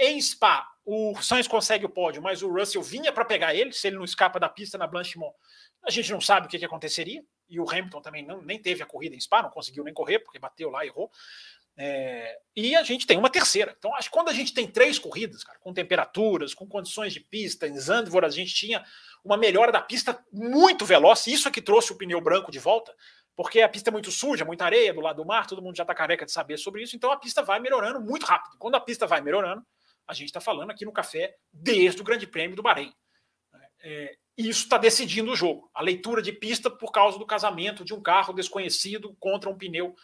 Em 0.00 0.20
Spa, 0.20 0.66
o 0.84 1.14
Sainz 1.22 1.46
consegue 1.46 1.86
o 1.86 1.88
pódio, 1.88 2.20
mas 2.20 2.42
o 2.42 2.52
Russell 2.52 2.82
vinha 2.82 3.12
para 3.12 3.24
pegar 3.24 3.54
ele. 3.54 3.72
Se 3.72 3.86
ele 3.86 3.96
não 3.96 4.04
escapa 4.04 4.40
da 4.40 4.48
pista 4.48 4.76
na 4.76 4.88
Blanchimont, 4.88 5.32
a 5.84 5.90
gente 5.92 6.10
não 6.10 6.20
sabe 6.20 6.46
o 6.46 6.50
que, 6.50 6.58
que 6.58 6.64
aconteceria. 6.64 7.22
E 7.48 7.60
o 7.60 7.68
Hamilton 7.68 8.00
também 8.00 8.24
não, 8.24 8.42
nem 8.42 8.58
teve 8.58 8.82
a 8.82 8.86
corrida 8.86 9.14
em 9.14 9.20
Spa, 9.20 9.42
não 9.42 9.50
conseguiu 9.50 9.84
nem 9.84 9.94
correr, 9.94 10.18
porque 10.20 10.38
bateu 10.38 10.70
lá, 10.70 10.84
errou. 10.84 11.10
É, 11.76 12.38
e 12.54 12.76
a 12.76 12.82
gente 12.82 13.06
tem 13.06 13.18
uma 13.18 13.28
terceira. 13.28 13.74
Então, 13.76 13.94
acho 13.94 14.08
que 14.08 14.14
quando 14.14 14.28
a 14.28 14.32
gente 14.32 14.54
tem 14.54 14.66
três 14.66 14.98
corridas, 14.98 15.42
cara, 15.42 15.58
com 15.58 15.72
temperaturas, 15.72 16.54
com 16.54 16.66
condições 16.66 17.12
de 17.12 17.20
pista, 17.20 17.66
em 17.66 17.78
Zandvoort 17.78 18.26
a 18.26 18.30
gente 18.30 18.54
tinha 18.54 18.84
uma 19.24 19.36
melhora 19.36 19.72
da 19.72 19.80
pista 19.80 20.24
muito 20.32 20.84
veloz. 20.84 21.26
Isso 21.26 21.48
é 21.48 21.50
que 21.50 21.60
trouxe 21.60 21.92
o 21.92 21.96
pneu 21.96 22.20
branco 22.20 22.52
de 22.52 22.58
volta 22.58 22.94
porque 23.36 23.60
a 23.60 23.68
pista 23.68 23.90
é 23.90 23.92
muito 23.92 24.10
suja, 24.10 24.44
muita 24.44 24.64
areia 24.64 24.94
do 24.94 25.00
lado 25.00 25.16
do 25.16 25.26
mar, 25.26 25.46
todo 25.46 25.62
mundo 25.62 25.76
já 25.76 25.82
está 25.82 25.94
careca 25.94 26.24
de 26.24 26.32
saber 26.32 26.56
sobre 26.56 26.82
isso, 26.82 26.94
então 26.94 27.10
a 27.10 27.16
pista 27.16 27.42
vai 27.42 27.58
melhorando 27.58 28.00
muito 28.00 28.24
rápido. 28.24 28.56
Quando 28.58 28.76
a 28.76 28.80
pista 28.80 29.06
vai 29.06 29.20
melhorando, 29.20 29.64
a 30.06 30.14
gente 30.14 30.28
está 30.28 30.40
falando 30.40 30.70
aqui 30.70 30.84
no 30.84 30.92
café 30.92 31.36
desde 31.52 32.00
o 32.00 32.04
Grande 32.04 32.26
Prêmio 32.26 32.56
do 32.56 32.62
Bahrein. 32.62 32.94
É, 33.82 34.16
isso 34.36 34.64
está 34.64 34.78
decidindo 34.78 35.32
o 35.32 35.36
jogo. 35.36 35.70
A 35.74 35.82
leitura 35.82 36.20
de 36.20 36.32
pista 36.32 36.70
por 36.70 36.90
causa 36.90 37.18
do 37.18 37.26
casamento 37.26 37.84
de 37.84 37.94
um 37.94 38.02
carro 38.02 38.32
desconhecido 38.32 39.14
contra 39.20 39.48
um 39.48 39.56
pneu 39.56 39.94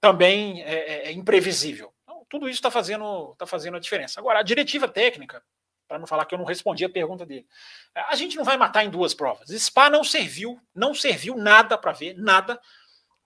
também 0.00 0.62
é, 0.62 0.74
é, 0.74 1.06
é 1.08 1.12
imprevisível. 1.12 1.92
Então, 2.02 2.26
tudo 2.28 2.48
isso 2.48 2.58
está 2.58 2.70
fazendo, 2.70 3.34
tá 3.36 3.46
fazendo 3.46 3.76
a 3.76 3.80
diferença. 3.80 4.20
Agora, 4.20 4.40
a 4.40 4.42
diretiva 4.42 4.86
técnica 4.86 5.42
para 5.86 5.98
não 5.98 6.06
falar 6.06 6.26
que 6.26 6.34
eu 6.34 6.38
não 6.38 6.44
respondi 6.44 6.84
a 6.84 6.88
pergunta 6.88 7.24
dele. 7.24 7.46
A 7.94 8.16
gente 8.16 8.36
não 8.36 8.44
vai 8.44 8.56
matar 8.56 8.84
em 8.84 8.90
duas 8.90 9.14
provas. 9.14 9.48
Spa 9.50 9.88
não 9.88 10.02
serviu, 10.02 10.60
não 10.74 10.94
serviu 10.94 11.36
nada 11.36 11.78
para 11.78 11.92
ver, 11.92 12.14
nada, 12.16 12.60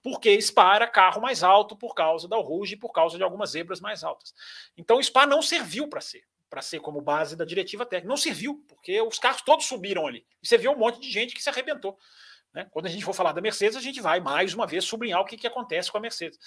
porque 0.02 0.40
Spa 0.40 0.74
era 0.76 0.86
carro 0.86 1.20
mais 1.20 1.42
alto 1.42 1.76
por 1.76 1.94
causa 1.94 2.28
da 2.28 2.36
Rouge 2.36 2.74
e 2.74 2.78
por 2.78 2.92
causa 2.92 3.16
de 3.16 3.22
algumas 3.22 3.50
zebras 3.50 3.80
mais 3.80 4.04
altas. 4.04 4.34
Então 4.76 5.02
Spa 5.02 5.26
não 5.26 5.42
serviu 5.42 5.88
para 5.88 6.00
ser, 6.00 6.24
para 6.50 6.60
ser 6.60 6.80
como 6.80 7.00
base 7.00 7.36
da 7.36 7.44
diretiva 7.44 7.86
técnica. 7.86 8.08
Não 8.08 8.16
serviu, 8.16 8.62
porque 8.68 9.00
os 9.00 9.18
carros 9.18 9.40
todos 9.40 9.66
subiram 9.66 10.06
ali. 10.06 10.26
E 10.42 10.46
você 10.46 10.58
viu 10.58 10.72
um 10.72 10.78
monte 10.78 11.00
de 11.00 11.10
gente 11.10 11.34
que 11.34 11.42
se 11.42 11.48
arrebentou. 11.48 11.96
Né? 12.52 12.66
Quando 12.72 12.86
a 12.86 12.88
gente 12.90 13.04
for 13.04 13.14
falar 13.14 13.32
da 13.32 13.40
Mercedes, 13.40 13.76
a 13.76 13.80
gente 13.80 14.00
vai 14.00 14.18
mais 14.18 14.52
uma 14.52 14.66
vez 14.66 14.84
sublinhar 14.84 15.20
o 15.20 15.24
que, 15.24 15.36
que 15.36 15.46
acontece 15.46 15.90
com 15.90 15.98
a 15.98 16.00
Mercedes 16.00 16.38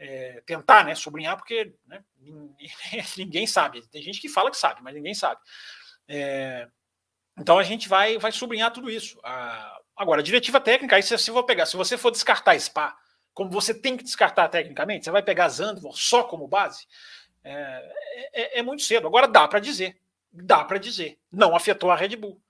é, 0.00 0.42
tentar 0.46 0.82
né, 0.84 0.94
sublinhar, 0.94 1.36
porque 1.36 1.74
né, 1.86 2.02
ninguém 3.18 3.46
sabe. 3.46 3.86
Tem 3.88 4.02
gente 4.02 4.20
que 4.20 4.30
fala 4.30 4.50
que 4.50 4.56
sabe, 4.56 4.82
mas 4.82 4.94
ninguém 4.94 5.12
sabe. 5.12 5.40
É, 6.08 6.66
então 7.38 7.58
a 7.58 7.62
gente 7.62 7.88
vai, 7.88 8.18
vai 8.18 8.32
sublinhar 8.32 8.72
tudo 8.72 8.90
isso. 8.90 9.20
Agora, 9.94 10.22
a 10.22 10.24
diretiva 10.24 10.58
técnica, 10.58 10.96
aí 10.96 11.02
se, 11.02 11.16
se 11.18 11.30
for 11.30 11.44
pegar, 11.44 11.66
se 11.66 11.76
você 11.76 11.98
for 11.98 12.10
descartar 12.10 12.58
SPA, 12.58 12.96
como 13.34 13.50
você 13.50 13.74
tem 13.74 13.96
que 13.96 14.02
descartar 14.02 14.48
tecnicamente, 14.48 15.04
você 15.04 15.10
vai 15.10 15.22
pegar 15.22 15.48
Zandvoort 15.50 16.02
só 16.02 16.24
como 16.24 16.48
base, 16.48 16.86
é, 17.44 17.92
é, 18.32 18.58
é 18.58 18.62
muito 18.62 18.82
cedo. 18.82 19.06
Agora 19.06 19.26
dá 19.26 19.46
para 19.48 19.60
dizer, 19.60 19.98
dá 20.32 20.64
para 20.64 20.78
dizer, 20.78 21.18
não 21.30 21.54
afetou 21.54 21.90
a 21.90 21.96
Red 21.96 22.16
Bull. 22.16 22.40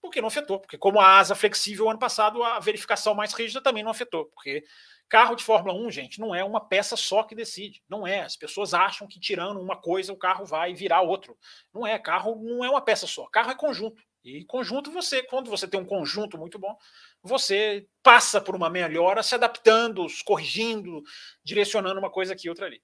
Por 0.00 0.10
que 0.10 0.20
não 0.20 0.28
afetou? 0.28 0.60
Porque 0.60 0.78
como 0.78 1.00
a 1.00 1.18
asa 1.18 1.34
flexível 1.34 1.90
ano 1.90 1.98
passado, 1.98 2.42
a 2.42 2.60
verificação 2.60 3.14
mais 3.14 3.32
rígida 3.32 3.60
também 3.60 3.82
não 3.82 3.90
afetou, 3.90 4.26
porque 4.26 4.64
Carro 5.08 5.34
de 5.34 5.42
Fórmula 5.42 5.74
1, 5.74 5.90
gente, 5.90 6.20
não 6.20 6.34
é 6.34 6.44
uma 6.44 6.60
peça 6.60 6.94
só 6.94 7.22
que 7.22 7.34
decide. 7.34 7.82
Não 7.88 8.06
é. 8.06 8.20
As 8.20 8.36
pessoas 8.36 8.74
acham 8.74 9.08
que 9.08 9.18
tirando 9.18 9.58
uma 9.58 9.76
coisa 9.76 10.12
o 10.12 10.18
carro 10.18 10.44
vai 10.44 10.74
virar 10.74 11.00
outro. 11.00 11.36
Não 11.72 11.86
é. 11.86 11.98
Carro 11.98 12.36
não 12.42 12.62
é 12.62 12.68
uma 12.68 12.82
peça 12.82 13.06
só. 13.06 13.26
Carro 13.26 13.50
é 13.50 13.54
conjunto. 13.54 14.02
E 14.22 14.44
conjunto 14.44 14.90
você, 14.90 15.22
quando 15.22 15.48
você 15.48 15.66
tem 15.66 15.80
um 15.80 15.86
conjunto 15.86 16.36
muito 16.36 16.58
bom, 16.58 16.76
você 17.22 17.86
passa 18.02 18.40
por 18.40 18.54
uma 18.54 18.68
melhora, 18.68 19.22
se 19.22 19.34
adaptando, 19.34 20.06
corrigindo, 20.26 21.02
direcionando 21.42 21.98
uma 21.98 22.10
coisa 22.10 22.34
aqui 22.34 22.50
outra 22.50 22.66
ali. 22.66 22.82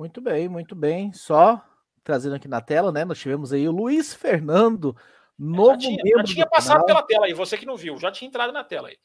Muito 0.00 0.18
bem, 0.18 0.48
muito 0.48 0.74
bem. 0.74 1.12
Só 1.12 1.62
trazendo 2.02 2.34
aqui 2.34 2.48
na 2.48 2.62
tela, 2.62 2.90
né? 2.90 3.04
Nós 3.04 3.18
tivemos 3.18 3.52
aí 3.52 3.68
o 3.68 3.70
Luiz 3.70 4.14
Fernando, 4.14 4.96
novo 5.38 5.72
já 5.72 5.76
tinha, 5.76 6.02
membro. 6.02 6.26
Já 6.26 6.32
tinha 6.32 6.46
passado 6.46 6.72
canal. 6.80 6.86
pela 6.86 7.02
tela 7.02 7.26
aí, 7.26 7.34
você 7.34 7.58
que 7.58 7.66
não 7.66 7.76
viu, 7.76 7.98
já 7.98 8.10
tinha 8.10 8.26
entrado 8.26 8.50
na 8.50 8.64
tela 8.64 8.88
aí. 8.88 8.96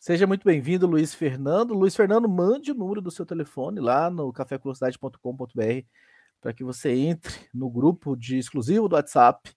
Seja 0.00 0.26
muito 0.26 0.44
bem-vindo, 0.44 0.86
Luiz 0.86 1.12
Fernando. 1.12 1.74
Luiz 1.74 1.94
Fernando, 1.94 2.26
mande 2.26 2.72
o 2.72 2.74
número 2.74 3.02
do 3.02 3.10
seu 3.10 3.26
telefone 3.26 3.78
lá 3.78 4.08
no 4.08 4.32
cafévelocidade.com.br 4.32 5.86
para 6.40 6.54
que 6.54 6.64
você 6.64 6.92
entre 6.92 7.34
no 7.52 7.68
grupo 7.68 8.16
de 8.16 8.38
exclusivo 8.38 8.88
do 8.88 8.96
WhatsApp, 8.96 9.52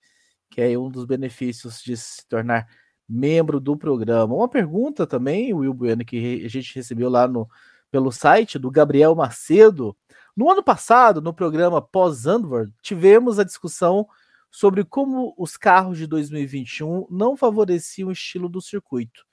que 0.50 0.60
é 0.60 0.78
um 0.78 0.89
dos 0.89 1.06
benefícios 1.06 1.82
de 1.82 1.96
se 1.96 2.28
tornar 2.28 2.68
membro 3.08 3.62
do 3.62 3.78
programa. 3.78 4.36
Uma 4.36 4.50
pergunta 4.50 5.08
também, 5.08 5.54
Will 5.54 5.74
Bueno, 5.74 6.04
que 6.04 6.44
a 6.44 6.50
gente 6.50 6.76
recebeu 6.76 7.10
lá 7.10 7.30
no, 7.30 7.48
pelo 7.89 8.12
site 8.12 8.60
do 8.60 8.70
Gabriel 8.70 9.16
Macedo. 9.16 9.96
No 10.36 10.50
ano 10.50 10.64
passado, 10.64 11.22
no 11.22 11.34
programa 11.34 11.82
Pós-Zandvoort, 11.82 12.72
tivemos 12.82 13.40
a 13.40 13.44
discussão 13.44 14.08
sobre 14.50 14.84
como 14.84 15.34
os 15.38 15.56
carros 15.56 15.98
de 15.98 16.06
2021 16.06 17.08
não 17.10 17.38
favoreciam 17.38 18.10
o 18.10 18.12
estilo 18.12 18.50
do 18.50 18.62
circuito. 18.62 19.26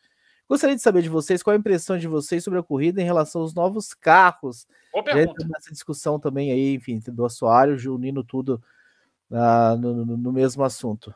Gostaria 0.49 0.75
de 0.75 0.81
saber 0.81 1.03
de 1.03 1.11
vocês 1.11 1.43
qual 1.43 1.55
a 1.55 1.59
impressão 1.59 1.99
de 1.99 2.09
vocês 2.09 2.43
sobre 2.43 2.59
a 2.59 2.63
corrida 2.63 3.03
em 3.03 3.05
relação 3.05 3.43
aos 3.43 3.53
novos 3.53 3.93
carros. 3.93 4.67
Pergunta. 5.05 5.47
Essa 5.57 5.71
discussão 5.71 6.19
também 6.19 6.51
aí, 6.51 6.75
enfim, 6.75 7.01
do 7.09 7.27
assoalho, 7.27 7.77
unindo 7.95 8.25
tudo 8.25 8.63
uh, 9.31 9.77
no, 9.79 10.07
no, 10.07 10.17
no, 10.17 10.33
mesmo 10.33 10.65
assunto. 10.65 11.15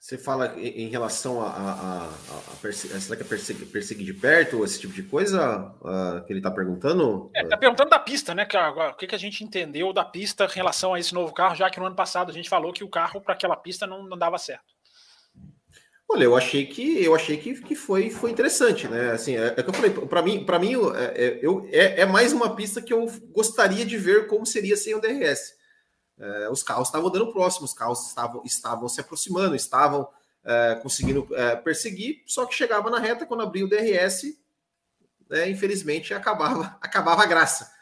Você 0.00 0.16
fala 0.16 0.58
em 0.58 0.88
relação 0.88 1.42
a, 1.42 1.48
a, 1.50 2.04
a, 2.04 2.08
a 2.08 2.72
será 2.72 3.16
que 3.16 3.22
é 3.22 3.26
perseguir, 3.26 3.66
perseguir, 3.66 4.06
de 4.06 4.14
perto, 4.14 4.64
esse 4.64 4.80
tipo 4.80 4.94
de 4.94 5.02
coisa 5.02 5.74
uh, 5.82 6.24
que 6.24 6.32
ele 6.32 6.40
está 6.40 6.50
perguntando? 6.50 7.30
É, 7.36 7.42
está 7.42 7.58
perguntando 7.58 7.90
da 7.90 7.98
pista, 7.98 8.34
né? 8.34 8.46
Que, 8.46 8.56
o 8.56 8.94
que, 8.94 9.06
que 9.06 9.14
a 9.14 9.18
gente 9.18 9.44
entendeu 9.44 9.92
da 9.92 10.02
pista 10.02 10.46
em 10.46 10.54
relação 10.54 10.94
a 10.94 10.98
esse 10.98 11.12
novo 11.12 11.34
carro, 11.34 11.54
já 11.54 11.68
que 11.68 11.78
no 11.78 11.84
ano 11.84 11.94
passado 11.94 12.30
a 12.30 12.32
gente 12.32 12.48
falou 12.48 12.72
que 12.72 12.82
o 12.82 12.88
carro 12.88 13.20
para 13.20 13.34
aquela 13.34 13.54
pista 13.54 13.86
não, 13.86 14.02
não 14.02 14.16
dava 14.16 14.38
certo. 14.38 14.72
Olha, 16.08 16.24
eu 16.24 16.34
achei 16.34 16.64
que 16.64 17.04
eu 17.04 17.14
achei 17.14 17.36
que, 17.36 17.60
que 17.60 17.74
foi, 17.74 18.08
foi 18.08 18.30
interessante, 18.30 18.88
né? 18.88 19.10
Assim, 19.10 19.36
é, 19.36 19.48
é 19.48 19.62
que 19.62 19.68
eu 19.68 19.74
falei, 19.74 19.90
para 19.90 20.22
mim, 20.22 20.44
para 20.46 20.58
mim 20.58 20.76
é, 20.94 21.24
é, 21.24 21.38
eu, 21.42 21.68
é, 21.70 22.00
é, 22.00 22.06
mais 22.06 22.32
uma 22.32 22.56
pista 22.56 22.80
que 22.80 22.92
eu 22.92 23.06
gostaria 23.32 23.84
de 23.84 23.98
ver 23.98 24.26
como 24.28 24.46
seria 24.46 24.78
sem 24.78 24.94
o 24.94 25.00
DRS. 25.00 25.59
É, 26.20 26.50
os 26.50 26.62
carros 26.62 26.88
estavam 26.88 27.10
dando 27.10 27.32
próximo, 27.32 27.64
os 27.64 27.72
carros 27.72 28.06
estavam, 28.06 28.42
estavam 28.44 28.88
se 28.88 29.00
aproximando, 29.00 29.56
estavam 29.56 30.06
é, 30.44 30.78
conseguindo 30.82 31.26
é, 31.34 31.56
perseguir, 31.56 32.22
só 32.26 32.44
que 32.44 32.54
chegava 32.54 32.90
na 32.90 32.98
reta 32.98 33.24
quando 33.24 33.42
abria 33.42 33.64
o 33.64 33.68
DRS, 33.68 34.38
né, 35.28 35.48
infelizmente 35.48 36.12
acabava, 36.12 36.76
acabava 36.80 37.22
a 37.22 37.26
graça. 37.26 37.72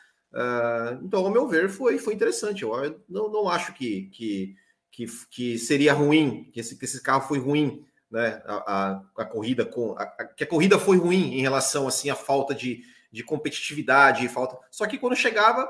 então, 1.02 1.24
ao 1.24 1.30
meu 1.30 1.48
ver, 1.48 1.68
foi, 1.68 1.98
foi 1.98 2.14
interessante. 2.14 2.62
Eu 2.62 3.02
não, 3.08 3.28
não 3.28 3.48
acho 3.48 3.74
que, 3.74 4.02
que, 4.12 4.56
que, 4.92 5.06
que 5.30 5.58
seria 5.58 5.92
ruim, 5.92 6.48
que 6.52 6.60
esse, 6.60 6.78
que 6.78 6.84
esse 6.84 7.02
carro 7.02 7.26
foi 7.26 7.40
ruim 7.40 7.84
né, 8.10 8.40
a, 8.46 8.54
a, 8.54 9.02
a 9.18 9.24
corrida 9.24 9.64
com 9.64 9.92
a, 9.98 10.02
a, 10.02 10.24
que 10.24 10.44
a 10.44 10.46
corrida 10.46 10.78
foi 10.78 10.96
ruim 10.96 11.34
em 11.34 11.40
relação 11.40 11.86
assim 11.86 12.08
à 12.08 12.14
falta 12.14 12.54
de, 12.54 12.84
de 13.10 13.22
competitividade 13.22 14.28
falta. 14.28 14.58
Só 14.70 14.86
que 14.86 14.98
quando 14.98 15.16
chegava, 15.16 15.68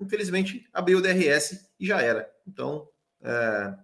infelizmente, 0.00 0.68
abriu 0.72 0.98
o 0.98 1.02
DRS 1.02 1.68
e 1.78 1.86
já 1.86 2.00
era. 2.00 2.30
Então, 2.46 2.88
é, 3.22 3.74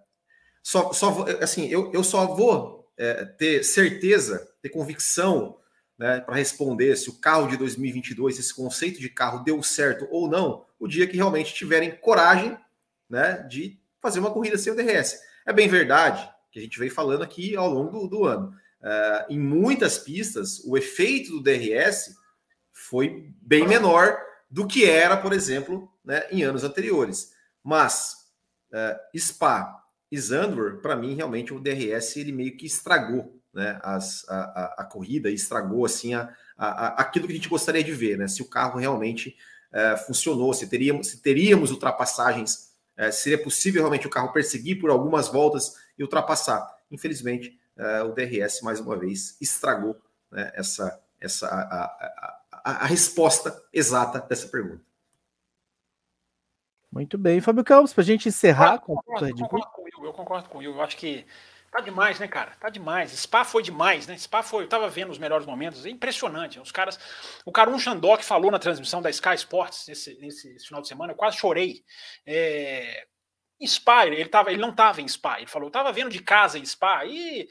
só, 0.63 0.93
só 0.93 1.27
assim, 1.41 1.69
eu, 1.69 1.93
eu 1.93 2.03
só 2.03 2.35
vou 2.35 2.91
é, 2.97 3.25
ter 3.25 3.65
certeza, 3.65 4.49
ter 4.63 4.69
convicção 4.69 5.59
né, 5.99 6.21
para 6.21 6.37
responder 6.37 6.97
se 6.97 7.11
o 7.11 7.21
carro 7.21 7.49
de 7.49 7.57
2022, 7.57 8.39
esse 8.39 8.55
conceito 8.55 9.01
de 9.01 9.09
carro 9.09 9.45
deu 9.45 9.63
certo 9.63 10.09
ou 10.11 10.29
não, 10.29 10.65
o 10.79 10.89
dia 10.89 11.07
que 11.07 11.17
realmente 11.17 11.55
tiverem 11.55 11.97
coragem 11.97 12.57
né, 13.09 13.47
de 13.49 13.79
fazer 14.01 14.21
uma 14.21 14.31
corrida 14.31 14.59
sem 14.59 14.73
o 14.73 14.77
DRS. 14.77 15.19
É 15.47 15.53
bem 15.53 15.69
verdade 15.69 16.29
que 16.51 16.59
a 16.59 16.63
gente 16.63 16.79
vem 16.79 16.91
falando 16.91 17.23
aqui 17.23 17.57
ao 17.57 17.69
longo 17.69 18.01
do, 18.01 18.09
do 18.09 18.25
ano. 18.25 18.55
Uh, 18.81 19.33
em 19.33 19.39
muitas 19.39 19.99
pistas, 19.99 20.61
o 20.65 20.77
efeito 20.77 21.33
do 21.33 21.43
DRS 21.43 22.15
foi 22.73 23.33
bem 23.41 23.67
menor 23.67 24.17
do 24.51 24.67
que 24.67 24.85
era, 24.85 25.17
por 25.17 25.33
exemplo, 25.33 25.91
né, 26.05 26.27
em 26.31 26.43
anos 26.43 26.65
anteriores. 26.65 27.33
Mas 27.63 28.27
uh, 28.71 29.19
Spa 29.19 29.83
e 30.11 30.19
Zandvoort, 30.19 30.83
para 30.83 30.95
mim, 30.95 31.15
realmente 31.15 31.55
o 31.55 31.61
DRS 31.61 32.17
ele 32.17 32.33
meio 32.33 32.57
que 32.57 32.67
estragou 32.67 33.41
né, 33.53 33.79
as, 33.83 34.29
a, 34.29 34.35
a, 34.35 34.75
a 34.79 34.85
corrida, 34.85 35.31
estragou 35.31 35.85
assim 35.85 36.15
a, 36.15 36.29
a, 36.57 37.01
aquilo 37.01 37.27
que 37.27 37.33
a 37.33 37.37
gente 37.37 37.49
gostaria 37.49 37.83
de 37.83 37.93
ver, 37.93 38.19
né? 38.19 38.29
Se 38.29 38.43
o 38.43 38.49
carro 38.49 38.79
realmente 38.79 39.37
uh, 39.73 39.97
funcionou, 40.07 40.53
se 40.53 40.67
teríamos, 40.67 41.09
se 41.09 41.23
teríamos 41.23 41.71
ultrapassagens, 41.71 42.73
uh, 42.99 43.13
seria 43.13 43.43
possível 43.43 43.83
realmente 43.83 44.07
o 44.07 44.11
carro 44.11 44.33
perseguir 44.33 44.81
por 44.81 44.91
algumas 44.91 45.29
voltas 45.29 45.75
e 45.99 46.03
ultrapassar. 46.03 46.69
Infelizmente, 46.91 47.59
o 48.07 48.13
DRS 48.13 48.63
mais 48.63 48.79
uma 48.79 48.97
vez 48.97 49.37
estragou 49.41 49.97
né, 50.31 50.53
essa, 50.55 51.01
essa 51.21 51.49
a, 51.49 52.83
a 52.85 52.87
resposta 52.87 53.61
exata 53.73 54.21
dessa 54.21 54.47
pergunta. 54.47 54.94
Muito 56.95 57.19
bem, 57.19 57.41
Fábio 57.41 57.65
Campos, 57.65 57.93
para 57.93 58.03
a 58.03 58.07
gente 58.07 58.29
encerrar 58.29 58.75
eu 58.75 58.81
com 58.81 58.95
concordo, 58.95 59.27
eu 59.27 59.35
concordo 59.37 59.67
com 59.67 59.81
o 59.81 59.85
Will, 59.85 60.05
eu 60.05 60.13
concordo 60.13 60.49
com 60.49 60.59
o 60.59 60.61
Will. 60.61 60.75
Eu 60.77 60.81
acho 60.81 60.97
que 60.97 61.27
tá 61.69 61.81
demais, 61.81 62.21
né, 62.21 62.29
cara? 62.29 62.53
Tá 62.61 62.69
demais. 62.69 63.11
Spa 63.11 63.45
foi 63.45 63.65
demais, 63.65 64.07
né? 64.07 64.17
Spa 64.17 64.45
foi. 64.45 64.63
Eu 64.63 64.69
tava 64.69 64.89
vendo 64.89 65.11
os 65.11 65.19
melhores 65.19 65.45
momentos, 65.45 65.85
é 65.85 65.91
impressionante. 65.91 66.61
Os 66.61 66.71
caras. 66.71 66.97
O 67.45 67.51
Karun 67.51 67.81
Shandok 67.81 68.25
falou 68.25 68.49
na 68.49 68.61
transmissão 68.61 69.03
da 69.03 69.11
Sky 69.11 69.35
Sports 69.35 69.89
nesse, 69.89 70.17
nesse 70.21 70.57
final 70.61 70.81
de 70.81 70.87
semana, 70.87 71.13
eu 71.13 71.17
quase 71.17 71.37
chorei. 71.37 71.83
É, 72.25 73.09
Spa, 73.67 74.07
ele, 74.07 74.25
tava, 74.27 74.53
ele 74.53 74.63
não 74.63 74.71
estava 74.71 75.03
em 75.03 75.09
Spa, 75.09 75.39
ele 75.39 75.49
falou, 75.49 75.67
estava 75.67 75.91
vendo 75.91 76.11
de 76.11 76.21
casa 76.21 76.61
em 76.61 76.65
Spa 76.65 77.05
e 77.07 77.49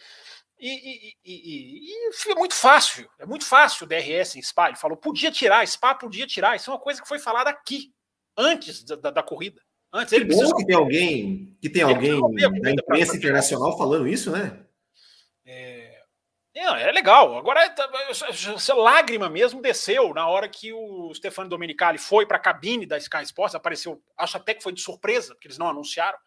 e, 0.58 0.70
e, 0.70 1.16
e, 1.26 1.91
e, 1.91 2.32
é 2.32 2.36
muito 2.36 2.54
fácil, 2.54 3.10
é 3.20 3.26
muito 3.26 3.46
fácil 3.46 3.84
o 3.84 3.88
DRS 3.88 4.38
em 4.38 4.41
SPA. 4.41 4.70
Ele 4.70 4.78
falou, 4.78 4.96
podia 4.96 5.30
tirar, 5.30 5.68
SPA 5.68 5.94
podia 5.94 6.26
tirar. 6.26 6.56
Isso 6.56 6.72
é 6.72 6.74
uma 6.74 6.80
coisa 6.80 7.02
que 7.02 7.08
foi 7.08 7.20
falada 7.20 7.50
aqui, 7.50 7.94
antes 8.38 8.84
da, 8.84 9.12
da 9.12 9.24
corrida. 9.24 9.62
Antes 9.92 10.14
ele 10.14 10.26
precisou... 10.26 10.56
que 10.56 10.66
tem 10.66 10.76
alguém 10.76 11.58
que 11.62 11.70
tem 11.70 11.84
alguém 11.84 12.20
da 12.62 12.72
imprensa 12.72 13.16
internacional 13.16 13.78
falando 13.78 14.08
isso, 14.08 14.32
né? 14.32 14.66
É, 15.46 16.02
é, 16.56 16.62
é 16.62 16.92
legal. 16.92 17.38
Agora, 17.38 17.62
essa 18.10 18.74
lágrima 18.74 19.30
mesmo 19.30 19.62
desceu 19.62 20.14
na 20.14 20.28
hora 20.28 20.50
que 20.50 20.74
o 20.74 21.14
Stefano 21.14 21.50
Domenicali 21.50 21.98
foi 21.98 22.26
para 22.26 22.38
a 22.38 22.40
cabine 22.40 22.86
da 22.86 22.98
Sky 22.98 23.24
Sports. 23.24 23.56
Apareceu, 23.56 24.02
acho 24.18 24.38
até 24.38 24.54
que 24.54 24.64
foi 24.64 24.74
de 24.74 24.82
surpresa, 24.82 25.34
porque 25.34 25.48
eles 25.48 25.58
não 25.58 25.70
anunciaram. 25.70 26.18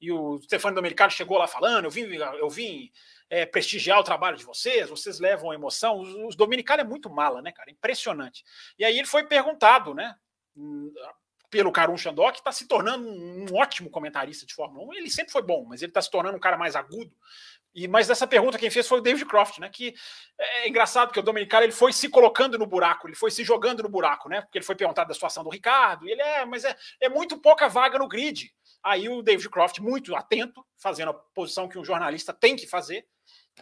E 0.00 0.12
o 0.12 0.38
Stefano 0.42 0.74
Domenicali 0.74 1.12
chegou 1.12 1.38
lá 1.38 1.46
falando: 1.46 1.86
eu 1.86 1.90
vim, 1.90 2.04
eu 2.38 2.50
vim 2.50 2.90
é, 3.28 3.46
prestigiar 3.46 3.98
o 3.98 4.04
trabalho 4.04 4.36
de 4.36 4.44
vocês, 4.44 4.88
vocês 4.88 5.18
levam 5.18 5.52
emoção. 5.52 6.00
Os, 6.00 6.14
os 6.28 6.36
dominicanos 6.36 6.84
é 6.84 6.88
muito 6.88 7.10
mala, 7.10 7.42
né, 7.42 7.52
cara? 7.52 7.70
Impressionante. 7.70 8.44
E 8.78 8.84
aí 8.84 8.98
ele 8.98 9.06
foi 9.06 9.26
perguntado, 9.26 9.94
né? 9.94 10.14
Pelo 11.50 11.72
Karun 11.72 11.96
Chandok, 11.96 12.32
que 12.32 12.38
está 12.38 12.52
se 12.52 12.66
tornando 12.66 13.08
um, 13.08 13.46
ótimo 13.54 13.90
comentarista 13.90 14.44
de 14.44 14.54
Fórmula 14.54 14.86
1. 14.88 14.94
Ele 14.94 15.10
sempre 15.10 15.32
foi 15.32 15.42
bom, 15.42 15.64
mas 15.68 15.82
ele 15.82 15.90
está 15.90 16.02
se 16.02 16.10
tornando 16.10 16.36
um 16.36 16.40
cara 16.40 16.56
mais 16.56 16.74
agudo. 16.74 17.14
E, 17.74 17.86
mas 17.86 18.08
essa 18.08 18.26
pergunta 18.26 18.58
quem 18.58 18.70
fez 18.70 18.88
foi 18.88 18.98
o 18.98 19.02
David 19.02 19.26
Croft, 19.26 19.58
né? 19.58 19.68
Que 19.68 19.94
é 20.38 20.68
engraçado 20.68 21.08
porque 21.08 21.20
o 21.20 21.22
Dominicano 21.22 21.64
ele 21.64 21.72
foi 21.72 21.92
se 21.92 22.08
colocando 22.08 22.58
no 22.58 22.66
buraco, 22.66 23.06
ele 23.06 23.14
foi 23.14 23.30
se 23.30 23.44
jogando 23.44 23.82
no 23.82 23.88
buraco, 23.88 24.28
né? 24.28 24.40
Porque 24.40 24.58
ele 24.58 24.64
foi 24.64 24.74
perguntado 24.74 25.08
da 25.08 25.14
situação 25.14 25.44
do 25.44 25.50
Ricardo, 25.50 26.08
ele 26.08 26.22
é, 26.22 26.44
mas 26.46 26.64
é, 26.64 26.74
é 27.00 27.08
muito 27.08 27.38
pouca 27.38 27.68
vaga 27.68 27.98
no 27.98 28.08
grid. 28.08 28.50
Aí 28.82 29.08
o 29.08 29.20
David 29.20 29.50
Croft, 29.50 29.78
muito 29.80 30.14
atento, 30.16 30.64
fazendo 30.78 31.10
a 31.10 31.14
posição 31.14 31.68
que 31.68 31.78
um 31.78 31.84
jornalista 31.84 32.32
tem 32.32 32.56
que 32.56 32.66
fazer, 32.66 33.06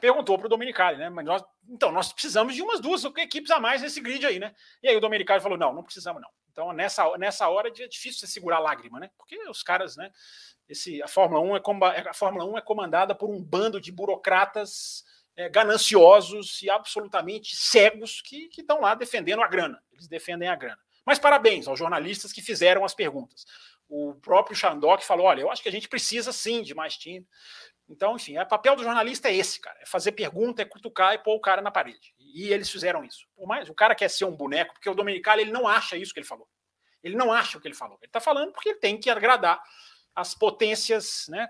perguntou 0.00 0.36
para 0.38 0.46
o 0.46 0.50
Dominicali, 0.50 0.98
né? 0.98 1.08
Mas 1.10 1.24
nós, 1.24 1.44
então, 1.68 1.90
nós 1.90 2.12
precisamos 2.12 2.54
de 2.54 2.62
umas 2.62 2.80
duas 2.80 3.04
equipes 3.04 3.50
a 3.50 3.58
mais 3.58 3.82
nesse 3.82 4.00
grid 4.00 4.24
aí, 4.26 4.38
né? 4.38 4.54
E 4.82 4.88
aí 4.88 4.96
o 4.96 5.00
Dominicali 5.00 5.42
falou: 5.42 5.58
não, 5.58 5.72
não 5.72 5.82
precisamos, 5.82 6.22
não. 6.22 6.30
Então, 6.54 6.72
nessa, 6.72 7.18
nessa 7.18 7.48
hora 7.48 7.66
é 7.68 7.88
difícil 7.88 8.20
você 8.20 8.28
segurar 8.28 8.58
a 8.58 8.60
lágrima, 8.60 9.00
né? 9.00 9.10
Porque 9.18 9.36
os 9.48 9.60
caras, 9.60 9.96
né? 9.96 10.08
Esse, 10.68 11.02
a, 11.02 11.08
Fórmula 11.08 11.40
1 11.40 11.56
é, 11.56 12.08
a 12.08 12.14
Fórmula 12.14 12.44
1 12.44 12.58
é 12.58 12.60
comandada 12.60 13.12
por 13.12 13.28
um 13.28 13.42
bando 13.42 13.80
de 13.80 13.90
burocratas 13.90 15.04
é, 15.36 15.48
gananciosos 15.48 16.62
e 16.62 16.70
absolutamente 16.70 17.56
cegos 17.56 18.22
que 18.22 18.48
estão 18.56 18.80
lá 18.80 18.94
defendendo 18.94 19.42
a 19.42 19.48
grana. 19.48 19.82
Eles 19.92 20.06
defendem 20.06 20.48
a 20.48 20.54
grana. 20.54 20.78
Mas 21.04 21.18
parabéns 21.18 21.66
aos 21.66 21.78
jornalistas 21.78 22.32
que 22.32 22.40
fizeram 22.40 22.84
as 22.84 22.94
perguntas. 22.94 23.44
O 23.88 24.14
próprio 24.14 24.56
Xandok 24.56 25.04
falou: 25.04 25.26
olha, 25.26 25.40
eu 25.40 25.50
acho 25.50 25.62
que 25.62 25.68
a 25.68 25.72
gente 25.72 25.88
precisa 25.88 26.32
sim 26.32 26.62
de 26.62 26.74
mais 26.74 26.96
time. 26.96 27.26
Então, 27.88 28.16
enfim, 28.16 28.38
o 28.38 28.46
papel 28.46 28.76
do 28.76 28.82
jornalista 28.82 29.28
é 29.28 29.34
esse, 29.34 29.60
cara. 29.60 29.78
É 29.80 29.86
fazer 29.86 30.12
pergunta, 30.12 30.62
é 30.62 30.64
cutucar 30.64 31.14
e 31.14 31.18
pôr 31.18 31.34
o 31.34 31.40
cara 31.40 31.60
na 31.60 31.70
parede. 31.70 32.14
E 32.18 32.52
eles 32.52 32.70
fizeram 32.70 33.04
isso. 33.04 33.26
Por 33.36 33.46
mais, 33.46 33.68
o 33.68 33.74
cara 33.74 33.94
quer 33.94 34.08
ser 34.08 34.24
um 34.24 34.34
boneco, 34.34 34.72
porque 34.72 34.88
o 34.88 34.94
Domenicali 34.94 35.42
ele 35.42 35.52
não 35.52 35.68
acha 35.68 35.96
isso 35.96 36.12
que 36.12 36.20
ele 36.20 36.26
falou. 36.26 36.48
Ele 37.02 37.14
não 37.14 37.30
acha 37.30 37.58
o 37.58 37.60
que 37.60 37.68
ele 37.68 37.74
falou. 37.74 37.98
Ele 38.00 38.08
está 38.08 38.20
falando 38.20 38.52
porque 38.52 38.70
ele 38.70 38.78
tem 38.78 38.98
que 38.98 39.10
agradar 39.10 39.62
as 40.14 40.34
potências 40.34 41.26
né, 41.28 41.46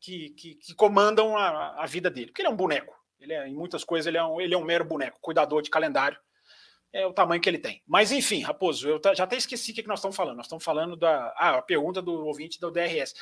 que, 0.00 0.30
que, 0.30 0.54
que 0.54 0.74
comandam 0.74 1.36
a, 1.36 1.82
a, 1.82 1.86
vida 1.86 2.08
dele. 2.08 2.28
Porque 2.28 2.40
ele 2.40 2.48
é 2.48 2.52
um 2.52 2.56
boneco. 2.56 2.98
Ele 3.18 3.34
é, 3.34 3.46
em 3.46 3.54
muitas 3.54 3.84
coisas, 3.84 4.06
ele 4.06 4.16
é, 4.16 4.24
um, 4.24 4.40
ele 4.40 4.54
é 4.54 4.58
um 4.58 4.64
mero 4.64 4.84
boneco, 4.84 5.18
cuidador 5.20 5.60
de 5.60 5.68
calendário. 5.68 6.18
É 6.92 7.06
o 7.06 7.12
tamanho 7.12 7.40
que 7.40 7.48
ele 7.48 7.58
tem. 7.58 7.82
Mas, 7.86 8.10
enfim, 8.10 8.42
Raposo, 8.42 8.88
eu 8.88 9.00
já 9.14 9.24
até 9.24 9.36
esqueci 9.36 9.70
o 9.70 9.74
que 9.74 9.86
nós 9.86 10.00
estamos 10.00 10.16
falando. 10.16 10.36
Nós 10.36 10.46
estamos 10.46 10.64
falando 10.64 10.96
da 10.96 11.32
ah, 11.36 11.58
a 11.58 11.62
pergunta 11.62 12.02
do 12.02 12.26
ouvinte 12.26 12.60
do 12.60 12.70
DRS. 12.70 13.14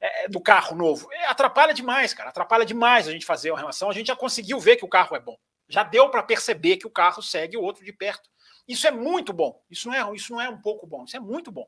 É, 0.00 0.24
é, 0.24 0.28
do 0.28 0.40
carro 0.40 0.76
novo. 0.76 1.08
É, 1.12 1.26
atrapalha 1.26 1.72
demais, 1.72 2.12
cara. 2.12 2.28
Atrapalha 2.28 2.66
demais 2.66 3.08
a 3.08 3.12
gente 3.12 3.24
fazer 3.24 3.50
uma 3.50 3.58
relação. 3.58 3.88
A 3.88 3.94
gente 3.94 4.08
já 4.08 4.16
conseguiu 4.16 4.60
ver 4.60 4.76
que 4.76 4.84
o 4.84 4.88
carro 4.88 5.16
é 5.16 5.20
bom. 5.20 5.36
Já 5.68 5.82
deu 5.82 6.10
para 6.10 6.22
perceber 6.22 6.76
que 6.76 6.86
o 6.86 6.90
carro 6.90 7.22
segue 7.22 7.56
o 7.56 7.62
outro 7.62 7.84
de 7.84 7.92
perto. 7.92 8.28
Isso 8.68 8.86
é 8.86 8.90
muito 8.90 9.32
bom. 9.32 9.58
Isso 9.70 9.88
não 9.88 9.94
é, 9.94 10.14
isso 10.14 10.32
não 10.32 10.40
é 10.40 10.48
um 10.48 10.60
pouco 10.60 10.86
bom. 10.86 11.04
Isso 11.04 11.16
é 11.16 11.20
muito 11.20 11.50
bom. 11.50 11.66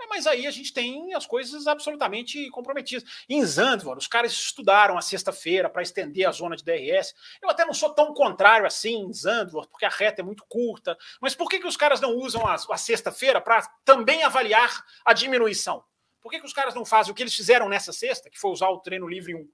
É, 0.00 0.06
mas 0.06 0.26
aí 0.26 0.46
a 0.46 0.50
gente 0.50 0.72
tem 0.72 1.14
as 1.14 1.24
coisas 1.24 1.66
absolutamente 1.66 2.50
comprometidas. 2.50 3.08
Em 3.28 3.44
Zandvoort, 3.44 3.98
os 3.98 4.08
caras 4.08 4.32
estudaram 4.32 4.98
a 4.98 5.02
sexta-feira 5.02 5.70
para 5.70 5.82
estender 5.82 6.28
a 6.28 6.32
zona 6.32 6.56
de 6.56 6.64
DRS. 6.64 7.14
Eu 7.40 7.48
até 7.48 7.64
não 7.64 7.72
sou 7.72 7.90
tão 7.90 8.12
contrário 8.12 8.66
assim 8.66 8.96
em 8.96 9.12
Zandvoort, 9.12 9.70
porque 9.70 9.84
a 9.84 9.90
reta 9.90 10.20
é 10.20 10.24
muito 10.24 10.44
curta. 10.48 10.98
Mas 11.20 11.34
por 11.34 11.48
que, 11.48 11.60
que 11.60 11.66
os 11.66 11.76
caras 11.76 12.00
não 12.00 12.16
usam 12.16 12.46
a, 12.46 12.54
a 12.54 12.76
sexta-feira 12.76 13.40
para 13.40 13.62
também 13.84 14.22
avaliar 14.24 14.84
a 15.04 15.12
diminuição? 15.12 15.84
Por 16.20 16.30
que, 16.30 16.40
que 16.40 16.46
os 16.46 16.52
caras 16.54 16.74
não 16.74 16.84
fazem 16.84 17.12
o 17.12 17.14
que 17.14 17.22
eles 17.22 17.34
fizeram 17.34 17.68
nessa 17.68 17.92
sexta, 17.92 18.30
que 18.30 18.40
foi 18.40 18.50
usar 18.50 18.70
o 18.70 18.80
treino 18.80 19.06
livre 19.06 19.34
1, 19.34 19.48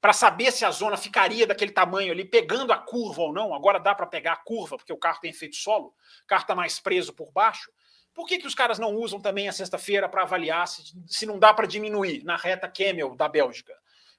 para 0.00 0.12
saber 0.12 0.52
se 0.52 0.64
a 0.64 0.70
zona 0.70 0.96
ficaria 0.96 1.46
daquele 1.46 1.72
tamanho 1.72 2.12
ali, 2.12 2.24
pegando 2.24 2.72
a 2.72 2.78
curva 2.78 3.22
ou 3.22 3.32
não? 3.32 3.52
Agora 3.52 3.80
dá 3.80 3.94
para 3.94 4.06
pegar 4.06 4.34
a 4.34 4.36
curva, 4.36 4.76
porque 4.76 4.92
o 4.92 4.96
carro 4.96 5.18
tem 5.20 5.30
efeito 5.30 5.56
solo, 5.56 5.94
o 6.22 6.26
carro 6.26 6.42
está 6.42 6.54
mais 6.54 6.78
preso 6.78 7.12
por 7.12 7.32
baixo. 7.32 7.70
Por 8.14 8.26
que, 8.26 8.38
que 8.38 8.46
os 8.46 8.54
caras 8.54 8.78
não 8.78 8.94
usam 8.94 9.20
também 9.20 9.48
a 9.48 9.52
sexta-feira 9.52 10.08
para 10.08 10.22
avaliar 10.22 10.66
se, 10.68 10.94
se 11.06 11.26
não 11.26 11.38
dá 11.38 11.52
para 11.52 11.66
diminuir 11.66 12.22
na 12.24 12.36
reta 12.36 12.68
Kemmel 12.68 13.16
da 13.16 13.28
Bélgica, 13.28 13.74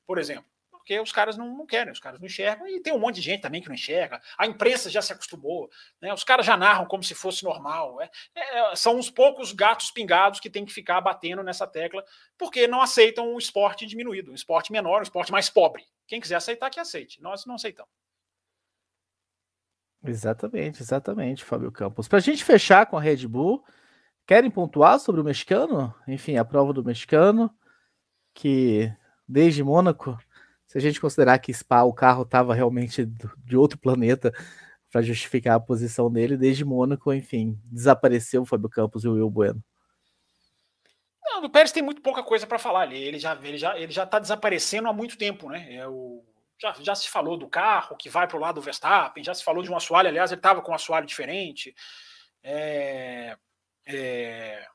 por 0.05 0.17
exemplo? 0.17 0.55
porque 0.85 0.99
os 0.99 1.11
caras 1.11 1.35
não, 1.35 1.49
não, 1.57 1.65
querem, 1.65 1.91
os 1.91 1.99
caras 1.99 2.19
não 2.19 2.27
enxergam, 2.27 2.67
e 2.67 2.79
tem 2.79 2.93
um 2.93 2.99
monte 2.99 3.15
de 3.15 3.21
gente 3.21 3.41
também 3.41 3.59
que 3.59 3.67
não 3.67 3.73
enxerga. 3.73 4.21
A 4.37 4.45
imprensa 4.45 4.87
já 4.87 5.01
se 5.01 5.11
acostumou, 5.11 5.67
né? 5.99 6.13
os 6.13 6.23
caras 6.23 6.45
já 6.45 6.55
narram 6.55 6.85
como 6.85 7.03
se 7.03 7.15
fosse 7.15 7.43
normal. 7.43 7.99
É, 7.99 8.09
é, 8.35 8.75
são 8.75 8.95
uns 8.95 9.09
poucos 9.09 9.51
gatos 9.51 9.89
pingados 9.89 10.39
que 10.39 10.47
tem 10.47 10.63
que 10.63 10.71
ficar 10.71 11.01
batendo 11.01 11.41
nessa 11.41 11.65
tecla, 11.65 12.05
porque 12.37 12.67
não 12.67 12.83
aceitam 12.83 13.33
um 13.33 13.39
esporte 13.39 13.83
diminuído, 13.83 14.31
um 14.31 14.35
esporte 14.35 14.71
menor, 14.71 14.99
um 14.99 15.01
esporte 15.01 15.31
mais 15.31 15.49
pobre. 15.49 15.83
Quem 16.05 16.21
quiser 16.21 16.35
aceitar, 16.35 16.69
que 16.69 16.79
aceite. 16.79 17.19
Nós 17.19 17.47
não 17.47 17.55
aceitamos. 17.55 17.91
Exatamente, 20.03 20.83
exatamente, 20.83 21.43
Fábio 21.43 21.71
Campos. 21.71 22.07
Para 22.07 22.19
a 22.19 22.21
gente 22.21 22.43
fechar 22.43 22.85
com 22.85 22.95
a 22.95 23.01
Red 23.01 23.25
Bull, 23.27 23.65
querem 24.26 24.51
pontuar 24.51 24.99
sobre 24.99 25.21
o 25.21 25.23
mexicano? 25.23 25.93
Enfim, 26.07 26.38
a 26.38 26.45
prova 26.45 26.73
do 26.73 26.84
mexicano, 26.84 27.49
que 28.34 28.91
desde 29.28 29.63
Mônaco 29.63 30.17
se 30.76 30.78
a 30.78 30.82
gente 30.82 30.99
considerar 30.99 31.39
que 31.39 31.53
Spa, 31.53 31.84
o 31.84 31.93
carro 31.93 32.23
estava 32.23 32.53
realmente 32.53 33.05
de 33.05 33.55
outro 33.55 33.78
planeta 33.78 34.34
para 34.91 35.01
justificar 35.01 35.55
a 35.55 35.59
posição 35.59 36.11
dele, 36.11 36.36
desde 36.36 36.65
Mônaco, 36.65 37.13
enfim, 37.13 37.57
desapareceu 37.63 38.41
o 38.41 38.45
Fábio 38.45 38.69
Campos 38.69 39.03
e 39.03 39.07
o 39.07 39.13
Will 39.13 39.30
Bueno. 39.30 39.63
Não, 41.23 41.41
do 41.41 41.49
Pérez 41.49 41.71
tem 41.71 41.84
muito 41.84 42.01
pouca 42.01 42.21
coisa 42.23 42.45
para 42.45 42.59
falar 42.59 42.82
ali. 42.82 43.01
Ele 43.01 43.19
já 43.19 43.36
ele 43.41 43.57
já 43.57 43.78
ele 43.78 43.91
já 43.91 44.03
está 44.03 44.19
desaparecendo 44.19 44.88
há 44.88 44.93
muito 44.93 45.17
tempo, 45.17 45.49
né? 45.49 45.76
É 45.76 45.88
o 45.88 46.23
já, 46.61 46.73
já 46.80 46.95
se 46.95 47.09
falou 47.09 47.38
do 47.38 47.47
carro 47.47 47.95
que 47.95 48.09
vai 48.09 48.28
para 48.28 48.38
o 48.38 48.39
lado 48.39 48.55
do 48.55 48.61
Verstappen, 48.61 49.23
já 49.23 49.34
se 49.34 49.43
falou 49.43 49.63
de 49.63 49.71
um 49.71 49.76
assoalho, 49.76 50.09
aliás, 50.09 50.32
ele 50.32 50.39
estava 50.39 50.61
com 50.61 50.71
um 50.71 50.76
assoalho 50.76 51.05
diferente. 51.05 51.76
É, 52.43 53.38
é, 53.88 54.65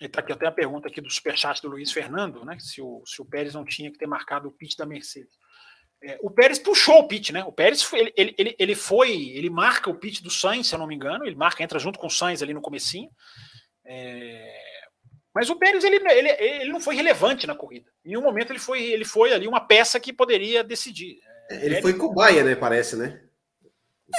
Está 0.00 0.20
aqui 0.20 0.32
até 0.32 0.46
a 0.46 0.52
pergunta 0.52 0.88
aqui 0.88 1.00
do 1.00 1.10
superchat 1.10 1.62
do 1.62 1.68
Luiz 1.68 1.92
Fernando, 1.92 2.44
né? 2.44 2.56
Se 2.58 2.80
o, 2.82 3.02
se 3.06 3.22
o 3.22 3.24
Pérez 3.24 3.54
não 3.54 3.64
tinha 3.64 3.90
que 3.90 3.98
ter 3.98 4.06
marcado 4.06 4.48
o 4.48 4.52
pit 4.52 4.76
da 4.76 4.84
Mercedes. 4.84 5.32
É, 6.02 6.18
o 6.20 6.30
Pérez 6.30 6.58
puxou 6.58 6.98
o 6.98 7.08
pit, 7.08 7.32
né? 7.32 7.44
O 7.44 7.52
Pérez 7.52 7.90
ele, 7.92 8.12
ele, 8.16 8.34
ele, 8.36 8.56
ele 8.58 8.74
foi, 8.74 9.30
ele 9.30 9.48
marca 9.48 9.88
o 9.88 9.94
pit 9.94 10.22
do 10.22 10.30
Sainz, 10.30 10.66
se 10.66 10.74
eu 10.74 10.78
não 10.78 10.86
me 10.86 10.94
engano, 10.94 11.24
ele 11.24 11.36
marca, 11.36 11.62
entra 11.62 11.78
junto 11.78 11.98
com 11.98 12.08
o 12.08 12.10
Sainz 12.10 12.42
ali 12.42 12.52
no 12.52 12.60
comecinho. 12.60 13.08
É, 13.86 14.60
mas 15.34 15.48
o 15.48 15.56
Pérez 15.56 15.82
ele, 15.84 15.96
ele, 15.96 16.30
ele 16.30 16.72
não 16.72 16.80
foi 16.80 16.96
relevante 16.96 17.46
na 17.46 17.54
corrida. 17.54 17.90
Em 18.04 18.16
um 18.16 18.22
momento 18.22 18.50
ele 18.50 18.58
foi, 18.58 18.82
ele 18.82 19.04
foi 19.04 19.32
ali 19.32 19.48
uma 19.48 19.60
peça 19.60 19.98
que 19.98 20.12
poderia 20.12 20.62
decidir. 20.62 21.18
É, 21.50 21.64
ele 21.64 21.80
foi 21.80 21.94
cobaia, 21.94 22.44
né? 22.44 22.54
Parece, 22.54 22.96
né? 22.96 23.22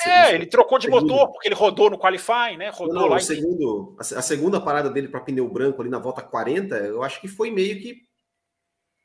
É, 0.05 0.33
ele 0.33 0.45
trocou 0.45 0.77
de 0.77 0.85
segundo, 0.85 1.07
motor, 1.07 1.31
porque 1.31 1.47
ele 1.47 1.55
rodou 1.55 1.89
no 1.89 1.97
qualifying, 1.97 2.57
né? 2.57 2.69
Rodou 2.69 2.93
não, 2.93 3.07
lá. 3.07 3.17
O 3.17 3.19
segundo, 3.19 3.95
a 3.99 4.21
segunda 4.21 4.59
parada 4.59 4.89
dele 4.89 5.07
para 5.07 5.21
pneu 5.21 5.47
branco 5.47 5.81
ali 5.81 5.89
na 5.89 5.99
volta 5.99 6.21
40, 6.21 6.75
eu 6.77 7.03
acho 7.03 7.21
que 7.21 7.27
foi 7.27 7.51
meio 7.51 7.79
que 7.81 8.05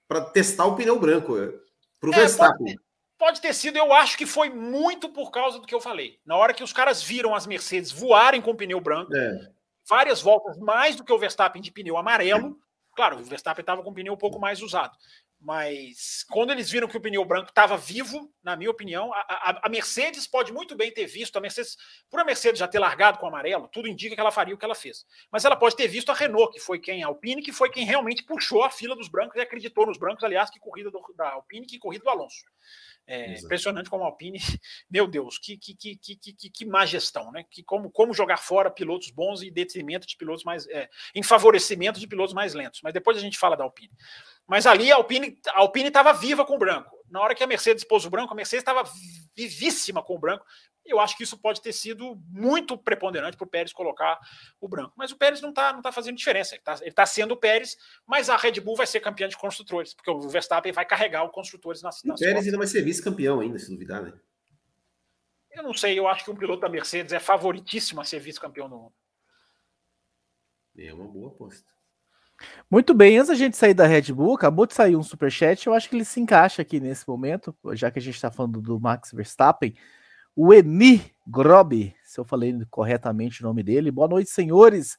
para 0.08 0.22
testar 0.22 0.66
o 0.66 0.74
pneu 0.74 0.98
branco 0.98 1.38
é, 1.38 1.52
para 2.00 2.10
o 2.10 2.12
é, 2.12 2.16
Verstappen. 2.16 2.74
Pode, 2.74 2.80
pode, 3.18 3.40
ter 3.40 3.54
sido, 3.54 3.76
eu 3.76 3.92
acho 3.92 4.18
que 4.18 4.26
foi 4.26 4.50
muito 4.50 5.08
por 5.08 5.30
causa 5.30 5.58
do 5.58 5.66
que 5.66 5.74
eu 5.74 5.80
falei. 5.80 6.18
Na 6.26 6.36
hora 6.36 6.52
que 6.52 6.64
os 6.64 6.72
caras 6.72 7.02
viram 7.02 7.34
as 7.34 7.46
Mercedes 7.46 7.92
voarem 7.92 8.40
com 8.40 8.56
pneu 8.56 8.80
branco, 8.80 9.14
é. 9.14 9.52
várias 9.88 10.20
voltas 10.20 10.58
mais 10.58 10.96
do 10.96 11.04
que 11.04 11.12
o 11.12 11.18
Verstappen 11.18 11.62
de 11.62 11.70
pneu 11.70 11.96
amarelo. 11.96 12.58
Claro, 12.96 13.18
o 13.18 13.24
Verstappen 13.24 13.62
estava 13.62 13.82
com 13.82 13.90
o 13.90 13.94
pneu 13.94 14.14
um 14.14 14.18
pouco 14.18 14.40
mais 14.40 14.60
usado. 14.62 14.96
Mas 15.40 16.24
quando 16.28 16.50
eles 16.50 16.70
viram 16.70 16.86
que 16.86 16.96
o 16.96 17.00
pneu 17.00 17.24
branco 17.24 17.48
estava 17.48 17.76
vivo, 17.76 18.30
na 18.42 18.56
minha 18.56 18.70
opinião, 18.70 19.12
a, 19.12 19.18
a, 19.18 19.60
a, 19.66 19.68
Mercedes 19.68 20.26
pode 20.26 20.52
muito 20.52 20.74
bem 20.74 20.92
ter 20.92 21.06
visto, 21.06 21.36
a 21.36 21.40
Mercedes, 21.40 21.76
por 22.08 22.20
a 22.20 22.24
Mercedes 22.24 22.58
já 22.58 22.66
ter 22.66 22.78
largado 22.78 23.18
com 23.18 23.26
o 23.26 23.28
amarelo, 23.28 23.68
tudo 23.68 23.88
indica 23.88 24.14
que 24.14 24.20
ela 24.20 24.30
faria 24.30 24.54
o 24.54 24.58
que 24.58 24.64
ela 24.64 24.74
fez. 24.74 25.04
Mas 25.30 25.44
ela 25.44 25.56
pode 25.56 25.76
ter 25.76 25.88
visto 25.88 26.10
a 26.10 26.14
Renault, 26.14 26.52
que 26.52 26.60
foi 26.60 26.78
quem, 26.78 27.02
a 27.02 27.06
Alpine, 27.06 27.42
que 27.42 27.52
foi 27.52 27.70
quem 27.70 27.84
realmente 27.84 28.22
puxou 28.22 28.62
a 28.62 28.70
fila 28.70 28.96
dos 28.96 29.08
brancos 29.08 29.36
e 29.36 29.40
acreditou 29.40 29.86
nos 29.86 29.98
brancos, 29.98 30.24
aliás, 30.24 30.50
que 30.50 30.58
corrida 30.58 30.90
do, 30.90 31.00
da 31.16 31.32
Alpine, 31.32 31.66
que 31.66 31.78
corrida 31.78 32.04
do 32.04 32.10
Alonso. 32.10 32.44
É 33.06 33.34
impressionante 33.40 33.90
como 33.90 34.04
a 34.04 34.06
Alpine, 34.06 34.38
meu 34.88 35.06
Deus, 35.08 35.36
que, 35.36 35.58
que, 35.58 35.74
que, 35.74 35.96
que, 35.96 36.32
que, 36.32 36.50
que 36.50 36.64
má 36.64 36.86
gestão, 36.86 37.32
né? 37.32 37.44
Que 37.50 37.60
como, 37.62 37.90
como 37.90 38.14
jogar 38.14 38.36
fora 38.36 38.70
pilotos 38.70 39.10
bons 39.10 39.42
em 39.42 39.52
detrimento 39.52 40.06
de 40.06 40.16
pilotos 40.16 40.44
mais. 40.44 40.68
É, 40.68 40.88
em 41.12 41.22
favorecimento 41.22 41.98
de 41.98 42.06
pilotos 42.06 42.32
mais 42.32 42.54
lentos. 42.54 42.80
Mas 42.84 42.92
depois 42.92 43.16
a 43.16 43.20
gente 43.20 43.36
fala 43.36 43.56
da 43.56 43.64
Alpine. 43.64 43.92
Mas 44.46 44.64
ali 44.64 44.92
a 44.92 44.96
Alpine 44.96 45.36
a 45.48 45.58
Alpine 45.58 45.88
estava 45.88 46.12
viva 46.12 46.44
com 46.44 46.54
o 46.54 46.58
branco. 46.58 46.99
Na 47.10 47.20
hora 47.20 47.34
que 47.34 47.42
a 47.42 47.46
Mercedes 47.46 47.84
pôs 47.84 48.04
o 48.04 48.10
branco, 48.10 48.32
a 48.32 48.36
Mercedes 48.36 48.62
estava 48.62 48.88
vivíssima 49.36 50.02
com 50.02 50.14
o 50.14 50.18
branco. 50.18 50.44
Eu 50.84 50.98
acho 50.98 51.16
que 51.16 51.24
isso 51.24 51.36
pode 51.36 51.60
ter 51.60 51.72
sido 51.72 52.16
muito 52.28 52.76
preponderante 52.78 53.36
para 53.36 53.44
o 53.44 53.50
Pérez 53.50 53.72
colocar 53.72 54.18
o 54.60 54.68
branco. 54.68 54.92
Mas 54.96 55.10
o 55.10 55.16
Pérez 55.16 55.40
não 55.40 55.50
está 55.50 55.72
não 55.72 55.82
tá 55.82 55.92
fazendo 55.92 56.16
diferença. 56.16 56.54
Ele 56.54 56.62
está 56.62 57.02
tá 57.02 57.06
sendo 57.06 57.32
o 57.32 57.36
Pérez, 57.36 57.76
mas 58.06 58.30
a 58.30 58.36
Red 58.36 58.60
Bull 58.60 58.76
vai 58.76 58.86
ser 58.86 59.00
campeã 59.00 59.28
de 59.28 59.36
construtores, 59.36 59.92
porque 59.92 60.10
o 60.10 60.28
Verstappen 60.28 60.72
vai 60.72 60.86
carregar 60.86 61.24
o 61.24 61.30
construtores 61.30 61.82
nas, 61.82 62.02
nas 62.04 62.20
O 62.20 62.24
Pérez 62.24 62.46
ainda 62.46 62.58
vai 62.58 62.66
ser 62.66 62.82
vice-campeão 62.82 63.40
ainda, 63.40 63.58
se 63.58 63.70
duvidar, 63.70 64.02
né? 64.02 64.12
Eu 65.50 65.64
não 65.64 65.74
sei, 65.74 65.98
eu 65.98 66.06
acho 66.06 66.24
que 66.24 66.30
um 66.30 66.36
piloto 66.36 66.60
da 66.60 66.68
Mercedes 66.68 67.12
é 67.12 67.18
favoritíssimo 67.18 68.00
a 68.00 68.04
ser 68.04 68.20
vice-campeão 68.20 68.68
do 68.68 68.78
mundo. 68.78 68.94
É 70.78 70.94
uma 70.94 71.08
boa 71.08 71.28
aposta. 71.28 71.68
Muito 72.70 72.94
bem, 72.94 73.18
antes 73.18 73.28
da 73.28 73.34
gente 73.34 73.56
sair 73.56 73.74
da 73.74 73.86
Red 73.86 74.12
Bull, 74.12 74.34
acabou 74.34 74.66
de 74.66 74.74
sair 74.74 74.96
um 74.96 75.02
superchat, 75.02 75.66
eu 75.66 75.74
acho 75.74 75.88
que 75.88 75.96
ele 75.96 76.04
se 76.04 76.20
encaixa 76.20 76.62
aqui 76.62 76.80
nesse 76.80 77.06
momento, 77.08 77.54
já 77.72 77.90
que 77.90 77.98
a 77.98 78.02
gente 78.02 78.14
está 78.14 78.30
falando 78.30 78.60
do 78.60 78.78
Max 78.78 79.12
Verstappen. 79.12 79.74
O 80.34 80.54
Eni 80.54 81.02
Grob, 81.26 81.94
se 82.04 82.18
eu 82.18 82.24
falei 82.24 82.56
corretamente 82.70 83.42
o 83.42 83.46
nome 83.46 83.62
dele. 83.62 83.90
Boa 83.90 84.08
noite, 84.08 84.30
senhores. 84.30 84.98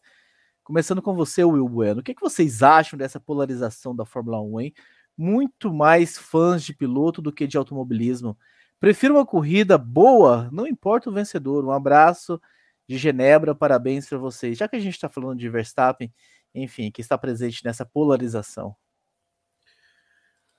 Começando 0.64 1.02
com 1.02 1.16
você, 1.16 1.44
Will 1.44 1.68
Bueno. 1.68 2.02
O 2.02 2.04
que, 2.04 2.14
que 2.14 2.22
vocês 2.22 2.62
acham 2.62 2.98
dessa 2.98 3.20
polarização 3.20 3.96
da 3.96 4.06
Fórmula 4.06 4.42
1, 4.42 4.62
hein? 4.62 4.74
Muito 5.18 5.74
mais 5.74 6.18
fãs 6.18 6.64
de 6.64 6.74
piloto 6.74 7.22
do 7.22 7.32
que 7.32 7.48
de 7.48 7.58
automobilismo. 7.58 8.38
Prefiro 8.80 9.16
uma 9.16 9.26
corrida 9.26 9.78
boa, 9.78 10.50
não 10.52 10.68
importa 10.68 11.10
o 11.10 11.14
vencedor. 11.14 11.66
Um 11.66 11.72
abraço 11.72 12.42
de 12.88 12.98
Genebra, 12.98 13.56
parabéns 13.56 14.08
para 14.08 14.18
vocês. 14.18 14.58
Já 14.58 14.68
que 14.68 14.76
a 14.76 14.80
gente 14.80 14.96
está 14.96 15.08
falando 15.08 15.40
de 15.40 15.50
Verstappen, 15.50 16.14
enfim, 16.54 16.92
que 16.92 17.02
está 17.02 17.18
presente 17.18 17.64
nessa 17.64 17.86
polarização? 17.86 18.76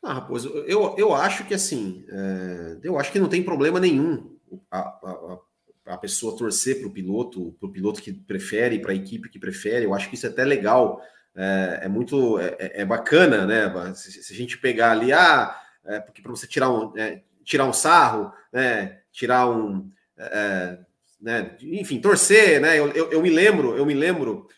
Ah, 0.02 0.14
Raposo, 0.14 0.48
eu, 0.66 0.96
eu 0.98 1.14
acho 1.14 1.44
que 1.46 1.54
assim, 1.54 2.04
é, 2.08 2.78
eu 2.82 2.98
acho 2.98 3.12
que 3.12 3.20
não 3.20 3.28
tem 3.28 3.42
problema 3.42 3.78
nenhum 3.78 4.36
a, 4.70 4.80
a, 4.80 5.38
a 5.86 5.96
pessoa 5.96 6.36
torcer 6.36 6.80
para 6.80 6.88
o 6.88 6.92
piloto, 6.92 7.54
para 7.60 7.68
o 7.68 7.72
piloto 7.72 8.02
que 8.02 8.12
prefere, 8.12 8.80
para 8.80 8.92
a 8.92 8.96
equipe 8.96 9.28
que 9.28 9.38
prefere. 9.38 9.84
Eu 9.84 9.94
acho 9.94 10.08
que 10.08 10.14
isso 10.14 10.26
é 10.26 10.30
até 10.30 10.44
legal, 10.44 11.00
é, 11.34 11.80
é 11.84 11.88
muito, 11.88 12.38
é, 12.38 12.56
é, 12.58 12.82
é 12.82 12.84
bacana, 12.84 13.46
né? 13.46 13.94
Se, 13.94 14.10
se, 14.22 14.32
a 14.32 14.36
gente 14.36 14.58
pegar 14.58 14.90
ali, 14.92 15.12
ah, 15.12 15.56
é, 15.84 16.00
porque 16.00 16.20
para 16.20 16.30
você 16.30 16.46
tirar 16.46 16.70
um, 16.70 16.96
é, 16.96 17.22
tirar 17.44 17.66
um 17.66 17.72
sarro, 17.72 18.32
né? 18.52 19.00
Tirar 19.12 19.48
um, 19.48 19.90
é, 20.18 20.78
né? 21.20 21.56
Enfim, 21.60 22.00
torcer, 22.00 22.60
né? 22.60 22.78
Eu, 22.78 22.88
eu, 22.88 23.12
eu, 23.12 23.22
me 23.22 23.30
lembro, 23.30 23.76
eu 23.76 23.86
me 23.86 23.94
lembro 23.94 24.48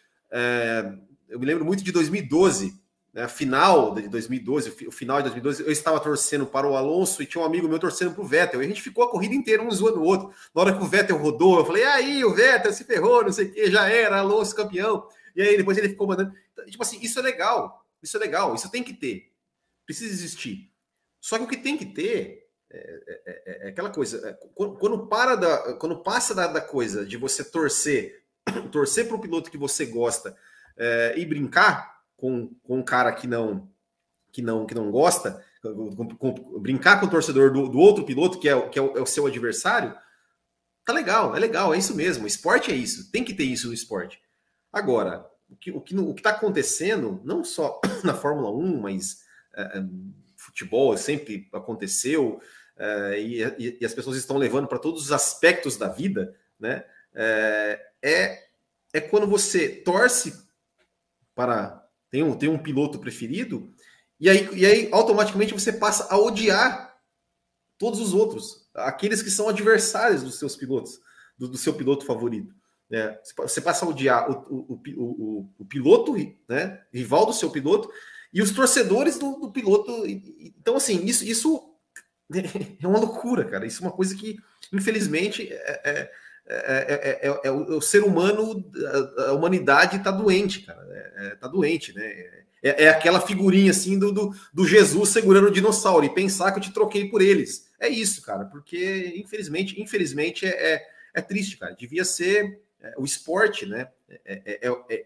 eu 1.34 1.40
me 1.40 1.46
lembro 1.46 1.64
muito 1.64 1.82
de 1.82 1.90
2012, 1.90 2.80
né, 3.12 3.26
final 3.26 3.92
de 3.92 4.06
2012, 4.06 4.86
o 4.86 4.92
final 4.92 5.16
de 5.16 5.30
2012, 5.30 5.64
eu 5.64 5.72
estava 5.72 5.98
torcendo 5.98 6.46
para 6.46 6.64
o 6.64 6.76
Alonso 6.76 7.20
e 7.20 7.26
tinha 7.26 7.42
um 7.42 7.44
amigo 7.44 7.66
meu 7.66 7.80
torcendo 7.80 8.14
para 8.14 8.22
o 8.22 8.24
Vettel. 8.24 8.62
E 8.62 8.64
a 8.64 8.68
gente 8.68 8.80
ficou 8.80 9.02
a 9.02 9.10
corrida 9.10 9.34
inteira 9.34 9.60
um 9.60 9.68
zoando 9.68 10.00
o 10.00 10.04
outro. 10.04 10.32
Na 10.54 10.62
hora 10.62 10.72
que 10.72 10.80
o 10.80 10.86
Vettel 10.86 11.16
rodou, 11.16 11.58
eu 11.58 11.66
falei, 11.66 11.82
aí, 11.82 12.24
o 12.24 12.32
Vettel 12.32 12.72
se 12.72 12.84
ferrou, 12.84 13.24
não 13.24 13.32
sei 13.32 13.46
o 13.46 13.52
que, 13.52 13.68
já 13.68 13.88
era, 13.88 14.20
Alonso 14.20 14.54
campeão. 14.54 15.08
E 15.34 15.42
aí 15.42 15.56
depois 15.56 15.76
ele 15.76 15.88
ficou 15.88 16.06
mandando. 16.06 16.32
Então, 16.52 16.64
tipo 16.66 16.82
assim, 16.84 17.00
isso 17.02 17.18
é 17.18 17.22
legal, 17.22 17.84
isso 18.00 18.16
é 18.16 18.20
legal, 18.20 18.54
isso 18.54 18.70
tem 18.70 18.84
que 18.84 18.94
ter, 18.94 19.32
precisa 19.84 20.12
existir. 20.12 20.70
Só 21.20 21.36
que 21.36 21.44
o 21.44 21.48
que 21.48 21.56
tem 21.56 21.76
que 21.76 21.86
ter 21.86 22.46
é, 22.70 22.78
é, 22.78 23.22
é, 23.26 23.66
é 23.66 23.68
aquela 23.70 23.90
coisa, 23.90 24.24
é, 24.28 24.32
quando, 24.54 24.76
quando, 24.76 25.06
para 25.08 25.34
da, 25.34 25.74
quando 25.74 26.00
passa 26.00 26.32
da, 26.32 26.46
da 26.46 26.60
coisa 26.60 27.04
de 27.04 27.16
você 27.16 27.42
torcer, 27.42 28.22
torcer 28.70 29.08
para 29.08 29.16
o 29.16 29.20
piloto 29.20 29.50
que 29.50 29.58
você 29.58 29.84
gosta 29.84 30.36
é, 30.76 31.14
e 31.16 31.24
brincar 31.24 32.00
com, 32.16 32.54
com 32.62 32.78
um 32.78 32.82
cara 32.82 33.12
que 33.12 33.26
não 33.26 33.68
que 34.32 34.42
não 34.42 34.66
que 34.66 34.74
não 34.74 34.90
gosta, 34.90 35.44
com, 35.62 36.08
com, 36.16 36.60
brincar 36.60 36.98
com 36.98 37.06
o 37.06 37.10
torcedor 37.10 37.52
do, 37.52 37.68
do 37.68 37.78
outro 37.78 38.04
piloto 38.04 38.38
que, 38.38 38.48
é, 38.48 38.68
que 38.68 38.78
é 38.78 38.82
o, 38.82 38.98
é, 38.98 39.00
o, 39.00 39.06
seu 39.06 39.26
adversário, 39.26 39.94
tá 40.84 40.92
legal, 40.92 41.36
é 41.36 41.38
legal, 41.38 41.72
é 41.72 41.78
isso 41.78 41.94
mesmo. 41.94 42.26
esporte 42.26 42.70
é 42.70 42.74
isso, 42.74 43.10
tem 43.10 43.22
que 43.24 43.32
ter 43.32 43.44
isso 43.44 43.68
no 43.68 43.74
esporte. 43.74 44.20
Agora, 44.72 45.24
o 45.48 45.56
que 45.56 45.70
o 45.70 45.80
que 45.80 45.96
o 45.96 46.14
está 46.14 46.30
acontecendo, 46.30 47.20
não 47.24 47.44
só 47.44 47.80
na 48.02 48.14
Fórmula 48.14 48.50
1, 48.50 48.80
mas 48.80 49.20
é, 49.54 49.78
é, 49.78 49.84
futebol 50.36 50.96
sempre 50.96 51.48
aconteceu, 51.52 52.40
é, 52.76 53.20
e, 53.20 53.78
e, 53.80 53.84
as 53.84 53.94
pessoas 53.94 54.16
estão 54.16 54.36
levando 54.36 54.66
para 54.66 54.80
todos 54.80 55.00
os 55.04 55.12
aspectos 55.12 55.76
da 55.76 55.88
vida, 55.88 56.34
né? 56.58 56.84
É, 57.14 57.80
é, 58.02 58.44
é 58.92 59.00
quando 59.00 59.28
você 59.28 59.68
torce 59.68 60.43
para 61.34 61.82
tem 62.10 62.22
um, 62.22 62.36
tem 62.36 62.48
um 62.48 62.58
piloto 62.58 62.98
preferido, 62.98 63.72
e 64.20 64.30
aí, 64.30 64.48
e 64.54 64.64
aí 64.64 64.88
automaticamente 64.92 65.52
você 65.52 65.72
passa 65.72 66.06
a 66.08 66.16
odiar 66.16 66.96
todos 67.76 68.00
os 68.00 68.14
outros, 68.14 68.68
aqueles 68.74 69.20
que 69.22 69.30
são 69.30 69.48
adversários 69.48 70.22
dos 70.22 70.38
seus 70.38 70.56
pilotos, 70.56 71.00
do, 71.36 71.48
do 71.48 71.58
seu 71.58 71.74
piloto 71.74 72.06
favorito. 72.06 72.54
Né? 72.88 73.18
Você 73.38 73.60
passa 73.60 73.84
a 73.84 73.88
odiar 73.88 74.30
o, 74.30 74.34
o, 74.48 74.82
o, 74.96 75.50
o, 75.58 75.64
piloto, 75.64 76.14
né? 76.48 76.82
rival 76.92 77.26
do 77.26 77.32
seu 77.32 77.50
piloto, 77.50 77.90
e 78.32 78.40
os 78.40 78.52
torcedores 78.52 79.18
do, 79.18 79.36
do 79.40 79.50
piloto. 79.50 80.06
Então, 80.06 80.76
assim, 80.76 81.04
isso, 81.04 81.24
isso 81.24 81.74
é 82.80 82.86
uma 82.86 82.98
loucura, 82.98 83.44
cara. 83.44 83.66
Isso 83.66 83.82
é 83.82 83.86
uma 83.86 83.94
coisa 83.94 84.14
que, 84.14 84.36
infelizmente, 84.72 85.48
é, 85.52 85.90
é 85.90 86.12
é 86.46 87.20
é, 87.24 87.28
é, 87.28 87.28
é, 87.28 87.40
é, 87.44 87.50
o, 87.50 87.80
ser 87.80 88.04
humano, 88.04 88.64
a, 89.18 89.32
humanidade 89.32 89.96
está 89.96 90.10
doente, 90.10 90.60
cara. 90.60 90.84
Está 91.32 91.48
doente, 91.48 91.94
né? 91.94 92.04
É, 92.62 92.88
aquela 92.88 93.20
figurinha 93.20 93.70
assim 93.70 93.98
do, 93.98 94.10
do, 94.10 94.34
do, 94.52 94.66
Jesus 94.66 95.10
segurando 95.10 95.48
o 95.48 95.50
dinossauro 95.50 96.04
e 96.04 96.14
pensar 96.14 96.50
que 96.50 96.58
eu 96.58 96.62
te 96.62 96.72
troquei 96.72 97.08
por 97.08 97.20
eles. 97.20 97.70
É 97.78 97.88
isso, 97.88 98.22
cara, 98.22 98.46
porque 98.46 99.12
infelizmente, 99.16 99.80
infelizmente 99.80 100.46
é, 100.46 100.82
é, 101.12 101.20
triste, 101.20 101.58
cara. 101.58 101.74
Devia 101.74 102.04
ser 102.04 102.58
o 102.96 103.04
esporte, 103.04 103.66
né? 103.66 103.88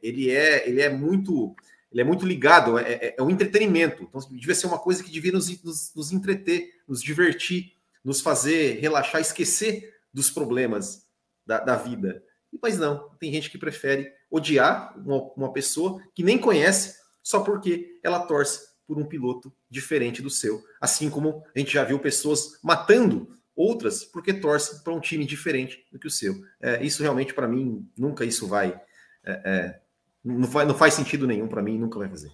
ele 0.02 0.30
é 0.30 0.68
ele 0.68 0.80
é 0.80 0.88
muito 0.88 1.54
ele 1.90 2.02
é 2.02 2.04
muito 2.04 2.26
ligado, 2.26 2.78
é, 2.78 3.14
é, 3.16 3.22
um 3.22 3.30
entretenimento. 3.30 4.02
Então 4.02 4.20
devia 4.30 4.54
ser 4.54 4.66
uma 4.66 4.78
coisa 4.78 5.02
que 5.02 5.10
devia 5.10 5.32
nos, 5.32 5.62
nos, 5.62 5.92
nos 5.94 6.12
entreter, 6.12 6.74
nos 6.86 7.02
divertir, 7.02 7.72
nos 8.04 8.20
fazer 8.20 8.78
relaxar, 8.80 9.20
esquecer 9.20 9.94
dos 10.12 10.30
problemas 10.30 11.07
da, 11.48 11.60
da 11.60 11.76
vida. 11.76 12.22
Mas 12.62 12.78
não, 12.78 13.08
tem 13.18 13.32
gente 13.32 13.50
que 13.50 13.56
prefere 13.56 14.12
odiar 14.30 14.94
uma, 14.98 15.32
uma 15.34 15.52
pessoa 15.52 16.02
que 16.14 16.22
nem 16.22 16.38
conhece 16.38 16.94
só 17.22 17.40
porque 17.40 17.98
ela 18.02 18.20
torce 18.20 18.68
por 18.86 18.98
um 18.98 19.04
piloto 19.04 19.52
diferente 19.70 20.20
do 20.20 20.28
seu. 20.28 20.62
Assim 20.78 21.08
como 21.08 21.42
a 21.54 21.58
gente 21.58 21.72
já 21.72 21.84
viu 21.84 21.98
pessoas 21.98 22.58
matando 22.62 23.34
outras 23.56 24.04
porque 24.04 24.32
torcem 24.32 24.80
para 24.82 24.92
um 24.92 25.00
time 25.00 25.24
diferente 25.24 25.86
do 25.90 25.98
que 25.98 26.06
o 26.06 26.10
seu. 26.10 26.34
É, 26.60 26.82
isso 26.84 27.02
realmente, 27.02 27.32
para 27.32 27.48
mim, 27.48 27.88
nunca 27.96 28.24
isso 28.24 28.46
vai, 28.46 28.78
é, 29.24 29.32
é, 29.44 29.80
não, 30.22 30.48
vai. 30.48 30.66
Não 30.66 30.74
faz 30.74 30.94
sentido 30.94 31.26
nenhum 31.26 31.48
para 31.48 31.62
mim, 31.62 31.78
nunca 31.78 31.98
vai 31.98 32.08
fazer. 32.08 32.30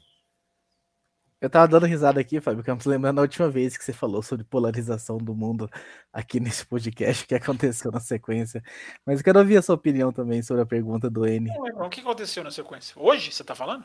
Eu 1.45 1.51
tava 1.51 1.69
dando 1.69 1.85
risada 1.85 2.19
aqui, 2.19 2.41
Fábio 2.41 2.65
Campos, 2.65 2.87
lembrando 2.87 3.19
a 3.19 3.21
última 3.21 3.51
vez 3.51 3.77
que 3.77 3.85
você 3.85 3.93
falou 3.93 4.23
sobre 4.23 4.47
polarização 4.47 5.19
do 5.19 5.35
mundo 5.35 5.69
aqui 6.11 6.41
nesse 6.41 6.65
podcast 6.65 7.27
que 7.27 7.35
aconteceu 7.35 7.93
na 7.93 8.01
sequência. 8.01 8.63
Mas 9.05 9.19
eu 9.19 9.25
quero 9.25 9.41
ouvir 9.41 9.59
a 9.59 9.63
sua 9.63 9.75
opinião 9.75 10.11
também 10.11 10.41
sobre 10.41 10.63
a 10.63 10.67
pergunta 10.67 11.11
do 11.11 11.27
N. 11.27 11.51
o 11.75 11.89
que 11.91 12.01
aconteceu 12.01 12.43
na 12.43 12.51
sequência? 12.51 12.95
Hoje, 12.99 13.31
você 13.31 13.45
tá 13.45 13.55
falando? 13.55 13.85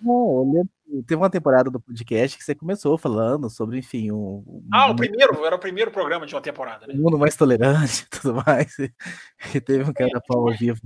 Não, 0.00 0.36
eu 0.36 0.52
lembro 0.54 0.70
teve 1.02 1.16
uma 1.16 1.28
temporada 1.28 1.68
do 1.68 1.80
podcast 1.80 2.38
que 2.38 2.44
você 2.44 2.54
começou 2.54 2.96
falando 2.96 3.50
sobre, 3.50 3.78
enfim, 3.78 4.12
um, 4.12 4.62
ah, 4.72 4.90
o 4.90 4.96
primeiro, 4.96 5.44
era 5.44 5.56
o 5.56 5.58
primeiro 5.58 5.90
programa 5.90 6.26
de 6.26 6.34
uma 6.34 6.40
temporada, 6.40 6.86
né? 6.86 6.94
Um 6.94 7.02
mundo 7.02 7.18
mais 7.18 7.34
tolerante 7.34 8.04
e 8.04 8.06
tudo 8.08 8.40
mais. 8.46 8.76
E 9.52 9.60
teve 9.60 9.82
um 9.82 9.92
cara 9.92 10.20
pau 10.28 10.48
ao 10.48 10.56
vivo. 10.56 10.80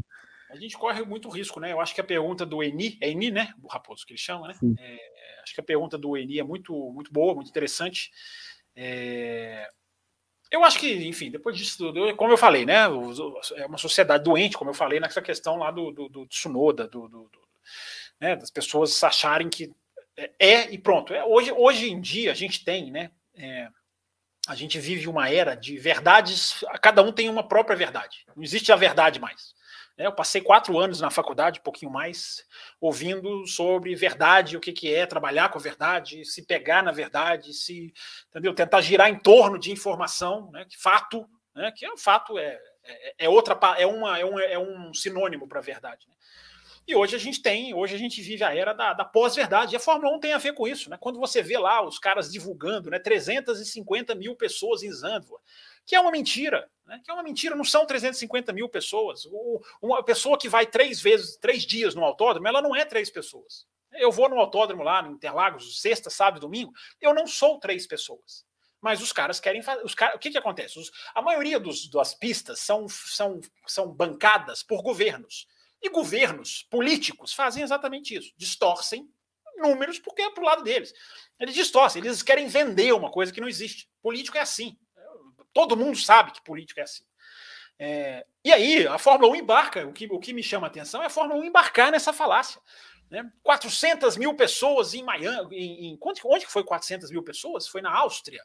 A 0.55 0.61
gente 0.61 0.79
corre 0.79 1.03
muito 1.03 1.29
risco, 1.29 1.59
né? 1.59 1.73
Eu 1.73 1.81
acho 1.81 1.95
que 1.95 2.01
a 2.01 2.05
pergunta 2.05 2.47
do 2.47 2.63
Eni, 2.63 2.97
é 3.01 3.11
Eni, 3.11 3.31
né? 3.31 3.53
O 3.63 3.67
Raposo 3.67 4.07
que 4.07 4.13
ele 4.13 4.21
chama, 4.21 4.49
né? 4.49 4.55
É, 4.79 4.99
acho 5.43 5.53
que 5.53 5.61
a 5.61 5.65
pergunta 5.65 5.99
do 5.99 6.17
Eni 6.17 6.39
é 6.39 6.45
muito, 6.45 6.73
muito 6.93 7.13
boa, 7.13 7.35
muito 7.35 7.51
interessante. 7.51 8.11
É, 8.77 9.69
eu 10.51 10.63
acho 10.63 10.79
que, 10.79 11.07
enfim, 11.07 11.31
depois 11.31 11.57
disso 11.57 11.79
tudo, 11.79 12.15
como 12.15 12.33
eu 12.33 12.37
falei, 12.37 12.65
né? 12.65 12.85
É 13.57 13.67
uma 13.67 13.79
sociedade 13.79 14.23
doente, 14.23 14.57
como 14.57 14.71
eu 14.71 14.75
falei 14.75 15.01
nessa 15.01 15.21
questão 15.21 15.57
lá 15.57 15.73
do, 15.73 15.91
do, 15.91 16.09
do 16.09 16.27
Tsunoda, 16.27 16.87
do, 16.87 17.09
do, 17.09 17.25
do 17.25 17.45
né, 18.21 18.37
das 18.37 18.51
pessoas 18.51 19.03
acharem 19.03 19.49
que 19.49 19.75
é, 20.17 20.31
é 20.39 20.73
e 20.73 20.79
pronto. 20.79 21.13
É, 21.13 21.25
hoje, 21.25 21.51
hoje 21.51 21.91
em 21.91 22.01
dia 22.01 22.31
a 22.31 22.35
gente 22.35 22.65
tem, 22.65 22.91
né? 22.91 23.11
É, 23.37 23.69
a 24.47 24.55
gente 24.55 24.79
vive 24.79 25.09
uma 25.09 25.29
era 25.29 25.55
de 25.55 25.77
verdades, 25.79 26.65
cada 26.81 27.03
um 27.03 27.11
tem 27.11 27.29
uma 27.29 27.47
própria 27.47 27.77
verdade. 27.77 28.25
Não 28.37 28.43
existe 28.43 28.71
a 28.71 28.77
verdade 28.77 29.19
mais. 29.19 29.55
Né? 29.97 30.07
Eu 30.07 30.13
passei 30.13 30.41
quatro 30.41 30.79
anos 30.79 31.01
na 31.01 31.11
faculdade, 31.11 31.61
um 31.61 31.63
pouquinho 31.63 31.91
mais, 31.91 32.45
ouvindo 32.81 33.47
sobre 33.47 33.95
verdade, 33.95 34.57
o 34.57 34.61
que, 34.61 34.73
que 34.73 34.93
é 34.93 35.07
trabalhar 35.07 35.49
com 35.51 35.59
a 35.59 35.63
verdade, 35.63 36.25
se 36.25 36.43
pegar 36.43 36.83
na 36.83 36.93
verdade, 36.93 37.53
se 37.53 37.93
entendeu? 38.29 38.55
tentar 38.55 38.81
girar 38.81 39.09
em 39.09 39.19
torno 39.19 39.59
de 39.59 39.73
informação, 39.73 40.51
né? 40.51 40.65
que 40.69 40.77
fato, 40.77 41.29
né? 41.55 41.73
que 41.75 41.85
é 41.85 41.93
um 41.93 41.99
fato 41.99 42.39
é, 42.39 42.59
é, 42.85 43.15
é 43.27 43.29
outra 43.29 43.59
é 43.79 43.87
uma 43.87 44.19
é 44.19 44.25
um, 44.25 44.39
é 44.39 44.59
um 44.59 44.93
sinônimo 44.93 45.49
para 45.49 45.61
a 45.61 45.63
verdade. 45.63 46.07
Né? 46.09 46.15
E 46.87 46.95
hoje 46.95 47.17
a 47.17 47.19
gente 47.19 47.41
tem, 47.41 47.73
hoje 47.73 47.95
a 47.95 47.99
gente 47.99 48.21
vive 48.21 48.45
a 48.45 48.55
era 48.55 48.75
da, 48.75 48.93
da 48.93 49.05
pós-verdade. 49.07 49.75
E 49.75 49.77
a 49.77 49.81
Fórmula 49.81 50.15
1 50.17 50.21
tem 50.21 50.35
a 50.35 50.39
ver 50.39 50.53
com 50.53 50.69
isso, 50.69 50.91
né? 50.91 50.99
Quando 51.01 51.19
você 51.19 51.43
vê 51.43 51.57
lá 51.57 51.83
os 51.83 51.99
caras 51.99 52.31
divulgando, 52.31 52.91
né? 52.91 52.99
350 52.99 54.15
mil 54.15 54.37
pessoas 54.37 54.83
em 54.83 54.93
Zandvoort, 54.93 55.43
que 55.87 55.95
é 55.95 56.01
uma 56.01 56.11
mentira, 56.11 56.71
né? 56.87 57.01
Que 57.05 57.11
é 57.11 57.15
uma 57.15 57.23
mentira, 57.23 57.55
não 57.55 57.65
são 57.65 57.87
350 57.87 58.53
mil 58.53 58.69
pessoas. 58.69 59.25
O, 59.27 59.61
uma 59.81 60.03
pessoa 60.03 60.39
que 60.39 60.49
vai 60.49 60.67
três 60.67 61.01
vezes, 61.01 61.37
três 61.37 61.65
dias 61.65 61.95
no 61.95 62.05
autódromo, 62.05 62.49
ela 62.49 62.63
não 62.63 62.75
é 62.75 62.85
três 62.85 63.11
pessoas. 63.11 63.67
Eu 63.93 64.11
vou 64.11 64.29
no 64.29 64.39
autódromo 64.39 64.83
lá 64.83 65.03
no 65.03 65.13
Interlagos, 65.13 65.81
sexta, 65.81 66.11
sábado, 66.11 66.41
domingo, 66.41 66.73
eu 67.01 67.15
não 67.15 67.27
sou 67.27 67.59
três 67.59 67.87
pessoas 67.87 68.45
mas 68.85 69.01
os 69.01 69.15
caras 69.15 69.41
querem 69.41 69.63
fazer. 69.63 69.83
Os 69.83 69.95
o 69.95 70.19
que, 70.19 70.31
que 70.31 70.37
acontece? 70.37 70.79
Os, 70.79 70.93
a 71.15 71.23
maioria 71.23 71.59
dos, 71.59 71.89
das 71.89 72.15
pistas 72.15 72.61
são, 72.61 72.87
são, 72.87 73.41
são 73.67 73.91
bancadas 73.91 74.63
por 74.63 74.83
governos. 74.83 75.47
E 75.81 75.89
governos 75.89 76.67
políticos 76.71 77.33
fazem 77.33 77.63
exatamente 77.63 78.15
isso, 78.15 78.35
distorcem 78.37 79.09
números 79.57 79.99
porque 79.99 80.21
é 80.21 80.31
para 80.31 80.43
o 80.43 80.47
lado 80.47 80.63
deles. 80.63 80.93
Eles 81.41 81.55
distorcem, 81.55 82.05
eles 82.05 82.23
querem 82.23 82.47
vender 82.47 82.93
uma 82.93 83.11
coisa 83.11 83.33
que 83.33 83.41
não 83.41 83.49
existe. 83.49 83.89
Político 84.03 84.37
é 84.37 84.43
assim. 84.43 84.79
Todo 85.55 85.77
mundo 85.77 85.97
sabe 85.97 86.33
que 86.33 86.43
político 86.43 86.81
é 86.81 86.83
assim. 86.83 87.05
É, 87.79 88.27
e 88.45 88.53
aí, 88.53 88.87
a 88.87 88.99
Fórmula 88.99 89.33
1 89.33 89.37
embarca. 89.37 89.87
O 89.87 89.93
que, 89.93 90.07
o 90.07 90.19
que 90.19 90.35
me 90.35 90.43
chama 90.43 90.67
a 90.67 90.71
atenção 90.71 91.03
é 91.03 91.07
a 91.07 91.11
Fórmula 91.11 91.41
1 91.41 91.45
embarcar 91.45 91.91
nessa 91.91 92.13
falácia. 92.13 92.61
Né? 93.11 93.25
400 93.43 94.17
mil 94.17 94.35
pessoas 94.35 94.93
em 94.93 95.03
Miami. 95.03 95.57
Em, 95.57 95.87
em, 95.93 95.99
onde, 96.03 96.47
foi 96.47 96.63
400 96.63 97.11
mil 97.11 97.23
pessoas? 97.23 97.67
Foi 97.67 97.81
na 97.81 97.97
Áustria. 97.97 98.43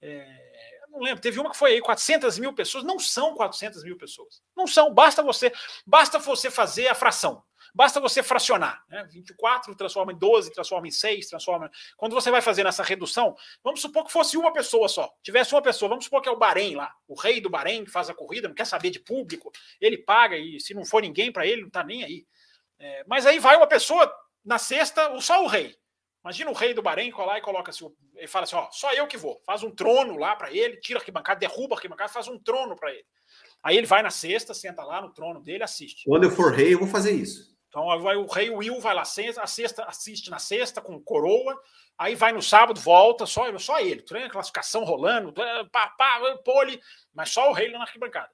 É, 0.00 0.80
não 0.90 1.00
lembro, 1.00 1.20
teve 1.20 1.38
uma 1.38 1.50
que 1.50 1.56
foi 1.56 1.72
aí 1.72 1.80
400 1.80 2.38
mil 2.38 2.52
pessoas, 2.52 2.84
não 2.84 2.98
são 2.98 3.34
400 3.34 3.84
mil 3.84 3.96
pessoas, 3.96 4.42
não 4.56 4.66
são, 4.66 4.92
basta 4.92 5.22
você, 5.22 5.52
basta 5.86 6.18
você 6.18 6.50
fazer 6.50 6.88
a 6.88 6.94
fração, 6.94 7.42
basta 7.74 8.00
você 8.00 8.22
fracionar, 8.22 8.84
né? 8.88 9.04
24 9.10 9.74
transforma 9.74 10.12
em 10.12 10.18
12, 10.18 10.52
transforma 10.52 10.88
em 10.88 10.90
6, 10.90 11.28
transforma, 11.28 11.70
quando 11.96 12.12
você 12.12 12.30
vai 12.30 12.40
fazer 12.40 12.66
essa 12.66 12.82
redução, 12.82 13.34
vamos 13.62 13.80
supor 13.80 14.04
que 14.04 14.12
fosse 14.12 14.36
uma 14.36 14.52
pessoa 14.52 14.88
só, 14.88 15.12
tivesse 15.22 15.54
uma 15.54 15.62
pessoa, 15.62 15.88
vamos 15.88 16.04
supor 16.04 16.22
que 16.22 16.28
é 16.28 16.32
o 16.32 16.38
Bahrein 16.38 16.74
lá, 16.74 16.92
o 17.06 17.14
rei 17.14 17.40
do 17.40 17.50
Bahrein 17.50 17.84
que 17.84 17.90
faz 17.90 18.10
a 18.10 18.14
corrida, 18.14 18.48
não 18.48 18.54
quer 18.54 18.66
saber 18.66 18.90
de 18.90 19.00
público, 19.00 19.50
ele 19.80 19.98
paga 19.98 20.36
e 20.36 20.60
se 20.60 20.74
não 20.74 20.84
for 20.84 21.02
ninguém 21.02 21.32
para 21.32 21.46
ele, 21.46 21.62
não 21.62 21.70
tá 21.70 21.82
nem 21.84 22.04
aí, 22.04 22.26
é, 22.78 23.04
mas 23.06 23.26
aí 23.26 23.38
vai 23.38 23.56
uma 23.56 23.66
pessoa 23.66 24.12
na 24.44 24.58
sexta, 24.58 25.18
só 25.20 25.44
o 25.44 25.46
rei, 25.46 25.80
Imagina 26.22 26.50
o 26.50 26.54
rei 26.54 26.74
do 26.74 26.82
Bahrein 26.82 27.10
colar 27.10 27.38
e 27.38 27.40
coloca 27.40 27.70
assim, 27.70 27.90
ele 28.14 28.26
fala 28.26 28.44
assim, 28.44 28.54
ó, 28.54 28.68
só 28.70 28.92
eu 28.92 29.06
que 29.06 29.16
vou. 29.16 29.40
Faz 29.44 29.62
um 29.62 29.70
trono 29.70 30.18
lá 30.18 30.36
para 30.36 30.52
ele, 30.52 30.76
tira 30.76 30.98
a 30.98 31.00
arquibancada, 31.00 31.40
derruba 31.40 31.74
a 31.74 31.78
arquibancada, 31.78 32.12
faz 32.12 32.28
um 32.28 32.38
trono 32.38 32.76
para 32.76 32.90
ele. 32.90 33.06
Aí 33.62 33.76
ele 33.76 33.86
vai 33.86 34.02
na 34.02 34.10
sexta, 34.10 34.52
senta 34.52 34.84
lá 34.84 35.00
no 35.00 35.12
trono 35.12 35.40
dele, 35.40 35.62
assiste. 35.62 36.04
Quando 36.04 36.24
eu 36.24 36.30
for 36.30 36.52
rei, 36.52 36.74
eu 36.74 36.78
vou 36.78 36.88
fazer 36.88 37.12
isso. 37.12 37.56
Então 37.70 37.86
vai, 38.00 38.16
o 38.16 38.26
rei 38.26 38.50
Will 38.50 38.80
vai 38.80 38.92
lá 38.92 39.02
a 39.02 39.04
sexta, 39.04 39.84
assiste 39.84 40.28
na 40.28 40.40
sexta 40.40 40.80
com 40.80 41.00
coroa, 41.00 41.56
aí 41.96 42.16
vai 42.16 42.32
no 42.32 42.42
sábado, 42.42 42.80
volta, 42.80 43.24
só, 43.26 43.56
só 43.58 43.78
ele, 43.78 44.02
treina, 44.02 44.28
classificação 44.28 44.82
rolando, 44.82 45.32
pá, 45.70 45.86
pá, 45.96 46.36
pole, 46.44 46.82
mas 47.14 47.30
só 47.30 47.48
o 47.48 47.52
rei 47.52 47.70
lá 47.70 47.78
na 47.78 47.84
arquibancada. 47.84 48.28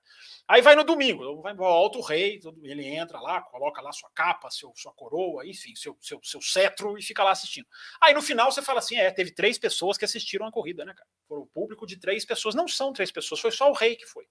Aí 0.49 0.63
vai 0.63 0.75
no 0.75 0.85
domingo, 0.85 1.43
vai, 1.43 1.55
volta 1.55 1.99
o 1.99 2.03
rei, 2.03 2.41
ele 2.63 2.87
entra 2.87 3.21
lá, 3.21 3.43
coloca 3.43 3.83
lá 3.83 3.93
sua 3.93 4.09
capa, 4.15 4.51
seu, 4.51 4.73
sua 4.75 4.95
coroa, 4.95 5.47
enfim, 5.47 5.77
seu, 5.77 5.99
seu, 6.01 6.19
seu 6.23 6.41
cetro 6.41 6.97
e 6.97 7.03
fica 7.03 7.23
lá 7.23 7.33
assistindo. 7.33 7.67
Aí 8.01 8.15
no 8.15 8.23
final 8.23 8.51
você 8.51 8.63
fala 8.63 8.79
assim: 8.79 8.97
é, 8.97 9.11
teve 9.11 9.33
três 9.33 9.59
pessoas 9.59 9.99
que 9.99 10.05
assistiram 10.07 10.47
a 10.47 10.53
corrida, 10.53 10.83
né, 10.83 10.95
cara? 10.95 11.09
Foi 11.29 11.39
o 11.41 11.47
público 11.47 11.87
de 11.87 11.99
três 11.99 12.25
pessoas, 12.25 12.55
não 12.55 12.67
são 12.67 12.91
três 12.91 13.11
pessoas, 13.11 13.39
foi 13.39 13.51
só 13.51 13.69
o 13.69 13.75
rei 13.75 13.97
que 13.97 14.07
foi. 14.07 14.25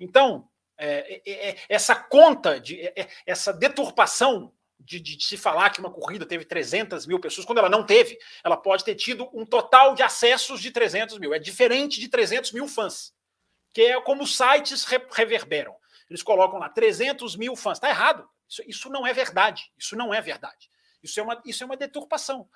Então, 0.00 0.48
é, 0.84 1.22
é, 1.24 1.48
é, 1.50 1.56
essa 1.68 1.94
conta, 1.94 2.60
de, 2.60 2.80
é, 2.80 2.92
é, 3.02 3.08
essa 3.26 3.52
deturpação 3.52 4.52
de, 4.78 4.98
de, 4.98 5.24
se 5.24 5.36
falar 5.36 5.70
que 5.70 5.80
uma 5.80 5.92
corrida 5.92 6.26
teve 6.26 6.44
300 6.44 7.06
mil 7.06 7.20
pessoas, 7.20 7.46
quando 7.46 7.58
ela 7.58 7.68
não 7.68 7.84
teve, 7.84 8.18
ela 8.42 8.56
pode 8.56 8.84
ter 8.84 8.96
tido 8.96 9.30
um 9.32 9.46
total 9.46 9.94
de 9.94 10.02
acessos 10.02 10.60
de 10.60 10.70
300 10.70 11.18
mil. 11.18 11.32
É 11.32 11.38
diferente 11.38 12.00
de 12.00 12.08
300 12.08 12.52
mil 12.52 12.66
fãs 12.66 13.14
que 13.72 13.82
é 13.82 14.00
como 14.00 14.22
os 14.22 14.36
sites 14.36 14.84
reverberam. 15.10 15.74
Eles 16.08 16.22
colocam 16.22 16.58
lá 16.58 16.68
300 16.68 17.36
mil 17.36 17.56
fãs. 17.56 17.78
Está 17.78 17.88
errado. 17.88 18.28
Isso, 18.48 18.62
isso, 18.66 18.90
não 18.90 19.06
é 19.06 19.12
verdade. 19.12 19.72
Isso 19.78 19.96
não 19.96 20.12
é 20.12 20.20
verdade. 20.20 20.70
Isso 21.02 21.18
é 21.18 21.22
uma, 21.22 21.42
isso 21.44 21.62
é 21.62 21.66
uma 21.66 21.76
deturpação. 21.76 22.48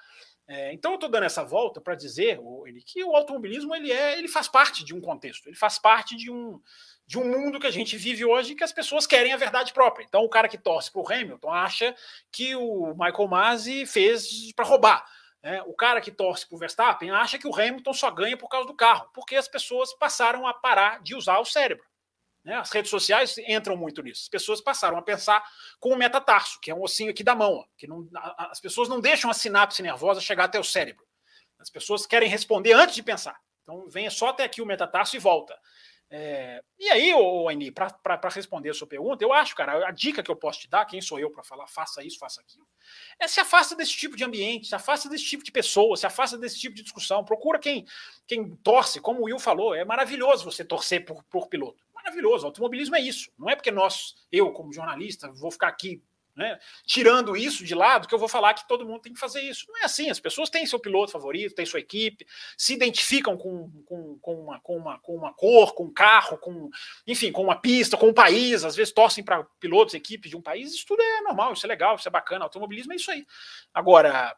É, 0.48 0.72
então 0.72 0.92
eu 0.92 0.94
estou 0.94 1.10
dando 1.10 1.24
essa 1.24 1.44
volta 1.44 1.80
para 1.80 1.96
dizer 1.96 2.40
ele, 2.66 2.80
que 2.80 3.02
o 3.02 3.16
automobilismo 3.16 3.74
ele 3.74 3.90
é, 3.90 4.16
ele 4.16 4.28
faz 4.28 4.46
parte 4.46 4.84
de 4.84 4.94
um 4.94 5.00
contexto, 5.00 5.48
ele 5.48 5.56
faz 5.56 5.76
parte 5.76 6.14
de 6.14 6.30
um, 6.30 6.60
de 7.04 7.18
um 7.18 7.24
mundo 7.24 7.58
que 7.58 7.66
a 7.66 7.70
gente 7.70 7.96
vive 7.96 8.24
hoje 8.24 8.54
que 8.54 8.62
as 8.62 8.72
pessoas 8.72 9.08
querem 9.08 9.32
a 9.32 9.36
verdade 9.36 9.72
própria. 9.72 10.04
Então 10.04 10.22
o 10.22 10.28
cara 10.28 10.48
que 10.48 10.56
torce 10.56 10.90
para 10.90 11.00
o 11.00 11.12
Hamilton 11.12 11.50
acha 11.50 11.94
que 12.30 12.54
o 12.54 12.94
Michael 12.96 13.28
Masi 13.28 13.86
fez 13.86 14.52
para 14.52 14.64
roubar. 14.64 15.04
É, 15.42 15.62
o 15.62 15.74
cara 15.74 16.00
que 16.00 16.10
torce 16.12 16.46
para 16.46 16.56
o 16.56 16.58
Verstappen 16.58 17.10
acha 17.10 17.38
que 17.38 17.46
o 17.46 17.54
Hamilton 17.54 17.92
só 17.92 18.10
ganha 18.10 18.36
por 18.36 18.48
causa 18.48 18.66
do 18.66 18.74
carro, 18.74 19.08
porque 19.12 19.36
as 19.36 19.48
pessoas 19.48 19.92
passaram 19.94 20.46
a 20.46 20.54
parar 20.54 21.02
de 21.02 21.14
usar 21.14 21.38
o 21.38 21.44
cérebro. 21.44 21.84
Né? 22.46 22.54
As 22.54 22.70
redes 22.70 22.92
sociais 22.92 23.36
entram 23.38 23.76
muito 23.76 24.00
nisso. 24.00 24.22
As 24.22 24.28
pessoas 24.28 24.60
passaram 24.60 24.96
a 24.96 25.02
pensar 25.02 25.44
com 25.80 25.88
o 25.88 25.96
metatarso, 25.96 26.60
que 26.60 26.70
é 26.70 26.74
um 26.74 26.80
ossinho 26.80 27.10
aqui 27.10 27.24
da 27.24 27.34
mão. 27.34 27.54
Ó, 27.54 27.64
que 27.76 27.88
não, 27.88 28.08
as 28.38 28.60
pessoas 28.60 28.88
não 28.88 29.00
deixam 29.00 29.28
a 29.28 29.34
sinapse 29.34 29.82
nervosa 29.82 30.20
chegar 30.20 30.44
até 30.44 30.56
o 30.56 30.62
cérebro. 30.62 31.04
As 31.58 31.68
pessoas 31.68 32.06
querem 32.06 32.28
responder 32.28 32.72
antes 32.72 32.94
de 32.94 33.02
pensar. 33.02 33.36
Então, 33.64 33.88
venha 33.88 34.12
só 34.12 34.28
até 34.28 34.44
aqui 34.44 34.62
o 34.62 34.66
metatarso 34.66 35.16
e 35.16 35.18
volta. 35.18 35.58
É, 36.08 36.62
e 36.78 36.88
aí, 36.88 37.12
Aini, 37.48 37.72
para 37.72 38.28
responder 38.32 38.70
a 38.70 38.74
sua 38.74 38.86
pergunta, 38.86 39.24
eu 39.24 39.32
acho, 39.32 39.56
cara, 39.56 39.88
a 39.88 39.90
dica 39.90 40.22
que 40.22 40.30
eu 40.30 40.36
posso 40.36 40.60
te 40.60 40.68
dar, 40.68 40.84
quem 40.84 41.00
sou 41.00 41.18
eu 41.18 41.32
para 41.32 41.42
falar, 41.42 41.66
faça 41.66 42.00
isso, 42.04 42.16
faça 42.16 42.40
aquilo, 42.40 42.64
é 43.18 43.26
se 43.26 43.40
afasta 43.40 43.74
desse 43.74 43.90
tipo 43.90 44.16
de 44.16 44.22
ambiente, 44.22 44.68
se 44.68 44.74
afasta 44.76 45.08
desse 45.08 45.24
tipo 45.24 45.42
de 45.42 45.50
pessoa, 45.50 45.96
se 45.96 46.06
afasta 46.06 46.38
desse 46.38 46.60
tipo 46.60 46.76
de 46.76 46.84
discussão. 46.84 47.24
Procura 47.24 47.58
quem, 47.58 47.84
quem 48.24 48.54
torce, 48.58 49.00
como 49.00 49.22
o 49.22 49.24
Will 49.24 49.40
falou, 49.40 49.74
é 49.74 49.84
maravilhoso 49.84 50.44
você 50.44 50.64
torcer 50.64 51.04
por, 51.04 51.24
por 51.24 51.48
piloto. 51.48 51.85
Maravilhoso, 52.06 52.46
automobilismo 52.46 52.94
é 52.94 53.00
isso. 53.00 53.30
Não 53.36 53.50
é 53.50 53.56
porque 53.56 53.72
nós, 53.72 54.14
eu, 54.30 54.52
como 54.52 54.72
jornalista, 54.72 55.28
vou 55.32 55.50
ficar 55.50 55.66
aqui 55.68 56.00
né? 56.36 56.58
Tirando 56.84 57.34
isso 57.34 57.64
de 57.64 57.74
lado, 57.74 58.06
que 58.06 58.14
eu 58.14 58.18
vou 58.18 58.28
falar 58.28 58.52
que 58.52 58.68
todo 58.68 58.84
mundo 58.84 59.00
tem 59.00 59.14
que 59.14 59.18
fazer 59.18 59.40
isso. 59.40 59.64
Não 59.68 59.80
é 59.80 59.84
assim, 59.86 60.10
as 60.10 60.20
pessoas 60.20 60.50
têm 60.50 60.66
seu 60.66 60.78
piloto 60.78 61.10
favorito, 61.10 61.54
têm 61.54 61.64
sua 61.64 61.80
equipe, 61.80 62.26
se 62.58 62.74
identificam 62.74 63.38
com, 63.38 63.70
com, 63.86 64.18
com, 64.18 64.34
uma, 64.42 64.60
com, 64.60 64.76
uma, 64.76 64.98
com 64.98 65.16
uma 65.16 65.32
cor, 65.32 65.74
com 65.74 65.84
um 65.84 65.92
carro, 65.92 66.36
com, 66.36 66.68
enfim, 67.06 67.32
com 67.32 67.42
uma 67.42 67.56
pista, 67.56 67.96
com 67.96 68.08
um 68.08 68.14
país, 68.14 68.64
às 68.64 68.76
vezes 68.76 68.92
torcem 68.92 69.24
para 69.24 69.44
pilotos, 69.58 69.94
equipes 69.94 70.28
de 70.30 70.36
um 70.36 70.42
país, 70.42 70.74
isso 70.74 70.84
tudo 70.86 71.02
é 71.02 71.22
normal, 71.22 71.54
isso 71.54 71.64
é 71.64 71.68
legal, 71.68 71.96
isso 71.96 72.06
é 72.06 72.10
bacana, 72.10 72.44
automobilismo 72.44 72.92
é 72.92 72.96
isso 72.96 73.10
aí. 73.10 73.26
Agora, 73.72 74.36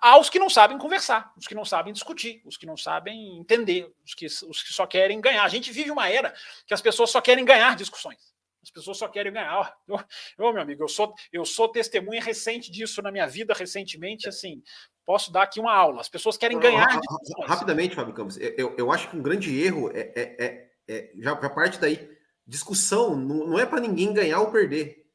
há 0.00 0.18
os 0.18 0.30
que 0.30 0.38
não 0.38 0.48
sabem 0.48 0.78
conversar, 0.78 1.32
os 1.36 1.46
que 1.46 1.54
não 1.54 1.64
sabem 1.64 1.92
discutir, 1.92 2.40
os 2.44 2.56
que 2.56 2.66
não 2.66 2.76
sabem 2.76 3.38
entender, 3.38 3.92
os 4.04 4.14
que, 4.14 4.26
os 4.26 4.62
que 4.62 4.72
só 4.72 4.86
querem 4.86 5.20
ganhar. 5.20 5.44
A 5.44 5.48
gente 5.48 5.72
vive 5.72 5.90
uma 5.90 6.08
era 6.08 6.34
que 6.66 6.74
as 6.74 6.80
pessoas 6.80 7.10
só 7.10 7.20
querem 7.20 7.44
ganhar 7.44 7.76
discussões. 7.76 8.18
As 8.62 8.70
pessoas 8.70 8.98
só 8.98 9.08
querem 9.08 9.32
ganhar. 9.32 9.76
Eu, 9.88 9.98
eu, 10.38 10.52
meu 10.52 10.62
amigo, 10.62 10.84
eu 10.84 10.88
sou, 10.88 11.14
eu 11.32 11.44
sou 11.44 11.68
testemunha 11.68 12.22
recente 12.22 12.70
disso 12.70 13.00
na 13.02 13.10
minha 13.10 13.26
vida, 13.26 13.54
recentemente, 13.54 14.28
assim, 14.28 14.62
posso 15.04 15.32
dar 15.32 15.42
aqui 15.42 15.58
uma 15.58 15.72
aula. 15.72 16.00
As 16.00 16.08
pessoas 16.08 16.36
querem 16.36 16.58
ganhar. 16.58 17.00
Rapidamente, 17.46 17.94
Fábio 17.94 18.14
Campos, 18.14 18.36
eu, 18.36 18.74
eu 18.76 18.92
acho 18.92 19.08
que 19.08 19.16
um 19.16 19.22
grande 19.22 19.58
erro 19.60 19.90
é, 19.90 20.12
é, 20.14 20.44
é, 20.44 20.68
é 20.88 21.12
já, 21.16 21.40
já 21.40 21.50
parte 21.50 21.80
daí. 21.80 22.16
Discussão 22.46 23.16
não, 23.16 23.46
não 23.46 23.58
é 23.58 23.66
para 23.66 23.80
ninguém 23.80 24.12
ganhar 24.12 24.40
ou 24.40 24.50
perder. 24.50 25.06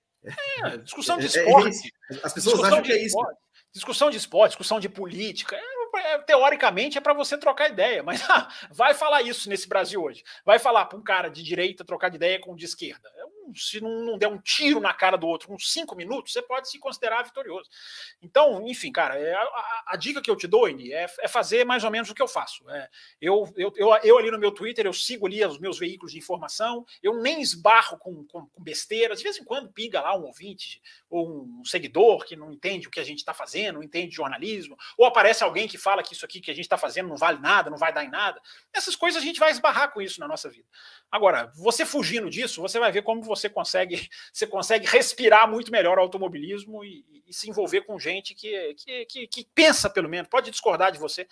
É, 0.64 0.78
discussão 0.78 1.18
de 1.18 1.26
é, 1.26 1.39
é 1.39 1.46
esporte. 1.46 1.94
as 2.24 2.34
pessoas 2.34 2.56
discussão 2.56 2.66
acham 2.66 2.82
que 2.82 2.91
é 2.91 3.06
isso. 3.06 3.18
Discussão 3.74 4.11
de 4.11 4.17
esporte, 4.17 4.51
discussão 4.51 4.80
de 4.80 4.88
política, 4.88 5.55
é, 5.55 6.13
é, 6.13 6.17
teoricamente 6.19 6.97
é 6.97 7.01
para 7.01 7.13
você 7.13 7.38
trocar 7.38 7.69
ideia, 7.69 8.03
mas 8.03 8.21
vai 8.69 8.93
falar 8.93 9.24
isso 9.24 9.49
nesse 9.49 9.67
Brasil 9.67 10.01
hoje. 10.01 10.24
Vai 10.45 10.59
falar 10.59 10.86
para 10.86 10.97
um 10.97 11.03
cara 11.03 11.30
de 11.30 11.41
direita 11.41 11.84
trocar 11.84 12.09
de 12.09 12.17
ideia 12.17 12.39
com 12.39 12.53
um 12.53 12.55
de 12.55 12.65
esquerda. 12.65 13.09
Se 13.56 13.82
não, 13.82 14.06
não, 14.06 14.18
der 14.18 14.28
um 14.28 14.39
tiro 14.39 14.80
na 14.80 14.93
cara 14.93 15.18
do 15.18 15.28
outro 15.28 15.54
uns 15.54 15.72
cinco 15.72 15.95
minutos, 15.95 16.34
você 16.34 16.41
pode 16.41 16.70
se 16.70 16.80
considerar 16.80 17.24
vitorioso. 17.24 17.70
Então, 18.22 18.68
enfim, 18.68 18.91
cara, 18.91 19.18
é, 19.18 19.34
a, 19.34 19.84
a, 19.88 19.95
dica 19.95 20.22
que 20.22 20.30
eu 20.30 20.36
te 20.36 20.47
dou, 20.47 20.70
Indy, 20.70 20.93
é, 20.93 21.08
é, 21.20 21.28
fazer 21.28 21.66
mais 21.66 21.84
ou 21.84 21.91
menos 21.91 22.10
o 22.10 22.16
que 22.16 22.22
eu 22.22 22.28
faço. 22.28 22.70
É, 22.70 22.89
eu, 23.22 23.51
eu, 23.56 23.74
eu, 23.76 23.95
eu, 24.04 24.18
ali 24.18 24.32
no 24.32 24.39
meu 24.39 24.51
Twitter, 24.51 24.86
eu 24.86 24.93
sigo 24.93 25.28
ali 25.28 25.43
os 25.45 25.60
meus 25.60 25.78
veículos 25.78 26.12
de 26.12 26.18
informação, 26.18 26.86
eu 27.01 27.22
nem 27.22 27.41
esbarro 27.41 27.97
com, 27.97 28.26
com, 28.26 28.45
com 28.45 28.64
besteiras. 28.64 29.20
De 29.20 29.24
vez 29.24 29.38
em 29.38 29.43
quando 29.43 29.72
pinga 29.72 30.01
lá 30.01 30.16
um 30.16 30.24
ouvinte 30.24 30.82
ou 31.10 31.43
um 31.43 31.66
seguidor 31.66 32.26
que 32.26 32.36
não 32.36 32.51
entende 32.51 32.88
o 32.88 32.91
que 32.91 32.99
a 32.99 33.04
gente 33.04 33.20
está 33.20 33.34
fazendo, 33.34 33.76
não 33.76 33.84
entende 33.84 34.16
jornalismo, 34.16 34.78
ou 34.97 35.06
aparece 35.06 35.43
alguém 35.43 35.68
que 35.68 35.78
fala 35.78 36.04
que 36.04 36.14
isso 36.14 36.26
aqui 36.26 36.41
que 36.41 36.51
a 36.51 36.54
gente 36.54 36.66
está 36.66 36.78
fazendo 36.78 37.10
não 37.10 37.18
vale 37.18 37.39
nada, 37.39 37.70
não 37.70 37.78
vai 37.78 37.93
dar 37.93 38.04
em 38.04 38.10
nada. 38.10 38.41
Essas 38.74 38.95
coisas 38.95 39.22
a 39.22 39.26
gente 39.26 39.39
vai 39.39 39.51
esbarrar 39.51 39.91
com 39.91 40.01
isso 40.01 40.20
na 40.20 40.28
nossa 40.28 40.49
vida. 40.49 40.68
Agora, 41.14 41.51
você 41.55 41.86
fugindo 41.86 42.28
disso, 42.28 42.59
você 42.59 42.80
vai 42.80 42.91
ver 42.91 43.03
como 43.03 43.22
você 43.22 43.47
consegue, 43.47 44.09
você 44.34 44.47
consegue 44.47 44.88
respirar 44.88 45.47
muito 45.47 45.72
melhor 45.72 45.99
o 45.99 46.01
automobilismo 46.01 46.84
e, 46.84 47.05
e 47.28 47.32
se 47.32 47.47
envolver 47.47 47.82
com 47.82 47.99
gente 47.99 48.34
que, 48.34 48.74
que, 48.74 49.05
que, 49.05 49.28
que, 49.28 49.47
pensa, 49.53 49.91
pelo 49.91 50.09
menos, 50.09 50.28
pode 50.28 50.49
discordar 50.49 50.91
de 50.91 50.97
você, 50.97 51.28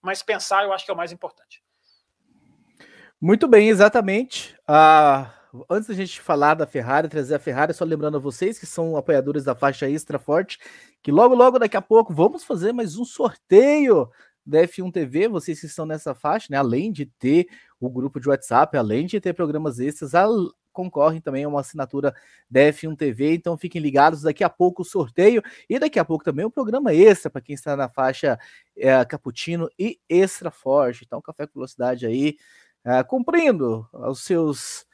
mas 0.00 0.22
pensar 0.22 0.62
eu 0.62 0.72
acho 0.72 0.84
que 0.84 0.90
é 0.92 0.94
o 0.94 0.96
mais 0.96 1.10
importante. 1.10 1.60
Muito 3.20 3.48
bem, 3.48 3.70
exatamente. 3.70 4.56
Ah, 4.68 5.34
antes 5.68 5.88
da 5.88 5.94
gente 5.94 6.20
falar 6.20 6.54
da 6.54 6.64
Ferrari, 6.64 7.08
trazer 7.08 7.34
a 7.34 7.40
Ferrari, 7.40 7.74
só 7.74 7.84
lembrando 7.84 8.18
a 8.18 8.20
vocês 8.20 8.56
que 8.56 8.66
são 8.66 8.96
apoiadores 8.96 9.42
da 9.42 9.56
faixa 9.56 9.90
extra 9.90 10.16
forte, 10.16 10.60
que 11.02 11.10
logo, 11.10 11.34
logo, 11.34 11.58
daqui 11.58 11.76
a 11.76 11.82
pouco, 11.82 12.14
vamos 12.14 12.44
fazer 12.44 12.72
mais 12.72 12.96
um 12.96 13.04
sorteio 13.04 14.08
da 14.46 14.60
F1 14.60 14.92
TV, 14.92 15.26
vocês 15.26 15.58
que 15.58 15.66
estão 15.66 15.86
nessa 15.86 16.14
faixa, 16.14 16.48
né? 16.50 16.58
Além 16.58 16.92
de 16.92 17.06
ter 17.06 17.48
o 17.86 17.90
grupo 17.90 18.20
de 18.20 18.28
WhatsApp, 18.28 18.76
além 18.76 19.06
de 19.06 19.20
ter 19.20 19.32
programas 19.32 19.78
extras, 19.78 20.14
concorrem 20.74 21.20
também 21.20 21.44
a 21.44 21.48
uma 21.48 21.60
assinatura 21.60 22.14
da 22.50 22.60
F1 22.60 22.96
TV, 22.96 23.34
então 23.34 23.56
fiquem 23.56 23.80
ligados, 23.80 24.22
daqui 24.22 24.42
a 24.42 24.50
pouco 24.50 24.82
o 24.82 24.84
sorteio 24.84 25.40
e 25.70 25.78
daqui 25.78 25.98
a 25.98 26.04
pouco 26.04 26.24
também 26.24 26.44
o 26.44 26.48
um 26.48 26.50
programa 26.50 26.92
extra 26.92 27.30
para 27.30 27.40
quem 27.40 27.54
está 27.54 27.76
na 27.76 27.88
faixa 27.88 28.38
é, 28.76 29.02
Cappuccino 29.04 29.70
e 29.78 30.00
Extra 30.08 30.50
Forte, 30.50 31.04
então 31.06 31.22
Café 31.22 31.46
com 31.46 31.54
Velocidade 31.54 32.04
aí, 32.06 32.36
é, 32.84 33.02
cumprindo 33.04 33.88
os 33.92 34.24
seus, 34.24 34.84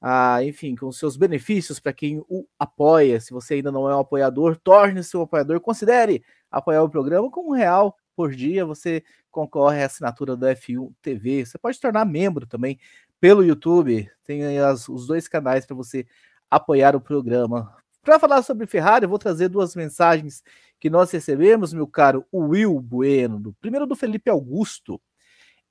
ah, 0.00 0.42
enfim, 0.42 0.74
com 0.74 0.90
seus 0.90 1.16
benefícios 1.16 1.78
para 1.78 1.92
quem 1.92 2.18
o 2.28 2.46
apoia, 2.58 3.20
se 3.20 3.32
você 3.32 3.54
ainda 3.54 3.70
não 3.70 3.88
é 3.88 3.94
um 3.96 4.00
apoiador, 4.00 4.56
torne-se 4.56 5.16
um 5.16 5.22
apoiador, 5.22 5.60
considere 5.60 6.22
apoiar 6.50 6.82
o 6.82 6.90
programa 6.90 7.30
com 7.30 7.48
um 7.48 7.54
real 7.54 7.96
por 8.18 8.34
dia, 8.34 8.66
você 8.66 9.04
concorre 9.30 9.80
à 9.80 9.86
assinatura 9.86 10.36
do 10.36 10.44
F1 10.44 10.92
TV. 11.00 11.46
Você 11.46 11.56
pode 11.56 11.78
tornar 11.78 12.04
membro 12.04 12.48
também 12.48 12.76
pelo 13.20 13.44
YouTube. 13.44 14.10
Tem 14.24 14.58
as, 14.58 14.88
os 14.88 15.06
dois 15.06 15.28
canais 15.28 15.64
para 15.64 15.76
você 15.76 16.04
apoiar 16.50 16.96
o 16.96 17.00
programa. 17.00 17.72
Para 18.02 18.18
falar 18.18 18.42
sobre 18.42 18.66
Ferrari, 18.66 19.04
eu 19.04 19.08
vou 19.08 19.20
trazer 19.20 19.48
duas 19.48 19.76
mensagens 19.76 20.42
que 20.80 20.90
nós 20.90 21.12
recebemos, 21.12 21.72
meu 21.72 21.86
caro 21.86 22.26
Will 22.34 22.80
Bueno. 22.80 23.54
Primeiro 23.60 23.86
do 23.86 23.94
Felipe 23.94 24.28
Augusto. 24.28 25.00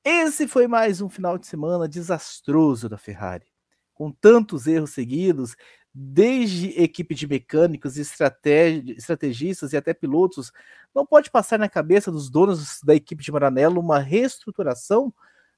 Esse 0.02 0.48
foi 0.48 0.70
mais 0.70 1.02
um 1.02 1.10
final 1.10 1.38
de 1.38 1.48
semana 1.48 1.86
desastroso 1.86 2.88
da 2.88 2.98
Ferrari. 2.98 3.48
Com 3.94 4.10
tantos 4.10 4.68
erros 4.68 4.92
seguidos, 4.92 5.54
desde 6.00 6.80
equipe 6.80 7.16
de 7.16 7.26
mecânicos, 7.26 7.98
estrategistas 7.98 9.74
e 9.74 9.78
até 9.78 9.96
pilotos, 9.96 10.52
não 10.94 11.04
pode 11.04 11.32
passar 11.32 11.58
na 11.58 11.68
cabeça 11.68 12.12
dos 12.12 12.30
donos 12.30 12.80
da 12.84 12.94
equipe 12.94 13.24
de 13.24 13.32
Maranello 13.32 13.82
uma 13.82 13.98
reestruturação 13.98 15.12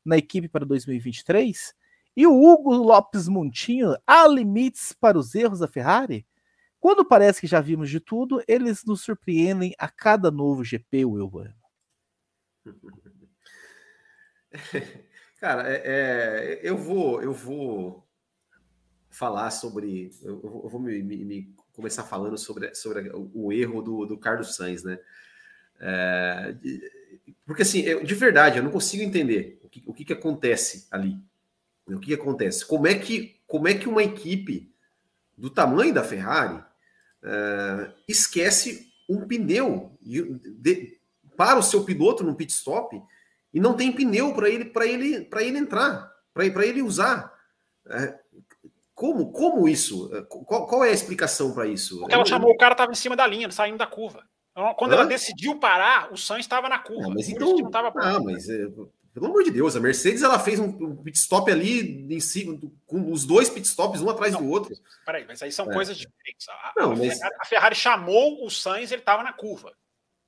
na 0.04 0.18
equipe 0.18 0.48
para 0.48 0.66
2023? 0.66 1.76
E 2.16 2.26
o 2.26 2.42
Hugo 2.42 2.74
Lopes 2.74 3.28
Montinho, 3.28 3.98
há 4.08 4.26
limites 4.30 4.94
para 4.94 5.20
os 5.20 5.36
erros 5.36 5.60
da 5.60 5.68
Ferrari? 5.68 6.26
Quando 6.80 7.04
parece 7.04 7.42
que 7.42 7.48
já 7.48 7.60
vimos 7.60 7.90
de 7.90 8.00
tudo, 8.00 8.42
eles 8.48 8.86
nos 8.86 9.02
surpreendem 9.02 9.76
a 9.78 9.90
cada 9.90 10.32
novo 10.32 10.64
GP, 10.64 11.04
Wilbur. 11.04 11.54
Cara, 15.42 15.70
é, 15.70 15.82
é, 15.84 16.60
eu 16.64 16.78
vou, 16.78 17.22
eu 17.22 17.34
vou 17.34 18.09
falar 19.10 19.52
sobre, 19.52 20.12
eu, 20.22 20.40
vou 20.40 20.80
me, 20.80 21.02
me, 21.02 21.26
me, 21.26 21.56
começar 21.74 22.04
falando 22.04 22.38
sobre, 22.38 22.74
sobre 22.76 23.12
o, 23.14 23.52
erro 23.52 23.82
do, 23.82 24.06
do 24.06 24.18
Carlos 24.18 24.56
Sainz, 24.56 24.84
né? 24.84 25.00
É, 25.80 26.56
porque 27.46 27.64
assim, 27.64 27.80
eu, 27.82 28.04
de 28.04 28.16
verdade, 28.16 28.58
eu 28.58 28.64
não 28.64 28.72
consigo 28.72 29.02
entender 29.02 29.60
o 29.64 29.70
que, 29.70 29.84
o 29.86 29.94
que, 29.94 30.06
que 30.06 30.14
acontece 30.14 30.88
ali. 30.92 31.18
O 31.88 32.00
que, 32.00 32.08
que, 32.08 32.14
acontece? 32.14 32.66
Como 32.66 32.86
é 32.86 32.94
que, 32.94 33.42
como 33.48 33.68
é 33.68 33.74
que 33.74 33.90
uma 33.90 34.04
equipe 34.04 34.72
do 35.38 35.50
tamanho 35.50 35.94
da 35.94 36.04
Ferrari 36.04 36.58
uh, 36.58 37.94
esquece 38.08 38.94
um 39.10 39.26
pneu 39.26 39.98
de, 40.00 41.00
para 41.36 41.58
o 41.58 41.64
seu 41.64 41.84
piloto 41.84 42.24
no 42.24 42.36
pit 42.36 42.52
stop 42.52 43.02
e 43.52 43.60
não 43.60 43.74
tem 43.74 43.92
pneu 43.92 44.34
para 44.34 44.50
ele 44.50 44.66
para 44.66 44.86
ele 44.86 45.22
para 45.22 45.42
ele 45.42 45.58
entrar, 45.58 46.14
para 46.34 46.66
ele 46.66 46.84
usar? 46.84 47.34
Uh, 47.86 48.29
como, 49.00 49.32
como 49.32 49.66
isso? 49.66 50.10
Qual, 50.28 50.68
qual 50.68 50.84
é 50.84 50.90
a 50.90 50.94
explicação 50.94 51.54
para 51.54 51.66
isso? 51.66 51.98
Porque 52.00 52.14
ela 52.14 52.26
chamou 52.26 52.52
o 52.52 52.58
cara 52.58 52.74
estava 52.74 52.92
em 52.92 52.96
cima 52.96 53.16
da 53.16 53.26
linha, 53.26 53.50
saindo 53.50 53.78
da 53.78 53.88
curva. 53.88 54.26
Então, 54.52 54.74
quando 54.74 54.92
Hã? 54.92 54.96
ela 54.96 55.06
decidiu 55.06 55.58
parar, 55.58 56.12
o 56.12 56.18
Sainz 56.18 56.44
estava 56.44 56.68
na 56.68 56.80
curva. 56.80 57.08
Ah, 57.08 57.14
mas 57.16 57.30
então, 57.30 57.56
não, 57.56 57.72
tava 57.72 57.94
ah, 57.96 58.20
mas 58.20 58.50
é, 58.50 58.68
pelo 59.14 59.28
amor 59.28 59.46
de 59.46 59.52
Deus, 59.52 59.74
a 59.78 59.80
Mercedes 59.80 60.22
ela 60.22 60.38
fez 60.38 60.60
um 60.60 60.98
pit 60.98 61.18
stop 61.18 61.50
ali 61.50 62.14
em 62.14 62.20
cima, 62.20 62.60
com 62.86 63.10
os 63.10 63.26
dois 63.26 63.50
pit 63.50 63.66
stops 63.66 64.02
um 64.02 64.10
atrás 64.10 64.34
não, 64.34 64.42
do 64.42 64.50
outro. 64.50 64.76
Peraí, 65.06 65.24
mas 65.26 65.42
aí 65.42 65.52
são 65.54 65.72
é. 65.72 65.74
coisas 65.74 65.96
diferentes. 65.96 66.50
A, 66.50 66.74
não, 66.76 66.92
a, 66.92 66.96
mas... 66.98 67.14
Ferrari, 67.14 67.36
a, 67.40 67.46
Ferrari, 67.46 67.76
chamou 67.76 68.46
o 68.46 68.50
Sainz, 68.50 68.92
ele 68.92 69.02
estava 69.02 69.24
na 69.24 69.32
curva. 69.32 69.72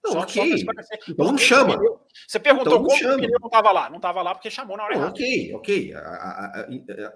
Não, 0.01 0.13
só, 0.13 0.19
ok. 0.21 0.57
Só 0.59 0.71
então 1.09 1.25
não 1.25 1.37
chama. 1.37 1.77
Você 2.25 2.39
perguntou 2.39 2.75
então, 2.75 2.85
como 2.85 2.97
chama. 2.97 3.15
o 3.15 3.17
pneu 3.17 3.39
não 3.41 3.47
estava 3.47 3.71
lá. 3.73 3.89
Não 3.89 3.97
estava 3.97 4.21
lá 4.21 4.33
porque 4.33 4.49
chamou 4.49 4.77
na 4.77 4.85
hora 4.85 4.97
não, 4.97 5.09
Ok, 5.09 5.53
ok. 5.55 5.93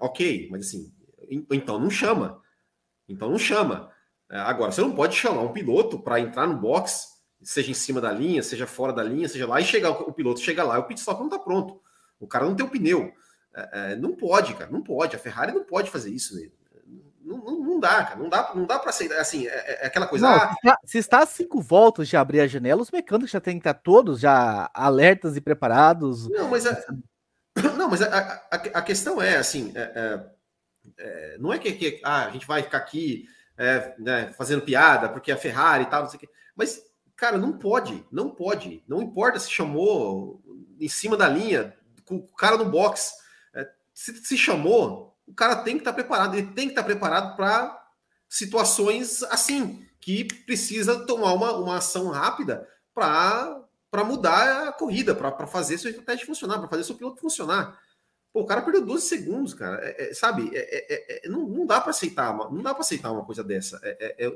ok, 0.02 0.48
mas 0.50 0.66
assim, 0.66 0.92
então 1.28 1.78
não 1.78 1.90
chama. 1.90 2.40
Então 3.08 3.30
não 3.30 3.38
chama. 3.38 3.90
É, 4.30 4.38
agora, 4.38 4.72
você 4.72 4.80
não 4.80 4.92
pode 4.92 5.16
chamar 5.16 5.42
um 5.42 5.52
piloto 5.52 5.98
para 5.98 6.20
entrar 6.20 6.46
no 6.46 6.56
box 6.56 7.16
seja 7.42 7.70
em 7.70 7.74
cima 7.74 8.00
da 8.00 8.10
linha, 8.10 8.42
seja 8.42 8.66
fora 8.66 8.92
da 8.92 9.02
linha, 9.02 9.28
seja 9.28 9.46
lá, 9.46 9.60
e 9.60 9.64
chegar 9.64 9.90
o 9.90 10.12
piloto 10.12 10.40
chega 10.40 10.64
lá, 10.64 10.78
o 10.78 10.84
pit 10.84 11.00
stop 11.00 11.18
não 11.20 11.26
está 11.26 11.38
pronto. 11.38 11.80
O 12.18 12.26
cara 12.26 12.44
não 12.44 12.54
tem 12.54 12.66
o 12.66 12.70
pneu. 12.70 13.12
É, 13.54 13.92
é, 13.92 13.96
não 13.96 14.14
pode, 14.14 14.54
cara, 14.54 14.70
não 14.70 14.82
pode. 14.82 15.16
A 15.16 15.18
Ferrari 15.18 15.52
não 15.52 15.64
pode 15.64 15.90
fazer 15.90 16.10
isso. 16.10 16.34
Né? 16.34 16.48
Não, 17.22 17.38
não, 17.38 17.60
não, 17.60 17.80
dá, 17.80 18.04
cara. 18.04 18.16
Não 18.18 18.28
dá, 18.28 18.52
não 18.54 18.66
dá 18.66 18.78
para 18.78 18.90
aceitar. 18.90 19.18
Assim, 19.20 19.46
é, 19.46 19.50
é, 19.50 19.84
é 19.84 19.86
aquela 19.86 20.06
coisa. 20.06 20.28
Não, 20.28 20.34
ah, 20.34 20.48
se, 20.48 20.56
está, 20.56 20.78
se 20.84 20.98
está 20.98 21.18
a 21.22 21.26
cinco 21.26 21.60
voltas 21.60 22.08
de 22.08 22.16
abrir 22.16 22.40
a 22.40 22.46
janela, 22.46 22.82
os 22.82 22.90
mecânicos 22.90 23.30
já 23.30 23.40
têm 23.40 23.58
que 23.58 23.68
estar 23.68 23.74
todos 23.74 24.20
já 24.20 24.70
alertas 24.74 25.36
e 25.36 25.40
preparados. 25.40 26.28
Não, 26.28 26.48
mas 26.48 26.66
a, 26.66 26.84
não, 27.76 27.88
mas 27.88 28.02
a, 28.02 28.42
a, 28.50 28.56
a 28.56 28.82
questão 28.82 29.20
é 29.20 29.36
assim. 29.36 29.72
É, 29.74 30.26
é, 30.98 31.36
não 31.38 31.52
é 31.52 31.58
que, 31.58 31.72
que 31.72 32.00
ah, 32.02 32.26
a 32.26 32.30
gente 32.30 32.46
vai 32.46 32.62
ficar 32.62 32.78
aqui 32.78 33.28
né, 33.98 34.32
fazendo 34.36 34.62
piada 34.62 35.08
porque 35.08 35.32
a 35.32 35.36
Ferrari 35.36 35.84
e 35.84 35.86
tal, 35.86 36.02
não 36.02 36.10
sei 36.10 36.18
o 36.18 36.20
quê. 36.20 36.28
Mas 36.54 36.86
Cara, 37.16 37.38
não 37.38 37.54
pode, 37.54 38.06
não 38.12 38.28
pode. 38.28 38.84
Não 38.86 39.00
importa 39.00 39.40
se 39.40 39.50
chamou 39.50 40.42
em 40.78 40.88
cima 40.88 41.16
da 41.16 41.26
linha, 41.26 41.74
com 42.04 42.16
o 42.16 42.28
cara 42.34 42.58
no 42.58 42.66
box. 42.66 43.14
É, 43.54 43.66
se, 43.94 44.14
se 44.22 44.36
chamou, 44.36 45.16
o 45.26 45.32
cara 45.32 45.56
tem 45.56 45.76
que 45.76 45.80
estar 45.80 45.94
preparado. 45.94 46.36
Ele 46.36 46.48
tem 46.48 46.66
que 46.66 46.72
estar 46.72 46.84
preparado 46.84 47.34
para 47.34 47.84
situações 48.28 49.22
assim, 49.24 49.82
que 49.98 50.24
precisa 50.24 51.06
tomar 51.06 51.32
uma, 51.32 51.52
uma 51.56 51.76
ação 51.78 52.10
rápida 52.10 52.68
para 52.92 54.04
mudar 54.04 54.68
a 54.68 54.72
corrida, 54.72 55.14
para 55.14 55.46
fazer 55.46 55.78
sua 55.78 55.90
estratégia 55.90 56.26
funcionar, 56.26 56.58
para 56.58 56.68
fazer 56.68 56.84
seu 56.84 56.96
piloto 56.96 57.20
funcionar. 57.20 57.80
Pô, 58.36 58.42
o 58.42 58.46
cara 58.46 58.60
perdeu 58.60 58.84
12 58.84 59.08
segundos, 59.08 59.54
cara. 59.54 59.80
É, 59.82 60.10
é, 60.10 60.12
sabe? 60.12 60.54
É, 60.54 60.60
é, 60.60 61.24
é 61.24 61.28
não, 61.30 61.48
não 61.48 61.64
dá 61.64 61.80
para 61.80 61.88
aceitar, 61.88 62.34
uma, 62.34 62.50
não 62.50 62.60
dá 62.60 62.74
para 62.74 62.82
aceitar 62.82 63.10
uma 63.10 63.24
coisa 63.24 63.42
dessa. 63.42 63.80
É, 63.82 64.30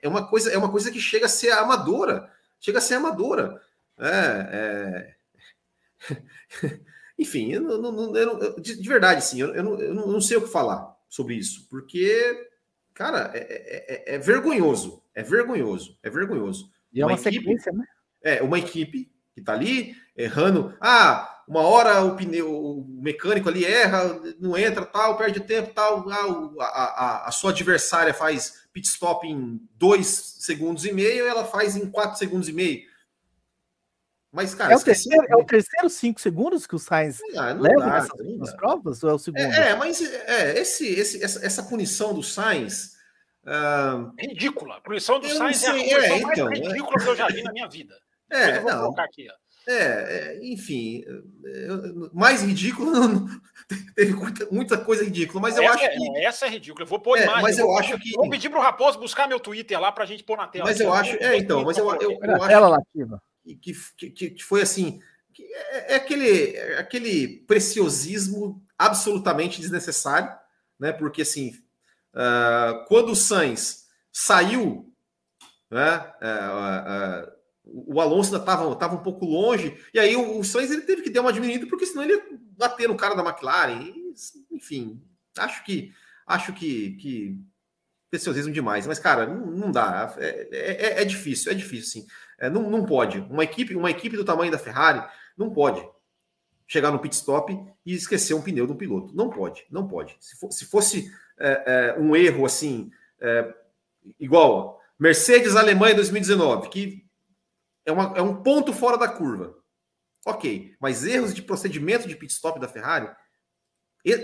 é, 0.00 0.08
uma 0.08 0.28
coisa, 0.28 0.52
é 0.52 0.56
uma 0.56 0.70
coisa 0.70 0.92
que 0.92 1.00
chega 1.00 1.26
a 1.26 1.28
ser 1.28 1.50
amadora, 1.50 2.30
chega 2.60 2.78
a 2.78 2.80
ser 2.80 2.94
amadora. 2.94 3.60
Enfim, 7.18 7.50
eu 7.50 7.62
não, 7.62 7.90
não, 7.90 8.16
eu 8.16 8.60
de, 8.60 8.80
de, 8.80 8.88
verdade, 8.88 9.24
sim, 9.24 9.40
eu, 9.40 9.52
eu, 9.56 9.64
não, 9.64 9.80
eu 9.80 9.92
não 9.92 10.20
sei 10.20 10.36
o 10.36 10.42
que 10.42 10.48
falar 10.48 10.96
sobre 11.08 11.34
isso, 11.34 11.66
porque, 11.68 12.48
cara, 12.94 13.32
é, 13.34 14.18
vergonhoso, 14.18 15.02
é 15.16 15.22
vergonhoso, 15.24 15.98
é 16.00 16.08
vergonhoso. 16.08 16.70
E 16.92 17.00
é 17.00 17.04
uma, 17.04 17.14
uma 17.14 17.18
equipe, 17.18 17.34
sequência, 17.34 17.72
né? 17.72 17.84
É, 18.22 18.40
uma 18.40 18.60
equipe 18.60 19.10
que 19.34 19.42
tá 19.42 19.54
ali 19.54 19.96
errando. 20.16 20.76
Ah, 20.80 21.31
uma 21.46 21.60
hora 21.60 22.02
o 22.02 22.16
pneu, 22.16 22.52
o 22.52 22.84
mecânico 23.00 23.48
ali 23.48 23.64
erra, 23.64 24.20
não 24.38 24.56
entra, 24.56 24.86
tal, 24.86 25.16
perde 25.16 25.40
tempo, 25.40 25.72
tal, 25.74 26.08
a, 26.60 26.64
a, 26.64 27.28
a 27.28 27.30
sua 27.32 27.50
adversária 27.50 28.14
faz 28.14 28.62
pit 28.72 28.86
stop 28.86 29.26
em 29.26 29.60
dois 29.74 30.06
segundos 30.40 30.84
e 30.84 30.92
meio, 30.92 31.26
ela 31.26 31.44
faz 31.44 31.76
em 31.76 31.90
quatro 31.90 32.18
segundos 32.18 32.48
e 32.48 32.52
meio. 32.52 32.92
Mas, 34.32 34.54
cara, 34.54 34.72
é 34.72 34.76
o, 34.76 34.80
terceiro, 34.80 35.26
é 35.28 35.36
o 35.36 35.44
terceiro 35.44 35.90
cinco 35.90 36.18
segundos 36.18 36.66
que 36.66 36.74
o 36.74 36.78
Sainz 36.78 37.20
ah, 37.36 37.52
leva 37.52 37.80
dá, 37.80 38.00
nessas 38.00 38.56
provas 38.56 39.04
ou 39.04 39.10
é 39.10 39.12
o 39.12 39.18
segundo? 39.18 39.42
É, 39.42 39.70
é 39.70 39.74
mas 39.74 40.00
é, 40.00 40.58
esse, 40.58 40.86
esse, 40.88 41.22
essa, 41.22 41.44
essa 41.44 41.62
punição 41.64 42.14
do 42.14 42.22
Sainz. 42.22 42.92
Uh, 43.44 44.10
ridícula. 44.18 44.76
A 44.76 44.80
punição 44.80 45.20
do 45.20 45.28
Sainz 45.28 45.62
é 45.62 45.68
a 45.68 45.72
punição 45.72 45.98
é, 45.98 46.18
então, 46.18 46.46
mais 46.46 46.58
ridícula 46.60 46.98
que 46.98 47.08
eu 47.08 47.16
já 47.16 47.26
vi 47.26 47.42
na 47.42 47.52
minha 47.52 47.68
vida. 47.68 47.94
É, 48.30 48.56
eu 48.56 48.62
vou 48.62 48.70
não. 48.70 48.80
colocar 48.84 49.04
aqui, 49.04 49.28
ó. 49.30 49.41
É, 49.66 49.74
é, 49.74 50.40
enfim, 50.42 51.04
é, 51.44 51.68
mais 52.12 52.42
ridículo, 52.42 52.90
teve 53.94 54.12
muita, 54.12 54.46
muita, 54.50 54.78
coisa 54.78 55.04
ridícula, 55.04 55.40
mas 55.40 55.56
eu 55.56 55.62
essa 55.62 55.74
acho 55.74 55.84
é, 55.84 55.88
que. 55.88 56.18
essa 56.18 56.46
é 56.46 56.48
ridícula, 56.48 56.84
eu 56.84 56.88
vou 56.88 56.98
pôr 56.98 57.16
é, 57.16 57.22
imagem. 57.22 57.42
Mas 57.42 57.58
eu, 57.58 57.66
eu 57.66 57.78
acho 57.78 57.98
que. 57.98 58.10
Vou 58.12 58.28
pedir 58.28 58.50
para 58.50 58.58
o 58.58 58.62
Raposo 58.62 58.98
buscar 58.98 59.28
meu 59.28 59.38
Twitter 59.38 59.80
lá 59.80 59.92
para 59.92 60.02
a 60.02 60.06
gente 60.06 60.24
pôr 60.24 60.36
na 60.36 60.48
tela. 60.48 60.64
Mas 60.64 60.80
eu 60.80 60.92
acho. 60.92 61.16
É, 61.22 61.36
então, 61.36 61.62
mas 61.64 61.78
eu, 61.78 61.88
eu, 62.00 62.18
eu 62.20 62.36
acho. 62.36 62.48
Tela 62.48 62.68
latina. 62.68 63.22
Que, 63.60 63.72
que, 64.10 64.30
que 64.30 64.42
foi 64.42 64.62
assim. 64.62 65.00
Que 65.32 65.44
é, 65.44 65.92
é, 65.92 65.96
aquele, 65.96 66.56
é 66.56 66.78
aquele 66.78 67.28
preciosismo 67.46 68.60
absolutamente 68.76 69.60
desnecessário, 69.60 70.30
né? 70.78 70.92
Porque 70.92 71.22
assim, 71.22 71.52
uh, 72.14 72.84
quando 72.88 73.12
o 73.12 73.16
Sainz 73.16 73.86
saiu, 74.12 74.92
né? 75.70 76.12
Uh, 76.20 77.28
uh, 77.28 77.41
o 77.64 78.00
Alonso 78.00 78.30
ainda 78.30 78.42
estava 78.42 78.74
tava 78.76 78.96
um 78.96 79.02
pouco 79.02 79.24
longe, 79.24 79.76
e 79.94 79.98
aí 79.98 80.16
o, 80.16 80.38
o 80.38 80.44
Sainz 80.44 80.70
ele 80.70 80.82
teve 80.82 81.02
que 81.02 81.10
dar 81.10 81.20
uma 81.20 81.32
diminuída, 81.32 81.66
porque 81.66 81.86
senão 81.86 82.02
ele 82.02 82.14
ia 82.14 82.22
bater 82.56 82.88
no 82.88 82.96
cara 82.96 83.14
da 83.14 83.22
McLaren. 83.22 83.80
E, 83.82 84.14
enfim, 84.50 85.00
acho 85.38 85.64
que 85.64 85.92
acho 86.26 86.52
que, 86.52 86.92
que 86.96 87.40
preciosismo 88.10 88.52
demais. 88.52 88.86
Mas, 88.86 88.98
cara, 88.98 89.26
não, 89.26 89.46
não 89.46 89.72
dá. 89.72 90.14
É, 90.18 90.48
é, 90.52 91.02
é, 91.02 91.04
difícil, 91.04 91.50
é 91.50 91.54
difícil, 91.54 92.02
sim. 92.02 92.06
É, 92.38 92.50
não, 92.50 92.68
não 92.68 92.84
pode. 92.84 93.18
Uma 93.30 93.44
equipe, 93.44 93.74
uma 93.74 93.90
equipe 93.90 94.16
do 94.16 94.24
tamanho 94.24 94.52
da 94.52 94.58
Ferrari 94.58 95.02
não 95.36 95.50
pode 95.50 95.82
chegar 96.66 96.90
no 96.90 96.98
pit 96.98 97.14
stop 97.14 97.58
e 97.84 97.94
esquecer 97.94 98.34
um 98.34 98.42
pneu 98.42 98.66
do 98.66 98.74
piloto. 98.74 99.14
Não 99.14 99.30
pode, 99.30 99.64
não 99.70 99.86
pode. 99.86 100.16
Se, 100.20 100.38
for, 100.38 100.52
se 100.52 100.64
fosse 100.64 101.12
é, 101.38 101.94
é, 101.96 102.00
um 102.00 102.14
erro 102.16 102.46
assim, 102.46 102.90
é, 103.20 103.54
igual 104.18 104.80
Mercedes 104.98 105.56
Alemanha 105.56 105.94
2019, 105.94 106.68
que 106.68 107.01
é, 107.84 107.92
uma, 107.92 108.16
é 108.16 108.22
um 108.22 108.42
ponto 108.42 108.72
fora 108.72 108.96
da 108.96 109.08
curva. 109.08 109.56
Ok, 110.24 110.76
mas 110.80 111.04
erros 111.04 111.34
de 111.34 111.42
procedimento 111.42 112.06
de 112.06 112.16
pit 112.16 112.32
stop 112.32 112.60
da 112.60 112.68
Ferrari, 112.68 113.12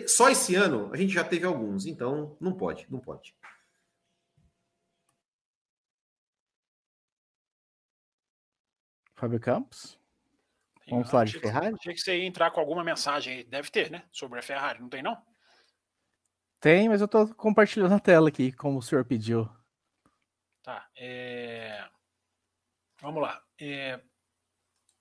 só 0.06 0.28
esse 0.28 0.54
ano 0.54 0.92
a 0.92 0.96
gente 0.96 1.12
já 1.12 1.24
teve 1.24 1.44
alguns, 1.44 1.86
então 1.86 2.36
não 2.40 2.56
pode, 2.56 2.86
não 2.90 3.00
pode. 3.00 3.36
Fábio 9.16 9.40
Campos? 9.40 9.98
Vamos 10.88 11.10
falar 11.10 11.24
de 11.24 11.38
Ferrari? 11.38 11.74
Achei 11.74 11.92
que 11.92 12.00
você 12.00 12.18
ia 12.18 12.24
entrar 12.24 12.50
com 12.50 12.60
alguma 12.60 12.84
mensagem 12.84 13.38
aí. 13.38 13.44
Deve 13.44 13.70
ter, 13.70 13.90
né? 13.90 14.04
Sobre 14.12 14.38
a 14.38 14.42
Ferrari, 14.42 14.80
não 14.80 14.88
tem 14.88 15.02
não? 15.02 15.20
Tem, 16.60 16.88
mas 16.88 17.00
eu 17.00 17.06
estou 17.06 17.34
compartilhando 17.34 17.94
a 17.94 18.00
tela 18.00 18.28
aqui, 18.28 18.52
como 18.52 18.78
o 18.78 18.82
senhor 18.82 19.04
pediu. 19.04 19.48
Tá. 20.62 20.88
É... 20.96 21.88
Vamos 23.00 23.22
lá. 23.22 23.42
É, 23.60 24.00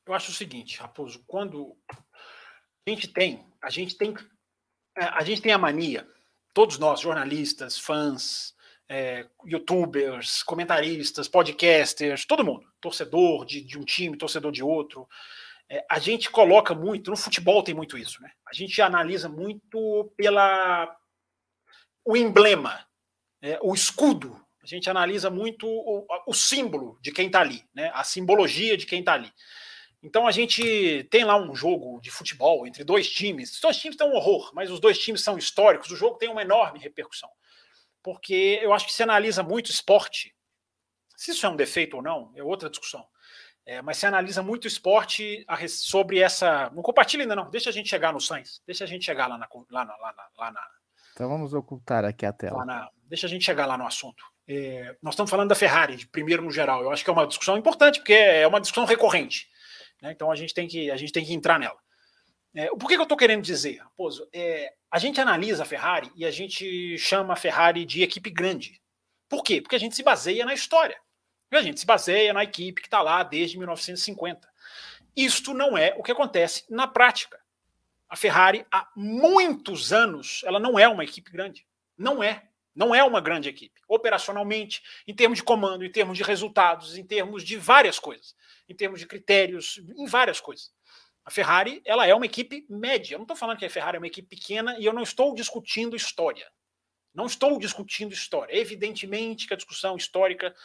eu 0.05 0.13
acho 0.13 0.31
o 0.31 0.33
seguinte, 0.33 0.79
Raposo, 0.79 1.23
quando 1.27 1.77
a 1.91 2.89
gente 2.89 3.07
tem, 3.07 3.45
a 3.61 3.69
gente 3.69 3.97
tem, 3.97 4.15
é, 4.97 5.03
a 5.03 5.23
gente 5.23 5.41
tem 5.41 5.51
a 5.51 5.57
mania, 5.57 6.07
todos 6.53 6.79
nós, 6.79 7.01
jornalistas, 7.01 7.77
fãs, 7.77 8.55
é, 8.89 9.27
youtubers, 9.45 10.41
comentaristas, 10.43 11.27
podcasters, 11.27 12.25
todo 12.25 12.43
mundo, 12.43 12.65
torcedor 12.79 13.45
de, 13.45 13.61
de 13.61 13.77
um 13.77 13.83
time, 13.83 14.17
torcedor 14.17 14.51
de 14.51 14.63
outro, 14.63 15.07
é, 15.69 15.85
a 15.89 15.99
gente 15.99 16.31
coloca 16.31 16.73
muito, 16.73 17.11
no 17.11 17.17
futebol 17.17 17.61
tem 17.61 17.75
muito 17.75 17.97
isso, 17.97 18.21
né? 18.21 18.31
A 18.47 18.53
gente 18.53 18.81
analisa 18.81 19.27
muito 19.27 20.13
pela 20.15 20.95
o 22.05 22.15
emblema, 22.15 22.87
é, 23.41 23.59
o 23.61 23.73
escudo 23.73 24.41
a 24.73 24.77
gente 24.77 24.89
analisa 24.89 25.29
muito 25.29 25.67
o, 25.67 26.05
o 26.25 26.33
símbolo 26.33 26.97
de 27.01 27.11
quem 27.11 27.27
está 27.27 27.41
ali, 27.41 27.63
né? 27.73 27.91
a 27.93 28.03
simbologia 28.03 28.77
de 28.77 28.85
quem 28.85 28.99
está 28.99 29.13
ali. 29.13 29.31
Então 30.03 30.27
a 30.27 30.31
gente 30.31 31.07
tem 31.09 31.23
lá 31.23 31.35
um 31.35 31.55
jogo 31.55 31.99
de 32.01 32.11
futebol 32.11 32.67
entre 32.67 32.83
dois 32.83 33.09
times. 33.09 33.53
Os 33.53 33.59
dois 33.59 33.77
times 33.77 33.95
estão 33.95 34.09
um 34.09 34.15
horror, 34.15 34.51
mas 34.53 34.69
os 34.69 34.79
dois 34.79 34.99
times 34.99 35.23
são 35.23 35.37
históricos. 35.37 35.89
O 35.89 35.95
jogo 35.95 36.17
tem 36.17 36.29
uma 36.29 36.41
enorme 36.41 36.79
repercussão. 36.79 37.29
Porque 38.03 38.59
eu 38.61 38.73
acho 38.73 38.85
que 38.85 38.93
se 38.93 39.03
analisa 39.03 39.41
muito 39.41 39.71
esporte. 39.71 40.35
Se 41.15 41.31
isso 41.31 41.45
é 41.45 41.49
um 41.49 41.55
defeito 41.55 41.97
ou 41.97 42.03
não, 42.03 42.31
é 42.35 42.43
outra 42.43 42.69
discussão. 42.69 43.05
É, 43.65 43.81
mas 43.81 43.97
se 43.97 44.05
analisa 44.05 44.41
muito 44.43 44.67
esporte 44.67 45.45
sobre 45.67 46.19
essa. 46.19 46.69
Não 46.69 46.83
compartilha 46.83 47.23
ainda, 47.23 47.35
não. 47.35 47.49
Deixa 47.49 47.69
a 47.69 47.73
gente 47.73 47.89
chegar 47.89 48.13
no 48.13 48.21
Sainz. 48.21 48.61
Deixa 48.65 48.83
a 48.83 48.87
gente 48.87 49.03
chegar 49.03 49.27
lá 49.27 49.37
na. 49.37 49.47
Lá 49.71 49.83
na, 49.83 49.97
lá 49.97 50.13
na, 50.13 50.29
lá 50.37 50.51
na 50.51 50.61
então 51.17 51.27
vamos 51.27 51.51
ocultar 51.51 52.05
aqui 52.05 52.27
a 52.27 52.31
tela. 52.31 52.63
Na, 52.63 52.91
deixa 53.05 53.25
a 53.25 53.29
gente 53.29 53.43
chegar 53.43 53.65
lá 53.65 53.75
no 53.75 53.87
assunto. 53.87 54.23
É, 54.47 54.95
nós 55.01 55.13
estamos 55.13 55.29
falando 55.29 55.49
da 55.49 55.55
Ferrari, 55.55 56.05
primeiro 56.07 56.41
no 56.41 56.51
geral. 56.51 56.81
Eu 56.81 56.91
acho 56.91 57.03
que 57.03 57.09
é 57.09 57.13
uma 57.13 57.27
discussão 57.27 57.57
importante, 57.57 57.99
porque 57.99 58.13
é 58.13 58.47
uma 58.47 58.61
discussão 58.61 58.85
recorrente. 58.85 59.47
Né? 60.01 60.11
Então 60.11 60.31
a 60.31 60.35
gente, 60.35 60.53
tem 60.53 60.67
que, 60.67 60.89
a 60.89 60.95
gente 60.95 61.11
tem 61.11 61.25
que 61.25 61.33
entrar 61.33 61.59
nela. 61.59 61.77
É, 62.53 62.67
por 62.69 62.87
que, 62.87 62.95
que 62.95 62.99
eu 62.99 63.03
estou 63.03 63.17
querendo 63.17 63.43
dizer, 63.43 63.77
Raposo? 63.77 64.27
É, 64.33 64.73
a 64.89 64.97
gente 64.97 65.19
analisa 65.19 65.63
a 65.63 65.65
Ferrari 65.65 66.11
e 66.15 66.25
a 66.25 66.31
gente 66.31 66.97
chama 66.97 67.33
a 67.33 67.37
Ferrari 67.37 67.85
de 67.85 68.01
equipe 68.01 68.29
grande. 68.29 68.81
Por 69.29 69.43
quê? 69.43 69.61
Porque 69.61 69.75
a 69.75 69.79
gente 69.79 69.95
se 69.95 70.01
baseia 70.01 70.45
na 70.45 70.53
história. 70.53 70.97
A 71.51 71.61
gente 71.61 71.79
se 71.79 71.85
baseia 71.85 72.33
na 72.33 72.43
equipe 72.43 72.81
que 72.81 72.87
está 72.87 73.01
lá 73.01 73.23
desde 73.23 73.57
1950. 73.57 74.47
Isto 75.15 75.53
não 75.53 75.77
é 75.77 75.93
o 75.97 76.03
que 76.03 76.11
acontece 76.11 76.63
na 76.69 76.87
prática. 76.87 77.39
A 78.09 78.15
Ferrari, 78.15 78.65
há 78.71 78.89
muitos 78.95 79.91
anos, 79.91 80.41
ela 80.45 80.59
não 80.59 80.79
é 80.79 80.87
uma 80.87 81.03
equipe 81.03 81.31
grande. 81.31 81.67
Não 81.97 82.23
é. 82.23 82.43
Não 82.77 82.93
é 82.93 83.03
uma 83.03 83.19
grande 83.19 83.49
equipe, 83.49 83.81
operacionalmente, 83.87 84.83
em 85.07 85.13
termos 85.15 85.39
de 85.39 85.43
comando, 85.43 85.83
em 85.83 85.91
termos 85.91 86.15
de 86.15 86.23
resultados, 86.23 86.95
em 86.95 87.03
termos 87.03 87.43
de 87.43 87.57
várias 87.57 87.97
coisas, 87.97 88.35
em 88.69 88.75
termos 88.75 88.99
de 88.99 89.07
critérios, 89.07 89.81
em 89.97 90.05
várias 90.05 90.39
coisas. 90.39 90.71
A 91.25 91.31
Ferrari, 91.31 91.81
ela 91.83 92.05
é 92.05 92.13
uma 92.13 92.27
equipe 92.27 92.67
média. 92.69 93.15
Eu 93.15 93.17
não 93.17 93.23
estou 93.23 93.35
falando 93.35 93.57
que 93.57 93.65
a 93.65 93.69
Ferrari 93.69 93.97
é 93.97 93.99
uma 93.99 94.05
equipe 94.05 94.27
pequena 94.27 94.77
e 94.77 94.85
eu 94.85 94.93
não 94.93 95.01
estou 95.01 95.33
discutindo 95.33 95.95
história. 95.95 96.47
Não 97.15 97.25
estou 97.25 97.57
discutindo 97.57 98.13
história. 98.13 98.55
Evidentemente 98.55 99.47
que 99.47 99.55
a 99.55 99.57
discussão 99.57 99.97
histórica, 99.97 100.55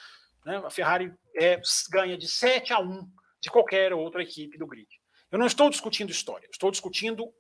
né, 0.44 0.58
a 0.58 0.68
Ferrari 0.68 1.14
é, 1.34 1.58
ganha 1.90 2.18
de 2.18 2.28
7 2.28 2.74
a 2.74 2.78
1 2.78 3.10
de 3.40 3.50
qualquer 3.50 3.94
outra 3.94 4.22
equipe 4.22 4.58
do 4.58 4.66
grid. 4.66 4.86
Eu 5.30 5.38
não 5.38 5.46
estou 5.46 5.70
discutindo 5.70 6.10
história, 6.10 6.46
estou 6.52 6.70
discutindo 6.70 7.32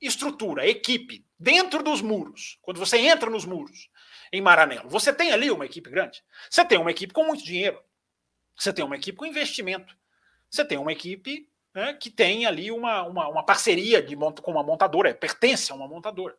estrutura, 0.00 0.66
equipe, 0.66 1.24
dentro 1.38 1.82
dos 1.82 2.00
muros. 2.00 2.58
Quando 2.62 2.78
você 2.78 2.98
entra 2.98 3.30
nos 3.30 3.44
muros, 3.44 3.88
em 4.32 4.40
Maranello. 4.40 4.88
Você 4.88 5.12
tem 5.12 5.32
ali 5.32 5.50
uma 5.50 5.64
equipe 5.64 5.90
grande. 5.90 6.22
Você 6.50 6.64
tem 6.64 6.78
uma 6.78 6.90
equipe 6.90 7.12
com 7.12 7.24
muito 7.24 7.44
dinheiro. 7.44 7.82
Você 8.56 8.72
tem 8.72 8.84
uma 8.84 8.96
equipe 8.96 9.16
com 9.16 9.26
investimento. 9.26 9.96
Você 10.50 10.64
tem 10.64 10.78
uma 10.78 10.92
equipe 10.92 11.48
né, 11.74 11.94
que 11.94 12.10
tem 12.10 12.46
ali 12.46 12.70
uma, 12.70 13.02
uma, 13.02 13.28
uma 13.28 13.42
parceria 13.44 14.02
de 14.02 14.16
monta, 14.16 14.42
com 14.42 14.50
uma 14.50 14.62
montadora, 14.62 15.14
pertence 15.14 15.70
a 15.70 15.74
uma 15.74 15.86
montadora. 15.86 16.36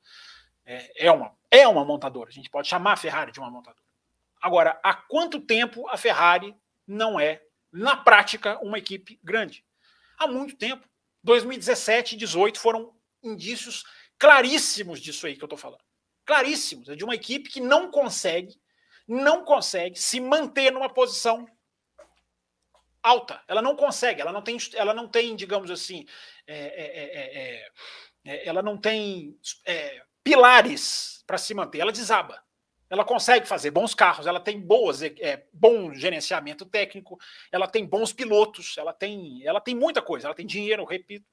É, 0.65 1.07
é, 1.07 1.11
uma, 1.11 1.35
é 1.49 1.67
uma 1.67 1.85
montadora. 1.85 2.29
A 2.29 2.33
gente 2.33 2.49
pode 2.49 2.67
chamar 2.67 2.93
a 2.93 2.97
Ferrari 2.97 3.31
de 3.31 3.39
uma 3.39 3.49
montadora. 3.49 3.87
Agora, 4.41 4.79
há 4.83 4.93
quanto 4.93 5.39
tempo 5.39 5.87
a 5.89 5.97
Ferrari 5.97 6.55
não 6.87 7.19
é, 7.19 7.41
na 7.71 7.95
prática, 7.95 8.59
uma 8.59 8.77
equipe 8.77 9.19
grande? 9.23 9.65
Há 10.17 10.27
muito 10.27 10.55
tempo. 10.55 10.87
2017 11.23 12.15
e 12.15 12.17
2018 12.17 12.59
foram 12.59 12.93
indícios 13.23 13.83
claríssimos 14.17 14.99
disso 14.99 15.27
aí 15.27 15.35
que 15.35 15.43
eu 15.43 15.47
estou 15.47 15.57
falando 15.57 15.83
claríssimos. 16.29 16.87
É 16.87 16.95
de 16.95 17.03
uma 17.03 17.15
equipe 17.15 17.49
que 17.49 17.59
não 17.59 17.89
consegue, 17.89 18.55
não 19.07 19.43
consegue 19.43 19.99
se 19.99 20.19
manter 20.19 20.71
numa 20.71 20.87
posição 20.87 21.47
alta. 23.01 23.41
Ela 23.47 23.63
não 23.63 23.75
consegue, 23.75 24.21
ela 24.21 24.31
não 24.31 24.43
tem, 24.43 24.57
ela 24.75 24.93
não 24.93 25.07
tem 25.07 25.35
digamos 25.35 25.71
assim, 25.71 26.05
é, 26.45 27.63
é, 27.65 27.71
é, 28.25 28.47
ela 28.47 28.61
não 28.61 28.77
tem 28.77 29.35
pilares 30.23 31.23
para 31.25 31.39
se 31.39 31.55
manter, 31.55 31.79
ela 31.79 31.91
desaba. 31.91 32.43
Ela 32.91 33.03
consegue 33.03 33.47
fazer 33.47 33.71
bons 33.71 33.95
carros, 33.95 34.27
ela 34.27 34.39
tem 34.39 34.59
boas, 34.59 35.01
é, 35.01 35.47
bom 35.51 35.93
gerenciamento 35.95 36.65
técnico, 36.65 37.17
ela 37.51 37.67
tem 37.67 37.85
bons 37.85 38.13
pilotos, 38.13 38.77
ela 38.77 38.93
tem, 38.93 39.43
ela 39.45 39.61
tem 39.61 39.75
muita 39.75 40.01
coisa, 40.01 40.27
ela 40.27 40.35
tem 40.35 40.45
dinheiro, 40.45 40.85
repito. 40.85 41.25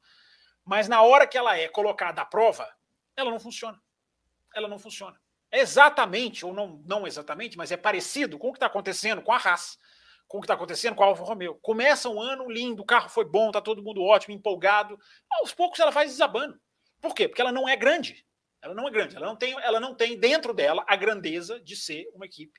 Mas 0.66 0.88
na 0.88 1.00
hora 1.00 1.26
que 1.26 1.38
ela 1.38 1.56
é 1.56 1.68
colocada 1.68 2.20
à 2.20 2.24
prova, 2.26 2.68
ela 3.16 3.30
não 3.30 3.40
funciona 3.40 3.80
ela 4.56 4.68
não 4.68 4.78
funciona. 4.78 5.20
É 5.50 5.60
exatamente, 5.60 6.44
ou 6.44 6.52
não, 6.52 6.82
não 6.84 7.06
exatamente, 7.06 7.56
mas 7.56 7.70
é 7.70 7.76
parecido 7.76 8.38
com 8.38 8.48
o 8.48 8.52
que 8.52 8.56
está 8.56 8.66
acontecendo 8.66 9.22
com 9.22 9.32
a 9.32 9.36
Haas, 9.36 9.78
com 10.26 10.38
o 10.38 10.40
que 10.40 10.46
está 10.46 10.54
acontecendo 10.54 10.96
com 10.96 11.04
a 11.04 11.06
Alfa 11.06 11.22
Romeo. 11.22 11.56
Começa 11.62 12.08
um 12.08 12.20
ano 12.20 12.50
lindo, 12.50 12.82
o 12.82 12.86
carro 12.86 13.08
foi 13.08 13.24
bom, 13.24 13.48
está 13.48 13.60
todo 13.60 13.82
mundo 13.82 14.02
ótimo, 14.02 14.34
empolgado. 14.34 14.98
Aos 15.30 15.54
poucos 15.54 15.78
ela 15.78 15.92
vai 15.92 16.06
desabando. 16.06 16.60
Por 17.00 17.14
quê? 17.14 17.28
Porque 17.28 17.40
ela 17.40 17.52
não 17.52 17.68
é 17.68 17.76
grande. 17.76 18.26
Ela 18.60 18.74
não 18.74 18.88
é 18.88 18.90
grande. 18.90 19.14
Ela 19.14 19.26
não 19.26 19.36
tem, 19.36 19.52
ela 19.60 19.78
não 19.78 19.94
tem 19.94 20.18
dentro 20.18 20.52
dela 20.52 20.84
a 20.88 20.96
grandeza 20.96 21.60
de 21.60 21.76
ser 21.76 22.08
uma 22.12 22.26
equipe 22.26 22.58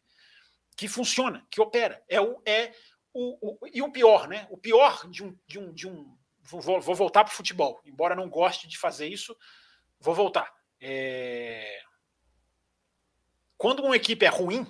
que 0.78 0.88
funciona, 0.88 1.46
que 1.52 1.60
opera. 1.60 2.02
É 2.08 2.22
o, 2.22 2.42
é 2.46 2.72
o, 3.14 3.58
o 3.64 3.68
e 3.74 3.82
o 3.82 3.92
pior, 3.92 4.28
né? 4.28 4.48
O 4.50 4.58
pior 4.58 5.10
de 5.10 5.24
um, 5.24 5.38
de 5.46 5.60
um, 5.60 5.74
de 5.74 5.88
um 5.88 6.17
vou, 6.50 6.82
vou 6.82 6.96
voltar 6.96 7.24
para 7.24 7.32
o 7.32 7.36
futebol, 7.36 7.82
embora 7.86 8.16
não 8.16 8.30
goste 8.30 8.68
de 8.68 8.78
fazer 8.78 9.08
isso, 9.08 9.36
vou 10.00 10.16
voltar. 10.16 10.52
É... 10.80 11.82
Quando 13.58 13.84
uma 13.84 13.96
equipe 13.96 14.26
é 14.26 14.30
ruim, 14.30 14.66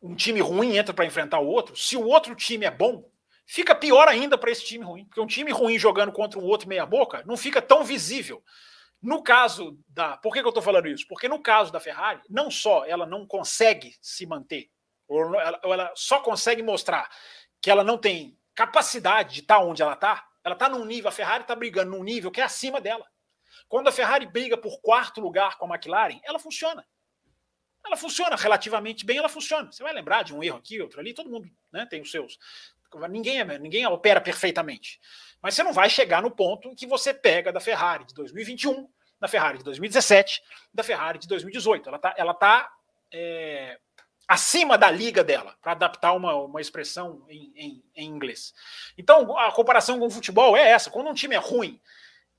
um 0.00 0.14
time 0.14 0.40
ruim 0.40 0.76
entra 0.76 0.94
para 0.94 1.04
enfrentar 1.04 1.40
o 1.40 1.48
outro, 1.48 1.76
se 1.76 1.96
o 1.96 2.06
outro 2.06 2.34
time 2.34 2.64
é 2.64 2.70
bom, 2.70 3.10
fica 3.44 3.74
pior 3.74 4.08
ainda 4.08 4.38
para 4.38 4.50
esse 4.50 4.64
time 4.64 4.84
ruim. 4.84 5.04
Porque 5.06 5.20
um 5.20 5.26
time 5.26 5.50
ruim 5.50 5.78
jogando 5.78 6.12
contra 6.12 6.38
um 6.38 6.44
outro 6.44 6.68
meia-boca 6.68 7.22
não 7.26 7.36
fica 7.36 7.60
tão 7.60 7.84
visível. 7.84 8.42
No 9.02 9.22
caso 9.22 9.78
da. 9.88 10.16
Por 10.16 10.32
que, 10.32 10.40
que 10.40 10.46
eu 10.46 10.50
estou 10.50 10.62
falando 10.62 10.88
isso? 10.88 11.06
Porque 11.06 11.28
no 11.28 11.40
caso 11.40 11.70
da 11.70 11.80
Ferrari, 11.80 12.20
não 12.28 12.50
só 12.50 12.84
ela 12.84 13.06
não 13.06 13.26
consegue 13.26 13.94
se 14.00 14.26
manter, 14.26 14.70
ou 15.06 15.34
ela, 15.34 15.92
só 15.94 16.20
consegue 16.20 16.62
mostrar 16.62 17.08
que 17.60 17.70
ela 17.70 17.84
não 17.84 17.98
tem 17.98 18.38
capacidade 18.54 19.34
de 19.34 19.40
estar 19.40 19.58
tá 19.58 19.64
onde 19.64 19.82
ela 19.82 19.92
está, 19.92 20.26
ela 20.46 20.54
está 20.54 20.68
num 20.68 20.84
nível, 20.84 21.08
a 21.08 21.12
Ferrari 21.12 21.42
está 21.42 21.56
brigando 21.56 21.90
num 21.90 22.04
nível 22.04 22.30
que 22.30 22.40
é 22.40 22.44
acima 22.44 22.80
dela. 22.80 23.04
Quando 23.68 23.88
a 23.88 23.92
Ferrari 23.92 24.26
briga 24.26 24.56
por 24.56 24.80
quarto 24.80 25.20
lugar 25.20 25.58
com 25.58 25.66
a 25.66 25.74
McLaren, 25.74 26.20
ela 26.22 26.38
funciona. 26.38 26.86
Ela 27.84 27.96
funciona 27.96 28.36
relativamente 28.36 29.04
bem, 29.04 29.18
ela 29.18 29.28
funciona. 29.28 29.72
Você 29.72 29.82
vai 29.82 29.92
lembrar 29.92 30.22
de 30.22 30.32
um 30.32 30.44
erro 30.44 30.58
aqui, 30.58 30.80
outro 30.80 31.00
ali, 31.00 31.12
todo 31.12 31.28
mundo 31.28 31.50
né, 31.72 31.84
tem 31.86 32.00
os 32.00 32.12
seus. 32.12 32.38
Ninguém, 33.10 33.40
é, 33.40 33.58
ninguém 33.58 33.84
opera 33.86 34.20
perfeitamente. 34.20 35.00
Mas 35.42 35.54
você 35.54 35.64
não 35.64 35.72
vai 35.72 35.90
chegar 35.90 36.22
no 36.22 36.30
ponto 36.30 36.68
em 36.68 36.76
que 36.76 36.86
você 36.86 37.12
pega 37.12 37.52
da 37.52 37.58
Ferrari 37.58 38.04
de 38.04 38.14
2021, 38.14 38.88
da 39.18 39.26
Ferrari 39.26 39.58
de 39.58 39.64
2017, 39.64 40.40
da 40.72 40.84
Ferrari 40.84 41.18
de 41.18 41.26
2018. 41.26 41.88
Ela 41.88 41.96
está 41.96 42.14
ela 42.16 42.34
tá, 42.34 42.72
é, 43.12 43.80
acima 44.28 44.76
da 44.76 44.90
liga 44.90 45.22
dela, 45.22 45.56
para 45.62 45.72
adaptar 45.72 46.12
uma, 46.12 46.34
uma 46.34 46.60
expressão 46.60 47.24
em, 47.28 47.52
em, 47.54 47.84
em, 47.94 48.08
inglês. 48.08 48.52
Então, 48.98 49.36
a 49.38 49.52
comparação 49.52 49.98
com 49.98 50.06
o 50.06 50.10
futebol 50.10 50.56
é 50.56 50.68
essa. 50.70 50.90
Quando 50.90 51.08
um 51.08 51.14
time 51.14 51.34
é 51.34 51.38
ruim 51.38 51.80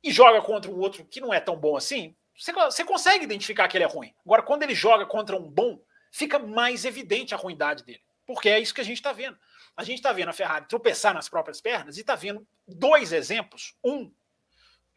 e 0.03 0.11
joga 0.11 0.41
contra 0.41 0.69
um 0.69 0.77
outro 0.79 1.05
que 1.05 1.21
não 1.21 1.33
é 1.33 1.39
tão 1.39 1.55
bom 1.55 1.77
assim, 1.77 2.15
você, 2.37 2.51
você 2.51 2.83
consegue 2.83 3.23
identificar 3.23 3.67
que 3.67 3.77
ele 3.77 3.85
é 3.85 3.87
ruim. 3.87 4.13
Agora, 4.25 4.43
quando 4.43 4.63
ele 4.63 4.75
joga 4.75 5.05
contra 5.05 5.35
um 5.35 5.49
bom, 5.49 5.81
fica 6.11 6.37
mais 6.37 6.83
evidente 6.83 7.33
a 7.33 7.37
ruindade 7.37 7.83
dele. 7.83 8.03
Porque 8.25 8.49
é 8.49 8.59
isso 8.59 8.73
que 8.73 8.81
a 8.81 8.85
gente 8.85 8.97
está 8.97 9.13
vendo. 9.13 9.37
A 9.75 9.83
gente 9.83 9.99
está 9.99 10.11
vendo 10.11 10.29
a 10.29 10.33
Ferrari 10.33 10.65
tropeçar 10.67 11.13
nas 11.13 11.29
próprias 11.29 11.61
pernas 11.61 11.97
e 11.97 12.01
está 12.01 12.15
vendo 12.15 12.45
dois 12.67 13.13
exemplos. 13.13 13.75
Um, 13.83 14.11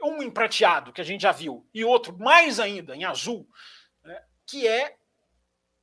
um 0.02 0.22
em 0.22 0.30
prateado, 0.30 0.92
que 0.92 1.00
a 1.00 1.04
gente 1.04 1.20
já 1.20 1.30
viu, 1.30 1.66
e 1.72 1.84
outro, 1.84 2.18
mais 2.18 2.58
ainda, 2.58 2.96
em 2.96 3.04
azul, 3.04 3.46
né, 4.02 4.20
que 4.46 4.66
é 4.66 4.96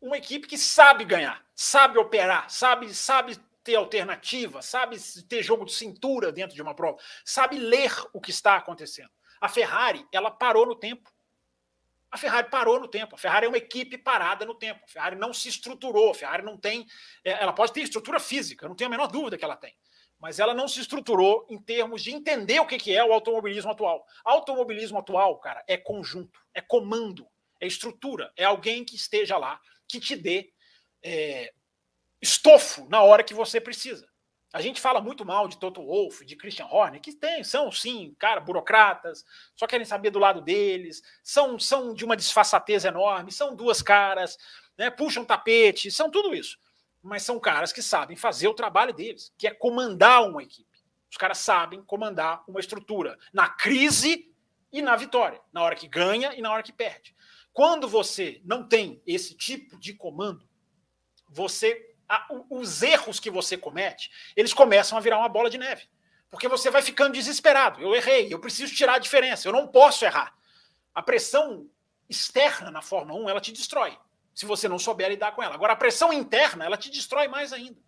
uma 0.02 0.18
equipe 0.18 0.48
que 0.48 0.58
sabe 0.58 1.04
ganhar, 1.04 1.43
sabe 1.56 1.98
operar, 1.98 2.50
sabe, 2.50 2.93
sabe 2.93 3.38
ter 3.64 3.76
alternativa, 3.76 4.62
sabe 4.62 4.98
ter 5.24 5.43
jogo 5.43 5.66
de 5.66 5.74
cintura 5.74 6.32
dentro 6.32 6.56
de 6.56 6.62
uma 6.62 6.74
prova, 6.74 6.98
sabe 7.26 7.58
ler 7.58 7.91
o 8.14 8.22
que 8.22 8.30
está 8.30 8.56
acontecendo. 8.56 9.10
A 9.41 9.50
Ferrari, 9.50 10.06
ela 10.12 10.32
parou 10.32 10.66
no 10.66 10.76
tempo. 10.76 11.12
A 12.10 12.18
Ferrari 12.18 12.50
parou 12.50 12.80
no 12.80 12.88
tempo. 12.88 13.16
A 13.16 13.18
Ferrari 13.18 13.45
é 13.45 13.50
uma 13.50 13.58
equipe 13.58 13.98
parada 13.98 14.45
no 14.45 14.56
tempo. 14.56 14.82
A 14.86 14.88
Ferrari 14.88 15.16
não 15.16 15.34
se 15.34 15.50
estruturou. 15.50 16.12
A 16.12 16.16
Ferrari 16.16 16.43
não 16.43 16.58
tem. 16.58 16.88
É, 17.24 17.32
ela 17.32 17.54
pode 17.54 17.74
ter 17.74 17.82
estrutura 17.82 18.20
física, 18.20 18.68
não 18.68 18.76
tenho 18.76 18.88
a 18.88 18.91
menor 18.91 19.08
dúvida 19.08 19.38
que 19.38 19.43
ela 19.43 19.58
tem. 19.58 19.76
Mas 20.20 20.39
ela 20.39 20.54
não 20.54 20.68
se 20.68 20.80
estruturou 20.80 21.45
em 21.50 21.62
termos 21.62 22.02
de 22.02 22.12
entender 22.12 22.60
o 22.60 22.66
que 22.66 22.95
é 22.95 23.04
o 23.04 23.14
automobilismo 23.14 23.70
atual. 23.70 24.06
Automobilismo 24.24 24.98
atual, 24.98 25.38
cara, 25.39 25.64
é 25.68 25.78
conjunto, 25.78 26.39
é 26.56 26.62
comando, 26.62 27.28
é 27.60 27.68
estrutura, 27.68 28.32
é 28.36 28.43
alguém 28.43 28.84
que 28.84 28.95
esteja 28.95 29.38
lá, 29.38 29.60
que 29.88 30.00
te 30.00 30.16
dê 30.16 30.52
é, 31.04 31.52
estofo 32.22 32.88
na 32.90 33.02
hora 33.02 33.24
que 33.24 33.34
você 33.34 33.62
precisa. 33.62 34.08
A 34.54 34.62
gente 34.62 34.80
fala 34.80 35.02
muito 35.02 35.26
mal 35.26 35.48
de 35.48 35.58
Toto 35.58 35.86
Wolff, 35.86 36.26
de 36.26 36.36
Christian 36.36 36.68
Horner, 36.68 37.02
que 37.02 37.14
tem, 37.14 37.44
são 37.44 37.72
sim, 37.72 38.16
cara, 38.18 38.40
burocratas, 38.40 39.26
só 39.56 39.68
querem 39.68 39.86
saber 39.86 40.10
do 40.10 40.20
lado 40.20 40.42
deles, 40.42 41.02
são, 41.22 41.60
são 41.60 41.94
de 41.94 42.06
uma 42.06 42.16
disfarçatez 42.16 42.86
enorme, 42.86 43.32
são 43.32 43.56
duas 43.56 43.82
caras, 43.82 44.38
né, 44.78 44.90
puxam 44.90 45.26
tapete, 45.26 45.92
são 45.92 46.10
tudo 46.10 46.34
isso. 46.34 46.58
Mas 47.04 47.24
são 47.24 47.40
caras 47.40 47.74
que 47.74 47.82
sabem 47.82 48.16
fazer 48.16 48.48
o 48.48 48.54
trabalho 48.54 48.94
deles, 48.94 49.34
que 49.38 49.48
é 49.48 49.54
comandar 49.54 50.24
uma 50.24 50.42
equipe. 50.42 50.66
Os 51.12 51.18
caras 51.18 51.40
sabem 51.40 51.82
comandar 51.84 52.44
uma 52.48 52.60
estrutura 52.60 53.18
na 53.34 53.50
crise 53.50 54.34
e 54.72 54.82
na 54.82 54.96
vitória, 54.96 55.42
na 55.52 55.62
hora 55.62 55.76
que 55.76 55.88
ganha 55.88 56.34
e 56.34 56.42
na 56.42 56.52
hora 56.52 56.64
que 56.64 56.74
perde. 56.74 57.16
Quando 57.58 57.88
você 57.88 58.39
não 58.45 58.68
tem 58.68 59.01
esse 59.03 59.34
tipo 59.34 59.80
de 59.80 59.91
comando, 59.91 60.47
você 61.28 61.95
a, 62.08 62.28
os 62.51 62.84
erros 62.84 63.20
que 63.20 63.32
você 63.32 63.58
comete, 63.58 64.12
eles 64.36 64.53
começam 64.53 64.95
a 64.95 65.01
virar 65.01 65.18
uma 65.18 65.28
bola 65.28 65.49
de 65.49 65.58
neve. 65.58 65.89
Porque 66.30 66.47
você 66.47 66.70
vai 66.70 66.84
ficando 66.84 67.14
desesperado. 67.14 67.82
Eu 67.82 67.95
errei, 67.95 68.32
eu 68.32 68.38
preciso 68.38 68.76
tirar 68.76 68.93
a 68.93 68.99
diferença, 68.99 69.47
eu 69.47 69.51
não 69.51 69.68
posso 69.68 70.05
errar. 70.05 70.38
A 70.93 71.01
pressão 71.01 71.68
externa 72.08 72.70
na 72.70 72.84
Fórmula 72.84 73.20
1, 73.22 73.30
ela 73.32 73.41
te 73.41 73.51
destrói, 73.51 73.97
se 74.36 74.45
você 74.45 74.68
não 74.68 74.78
souber 74.78 75.10
lidar 75.10 75.32
com 75.32 75.41
ela. 75.41 75.55
Agora, 75.55 75.74
a 75.74 75.78
pressão 75.78 76.14
interna, 76.14 76.64
ela 76.64 76.78
te 76.78 76.91
destrói 76.91 77.28
mais 77.28 77.51
ainda, 77.51 77.82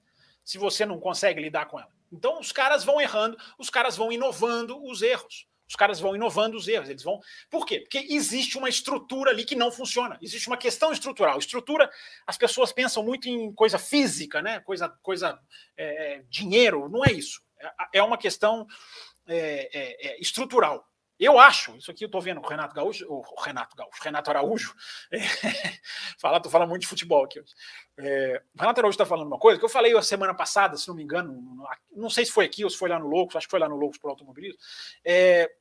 se 0.43 0.57
você 0.57 0.83
não 0.83 0.99
consegue 0.99 1.39
lidar 1.39 1.67
com 1.67 1.79
ela. 1.79 1.93
Então, 2.11 2.39
os 2.39 2.51
caras 2.51 2.83
vão 2.83 2.99
errando, 2.99 3.37
os 3.55 3.69
caras 3.69 3.95
vão 3.95 4.11
inovando 4.11 4.83
os 4.83 5.03
erros. 5.03 5.47
Os 5.69 5.75
caras 5.75 5.99
vão 5.99 6.15
inovando 6.15 6.57
os 6.57 6.67
erros, 6.67 6.89
eles 6.89 7.03
vão. 7.03 7.19
Por 7.47 7.63
quê? 7.63 7.81
Porque 7.81 8.07
existe 8.09 8.57
uma 8.57 8.67
estrutura 8.67 9.29
ali 9.29 9.45
que 9.45 9.55
não 9.55 9.71
funciona. 9.71 10.17
Existe 10.19 10.47
uma 10.47 10.57
questão 10.57 10.91
estrutural. 10.91 11.37
Estrutura, 11.37 11.87
as 12.25 12.39
pessoas 12.39 12.73
pensam 12.73 13.03
muito 13.03 13.29
em 13.29 13.53
coisa 13.53 13.77
física, 13.77 14.41
né? 14.41 14.59
Coisa, 14.61 14.89
coisa 15.03 15.39
é, 15.77 16.23
dinheiro. 16.27 16.89
Não 16.89 17.05
é 17.05 17.11
isso. 17.11 17.39
É, 17.59 17.99
é 17.99 18.03
uma 18.03 18.17
questão 18.17 18.65
é, 19.27 20.19
estrutural. 20.19 20.88
Eu 21.19 21.37
acho, 21.37 21.75
isso 21.75 21.91
aqui 21.91 22.05
eu 22.05 22.07
estou 22.07 22.21
vendo 22.21 22.39
o 22.39 22.47
Renato 22.47 22.73
Gaúcho, 22.73 23.05
o 23.09 23.41
Renato 23.41 23.75
Gaúcho, 23.75 24.01
Renato 24.01 24.29
Araújo, 24.29 24.73
é, 25.11 25.19
fala, 26.17 26.39
tô 26.39 26.49
falando 26.49 26.69
muito 26.69 26.83
de 26.83 26.87
futebol 26.87 27.25
aqui 27.25 27.41
hoje. 27.41 27.53
É, 27.97 28.41
o 28.55 28.59
Renato 28.59 28.79
Araújo 28.79 28.95
está 28.95 29.05
falando 29.05 29.27
uma 29.27 29.37
coisa 29.37 29.59
que 29.59 29.65
eu 29.65 29.69
falei 29.69 29.95
a 29.97 30.01
semana 30.01 30.33
passada, 30.33 30.77
se 30.77 30.87
não 30.87 30.95
me 30.95 31.03
engano, 31.03 31.67
não 31.91 32.09
sei 32.09 32.25
se 32.25 32.31
foi 32.31 32.45
aqui 32.45 32.63
ou 32.63 32.69
se 32.69 32.77
foi 32.77 32.87
lá 32.87 32.97
no 32.97 33.07
Loucos, 33.07 33.35
acho 33.35 33.47
que 33.47 33.51
foi 33.51 33.59
lá 33.59 33.67
no 33.67 33.75
Loucos 33.75 33.97
por 33.97 34.09
automobilismo. 34.09 34.59
É, 35.03 35.51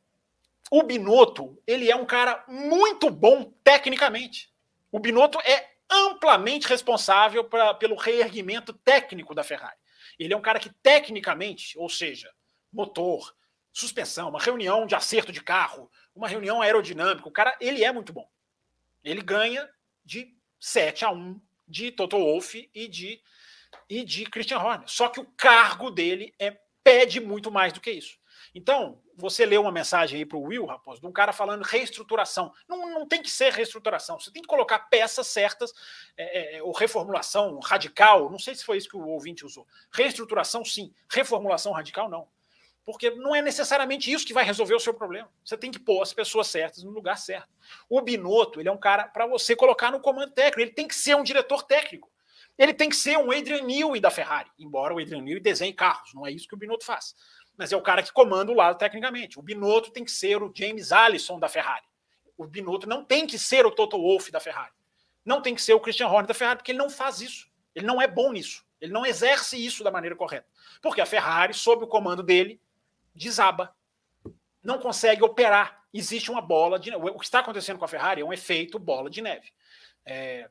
o 0.70 0.82
Binotto, 0.84 1.60
ele 1.66 1.90
é 1.90 1.96
um 1.96 2.06
cara 2.06 2.44
muito 2.46 3.10
bom 3.10 3.52
tecnicamente. 3.64 4.52
O 4.92 5.00
Binotto 5.00 5.40
é 5.40 5.70
amplamente 5.90 6.68
responsável 6.68 7.44
pra, 7.44 7.74
pelo 7.74 7.96
reerguimento 7.96 8.72
técnico 8.72 9.34
da 9.34 9.42
Ferrari. 9.42 9.76
Ele 10.18 10.34
é 10.34 10.36
um 10.36 10.42
cara 10.42 10.60
que 10.60 10.70
tecnicamente, 10.82 11.78
ou 11.78 11.88
seja, 11.88 12.30
motor, 12.72 13.34
suspensão, 13.78 14.28
uma 14.28 14.40
reunião 14.40 14.86
de 14.86 14.94
acerto 14.94 15.30
de 15.30 15.40
carro, 15.40 15.90
uma 16.14 16.26
reunião 16.26 16.60
aerodinâmica. 16.60 17.28
O 17.28 17.32
cara, 17.32 17.56
ele 17.60 17.84
é 17.84 17.92
muito 17.92 18.12
bom. 18.12 18.28
Ele 19.04 19.22
ganha 19.22 19.68
de 20.04 20.34
7 20.58 21.04
a 21.04 21.10
1 21.10 21.40
de 21.66 21.92
Toto 21.92 22.18
Wolff 22.18 22.68
e 22.74 22.88
de, 22.88 23.20
e 23.88 24.04
de 24.04 24.24
Christian 24.24 24.58
Horner. 24.58 24.88
Só 24.88 25.08
que 25.08 25.20
o 25.20 25.26
cargo 25.36 25.90
dele 25.90 26.34
é 26.38 26.58
pede 26.82 27.20
muito 27.20 27.50
mais 27.50 27.72
do 27.72 27.80
que 27.80 27.90
isso. 27.90 28.18
Então, 28.54 29.00
você 29.14 29.44
lê 29.44 29.58
uma 29.58 29.70
mensagem 29.70 30.18
aí 30.18 30.26
para 30.26 30.38
o 30.38 30.42
Will, 30.42 30.64
Raposo, 30.64 31.00
de 31.00 31.06
um 31.06 31.12
cara 31.12 31.32
falando 31.32 31.62
reestruturação. 31.62 32.52
Não, 32.66 32.90
não 32.90 33.06
tem 33.06 33.22
que 33.22 33.30
ser 33.30 33.52
reestruturação, 33.52 34.18
você 34.18 34.32
tem 34.32 34.42
que 34.42 34.48
colocar 34.48 34.78
peças 34.78 35.26
certas, 35.26 35.72
é, 36.16 36.56
é, 36.56 36.62
ou 36.62 36.72
reformulação 36.72 37.58
radical, 37.60 38.30
não 38.30 38.38
sei 38.38 38.54
se 38.54 38.64
foi 38.64 38.78
isso 38.78 38.88
que 38.88 38.96
o 38.96 39.06
ouvinte 39.06 39.44
usou. 39.44 39.66
Reestruturação, 39.92 40.64
sim. 40.64 40.92
Reformulação 41.08 41.72
radical, 41.72 42.08
não. 42.08 42.26
Porque 42.88 43.10
não 43.10 43.36
é 43.36 43.42
necessariamente 43.42 44.10
isso 44.10 44.26
que 44.26 44.32
vai 44.32 44.42
resolver 44.42 44.74
o 44.74 44.80
seu 44.80 44.94
problema. 44.94 45.30
Você 45.44 45.58
tem 45.58 45.70
que 45.70 45.78
pôr 45.78 46.00
as 46.00 46.14
pessoas 46.14 46.46
certas 46.46 46.82
no 46.82 46.90
lugar 46.90 47.18
certo. 47.18 47.50
O 47.86 48.00
Binotto, 48.00 48.60
ele 48.60 48.70
é 48.70 48.72
um 48.72 48.78
cara 48.78 49.06
para 49.06 49.26
você 49.26 49.54
colocar 49.54 49.92
no 49.92 50.00
comando 50.00 50.32
técnico. 50.32 50.60
Ele 50.62 50.70
tem 50.70 50.88
que 50.88 50.94
ser 50.94 51.14
um 51.14 51.22
diretor 51.22 51.64
técnico. 51.64 52.10
Ele 52.56 52.72
tem 52.72 52.88
que 52.88 52.96
ser 52.96 53.18
um 53.18 53.30
Adrian 53.30 53.62
Newey 53.62 54.00
da 54.00 54.10
Ferrari. 54.10 54.50
Embora 54.58 54.94
o 54.94 54.98
Adrian 54.98 55.20
Newey 55.20 55.38
desenhe 55.38 55.74
carros. 55.74 56.14
Não 56.14 56.26
é 56.26 56.30
isso 56.30 56.48
que 56.48 56.54
o 56.54 56.56
Binotto 56.56 56.86
faz. 56.86 57.14
Mas 57.58 57.70
é 57.72 57.76
o 57.76 57.82
cara 57.82 58.02
que 58.02 58.10
comanda 58.10 58.50
o 58.50 58.54
lado 58.54 58.78
tecnicamente. 58.78 59.38
O 59.38 59.42
Binotto 59.42 59.90
tem 59.90 60.02
que 60.02 60.10
ser 60.10 60.42
o 60.42 60.50
James 60.56 60.90
Allison 60.90 61.38
da 61.38 61.46
Ferrari. 61.46 61.84
O 62.38 62.46
Binotto 62.46 62.88
não 62.88 63.04
tem 63.04 63.26
que 63.26 63.38
ser 63.38 63.66
o 63.66 63.70
Toto 63.70 63.98
Wolff 63.98 64.32
da 64.32 64.40
Ferrari. 64.40 64.72
Não 65.26 65.42
tem 65.42 65.54
que 65.54 65.60
ser 65.60 65.74
o 65.74 65.80
Christian 65.80 66.08
Horner 66.08 66.28
da 66.28 66.32
Ferrari, 66.32 66.56
porque 66.56 66.72
ele 66.72 66.78
não 66.78 66.88
faz 66.88 67.20
isso. 67.20 67.50
Ele 67.74 67.84
não 67.84 68.00
é 68.00 68.06
bom 68.06 68.32
nisso. 68.32 68.64
Ele 68.80 68.94
não 68.94 69.04
exerce 69.04 69.62
isso 69.62 69.84
da 69.84 69.90
maneira 69.90 70.16
correta. 70.16 70.46
Porque 70.80 71.02
a 71.02 71.06
Ferrari, 71.06 71.52
sob 71.52 71.84
o 71.84 71.86
comando 71.86 72.22
dele, 72.22 72.58
desaba. 73.18 73.74
Não 74.62 74.78
consegue 74.78 75.22
operar. 75.22 75.84
Existe 75.92 76.30
uma 76.30 76.40
bola 76.40 76.78
de 76.78 76.90
neve. 76.90 77.10
O 77.10 77.18
que 77.18 77.24
está 77.24 77.40
acontecendo 77.40 77.78
com 77.78 77.84
a 77.84 77.88
Ferrari 77.88 78.20
é 78.20 78.24
um 78.24 78.32
efeito 78.32 78.78
bola 78.78 79.10
de 79.10 79.20
neve. 79.20 79.52
É... 80.04 80.48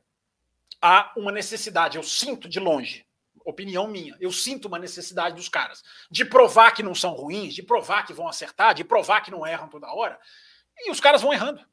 há 0.80 1.12
uma 1.16 1.32
necessidade, 1.32 1.96
eu 1.96 2.02
sinto 2.02 2.48
de 2.48 2.60
longe, 2.60 3.04
opinião 3.44 3.88
minha. 3.88 4.16
Eu 4.20 4.30
sinto 4.30 4.68
uma 4.68 4.78
necessidade 4.78 5.34
dos 5.34 5.48
caras 5.48 5.82
de 6.10 6.24
provar 6.24 6.72
que 6.72 6.82
não 6.82 6.94
são 6.94 7.12
ruins, 7.12 7.54
de 7.54 7.62
provar 7.62 8.06
que 8.06 8.12
vão 8.12 8.28
acertar, 8.28 8.74
de 8.74 8.84
provar 8.84 9.22
que 9.22 9.30
não 9.30 9.46
erram 9.46 9.68
toda 9.68 9.92
hora. 9.92 10.18
E 10.76 10.90
os 10.90 11.00
caras 11.00 11.22
vão 11.22 11.32
errando. 11.32 11.64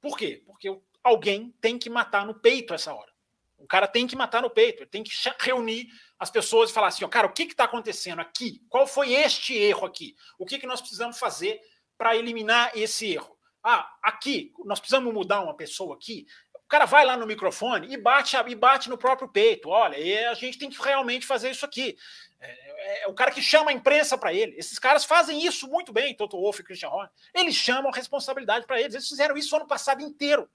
Por 0.00 0.16
quê? 0.16 0.42
Porque 0.46 0.68
alguém 1.02 1.54
tem 1.60 1.78
que 1.78 1.90
matar 1.90 2.24
no 2.24 2.34
peito 2.34 2.72
essa 2.72 2.94
hora. 2.94 3.12
O 3.58 3.66
cara 3.66 3.88
tem 3.88 4.06
que 4.06 4.16
matar 4.16 4.42
no 4.42 4.50
peito, 4.50 4.82
ele 4.82 4.90
tem 4.90 5.02
que 5.02 5.10
reunir 5.40 5.88
as 6.18 6.30
pessoas 6.30 6.70
e 6.70 6.72
falar 6.72 6.88
assim: 6.88 7.04
ó, 7.04 7.08
cara, 7.08 7.26
o 7.26 7.32
que 7.32 7.44
está 7.44 7.64
acontecendo 7.64 8.20
aqui? 8.20 8.62
Qual 8.68 8.86
foi 8.86 9.12
este 9.12 9.54
erro 9.54 9.86
aqui? 9.86 10.14
O 10.38 10.46
que, 10.46 10.58
que 10.58 10.66
nós 10.66 10.80
precisamos 10.80 11.18
fazer 11.18 11.60
para 11.96 12.16
eliminar 12.16 12.72
esse 12.74 13.12
erro? 13.12 13.36
Ah, 13.62 13.90
aqui, 14.02 14.52
nós 14.64 14.78
precisamos 14.78 15.12
mudar 15.12 15.40
uma 15.40 15.54
pessoa 15.54 15.94
aqui. 15.94 16.26
O 16.54 16.68
cara 16.68 16.86
vai 16.86 17.04
lá 17.04 17.16
no 17.16 17.26
microfone 17.26 17.92
e 17.92 17.96
bate, 17.96 18.36
e 18.36 18.54
bate 18.54 18.90
no 18.90 18.98
próprio 18.98 19.28
peito. 19.28 19.68
Olha, 19.68 20.30
a 20.30 20.34
gente 20.34 20.58
tem 20.58 20.68
que 20.68 20.80
realmente 20.82 21.26
fazer 21.26 21.50
isso 21.50 21.64
aqui. 21.64 21.96
É, 22.40 22.46
é, 22.46 23.04
é 23.04 23.08
o 23.08 23.14
cara 23.14 23.30
que 23.30 23.40
chama 23.40 23.70
a 23.70 23.74
imprensa 23.74 24.18
para 24.18 24.32
ele. 24.32 24.54
Esses 24.56 24.78
caras 24.78 25.04
fazem 25.04 25.44
isso 25.46 25.68
muito 25.68 25.92
bem, 25.92 26.14
Toto 26.14 26.38
Wolff 26.38 26.60
e 26.60 26.64
Christian 26.64 26.88
Horner. 26.88 27.10
Eles 27.34 27.54
chamam 27.54 27.90
a 27.90 27.94
responsabilidade 27.94 28.66
para 28.66 28.80
eles. 28.80 28.94
Eles 28.94 29.08
fizeram 29.08 29.36
isso 29.36 29.54
ano 29.56 29.66
passado 29.66 30.02
inteiro. 30.02 30.48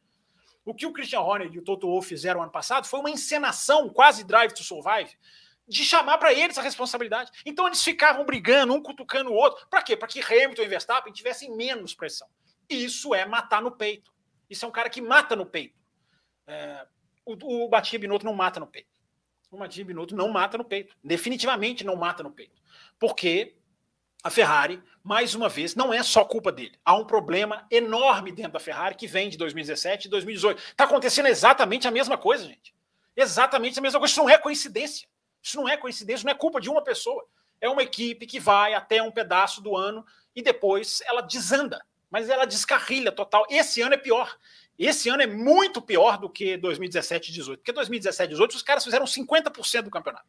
O 0.65 0.73
que 0.73 0.85
o 0.85 0.93
Christian 0.93 1.21
Horner 1.21 1.49
e 1.51 1.57
o 1.57 1.63
Toto 1.63 1.87
Wolff 1.87 2.07
fizeram 2.07 2.43
ano 2.43 2.51
passado 2.51 2.85
foi 2.85 2.99
uma 2.99 3.09
encenação, 3.09 3.89
quase 3.89 4.23
Drive 4.23 4.51
to 4.51 4.63
Survive, 4.63 5.17
de 5.69 5.85
chamar 5.85 6.17
para 6.17 6.33
eles 6.33 6.57
a 6.57 6.61
responsabilidade. 6.61 7.31
Então 7.45 7.67
eles 7.67 7.83
ficavam 7.83 8.25
brigando, 8.25 8.73
um 8.73 8.81
cutucando 8.81 9.29
o 9.29 9.35
outro. 9.35 9.67
Para 9.69 9.83
quê? 9.83 9.95
Para 9.95 10.07
que 10.07 10.19
Hamilton 10.19 10.63
e 10.63 10.67
Verstappen 10.67 11.13
tivessem 11.13 11.55
menos 11.55 11.93
pressão. 11.93 12.27
Isso 12.67 13.13
é 13.13 13.25
matar 13.25 13.61
no 13.61 13.71
peito. 13.71 14.11
Isso 14.49 14.65
é 14.65 14.67
um 14.67 14.71
cara 14.71 14.89
que 14.89 14.99
mata 14.99 15.35
no 15.35 15.45
peito. 15.45 15.77
É, 16.47 16.87
o, 17.23 17.65
o 17.65 17.69
Batia 17.69 17.99
Binotto 17.99 18.25
não 18.25 18.33
mata 18.33 18.59
no 18.59 18.65
peito. 18.65 18.89
O 19.51 19.57
Batia 19.57 19.85
Binotto 19.85 20.15
não 20.15 20.29
mata 20.29 20.57
no 20.57 20.65
peito. 20.65 20.95
Definitivamente 21.03 21.83
não 21.83 21.95
mata 21.95 22.23
no 22.23 22.31
peito. 22.31 22.59
Porque 22.97 23.55
a 24.23 24.29
Ferrari, 24.31 24.81
mais 25.03 25.35
uma 25.35 25.47
vez, 25.47 25.75
não 25.75 25.93
é 25.93 26.01
só 26.01 26.25
culpa 26.25 26.51
dele. 26.51 26.77
Há 26.83 26.95
um 26.95 27.05
problema 27.05 27.67
enorme 27.69 28.31
dentro 28.31 28.53
da 28.53 28.59
Ferrari 28.59 28.95
que 28.95 29.07
vem 29.07 29.29
de 29.29 29.37
2017 29.37 30.07
e 30.07 30.09
2018. 30.09 30.59
Está 30.59 30.85
acontecendo 30.85 31.27
exatamente 31.27 31.87
a 31.87 31.91
mesma 31.91 32.17
coisa, 32.17 32.45
gente. 32.45 32.73
Exatamente 33.15 33.77
a 33.77 33.81
mesma 33.81 33.99
coisa. 33.99 34.11
Isso 34.11 34.21
não 34.21 34.29
é 34.29 34.37
coincidência. 34.37 35.07
Isso 35.41 35.57
não 35.57 35.67
é 35.67 35.77
coincidência, 35.77 36.25
não 36.25 36.31
é 36.31 36.35
culpa 36.35 36.59
de 36.59 36.69
uma 36.69 36.83
pessoa. 36.83 37.25
É 37.61 37.69
uma 37.69 37.83
equipe 37.83 38.25
que 38.25 38.39
vai 38.39 38.73
até 38.73 39.01
um 39.01 39.11
pedaço 39.11 39.61
do 39.61 39.75
ano 39.75 40.05
e 40.35 40.41
depois 40.41 41.01
ela 41.05 41.21
desanda. 41.21 41.83
Mas 42.09 42.29
ela 42.29 42.45
descarrilha 42.45 43.11
total. 43.11 43.45
Esse 43.49 43.81
ano 43.81 43.93
é 43.93 43.97
pior. 43.97 44.37
Esse 44.77 45.09
ano 45.09 45.21
é 45.21 45.27
muito 45.27 45.81
pior 45.81 46.17
do 46.17 46.29
que 46.29 46.57
2017 46.57 47.29
e 47.29 47.33
18. 47.33 47.59
Porque 47.59 47.71
2017 47.71 48.29
e 48.29 48.31
18 48.31 48.55
os 48.55 48.63
caras 48.63 48.83
fizeram 48.83 49.05
50% 49.05 49.83
do 49.83 49.91
campeonato. 49.91 50.25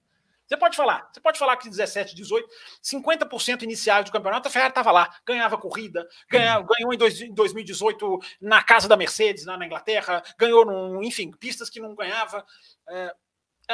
Você 0.51 0.57
pode 0.57 0.77
falar, 0.77 1.09
você 1.13 1.21
pode 1.21 1.39
falar 1.39 1.57
que 1.59 1.71
17, 1.71 2.13
18, 2.13 2.49
50% 2.83 3.63
iniciais 3.63 4.05
do 4.05 4.11
campeonato, 4.11 4.49
a 4.49 4.51
Ferrari 4.51 4.73
estava 4.73 4.91
lá, 4.91 5.09
ganhava 5.25 5.57
corrida, 5.57 6.09
ganhava, 6.29 6.67
ganhou 6.67 6.93
em, 6.93 6.99
dois, 6.99 7.21
em 7.21 7.33
2018 7.33 8.19
na 8.41 8.61
casa 8.61 8.89
da 8.89 8.97
Mercedes, 8.97 9.47
na, 9.47 9.57
na 9.57 9.65
Inglaterra, 9.65 10.21
ganhou, 10.37 10.67
num, 10.67 11.05
enfim, 11.05 11.31
pistas 11.31 11.71
que 11.71 11.79
não 11.79 11.95
ganhava. 11.95 12.45
É, 12.89 13.15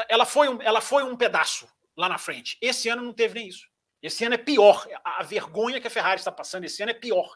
ela, 0.09 0.27
foi 0.27 0.49
um, 0.49 0.61
ela 0.61 0.81
foi 0.81 1.03
um 1.03 1.17
pedaço 1.17 1.69
lá 1.97 2.09
na 2.09 2.19
frente. 2.19 2.59
Esse 2.61 2.89
ano 2.89 3.03
não 3.03 3.13
teve 3.13 3.35
nem 3.35 3.49
isso. 3.49 3.67
Esse 4.03 4.25
ano 4.25 4.35
é 4.35 4.39
pior. 4.39 4.87
A, 5.03 5.23
vergonha 5.23 5.81
que 5.81 5.87
a 5.87 5.91
Ferrari 5.91 6.21
está 6.21 6.31
passando 6.31 6.65
esse 6.65 6.83
ano 6.83 6.91
é 6.91 6.95
pior. 6.95 7.35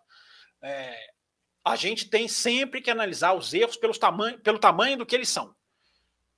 É, 0.63 1.11
a 1.65 1.75
gente 1.75 2.09
tem 2.09 2.29
sempre 2.29 2.81
que 2.81 2.91
analisar 2.91 3.33
os 3.33 3.53
erros 3.55 3.77
pelos 3.77 3.99
tamanho, 3.99 4.39
pelo 4.41 4.59
tamanho 4.59 4.97
do 4.97 5.07
que 5.07 5.15
eles 5.15 5.29
são. 5.29 5.55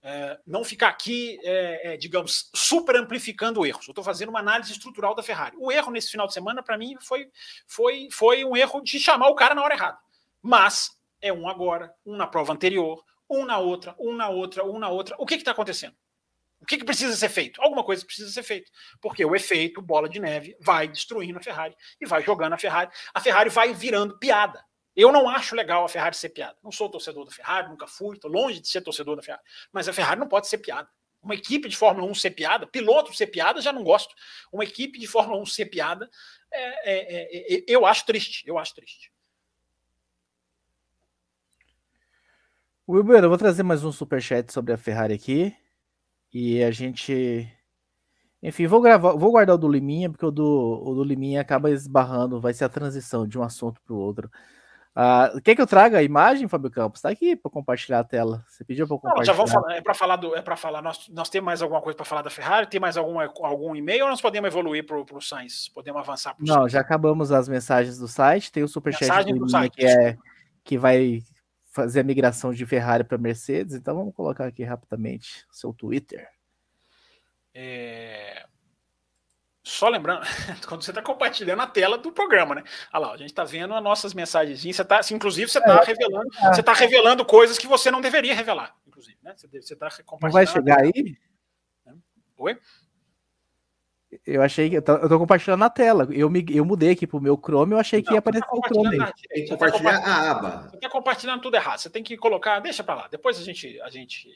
É, 0.04 0.38
não 0.46 0.64
ficar 0.64 0.88
aqui, 0.88 1.38
é, 1.44 1.92
é, 1.92 1.96
digamos, 1.96 2.50
super 2.54 2.96
amplificando 2.96 3.64
erros. 3.64 3.86
Eu 3.86 3.92
estou 3.92 4.04
fazendo 4.04 4.30
uma 4.30 4.40
análise 4.40 4.72
estrutural 4.72 5.14
da 5.14 5.22
Ferrari. 5.22 5.56
O 5.58 5.70
erro 5.70 5.92
nesse 5.92 6.10
final 6.10 6.26
de 6.26 6.32
semana, 6.32 6.62
para 6.62 6.78
mim, 6.78 6.96
foi, 7.00 7.30
foi, 7.66 8.08
foi 8.10 8.44
um 8.44 8.56
erro 8.56 8.80
de 8.80 8.98
chamar 8.98 9.28
o 9.28 9.34
cara 9.34 9.54
na 9.54 9.62
hora 9.62 9.74
errada. 9.74 9.98
Mas 10.40 10.96
é 11.20 11.32
um 11.32 11.48
agora, 11.48 11.94
um 12.04 12.16
na 12.16 12.26
prova 12.26 12.52
anterior, 12.52 13.04
um 13.30 13.44
na 13.44 13.58
outra, 13.58 13.94
um 13.98 14.14
na 14.14 14.28
outra, 14.28 14.64
um 14.64 14.78
na 14.78 14.88
outra. 14.88 15.14
O 15.18 15.26
que 15.26 15.34
está 15.34 15.52
acontecendo? 15.52 15.94
O 16.62 16.64
que, 16.64 16.78
que, 16.78 16.84
precisa 16.84 17.16
ser 17.16 17.28
feito? 17.28 17.60
Alguma 17.60 17.82
coisa 17.82 18.06
precisa 18.06 18.30
ser 18.30 18.44
feita. 18.44 18.70
Porque 19.00 19.24
o 19.24 19.34
efeito 19.34 19.82
bola 19.82 20.08
de 20.08 20.20
neve 20.20 20.56
vai 20.60 20.86
destruindo 20.86 21.38
a 21.38 21.42
Ferrari 21.42 21.76
e 22.00 22.06
vai 22.06 22.22
jogando 22.22 22.52
a 22.52 22.58
Ferrari. 22.58 22.88
A 23.12 23.20
Ferrari 23.20 23.50
vai 23.50 23.74
virando 23.74 24.16
piada. 24.16 24.64
Eu 24.94 25.10
não 25.10 25.28
acho 25.28 25.56
legal 25.56 25.84
a 25.84 25.88
Ferrari 25.88 26.14
ser 26.14 26.28
piada. 26.28 26.56
Não 26.62 26.70
sou 26.70 26.88
torcedor 26.88 27.24
da 27.24 27.32
Ferrari, 27.32 27.68
nunca 27.68 27.88
fui, 27.88 28.14
estou 28.14 28.30
longe 28.30 28.60
de 28.60 28.68
ser 28.68 28.80
torcedor 28.80 29.16
da 29.16 29.22
Ferrari. 29.22 29.42
Mas 29.72 29.88
a 29.88 29.92
Ferrari 29.92 30.20
não 30.20 30.28
pode 30.28 30.46
ser 30.46 30.58
piada. 30.58 30.88
Uma 31.20 31.34
equipe 31.34 31.68
de 31.68 31.76
Fórmula 31.76 32.08
1 32.08 32.14
ser 32.14 32.30
piada, 32.30 32.66
piloto 32.66 33.12
ser 33.12 33.26
piada, 33.26 33.60
já 33.60 33.72
não 33.72 33.82
gosto. 33.82 34.14
Uma 34.52 34.62
equipe 34.62 34.98
de 35.00 35.06
Fórmula 35.08 35.40
1 35.42 35.46
ser 35.46 35.66
piada, 35.66 36.08
é, 36.52 36.62
é, 36.62 37.54
é, 37.54 37.58
é 37.58 37.64
eu 37.66 37.84
acho 37.84 38.06
triste. 38.06 38.46
Eu 38.46 38.56
acho 38.56 38.74
triste. 38.74 39.12
Wilber, 42.88 43.24
eu 43.24 43.28
vou 43.28 43.38
trazer 43.38 43.62
mais 43.64 43.82
um 43.82 43.90
superchat 43.90 44.52
sobre 44.52 44.72
a 44.72 44.76
Ferrari 44.76 45.14
aqui. 45.14 45.56
E 46.32 46.62
a 46.62 46.70
gente. 46.70 47.48
Enfim, 48.42 48.66
vou 48.66 48.80
gravar, 48.80 49.12
vou 49.12 49.30
guardar 49.30 49.54
o 49.54 49.58
do 49.58 49.68
Liminha, 49.68 50.10
porque 50.10 50.26
o 50.26 50.30
do, 50.30 50.82
o 50.84 50.94
do 50.94 51.04
Liminha 51.04 51.40
acaba 51.40 51.70
esbarrando, 51.70 52.40
vai 52.40 52.52
ser 52.52 52.64
a 52.64 52.68
transição 52.68 53.26
de 53.26 53.38
um 53.38 53.42
assunto 53.42 53.80
para 53.82 53.94
o 53.94 53.98
outro. 53.98 54.30
Uh, 54.94 55.40
quer 55.40 55.54
que 55.54 55.62
eu 55.62 55.66
traga 55.66 55.96
a 55.96 56.02
imagem, 56.02 56.46
Fábio 56.46 56.70
Campos? 56.70 56.98
Está 56.98 57.08
aqui 57.08 57.34
para 57.34 57.50
compartilhar 57.50 58.00
a 58.00 58.04
tela. 58.04 58.44
Você 58.46 58.62
pediu 58.62 58.86
para 58.86 58.96
compartilhar? 58.96 59.20
Não, 59.20 59.24
já 59.24 59.32
vamos 59.32 59.50
falar. 59.50 59.76
É 59.76 59.80
para 59.80 59.94
falar 59.94 60.16
do. 60.16 60.36
É 60.36 60.42
para 60.42 60.56
falar. 60.56 60.82
Nós, 60.82 61.08
nós 61.08 61.30
temos 61.30 61.46
mais 61.46 61.62
alguma 61.62 61.80
coisa 61.80 61.96
para 61.96 62.04
falar 62.04 62.22
da 62.22 62.28
Ferrari? 62.28 62.66
Tem 62.66 62.78
mais 62.78 62.96
algum, 62.98 63.18
algum 63.18 63.74
e-mail 63.74 64.04
ou 64.04 64.10
nós 64.10 64.20
podemos 64.20 64.48
evoluir 64.48 64.84
para 64.84 64.98
o 64.98 65.20
Sainz? 65.20 65.68
Podemos 65.68 66.00
avançar 66.00 66.34
para 66.34 66.44
Não, 66.44 66.54
Sainz? 66.54 66.72
já 66.72 66.80
acabamos 66.80 67.32
as 67.32 67.48
mensagens 67.48 67.96
do 67.96 68.06
site. 68.06 68.52
Tem 68.52 68.62
o 68.62 68.68
superchat 68.68 69.32
do 69.32 69.48
site, 69.48 69.76
que, 69.76 69.86
é, 69.86 70.18
que 70.62 70.76
vai 70.76 71.22
fazer 71.72 72.00
a 72.00 72.04
migração 72.04 72.52
de 72.52 72.64
Ferrari 72.64 73.02
para 73.02 73.18
Mercedes. 73.18 73.74
Então 73.74 73.96
vamos 73.96 74.14
colocar 74.14 74.46
aqui 74.46 74.62
rapidamente 74.62 75.44
o 75.50 75.54
seu 75.54 75.72
Twitter. 75.72 76.28
É... 77.54 78.46
Só 79.64 79.88
lembrando, 79.88 80.22
quando 80.68 80.82
você 80.82 80.90
está 80.90 81.00
compartilhando 81.00 81.62
a 81.62 81.66
tela 81.66 81.96
do 81.96 82.12
programa, 82.12 82.54
né? 82.54 82.64
Olha 82.92 83.06
lá, 83.06 83.14
a 83.14 83.16
gente 83.16 83.30
está 83.30 83.44
vendo 83.44 83.74
as 83.74 83.82
nossas 83.82 84.12
mensagens. 84.12 84.62
Você 84.62 84.84
tá, 84.84 85.00
inclusive, 85.10 85.50
você 85.50 85.58
está 85.58 85.80
é, 85.80 85.84
revelando, 85.84 86.28
é. 86.36 86.48
você 86.48 86.62
tá 86.62 86.72
revelando 86.72 87.24
coisas 87.24 87.58
que 87.58 87.66
você 87.66 87.90
não 87.90 88.00
deveria 88.00 88.34
revelar, 88.34 88.76
inclusive, 88.86 89.16
né? 89.22 89.34
Você 89.36 89.46
está 89.74 89.88
compartilhando. 90.04 90.22
Não 90.22 90.30
vai 90.30 90.46
chegar 90.46 90.80
aí? 90.80 91.16
Oi? 92.36 92.58
Eu 94.26 94.42
achei 94.42 94.68
que. 94.68 94.76
Eu 94.76 94.82
tô, 94.82 94.92
eu 94.92 95.08
tô, 95.08 95.18
compartilhando 95.18 95.60
na 95.60 95.70
tela. 95.70 96.06
Eu, 96.10 96.28
me, 96.28 96.44
eu 96.50 96.64
mudei 96.64 96.90
aqui 96.90 97.06
pro 97.06 97.20
meu 97.20 97.36
Chrome, 97.36 97.72
eu 97.72 97.78
achei 97.78 98.02
que 98.02 98.08
não, 98.08 98.14
ia 98.14 98.18
aparecer 98.18 98.46
tá 98.46 98.52
o 98.52 98.60
Chrome. 98.62 98.98
Tem 99.28 99.44
que 99.44 99.50
compartilhar 99.50 100.02
tá 100.02 100.10
a 100.10 100.30
aba. 100.30 100.68
Você 100.70 100.76
tá 100.78 100.90
compartilhando 100.90 101.40
tudo 101.40 101.56
errado. 101.56 101.78
Você 101.78 101.90
tem 101.90 102.02
que 102.02 102.16
colocar. 102.16 102.60
Deixa 102.60 102.84
para 102.84 102.94
lá. 102.94 103.08
Depois 103.08 103.38
a 103.38 103.42
gente. 103.42 103.80
A 103.80 103.88
gente 103.88 104.28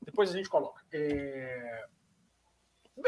depois 0.00 0.30
a 0.30 0.36
gente 0.36 0.48
coloca. 0.48 0.82
É... 0.92 1.84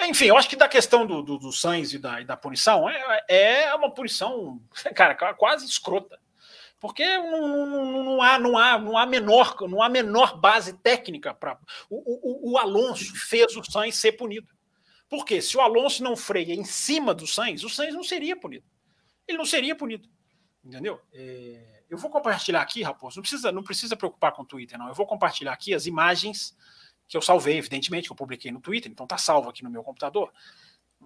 Enfim, 0.02 0.26
eu 0.26 0.36
acho 0.36 0.48
que 0.48 0.56
da 0.56 0.68
questão 0.68 1.06
do, 1.06 1.22
do, 1.22 1.38
do 1.38 1.52
Sainz 1.52 1.92
e 1.92 1.98
da, 1.98 2.20
e 2.20 2.24
da 2.24 2.36
punição 2.36 2.88
é, 2.90 3.24
é 3.28 3.74
uma 3.74 3.90
punição, 3.90 4.60
cara, 4.94 5.14
quase 5.34 5.64
escrota. 5.64 6.18
Porque 6.80 7.04
não, 7.18 7.66
não, 7.66 8.04
não, 8.04 8.22
há, 8.22 8.38
não, 8.38 8.56
há, 8.56 8.78
não, 8.78 8.96
há 8.96 9.04
menor, 9.04 9.56
não 9.62 9.82
há 9.82 9.88
menor 9.88 10.38
base 10.38 10.74
técnica 10.74 11.34
para. 11.34 11.58
O, 11.90 12.50
o, 12.50 12.52
o, 12.52 12.58
Alonso 12.58 13.16
fez 13.16 13.56
o 13.56 13.64
Sainz 13.64 13.96
ser 13.96 14.12
punido. 14.12 14.46
Porque 15.08 15.40
se 15.40 15.56
o 15.56 15.60
Alonso 15.60 16.02
não 16.02 16.16
freia 16.16 16.54
em 16.54 16.64
cima 16.64 17.14
do 17.14 17.26
Sainz, 17.26 17.64
o 17.64 17.68
Sainz 17.68 17.94
não 17.94 18.04
seria 18.04 18.36
punido. 18.36 18.64
Ele 19.26 19.38
não 19.38 19.44
seria 19.44 19.74
punido. 19.74 20.08
Entendeu? 20.64 21.00
É, 21.12 21.82
eu 21.88 21.96
vou 21.96 22.10
compartilhar 22.10 22.60
aqui, 22.60 22.82
Raposo. 22.82 23.16
Não 23.16 23.22
precisa, 23.22 23.52
não 23.52 23.62
precisa 23.62 23.96
preocupar 23.96 24.32
com 24.32 24.42
o 24.42 24.46
Twitter, 24.46 24.78
não. 24.78 24.88
Eu 24.88 24.94
vou 24.94 25.06
compartilhar 25.06 25.52
aqui 25.52 25.72
as 25.74 25.86
imagens 25.86 26.56
que 27.08 27.16
eu 27.16 27.22
salvei, 27.22 27.56
evidentemente, 27.56 28.06
que 28.06 28.12
eu 28.12 28.16
publiquei 28.16 28.52
no 28.52 28.60
Twitter, 28.60 28.92
então 28.92 29.06
tá 29.06 29.16
salvo 29.16 29.48
aqui 29.48 29.64
no 29.64 29.70
meu 29.70 29.82
computador. 29.82 30.30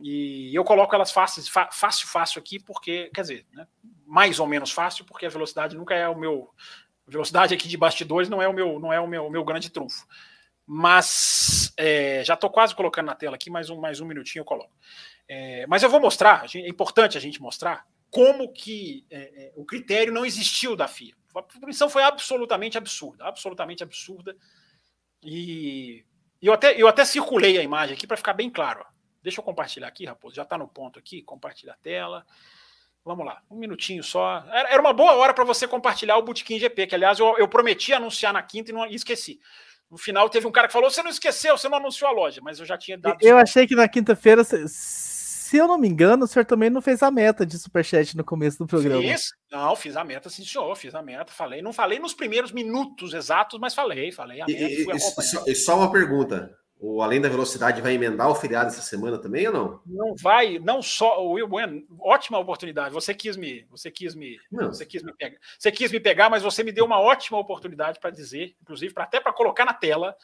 E 0.00 0.52
eu 0.54 0.64
coloco 0.64 0.92
elas 0.94 1.12
fácil, 1.12 1.44
fácil, 1.70 2.08
fácil 2.08 2.40
aqui, 2.40 2.58
porque, 2.58 3.10
quer 3.14 3.20
dizer, 3.20 3.46
né, 3.52 3.68
mais 4.04 4.40
ou 4.40 4.46
menos 4.46 4.72
fácil, 4.72 5.04
porque 5.04 5.26
a 5.26 5.28
velocidade 5.28 5.76
nunca 5.76 5.94
é 5.94 6.08
o 6.08 6.18
meu. 6.18 6.50
A 7.06 7.10
velocidade 7.10 7.54
aqui 7.54 7.68
de 7.68 7.76
bastidores 7.76 8.28
não 8.28 8.42
é 8.42 8.48
o 8.48 8.52
meu, 8.52 8.80
não 8.80 8.92
é 8.92 9.00
o 9.00 9.06
meu, 9.06 9.30
meu 9.30 9.44
grande 9.44 9.70
trunfo. 9.70 10.06
Mas 10.74 11.70
é, 11.76 12.24
já 12.24 12.32
estou 12.32 12.48
quase 12.48 12.74
colocando 12.74 13.04
na 13.04 13.14
tela 13.14 13.34
aqui, 13.34 13.50
mais 13.50 13.68
um, 13.68 13.78
mais 13.78 14.00
um 14.00 14.06
minutinho 14.06 14.40
eu 14.40 14.46
coloco. 14.46 14.72
É, 15.28 15.66
mas 15.66 15.82
eu 15.82 15.90
vou 15.90 16.00
mostrar, 16.00 16.46
é 16.54 16.66
importante 16.66 17.18
a 17.18 17.20
gente 17.20 17.42
mostrar 17.42 17.86
como 18.10 18.50
que 18.50 19.04
é, 19.10 19.20
é 19.20 19.52
o 19.54 19.66
critério 19.66 20.14
não 20.14 20.24
existiu 20.24 20.74
da 20.74 20.88
FIA. 20.88 21.14
A 21.34 21.42
punição 21.42 21.90
foi 21.90 22.02
absolutamente 22.02 22.78
absurda, 22.78 23.26
absolutamente 23.26 23.82
absurda. 23.82 24.34
E 25.22 26.06
eu 26.40 26.54
até, 26.54 26.80
eu 26.80 26.88
até 26.88 27.04
circulei 27.04 27.58
a 27.58 27.62
imagem 27.62 27.94
aqui 27.94 28.06
para 28.06 28.16
ficar 28.16 28.32
bem 28.32 28.48
claro. 28.48 28.82
Deixa 29.22 29.40
eu 29.40 29.44
compartilhar 29.44 29.88
aqui, 29.88 30.06
Raposo. 30.06 30.36
Já 30.36 30.42
está 30.42 30.56
no 30.56 30.66
ponto 30.66 30.98
aqui. 30.98 31.20
Compartilha 31.20 31.74
a 31.74 31.76
tela. 31.76 32.24
Vamos 33.04 33.26
lá, 33.26 33.42
um 33.50 33.56
minutinho 33.56 34.02
só. 34.02 34.42
Era, 34.50 34.80
uma 34.80 34.94
boa 34.94 35.12
hora 35.16 35.34
para 35.34 35.44
você 35.44 35.68
compartilhar 35.68 36.16
o 36.16 36.22
Bootkin 36.22 36.58
GP, 36.58 36.86
que 36.86 36.94
aliás 36.94 37.18
eu, 37.18 37.36
eu 37.36 37.46
prometi 37.46 37.92
anunciar 37.92 38.32
na 38.32 38.42
quinta 38.42 38.70
e 38.70 38.74
não 38.74 38.86
esqueci. 38.86 39.38
No 39.92 39.98
final 39.98 40.26
teve 40.30 40.46
um 40.46 40.50
cara 40.50 40.68
que 40.68 40.72
falou: 40.72 40.90
você 40.90 41.02
não 41.02 41.10
esqueceu, 41.10 41.58
você 41.58 41.68
não 41.68 41.76
anunciou 41.76 42.10
a 42.10 42.14
loja, 42.14 42.40
mas 42.42 42.58
eu 42.58 42.64
já 42.64 42.78
tinha 42.78 42.96
dado. 42.96 43.18
Eu 43.20 43.36
achei 43.36 43.66
que 43.66 43.74
na 43.74 43.86
quinta-feira, 43.86 44.42
se 44.42 45.54
eu 45.54 45.68
não 45.68 45.76
me 45.76 45.86
engano, 45.86 46.24
o 46.24 46.26
senhor 46.26 46.46
também 46.46 46.70
não 46.70 46.80
fez 46.80 47.02
a 47.02 47.10
meta 47.10 47.44
de 47.44 47.58
superchat 47.58 48.16
no 48.16 48.24
começo 48.24 48.56
do 48.56 48.66
programa. 48.66 49.02
Fiz? 49.02 49.34
Não, 49.50 49.76
fiz 49.76 49.94
a 49.94 50.02
meta, 50.02 50.30
sim, 50.30 50.46
senhor, 50.46 50.74
fiz 50.76 50.94
a 50.94 51.02
meta, 51.02 51.30
falei. 51.30 51.60
Não 51.60 51.74
falei 51.74 51.98
nos 51.98 52.14
primeiros 52.14 52.52
minutos 52.52 53.12
exatos, 53.12 53.60
mas 53.60 53.74
falei, 53.74 54.10
falei. 54.10 54.40
A 54.40 54.46
meta, 54.46 54.62
e, 54.62 54.86
e, 54.96 54.98
só, 54.98 55.44
e 55.46 55.54
só 55.54 55.76
uma 55.76 55.92
pergunta: 55.92 56.50
o 56.84 57.00
Além 57.00 57.20
da 57.20 57.28
Velocidade 57.28 57.80
vai 57.80 57.94
emendar 57.94 58.28
o 58.28 58.34
feriado 58.34 58.66
essa 58.66 58.82
semana 58.82 59.16
também 59.16 59.46
ou 59.46 59.52
não? 59.52 59.80
Não 59.86 60.16
vai, 60.16 60.58
não 60.58 60.82
só. 60.82 61.24
O 61.24 61.34
Will 61.34 61.46
Bueno, 61.46 61.86
ótima 62.00 62.40
oportunidade. 62.40 62.92
Você 62.92 63.14
quis 63.14 63.36
me, 63.36 63.64
você 63.70 63.88
quis 63.88 64.16
me, 64.16 64.36
não. 64.50 64.66
você 64.66 64.84
quis 64.84 65.00
me 65.00 65.12
pegar. 65.12 65.38
Você 65.56 65.70
quis 65.70 65.92
me 65.92 66.00
pegar, 66.00 66.28
mas 66.28 66.42
você 66.42 66.64
me 66.64 66.72
deu 66.72 66.84
uma 66.84 67.00
ótima 67.00 67.38
oportunidade 67.38 68.00
para 68.00 68.10
dizer, 68.10 68.56
inclusive, 68.60 68.92
para 68.92 69.04
até 69.04 69.20
para 69.20 69.32
colocar 69.32 69.64
na 69.64 69.72
tela, 69.72 70.16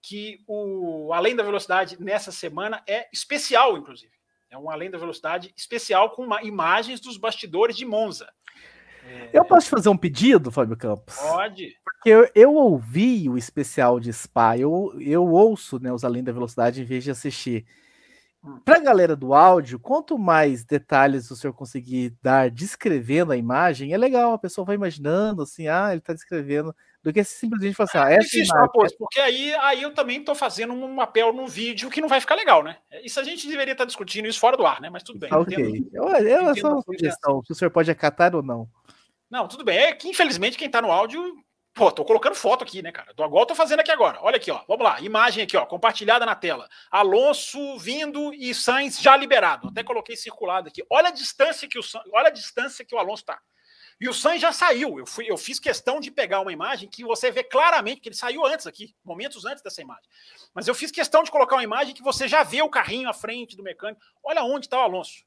que 0.00 0.44
o 0.46 1.12
Além 1.12 1.34
da 1.34 1.42
Velocidade 1.42 2.00
nessa 2.00 2.30
semana 2.30 2.84
é 2.86 3.08
especial, 3.12 3.76
inclusive. 3.76 4.12
É 4.48 4.56
um 4.56 4.70
Além 4.70 4.88
da 4.88 4.98
Velocidade 4.98 5.52
especial 5.56 6.10
com 6.10 6.22
uma, 6.22 6.40
imagens 6.44 7.00
dos 7.00 7.16
bastidores 7.16 7.76
de 7.76 7.84
Monza. 7.84 8.32
Eu 9.32 9.44
posso 9.44 9.68
fazer 9.68 9.88
um 9.88 9.96
pedido, 9.96 10.50
Fábio 10.50 10.76
Campos? 10.76 11.16
Pode. 11.16 11.74
Porque 11.84 12.10
eu, 12.10 12.28
eu 12.34 12.54
ouvi 12.54 13.28
o 13.28 13.36
especial 13.36 14.00
de 14.00 14.12
Spa, 14.12 14.56
eu, 14.56 14.94
eu 15.00 15.26
ouço 15.26 15.78
né, 15.78 15.92
os 15.92 16.04
Além 16.04 16.24
da 16.24 16.32
Velocidade 16.32 16.80
em 16.80 16.84
vez 16.84 17.04
de 17.04 17.10
assistir. 17.10 17.66
Para 18.64 18.76
a 18.76 18.80
galera 18.80 19.16
do 19.16 19.34
áudio, 19.34 19.78
quanto 19.78 20.16
mais 20.16 20.64
detalhes 20.64 21.30
o 21.30 21.36
senhor 21.36 21.52
conseguir 21.52 22.14
dar 22.22 22.48
descrevendo 22.48 23.32
a 23.32 23.36
imagem, 23.36 23.92
é 23.92 23.98
legal, 23.98 24.32
a 24.32 24.38
pessoa 24.38 24.64
vai 24.64 24.76
imaginando 24.76 25.42
assim, 25.42 25.66
ah, 25.66 25.88
ele 25.90 25.98
está 25.98 26.12
descrevendo, 26.12 26.74
do 27.02 27.12
que 27.12 27.24
simplesmente 27.24 27.74
falar 27.74 27.88
assim, 27.88 27.98
ah, 27.98 28.12
é 28.12 28.18
difícil, 28.18 28.54
imagem... 28.54 28.70
Pô, 28.72 28.86
porque 28.98 29.20
aí, 29.20 29.52
aí 29.54 29.82
eu 29.82 29.92
também 29.92 30.20
estou 30.20 30.34
fazendo 30.34 30.72
um 30.72 30.96
papel 30.96 31.32
no 31.32 31.48
vídeo 31.48 31.90
que 31.90 32.00
não 32.00 32.08
vai 32.08 32.20
ficar 32.20 32.36
legal, 32.36 32.62
né? 32.62 32.76
Isso 33.02 33.18
a 33.18 33.24
gente 33.24 33.48
deveria 33.48 33.72
estar 33.72 33.84
discutindo 33.84 34.28
isso 34.28 34.38
fora 34.38 34.56
do 34.56 34.64
ar, 34.64 34.80
né? 34.80 34.90
Mas 34.90 35.02
tudo 35.02 35.18
bem. 35.18 35.32
Ok. 35.32 35.56
Entendo, 35.56 35.88
eu, 35.92 36.08
eu, 36.08 36.50
é 36.50 36.54
só 36.54 36.72
uma 36.72 36.82
sugestão, 36.82 37.42
se 37.44 37.52
o 37.52 37.54
senhor 37.54 37.70
pode 37.70 37.90
acatar 37.90 38.34
ou 38.36 38.42
não. 38.42 38.68
Não, 39.30 39.48
tudo 39.48 39.64
bem. 39.64 39.78
É 39.78 39.92
que, 39.94 40.08
infelizmente, 40.08 40.56
quem 40.56 40.70
tá 40.70 40.80
no 40.80 40.92
áudio. 40.92 41.22
Pô, 41.74 41.92
tô 41.92 42.04
colocando 42.06 42.34
foto 42.34 42.64
aqui, 42.64 42.80
né, 42.80 42.90
cara? 42.90 43.12
Do 43.12 43.22
eu 43.22 43.46
tô 43.46 43.54
fazendo 43.54 43.80
aqui 43.80 43.90
agora. 43.90 44.18
Olha 44.22 44.36
aqui, 44.36 44.50
ó. 44.50 44.64
Vamos 44.66 44.82
lá. 44.82 44.98
Imagem 45.00 45.44
aqui, 45.44 45.56
ó. 45.56 45.66
Compartilhada 45.66 46.24
na 46.24 46.34
tela. 46.34 46.68
Alonso 46.90 47.78
vindo 47.78 48.32
e 48.32 48.54
Sainz 48.54 48.98
já 48.98 49.14
liberado. 49.14 49.68
Até 49.68 49.84
coloquei 49.84 50.16
circulado 50.16 50.68
aqui. 50.68 50.82
Olha 50.90 51.08
a 51.08 51.12
distância 51.12 51.68
que 51.68 51.78
o 51.78 51.82
olha 52.12 52.28
a 52.28 52.30
distância 52.30 52.84
que 52.84 52.94
o 52.94 52.98
Alonso 52.98 53.26
tá. 53.26 53.38
E 54.00 54.08
o 54.08 54.14
Sainz 54.14 54.40
já 54.40 54.52
saiu. 54.52 54.98
Eu, 54.98 55.06
fui, 55.06 55.30
eu 55.30 55.36
fiz 55.36 55.58
questão 55.58 56.00
de 56.00 56.10
pegar 56.10 56.40
uma 56.40 56.52
imagem 56.52 56.88
que 56.88 57.04
você 57.04 57.30
vê 57.30 57.42
claramente 57.42 58.00
que 58.00 58.08
ele 58.08 58.16
saiu 58.16 58.44
antes 58.46 58.66
aqui, 58.66 58.94
momentos 59.04 59.44
antes 59.44 59.62
dessa 59.62 59.82
imagem. 59.82 60.04
Mas 60.54 60.68
eu 60.68 60.74
fiz 60.74 60.90
questão 60.90 61.22
de 61.22 61.30
colocar 61.30 61.56
uma 61.56 61.64
imagem 61.64 61.94
que 61.94 62.02
você 62.02 62.28
já 62.28 62.42
vê 62.42 62.62
o 62.62 62.70
carrinho 62.70 63.08
à 63.08 63.14
frente 63.14 63.56
do 63.56 63.62
mecânico. 63.62 64.00
Olha 64.22 64.42
onde 64.42 64.66
está 64.66 64.78
o 64.78 64.82
Alonso. 64.82 65.24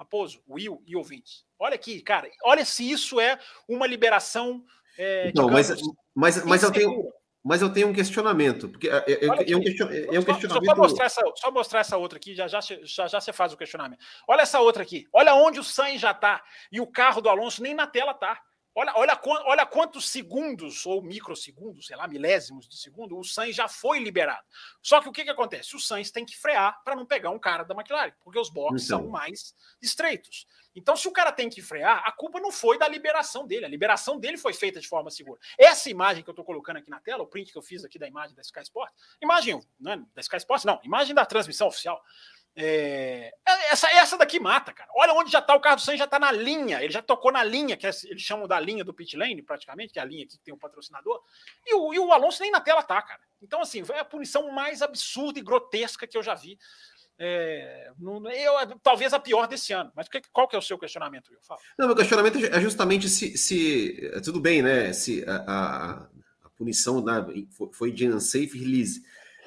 Raposo, 0.00 0.42
Will 0.48 0.82
e 0.86 0.96
ouvintes. 0.96 1.44
Olha 1.58 1.74
aqui, 1.74 2.00
cara, 2.00 2.26
olha 2.42 2.64
se 2.64 2.90
isso 2.90 3.20
é 3.20 3.38
uma 3.68 3.86
liberação. 3.86 4.64
É, 4.96 5.26
digamos, 5.26 5.52
mas, 5.52 5.82
mas, 6.14 6.44
mas 6.44 6.62
eu 6.62 6.72
tenho. 6.72 7.12
Mas 7.42 7.62
eu 7.62 7.72
tenho 7.72 7.88
um 7.88 7.92
questionamento, 7.92 8.68
porque 8.68 8.86
é, 8.86 8.96
é, 8.96 9.12
é, 9.12 9.26
é 9.26 9.56
um, 9.56 9.62
questionamento. 9.62 10.12
Só, 10.48 10.64
só, 10.64 10.76
mostrar 10.76 11.04
essa, 11.06 11.22
só 11.36 11.50
mostrar 11.50 11.80
essa 11.80 11.96
outra 11.96 12.18
aqui, 12.18 12.34
já 12.34 12.46
já, 12.46 12.60
já 12.60 13.08
já 13.08 13.20
você 13.20 13.32
faz 13.32 13.52
o 13.52 13.56
questionamento. 13.56 13.98
Olha 14.28 14.42
essa 14.42 14.60
outra 14.60 14.82
aqui. 14.82 15.06
Olha 15.10 15.34
onde 15.34 15.58
o 15.58 15.64
Sainz 15.64 16.00
já 16.00 16.10
está. 16.10 16.42
E 16.70 16.80
o 16.80 16.86
carro 16.86 17.20
do 17.20 17.30
Alonso 17.30 17.62
nem 17.62 17.74
na 17.74 17.86
tela 17.86 18.12
tá. 18.12 18.40
Olha, 18.80 18.94
olha, 18.96 19.20
olha 19.44 19.66
quantos 19.66 20.08
segundos, 20.08 20.86
ou 20.86 21.02
microsegundos, 21.02 21.86
sei 21.86 21.96
lá, 21.96 22.08
milésimos 22.08 22.66
de 22.66 22.78
segundo, 22.78 23.18
o 23.18 23.22
Sainz 23.22 23.54
já 23.54 23.68
foi 23.68 23.98
liberado. 23.98 24.42
Só 24.80 25.02
que 25.02 25.08
o 25.08 25.12
que, 25.12 25.22
que 25.22 25.28
acontece? 25.28 25.76
O 25.76 25.78
Sainz 25.78 26.10
tem 26.10 26.24
que 26.24 26.34
frear 26.34 26.82
para 26.82 26.96
não 26.96 27.04
pegar 27.04 27.28
um 27.28 27.38
cara 27.38 27.62
da 27.62 27.74
McLaren, 27.74 28.14
porque 28.24 28.38
os 28.38 28.48
boxes 28.48 28.86
então. 28.86 29.00
são 29.00 29.08
mais 29.10 29.54
estreitos. 29.82 30.46
Então, 30.74 30.96
se 30.96 31.06
o 31.06 31.12
cara 31.12 31.30
tem 31.30 31.50
que 31.50 31.60
frear, 31.60 32.02
a 32.06 32.12
culpa 32.12 32.40
não 32.40 32.50
foi 32.50 32.78
da 32.78 32.88
liberação 32.88 33.46
dele. 33.46 33.66
A 33.66 33.68
liberação 33.68 34.18
dele 34.18 34.38
foi 34.38 34.54
feita 34.54 34.80
de 34.80 34.88
forma 34.88 35.10
segura. 35.10 35.38
Essa 35.58 35.90
imagem 35.90 36.24
que 36.24 36.30
eu 36.30 36.32
estou 36.32 36.44
colocando 36.44 36.78
aqui 36.78 36.88
na 36.88 37.00
tela, 37.00 37.22
o 37.22 37.26
print 37.26 37.52
que 37.52 37.58
eu 37.58 37.62
fiz 37.62 37.84
aqui 37.84 37.98
da 37.98 38.08
imagem 38.08 38.34
da 38.34 38.40
Sky 38.40 38.60
Sport, 38.62 38.90
imagem 39.20 39.60
né, 39.78 40.02
da 40.14 40.22
Sky 40.22 40.36
Sport, 40.36 40.64
não, 40.64 40.80
imagem 40.84 41.14
da 41.14 41.26
transmissão 41.26 41.68
oficial. 41.68 42.02
É, 42.56 43.32
é, 43.46 43.72
essa, 43.72 43.88
essa 43.90 44.18
daqui 44.18 44.40
mata, 44.40 44.72
cara. 44.72 44.90
Olha 44.94 45.14
onde 45.14 45.30
já 45.30 45.38
está 45.38 45.54
o 45.54 45.60
carro 45.60 45.76
do 45.76 45.82
Sainz, 45.82 45.98
já 45.98 46.04
está 46.04 46.18
na 46.18 46.32
linha. 46.32 46.82
Ele 46.82 46.92
já 46.92 47.00
tocou 47.00 47.32
na 47.32 47.42
linha, 47.44 47.76
que 47.76 47.86
é, 47.86 47.90
eles 48.04 48.22
chamam 48.22 48.46
da 48.46 48.58
linha 48.58 48.84
do 48.84 48.92
pit 48.92 49.16
lane, 49.16 49.42
praticamente, 49.42 49.92
que 49.92 49.98
é 49.98 50.02
a 50.02 50.04
linha 50.04 50.26
que 50.26 50.38
tem 50.38 50.52
o 50.52 50.56
um 50.56 50.60
patrocinador. 50.60 51.22
E 51.66 51.74
o, 51.74 51.94
e 51.94 51.98
o 51.98 52.12
Alonso 52.12 52.42
nem 52.42 52.50
na 52.50 52.60
tela 52.60 52.82
tá, 52.82 53.00
cara. 53.00 53.20
Então, 53.40 53.62
assim, 53.62 53.84
foi 53.84 53.98
a 53.98 54.04
punição 54.04 54.50
mais 54.52 54.82
absurda 54.82 55.38
e 55.38 55.42
grotesca 55.42 56.06
que 56.06 56.16
eu 56.16 56.22
já 56.22 56.34
vi. 56.34 56.58
É, 57.22 57.92
eu, 58.34 58.78
talvez 58.82 59.12
a 59.12 59.20
pior 59.20 59.46
desse 59.46 59.72
ano. 59.72 59.92
Mas 59.94 60.08
qual 60.32 60.48
que 60.48 60.56
é 60.56 60.58
o 60.58 60.62
seu 60.62 60.78
questionamento, 60.78 61.30
Will? 61.30 61.40
Fala. 61.42 61.60
Não, 61.78 61.86
meu 61.86 61.96
questionamento 61.96 62.38
é 62.38 62.60
justamente 62.60 63.08
se, 63.08 63.36
se 63.36 64.10
tudo 64.24 64.40
bem, 64.40 64.62
né? 64.62 64.92
Se 64.92 65.22
a, 65.28 65.36
a, 65.36 65.90
a 66.44 66.50
punição 66.56 67.02
da, 67.02 67.26
foi 67.72 67.92
de 67.92 68.08
unsafe 68.08 68.58
release 68.58 69.02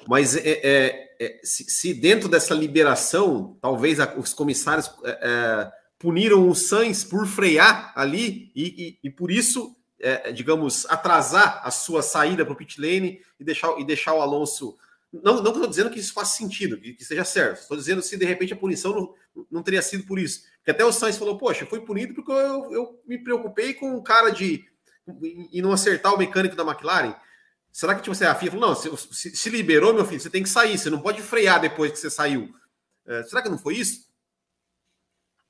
mas 0.06 0.36
é, 0.36 0.60
é, 0.62 1.16
é, 1.20 1.40
se, 1.42 1.64
se, 1.64 1.94
dentro 1.94 2.28
dessa 2.28 2.54
liberação, 2.54 3.56
talvez 3.60 4.00
a, 4.00 4.14
os 4.16 4.32
comissários 4.32 4.90
é, 5.04 5.10
é, 5.10 5.72
puniram 5.98 6.48
o 6.48 6.54
Sainz 6.54 7.04
por 7.04 7.26
frear 7.26 7.92
ali 7.96 8.50
e, 8.54 8.98
e, 9.02 9.08
e 9.08 9.10
por 9.10 9.30
isso, 9.30 9.74
é, 10.00 10.32
digamos, 10.32 10.86
atrasar 10.86 11.60
a 11.64 11.70
sua 11.70 12.02
saída 12.02 12.44
para 12.44 12.52
o 12.52 12.56
pit 12.56 12.80
lane 12.80 13.20
e 13.38 13.44
deixar, 13.44 13.78
e 13.78 13.84
deixar 13.84 14.14
o 14.14 14.20
Alonso. 14.20 14.76
Não, 15.12 15.40
não 15.42 15.52
estou 15.52 15.66
dizendo 15.66 15.90
que 15.90 16.00
isso 16.00 16.12
faça 16.12 16.36
sentido, 16.36 16.76
que, 16.78 16.92
que 16.92 17.04
seja 17.04 17.24
certo. 17.24 17.60
Estou 17.60 17.76
dizendo 17.76 18.02
se 18.02 18.16
de 18.16 18.24
repente 18.24 18.52
a 18.52 18.56
punição 18.56 18.92
não, 18.92 19.46
não 19.50 19.62
teria 19.62 19.80
sido 19.80 20.04
por 20.04 20.18
isso. 20.18 20.42
Porque 20.58 20.72
até 20.72 20.84
o 20.84 20.92
Sainz 20.92 21.16
falou: 21.16 21.38
Poxa, 21.38 21.66
foi 21.66 21.80
punido 21.80 22.14
porque 22.14 22.32
eu, 22.32 22.72
eu 22.72 23.02
me 23.06 23.18
preocupei 23.18 23.74
com 23.74 23.94
o 23.94 24.02
cara 24.02 24.30
de. 24.30 24.64
e 25.52 25.62
não 25.62 25.72
acertar 25.72 26.14
o 26.14 26.18
mecânico 26.18 26.56
da 26.56 26.64
McLaren. 26.64 27.14
Será 27.74 27.92
que 27.96 28.02
tipo, 28.02 28.12
assim, 28.12 28.24
a 28.24 28.36
FIA 28.36 28.52
falou, 28.52 28.68
não, 28.68 28.74
se, 28.76 28.88
se, 29.12 29.34
se, 29.34 29.50
liberou, 29.50 29.92
meu 29.92 30.04
filho, 30.04 30.20
você 30.20 30.30
tem 30.30 30.44
que 30.44 30.48
sair, 30.48 30.78
você 30.78 30.88
não 30.88 31.00
pode 31.00 31.20
frear 31.20 31.60
depois 31.60 31.90
que 31.90 31.98
você 31.98 32.08
saiu. 32.08 32.54
É, 33.04 33.24
será 33.24 33.42
que 33.42 33.48
não 33.48 33.58
foi 33.58 33.74
isso? 33.74 34.06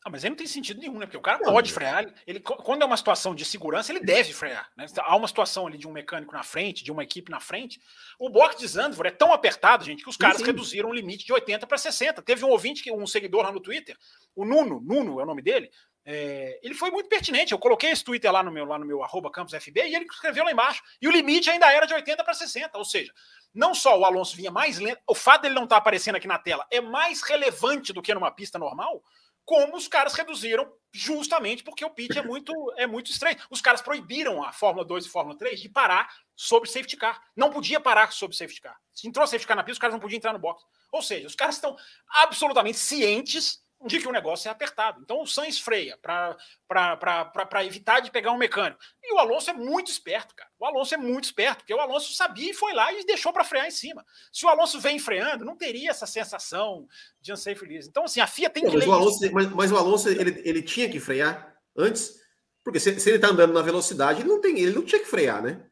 Ah, 0.03 0.09
mas 0.09 0.25
aí 0.25 0.31
não 0.31 0.37
tem 0.37 0.47
sentido 0.47 0.81
nenhum, 0.81 0.99
né? 0.99 1.05
Porque 1.05 1.19
o 1.19 1.21
cara 1.21 1.39
não, 1.43 1.53
pode 1.53 1.71
frear. 1.71 2.07
Ele, 2.27 2.41
quando 2.41 2.81
é 2.81 2.87
uma 2.87 2.97
situação 2.97 3.35
de 3.35 3.45
segurança, 3.45 3.93
ele 3.93 4.01
deve 4.01 4.33
frear. 4.33 4.71
Né? 4.75 4.87
Há 5.01 5.15
uma 5.17 5.29
situação 5.29 5.67
ali 5.67 5.77
de 5.77 5.87
um 5.87 5.93
mecânico 5.93 6.33
na 6.33 6.43
frente, 6.43 6.83
de 6.83 6.91
uma 6.91 7.03
equipe 7.03 7.31
na 7.31 7.41
frente. 7.41 7.79
O 8.19 8.31
box 8.31 8.59
de 8.59 8.69
Zandvoort 8.69 9.09
é 9.09 9.17
tão 9.17 9.31
apertado, 9.31 9.85
gente, 9.85 10.03
que 10.03 10.09
os 10.09 10.17
caras 10.17 10.39
sim, 10.39 10.45
sim. 10.45 10.51
reduziram 10.51 10.89
o 10.89 10.95
limite 10.95 11.27
de 11.27 11.33
80 11.33 11.67
para 11.67 11.77
60. 11.77 12.23
Teve 12.23 12.43
um 12.43 12.49
ouvinte, 12.49 12.91
um 12.91 13.07
seguidor 13.07 13.45
lá 13.45 13.53
no 13.53 13.61
Twitter, 13.61 13.99
o 14.35 14.47
Nuno, 14.47 14.81
Nuno 14.81 15.21
é 15.21 15.25
o 15.25 15.27
nome 15.27 15.43
dele, 15.43 15.71
é, 16.07 16.61
ele 16.63 16.75
foi 16.75 16.91
muito 16.91 17.09
pertinente. 17.09 17.53
Eu 17.53 17.59
coloquei 17.59 17.91
esse 17.91 18.05
Twitter 18.05 18.31
lá 18.31 18.43
no 18.43 18.51
meu, 18.51 18.65
lá 18.65 18.79
no 18.79 18.85
meu 18.85 19.03
arroba 19.03 19.31
e 19.37 19.95
ele 19.95 20.05
escreveu 20.05 20.45
lá 20.45 20.53
embaixo. 20.53 20.83
E 21.01 21.09
o 21.09 21.11
limite 21.11 21.49
ainda 21.49 21.73
era 21.73 21.87
de 21.87 21.95
80 21.95 22.23
para 22.23 22.35
60. 22.35 22.77
Ou 22.77 22.85
seja, 22.85 23.13
não 23.55 23.75
só 23.75 23.99
o 23.99 24.05
Alonso 24.05 24.37
vinha 24.37 24.51
mais 24.51 24.79
lento, 24.79 25.01
o 25.09 25.15
fato 25.15 25.43
dele 25.43 25.55
não 25.55 25.65
estar 25.65 25.77
tá 25.77 25.81
aparecendo 25.81 26.17
aqui 26.17 26.27
na 26.27 26.39
tela 26.39 26.67
é 26.71 26.81
mais 26.81 27.23
relevante 27.23 27.93
do 27.93 28.03
que 28.03 28.13
numa 28.13 28.31
pista 28.31 28.59
normal, 28.59 29.03
como 29.45 29.77
os 29.77 29.89
caras 29.89 30.15
reduziram 30.15 30.71
justamente 30.93 31.63
porque 31.63 31.85
o 31.85 31.91
pit 31.91 32.19
é 32.19 32.23
muito, 32.23 32.53
é 32.77 32.87
muito. 32.87 33.11
Os 33.51 33.61
caras 33.61 33.83
proibiram 33.83 34.43
a 34.43 34.53
Fórmula 34.53 34.85
2 34.85 35.07
e 35.07 35.09
Fórmula 35.09 35.37
3 35.37 35.61
de 35.61 35.69
parar 35.69 36.09
sobre 36.35 36.69
safety 36.69 36.97
car. 36.97 37.23
Não 37.37 37.51
podia 37.51 37.79
parar 37.81 38.13
sobre 38.13 38.37
safety 38.37 38.61
car. 38.61 38.79
Se 38.93 39.07
entrou 39.07 39.27
safety 39.27 39.47
car 39.47 39.57
na 39.57 39.63
pista, 39.63 39.75
os 39.75 39.79
caras 39.79 39.95
não 39.95 40.01
podiam 40.01 40.17
entrar 40.17 40.33
no 40.33 40.39
box. 40.39 40.65
Ou 40.91 41.03
seja, 41.03 41.27
os 41.27 41.35
caras 41.35 41.57
estão 41.57 41.77
absolutamente 42.09 42.79
cientes 42.79 43.64
de 43.87 44.01
que 44.01 44.09
o 44.09 44.13
negócio 44.13 44.49
é 44.49 44.51
apertado. 44.51 45.01
Então 45.03 45.23
o 45.23 45.27
Sainz 45.27 45.59
freia 45.59 45.99
para 46.03 47.65
evitar 47.65 48.01
de 48.01 48.11
pegar 48.11 48.33
um 48.33 48.39
mecânico. 48.39 48.81
E 49.03 49.13
o 49.13 49.19
Alonso 49.19 49.51
é 49.51 49.53
muito 49.53 49.91
esperto, 49.91 50.35
cara. 50.35 50.51
O 50.59 50.65
Alonso 50.65 50.95
é 50.95 50.97
muito 50.97 51.25
esperto, 51.25 51.59
porque 51.59 51.75
o 51.75 51.81
Alonso 51.81 52.13
sabia 52.15 52.51
e 52.51 52.55
foi 52.55 52.73
lá 52.73 52.93
e 52.93 53.05
deixou 53.05 53.33
para 53.33 53.45
frear 53.45 53.67
em 53.67 53.71
cima. 53.71 54.05
Se 54.33 54.47
o 54.47 54.49
Alonso 54.49 54.81
vem 54.81 54.99
freando, 54.99 55.45
não 55.45 55.57
teria 55.57 55.91
essa 55.91 56.07
sensação 56.07 56.89
de 57.21 57.33
unsafe 57.33 57.65
release. 57.65 57.89
Então, 57.89 58.05
assim, 58.05 58.21
a 58.21 58.27
FIA 58.27 58.51
tem 58.51 58.65
que 58.65 58.71
mas 58.71 58.81
ler 58.81 58.89
o 58.89 58.93
Alonso, 58.93 59.33
mas, 59.33 59.51
mas, 59.51 59.73
o 59.73 59.77
Alonso, 59.77 60.09
ele, 60.09 60.43
ele 60.45 60.63
tinha 60.63 60.89
que 60.89 60.99
frear 60.99 61.55
antes, 61.77 62.15
porque 62.63 62.81
se, 62.81 62.99
se 62.99 63.11
ele 63.11 63.17
está 63.17 63.29
andando 63.29 63.53
na 63.53 63.63
velocidade, 63.63 64.21
ele 64.21 64.29
não, 64.29 64.41
tem, 64.41 64.59
ele 64.59 64.75
não 64.75 64.85
tinha 64.85 65.01
que 65.01 65.09
frear, 65.09 65.43
né? 65.43 65.67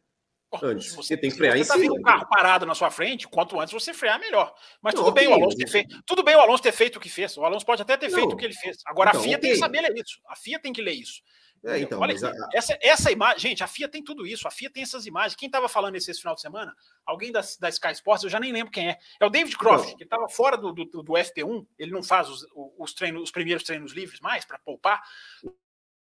Antes. 0.62 0.94
Você 0.94 1.16
tem 1.16 1.30
que 1.30 1.36
frear 1.36 1.56
em 1.56 1.64
tá 1.64 1.74
cima. 1.74 1.94
um 1.94 2.02
carro 2.02 2.26
parado 2.28 2.66
na 2.66 2.74
sua 2.74 2.90
frente, 2.90 3.28
quanto 3.28 3.58
antes 3.60 3.72
você 3.72 3.94
frear, 3.94 4.18
melhor. 4.18 4.52
Mas 4.80 4.94
não, 4.94 5.02
tudo 5.02 5.12
okay, 5.12 5.26
bem 5.26 5.32
o 5.32 5.34
Alonso 5.34 5.56
ter 5.56 5.68
feito. 5.68 6.02
Tudo 6.04 6.22
bem 6.22 6.36
o 6.36 6.40
Alonso 6.40 6.62
ter 6.62 6.72
feito 6.72 6.96
o 6.96 7.00
que 7.00 7.08
fez. 7.08 7.36
O 7.36 7.44
Alonso 7.44 7.64
pode 7.64 7.82
até 7.82 7.96
ter 7.96 8.08
não. 8.08 8.18
feito 8.18 8.32
o 8.32 8.36
que 8.36 8.44
ele 8.44 8.54
fez. 8.54 8.78
Agora 8.86 9.10
então, 9.10 9.20
a 9.20 9.24
FIA 9.24 9.36
okay. 9.36 9.40
tem 9.40 9.52
que 9.52 9.58
saber 9.58 9.80
ler 9.80 9.94
isso. 9.96 10.20
A 10.26 10.36
FIA 10.36 10.58
tem 10.58 10.72
que 10.72 10.82
ler 10.82 10.92
isso. 10.92 11.22
É, 11.64 11.78
então, 11.78 12.00
Olha 12.00 12.12
aqui, 12.12 12.24
a... 12.24 12.32
essa, 12.52 12.76
essa 12.82 13.12
imagem, 13.12 13.38
gente, 13.38 13.62
a 13.62 13.68
FIA 13.68 13.88
tem 13.88 14.02
tudo 14.02 14.26
isso, 14.26 14.48
a 14.48 14.50
FIA 14.50 14.68
tem 14.68 14.82
essas 14.82 15.06
imagens. 15.06 15.36
Quem 15.36 15.46
estava 15.46 15.68
falando 15.68 15.96
isso 15.96 16.10
esse 16.10 16.20
final 16.20 16.34
de 16.34 16.40
semana? 16.40 16.74
Alguém 17.06 17.30
da, 17.30 17.40
da 17.60 17.68
Sky 17.68 17.92
Sports, 17.92 18.24
eu 18.24 18.30
já 18.30 18.40
nem 18.40 18.52
lembro 18.52 18.72
quem 18.72 18.88
é. 18.88 18.98
É 19.20 19.24
o 19.24 19.30
David 19.30 19.56
Croft, 19.56 19.86
então, 19.86 19.96
que 19.96 20.04
estava 20.04 20.28
fora 20.28 20.56
do, 20.56 20.72
do, 20.72 20.84
do, 20.84 21.12
FP1, 21.12 21.64
ele 21.78 21.92
não 21.92 22.02
faz 22.02 22.28
os, 22.28 22.44
os, 22.76 22.92
treinos, 22.92 23.22
os 23.22 23.30
primeiros 23.30 23.62
treinos 23.62 23.92
livres 23.92 24.18
mais 24.20 24.44
para 24.44 24.58
poupar. 24.58 25.00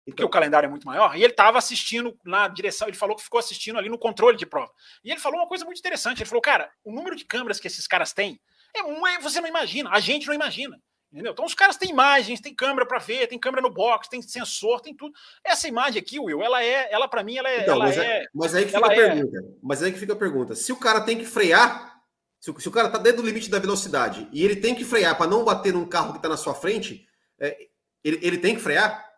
Porque 0.04 0.24
o 0.24 0.28
calendário 0.28 0.66
é 0.66 0.70
muito 0.70 0.86
maior, 0.86 1.16
e 1.16 1.22
ele 1.22 1.32
estava 1.32 1.58
assistindo 1.58 2.16
na 2.24 2.48
direção, 2.48 2.88
ele 2.88 2.96
falou 2.96 3.14
que 3.14 3.22
ficou 3.22 3.38
assistindo 3.38 3.78
ali 3.78 3.88
no 3.88 3.98
controle 3.98 4.36
de 4.36 4.46
prova. 4.46 4.72
E 5.04 5.10
ele 5.10 5.20
falou 5.20 5.38
uma 5.38 5.46
coisa 5.46 5.64
muito 5.64 5.78
interessante, 5.78 6.22
ele 6.22 6.28
falou, 6.28 6.42
cara, 6.42 6.70
o 6.84 6.92
número 6.92 7.14
de 7.14 7.24
câmeras 7.24 7.60
que 7.60 7.66
esses 7.66 7.86
caras 7.86 8.12
têm, 8.12 8.40
é, 8.74 9.18
você 9.20 9.40
não 9.40 9.48
imagina, 9.48 9.90
a 9.90 10.00
gente 10.00 10.26
não 10.26 10.34
imagina. 10.34 10.80
Entendeu? 11.12 11.32
Então 11.32 11.44
os 11.44 11.54
caras 11.54 11.76
têm 11.76 11.90
imagens, 11.90 12.40
tem 12.40 12.54
câmera 12.54 12.86
para 12.86 13.00
ver, 13.00 13.26
tem 13.26 13.38
câmera 13.38 13.62
no 13.62 13.70
box, 13.70 14.08
tem 14.08 14.22
sensor, 14.22 14.80
tem 14.80 14.94
tudo. 14.94 15.12
Essa 15.44 15.66
imagem 15.66 16.00
aqui, 16.00 16.20
Will, 16.20 16.40
ela 16.40 16.62
é, 16.62 16.88
ela 16.92 17.08
para 17.08 17.24
mim, 17.24 17.36
ela 17.36 17.50
é. 17.50 17.62
Então, 17.62 17.74
ela 17.74 17.86
mas, 17.86 17.98
é, 17.98 18.22
é, 18.22 18.26
mas 18.32 18.54
aí 18.54 18.64
que 18.64 18.70
fica 18.70 18.86
a 18.86 18.92
é 18.92 18.96
pergunta. 18.96 19.38
É... 19.38 19.40
Mas 19.60 19.82
aí 19.82 19.92
que 19.92 19.98
fica 19.98 20.12
a 20.12 20.16
pergunta. 20.16 20.54
Se 20.54 20.72
o 20.72 20.76
cara 20.76 21.00
tem 21.00 21.18
que 21.18 21.24
frear, 21.24 22.00
se 22.38 22.52
o, 22.52 22.60
se 22.60 22.68
o 22.68 22.70
cara 22.70 22.88
tá 22.88 22.96
dentro 22.96 23.22
do 23.22 23.26
limite 23.26 23.50
da 23.50 23.58
velocidade 23.58 24.28
e 24.32 24.44
ele 24.44 24.54
tem 24.54 24.72
que 24.72 24.84
frear 24.84 25.16
para 25.16 25.28
não 25.28 25.44
bater 25.44 25.72
num 25.72 25.84
carro 25.84 26.12
que 26.12 26.18
está 26.18 26.28
na 26.28 26.36
sua 26.36 26.54
frente, 26.54 27.04
é, 27.40 27.58
ele, 28.04 28.20
ele 28.22 28.38
tem 28.38 28.54
que 28.54 28.60
frear? 28.60 29.09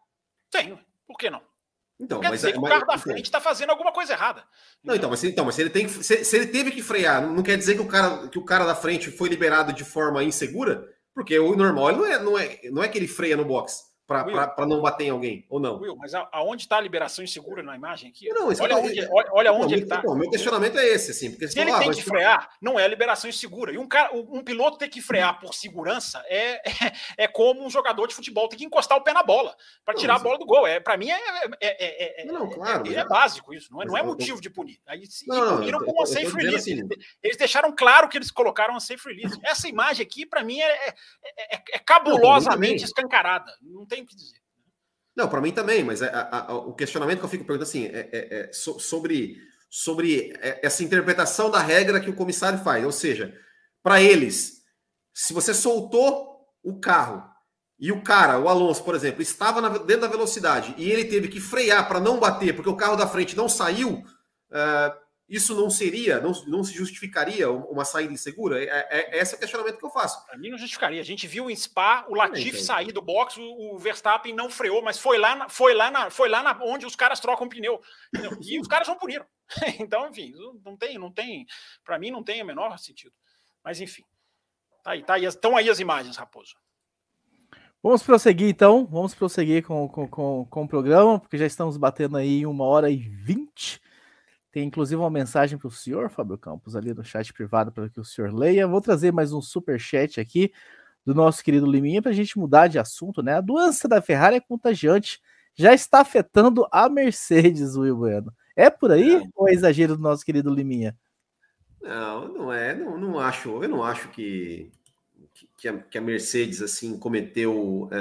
Tem. 0.53 0.79
Por 1.07 1.17
que 1.19 1.29
não? 1.29 1.43
Então, 1.99 2.21
Quer 2.21 2.31
mas, 2.31 2.41
dizer 2.41 2.53
que 2.53 2.59
mas, 2.61 2.71
o 2.71 2.73
carro 2.73 2.87
da 2.87 2.95
então, 2.95 3.03
frente 3.03 3.25
está 3.25 3.41
fazendo 3.41 3.71
alguma 3.71 3.93
coisa 3.93 4.13
errada. 4.13 4.45
Não, 4.83 4.95
então, 4.95 5.11
mas, 5.11 5.25
então, 5.25 5.45
mas 5.45 5.55
se 5.55 5.63
ele 5.63 5.71
tem 5.71 5.89
se, 5.89 6.25
se, 6.25 6.37
ele 6.37 6.47
teve 6.47 6.71
que 6.71 6.83
frear, 6.83 7.23
não 7.23 7.43
quer 7.43 7.57
dizer 7.57 7.75
que 7.75 7.81
o 7.81 7.89
cara 7.89 8.29
que 8.29 8.39
o 8.39 8.45
cara 8.45 8.65
da 8.65 8.75
frente 8.75 9.11
foi 9.11 9.29
liberado 9.29 9.73
de 9.73 9.85
forma 9.85 10.23
insegura? 10.23 10.89
Porque 11.15 11.39
o 11.39 11.57
normal 11.57 11.93
não 11.93 12.07
é, 12.07 12.19
não 12.19 12.39
é, 12.39 12.61
não 12.71 12.83
é 12.83 12.89
que 12.89 12.99
ele 12.99 13.09
freia 13.09 13.37
no 13.37 13.45
box 13.45 13.92
para 14.55 14.67
não 14.67 14.81
bater 14.81 15.05
em 15.05 15.11
alguém, 15.11 15.47
ou 15.49 15.59
não? 15.61 15.79
Will, 15.79 15.97
mas 15.97 16.13
aonde 16.15 16.63
está 16.63 16.77
a 16.77 16.81
liberação 16.81 17.25
insegura 17.25 17.63
na 17.63 17.77
imagem 17.77 18.11
aqui? 18.11 18.29
Não, 18.29 18.47
olha, 18.47 18.57
tá, 18.57 18.77
onde, 18.77 19.09
olha, 19.11 19.29
olha 19.33 19.53
onde 19.53 19.75
ele 19.75 19.83
está. 19.83 20.03
Meu 20.03 20.31
questionamento 20.31 20.79
é 20.79 20.87
esse, 20.87 21.11
assim. 21.11 21.31
Porque 21.31 21.49
se 21.49 21.59
ele 21.59 21.73
tem 21.79 21.91
que 21.91 22.03
frear, 22.03 22.51
não 22.61 22.79
é 22.79 22.87
liberação 22.87 23.29
insegura. 23.29 23.73
E 23.73 23.79
um, 23.79 23.87
cara, 23.87 24.11
um 24.15 24.43
piloto 24.43 24.79
ter 24.79 24.89
que 24.89 25.01
frear 25.01 25.41
por 25.41 25.55
segurança 25.55 26.23
é, 26.27 26.55
é, 26.69 26.93
é, 27.19 27.29
como 27.29 27.65
um 27.65 27.71
jogador 27.71 28.07
de 28.07 28.15
futebol 28.15 28.49
ter 28.49 28.57
que 28.57 28.65
encostar 28.65 28.99
o 28.99 29.03
pé 29.03 29.13
na 29.13 29.23
bola 29.23 29.57
para 29.85 29.95
tirar 29.95 30.17
a 30.17 30.19
bola 30.19 30.39
do 30.39 30.47
gol. 30.47 30.67
É, 30.67 30.81
para 30.81 30.97
mim 30.97 31.11
é, 31.11 31.21
é, 31.61 32.25
não, 32.27 32.49
claro, 32.51 32.91
é, 32.93 33.05
básico 33.05 33.53
isso, 33.55 33.73
não 33.73 33.83
é, 33.83 33.85
não 33.85 33.97
é 33.97 34.03
motivo 34.03 34.41
de 34.41 34.51
punir. 34.51 34.81
Aí 34.87 35.07
se 35.07 35.27
não, 35.27 35.57
puniram 35.57 35.81
não, 35.81 35.87
com 35.87 35.93
uma 35.93 36.07
safe 36.07 36.35
release. 36.35 36.73
Assim, 36.73 36.89
eles 37.23 37.37
deixaram 37.37 37.75
claro 37.75 38.09
que 38.09 38.19
eles 38.19 38.31
colocaram 38.31 38.75
uma 38.75 38.81
safe 38.81 39.09
release. 39.09 39.39
Essa 39.43 39.69
imagem 39.69 40.05
aqui, 40.05 40.27
para 40.27 40.43
mim, 40.43 40.61
é, 40.61 40.95
é, 41.51 41.79
cabulosamente 41.85 42.85
escancarada. 42.85 43.53
Não 43.61 43.87
tem 43.87 44.02
o 44.03 44.07
que 44.07 44.17
dizer. 44.17 44.43
Não, 45.15 45.29
para 45.29 45.41
mim 45.41 45.53
também, 45.53 45.85
mas 45.85 46.03
a, 46.03 46.07
a, 46.09 46.53
a, 46.53 46.55
o 46.55 46.75
questionamento 46.75 47.19
que 47.19 47.25
eu 47.25 47.29
fico 47.29 47.45
perguntando 47.45 47.69
assim 47.69 47.87
é, 47.87 48.09
é, 48.13 48.41
é 48.41 48.53
so, 48.53 48.79
sobre, 48.81 49.37
sobre 49.69 50.33
é, 50.41 50.61
essa 50.63 50.83
interpretação 50.83 51.51
da 51.51 51.59
regra 51.59 52.01
que 52.01 52.11
o 52.11 52.17
comissário 52.17 52.59
faz. 52.61 52.85
Ou 52.85 52.93
seja, 52.93 53.39
para 53.83 54.01
eles, 54.01 54.63
se 55.13 55.33
você 55.33 55.53
soltou 55.53 56.49
o 56.63 56.81
carro 56.81 57.31
e 57.79 57.93
o 57.93 58.03
cara, 58.03 58.39
o 58.39 58.49
Alonso, 58.49 58.83
por 58.85 58.95
exemplo, 58.95 59.21
estava 59.21 59.61
na, 59.61 59.69
dentro 59.71 60.03
da 60.03 60.09
velocidade 60.09 60.75
e 60.79 60.91
ele 60.91 61.05
teve 61.05 61.29
que 61.29 61.41
frear 61.41 61.89
para 61.89 62.01
não 62.01 62.19
bater 62.19 62.55
porque 62.55 62.71
o 62.71 62.77
carro 62.77 62.97
da 62.97 63.09
frente 63.09 63.37
não 63.37 63.49
saiu, 63.49 63.91
uh, 63.99 65.02
isso 65.33 65.57
não 65.57 65.71
seria, 65.71 66.21
não, 66.21 66.33
não 66.47 66.63
se 66.63 66.75
justificaria 66.75 67.51
uma 67.51 67.87
saída 67.87 68.13
insegura? 68.13 68.63
É, 68.63 68.67
é, 68.67 69.17
é 69.17 69.23
esse 69.23 69.33
é 69.33 69.37
o 69.39 69.41
questionamento 69.41 69.79
que 69.79 69.85
eu 69.85 69.91
faço. 69.91 70.25
Para 70.27 70.37
mim 70.37 70.51
não 70.51 70.59
justificaria. 70.59 71.01
A 71.01 71.05
gente 71.05 71.27
viu 71.27 71.51
em 71.51 71.57
Spa 71.57 72.05
o 72.07 72.15
Latifi 72.15 72.61
sair 72.61 72.93
do 72.93 73.01
box, 73.01 73.39
o, 73.39 73.75
o, 73.75 73.79
Verstappen 73.79 74.35
não 74.35 74.51
freou, 74.51 74.83
mas 74.83 74.99
foi 74.99 75.17
lá, 75.17 75.35
na, 75.35 75.49
foi 75.49 75.73
lá, 75.73 75.91
na, 75.91 76.11
foi 76.11 76.29
lá 76.29 76.43
na, 76.43 76.63
onde 76.63 76.85
os 76.85 76.95
caras 76.95 77.19
trocam 77.19 77.49
pneu. 77.49 77.81
E 78.43 78.61
os 78.61 78.69
caras 78.69 78.87
não 78.87 78.97
puniram. 78.97 79.25
Então, 79.81 80.09
enfim, 80.09 80.33
não 80.65 80.77
tem, 80.77 80.99
não 80.99 81.11
tem, 81.11 81.47
para 81.85 81.99
mim 81.99 82.11
não 82.11 82.23
tem 82.23 82.43
o 82.43 82.47
menor 82.47 82.79
sentido. 82.79 83.15
Mas 83.65 83.81
enfim, 83.81 84.05
tá 84.83 84.93
aí, 84.93 85.03
tá 85.03 85.15
aí, 85.15 85.25
estão 85.25 85.57
aí 85.57 85.69
as 85.69 85.81
imagens, 85.81 86.17
Raposo. 86.17 86.55
Vamos 87.83 88.03
prosseguir 88.03 88.49
então, 88.49 88.87
vamos 88.87 89.15
prosseguir 89.15 89.67
com, 89.67 89.89
com, 89.89 90.07
com, 90.07 90.47
com 90.49 90.63
o 90.63 90.69
programa, 90.69 91.19
porque 91.19 91.37
já 91.37 91.47
estamos 91.47 91.77
batendo 91.77 92.17
aí 92.17 92.47
uma 92.47 92.65
hora 92.65 92.91
e 92.91 92.97
vinte. 92.97 93.82
Tem 94.53 94.65
inclusive 94.65 95.01
uma 95.01 95.11
mensagem 95.11 95.57
para 95.57 95.67
o 95.67 95.71
senhor, 95.71 96.11
Fábio 96.11 96.37
Campos, 96.37 96.77
ali 96.77 96.93
no 96.93 97.03
chat 97.03 97.33
privado 97.33 97.73
para 97.73 97.89
que 97.89 97.99
o 97.99 98.05
senhor 98.05 98.31
leia. 98.31 98.69
Vou 98.69 98.83
trazer 98.83 99.11
mais 99.11 99.33
um 99.33 99.41
super 99.41 99.81
chat 99.81 100.21
aqui 100.21 100.53
do 101.07 101.15
nosso 101.15 101.43
querido 101.43 101.65
Liminha 101.65 102.03
para 102.03 102.11
a 102.11 102.15
gente 102.15 102.39
mudar 102.39 102.69
de 102.69 102.79
assunto, 102.79 103.23
né? 103.23 103.35
A 103.35 103.41
doença 103.41 103.89
da 103.89 104.03
Ferrari 104.03 104.37
é 104.37 104.41
contagiante, 104.41 105.21
já 105.55 105.73
está 105.73 106.01
afetando 106.01 106.67
a 106.71 106.87
Mercedes, 106.91 107.77
Will 107.77 107.97
Bueno. 107.97 108.31
É 108.55 108.69
por 108.69 108.93
aí 108.93 109.17
é. 109.17 109.23
ou 109.35 109.49
é 109.49 109.53
exagero 109.53 109.97
do 109.97 110.03
nosso 110.03 110.23
querido 110.23 110.55
Liminha? 110.55 110.95
Não, 111.81 112.29
não 112.29 112.53
é. 112.53 112.75
Não, 112.75 112.99
não 112.99 113.19
acho. 113.19 113.65
Eu 113.65 113.69
não 113.71 113.83
acho 113.83 114.11
que, 114.11 114.71
que, 115.57 115.67
a, 115.67 115.79
que 115.79 115.97
a 115.97 116.03
Mercedes 116.03 116.61
assim 116.61 116.99
cometeu 116.99 117.89
é, 117.91 117.97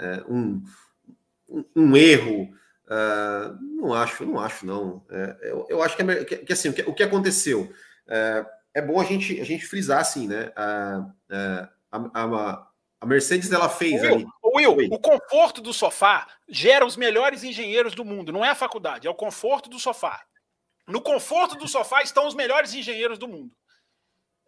é, 0.00 0.32
um, 0.32 0.62
um, 1.48 1.64
um 1.74 1.96
erro 1.96 2.56
Uh, 2.88 3.58
não 3.60 3.92
acho, 3.92 4.24
não 4.24 4.40
acho, 4.40 4.64
não. 4.64 5.04
É, 5.10 5.38
eu, 5.42 5.66
eu, 5.68 5.82
acho 5.82 5.94
que, 5.94 6.02
é, 6.02 6.24
que, 6.24 6.36
que 6.38 6.52
assim, 6.52 6.70
o 6.70 6.72
que, 6.72 6.82
o 6.82 6.94
que 6.94 7.02
aconteceu 7.02 7.70
é, 8.08 8.46
é, 8.74 8.80
bom 8.82 8.98
a 8.98 9.04
gente, 9.04 9.38
a 9.38 9.44
gente 9.44 9.66
frisar 9.66 10.00
assim, 10.00 10.26
né? 10.26 10.50
A, 10.56 11.06
a, 11.92 12.68
a 13.00 13.06
Mercedes 13.06 13.52
ela 13.52 13.68
fez 13.68 14.02
Will, 14.02 14.14
ali. 14.14 14.26
Will, 14.42 14.88
o 14.90 14.98
conforto 14.98 15.60
do 15.60 15.74
sofá 15.74 16.26
gera 16.48 16.86
os 16.86 16.96
melhores 16.96 17.44
engenheiros 17.44 17.94
do 17.94 18.04
mundo, 18.04 18.32
não 18.32 18.44
é 18.44 18.48
a 18.48 18.54
faculdade, 18.54 19.06
é 19.06 19.10
o 19.10 19.14
conforto 19.14 19.68
do 19.68 19.78
sofá. 19.78 20.22
No 20.86 21.02
conforto 21.02 21.56
do 21.56 21.68
sofá 21.68 22.02
estão 22.02 22.26
os 22.26 22.34
melhores 22.34 22.72
engenheiros 22.72 23.18
do 23.18 23.28
mundo. 23.28 23.52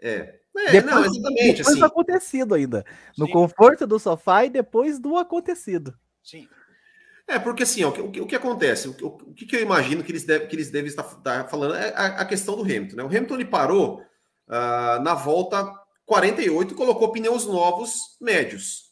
É. 0.01 0.41
é 0.57 0.71
depois, 0.73 0.85
não, 0.85 1.05
exatamente. 1.05 1.57
Depois 1.59 1.69
assim. 1.69 1.79
do 1.79 1.85
acontecido 1.85 2.55
ainda. 2.55 2.87
No 3.19 3.27
Sim. 3.27 3.33
conforto 3.33 3.87
do 3.87 3.99
sofá 3.99 4.47
e 4.47 4.51
depois 4.51 4.99
do 4.99 5.19
acontecido. 5.19 5.95
Sim. 6.23 6.49
É, 7.31 7.39
porque 7.39 7.63
assim, 7.63 7.85
ó, 7.85 7.91
o, 7.91 8.11
que, 8.11 8.21
o 8.21 8.27
que 8.27 8.35
acontece? 8.35 8.89
O, 8.89 9.07
o, 9.07 9.33
que, 9.33 9.55
eu 9.55 9.63
imagino 9.63 10.03
que 10.03 10.11
eles, 10.11 10.25
deve, 10.25 10.49
que 10.49 10.57
eles 10.57 10.69
devem 10.69 10.89
estar, 10.89 11.05
estar 11.05 11.49
falando 11.49 11.77
é 11.77 11.95
a, 11.95 12.07
a, 12.23 12.25
questão 12.25 12.57
do 12.57 12.63
Hamilton. 12.63 12.97
Né? 12.97 13.05
O 13.05 13.07
Hamilton 13.07 13.35
ele 13.35 13.45
parou 13.45 14.01
uh, 14.01 15.01
na 15.01 15.15
volta 15.15 15.73
48 16.07 16.75
e 16.75 16.77
colocou 16.77 17.13
pneus 17.13 17.47
novos 17.47 18.17
médios. 18.21 18.91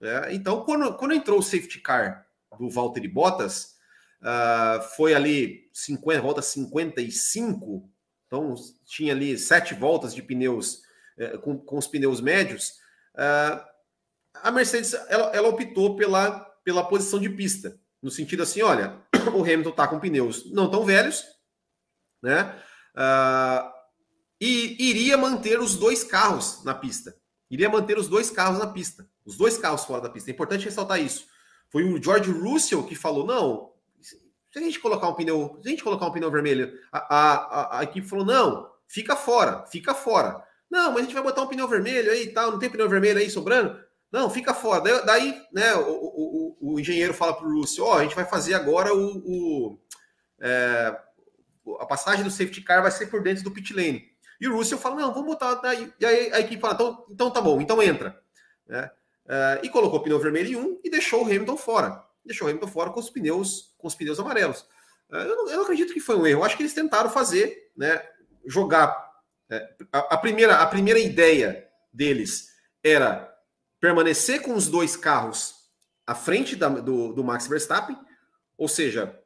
Né? 0.00 0.32
Então, 0.32 0.64
quando, 0.64 0.96
quando 0.96 1.12
entrou 1.12 1.38
o 1.38 1.42
safety 1.42 1.78
car 1.78 2.26
do 2.58 2.70
Valtteri 2.70 3.06
Bottas, 3.06 3.74
uh, 4.22 4.82
foi 4.96 5.12
ali 5.12 5.68
50, 5.74 6.22
volta 6.22 6.40
55, 6.40 7.86
então 8.26 8.54
tinha 8.86 9.12
ali 9.12 9.36
sete 9.36 9.74
voltas 9.74 10.14
de 10.14 10.22
pneus 10.22 10.80
uh, 11.18 11.38
com, 11.40 11.58
com 11.58 11.76
os 11.76 11.86
pneus 11.86 12.22
médios. 12.22 12.78
Uh, 13.14 13.62
a 14.42 14.50
Mercedes 14.50 14.94
ela, 15.10 15.36
ela 15.36 15.48
optou 15.48 15.96
pela 15.96 16.53
pela 16.64 16.82
posição 16.82 17.20
de 17.20 17.28
pista. 17.28 17.78
No 18.02 18.10
sentido 18.10 18.42
assim, 18.42 18.62
olha, 18.62 18.98
o 19.34 19.42
Hamilton 19.42 19.70
está 19.70 19.86
com 19.86 20.00
pneus 20.00 20.50
não 20.50 20.70
tão 20.70 20.84
velhos, 20.84 21.24
né? 22.22 22.54
Uh, 22.96 23.72
e 24.40 24.90
iria 24.90 25.16
manter 25.16 25.60
os 25.60 25.76
dois 25.76 26.02
carros 26.02 26.64
na 26.64 26.74
pista. 26.74 27.14
Iria 27.50 27.68
manter 27.68 27.98
os 27.98 28.08
dois 28.08 28.30
carros 28.30 28.58
na 28.58 28.66
pista. 28.66 29.08
Os 29.24 29.36
dois 29.36 29.56
carros 29.56 29.84
fora 29.84 30.02
da 30.02 30.10
pista. 30.10 30.30
É 30.30 30.34
importante 30.34 30.64
ressaltar 30.64 31.00
isso. 31.00 31.26
Foi 31.70 31.84
o 31.84 32.02
George 32.02 32.30
Russell 32.30 32.84
que 32.84 32.94
falou: 32.94 33.26
não, 33.26 33.72
se 34.00 34.58
a 34.58 34.62
gente 34.62 34.78
colocar 34.78 35.08
um 35.08 35.14
pneu, 35.14 35.58
se 35.62 35.68
a 35.68 35.70
gente 35.70 35.82
colocar 35.82 36.06
um 36.06 36.12
pneu 36.12 36.30
vermelho, 36.30 36.72
a, 36.92 37.16
a, 37.16 37.78
a, 37.78 37.84
equipe 37.84 38.06
falou: 38.06 38.24
não, 38.24 38.70
fica 38.86 39.16
fora, 39.16 39.66
fica 39.66 39.94
fora. 39.94 40.42
Não, 40.70 40.92
mas 40.92 41.00
a 41.00 41.02
gente 41.02 41.14
vai 41.14 41.22
botar 41.22 41.42
um 41.42 41.46
pneu 41.46 41.66
vermelho 41.66 42.10
aí 42.10 42.24
e 42.24 42.32
tal, 42.32 42.52
não 42.52 42.58
tem 42.58 42.70
pneu 42.70 42.88
vermelho 42.88 43.18
aí 43.18 43.28
sobrando? 43.28 43.78
Não, 44.12 44.30
fica 44.30 44.54
fora. 44.54 45.02
Daí, 45.04 45.42
né, 45.52 45.74
o, 45.74 45.90
o, 45.90 46.43
o, 46.72 46.80
engenheiro 46.80 47.14
fala 47.14 47.34
para 47.34 47.46
o 47.46 47.50
Lúcio, 47.50 47.84
ó, 47.84 47.94
oh, 47.94 47.98
a 47.98 48.02
gente 48.02 48.14
vai 48.14 48.24
fazer 48.24 48.54
agora 48.54 48.94
o, 48.94 49.18
o 49.18 49.78
é, 50.40 50.96
a 51.80 51.86
passagem 51.86 52.24
do 52.24 52.30
safety 52.30 52.62
car 52.62 52.82
vai 52.82 52.90
ser 52.90 53.06
por 53.06 53.22
dentro 53.22 53.44
do 53.44 53.50
pit 53.50 53.72
lane. 53.72 54.10
E 54.40 54.48
o 54.48 54.56
Russell 54.56 54.78
fala, 54.78 54.96
não, 54.96 55.14
vamos 55.14 55.28
botar. 55.28 55.60
E 55.98 56.04
aí 56.04 56.32
a 56.32 56.40
equipe 56.40 56.60
fala, 56.60 56.74
então, 56.74 57.06
então 57.10 57.30
tá 57.30 57.40
bom, 57.40 57.60
então 57.60 57.82
entra. 57.82 58.20
Né? 58.66 58.90
É, 59.26 59.60
e 59.62 59.68
colocou 59.68 60.00
o 60.00 60.02
pneu 60.02 60.18
vermelho 60.18 60.50
em 60.50 60.56
um 60.56 60.80
e 60.84 60.90
deixou 60.90 61.22
o 61.22 61.24
Hamilton 61.24 61.56
fora. 61.56 62.04
Deixou 62.24 62.46
o 62.46 62.50
Hamilton 62.50 62.68
fora 62.68 62.90
com 62.90 63.00
os 63.00 63.08
pneus, 63.08 63.74
com 63.78 63.86
os 63.86 63.94
pneus 63.94 64.18
amarelos. 64.18 64.66
É, 65.12 65.22
eu, 65.22 65.36
não, 65.36 65.48
eu, 65.48 65.56
não, 65.56 65.62
acredito 65.62 65.92
que 65.92 66.00
foi 66.00 66.16
um 66.16 66.26
erro. 66.26 66.40
Eu 66.40 66.44
acho 66.44 66.56
que 66.56 66.62
eles 66.62 66.74
tentaram 66.74 67.10
fazer, 67.10 67.70
né? 67.76 68.02
Jogar. 68.46 69.12
É, 69.50 69.74
a, 69.92 69.98
a, 70.14 70.18
primeira, 70.18 70.56
a 70.56 70.66
primeira 70.66 70.98
ideia 70.98 71.66
deles 71.92 72.48
era 72.82 73.32
permanecer 73.80 74.42
com 74.42 74.54
os 74.54 74.68
dois 74.68 74.96
carros 74.96 75.63
à 76.06 76.14
frente 76.14 76.56
da, 76.56 76.68
do, 76.68 77.12
do, 77.12 77.24
Max 77.24 77.46
Verstappen, 77.46 77.96
ou 78.56 78.68
seja, 78.68 79.18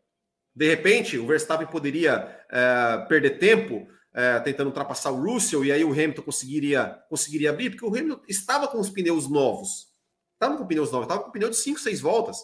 de 0.54 0.68
repente 0.68 1.18
o 1.18 1.26
Verstappen 1.26 1.66
poderia 1.66 2.44
é, 2.50 3.04
perder 3.08 3.38
tempo 3.38 3.86
é, 4.14 4.38
tentando 4.40 4.68
ultrapassar 4.68 5.10
o 5.10 5.22
Russell 5.22 5.64
e 5.64 5.72
aí 5.72 5.84
o 5.84 5.92
Hamilton 5.92 6.22
conseguiria, 6.22 6.98
conseguiria 7.08 7.50
abrir, 7.50 7.70
porque 7.70 7.84
o 7.84 7.88
Hamilton 7.88 8.22
estava 8.28 8.68
com 8.68 8.78
os 8.78 8.90
pneus 8.90 9.28
novos, 9.28 9.88
estava 10.34 10.56
com 10.56 10.66
pneus 10.66 10.90
novos, 10.90 11.06
estava 11.06 11.22
com 11.22 11.30
pneu 11.30 11.50
de 11.50 11.56
5, 11.56 11.78
6 11.78 12.00
voltas, 12.00 12.38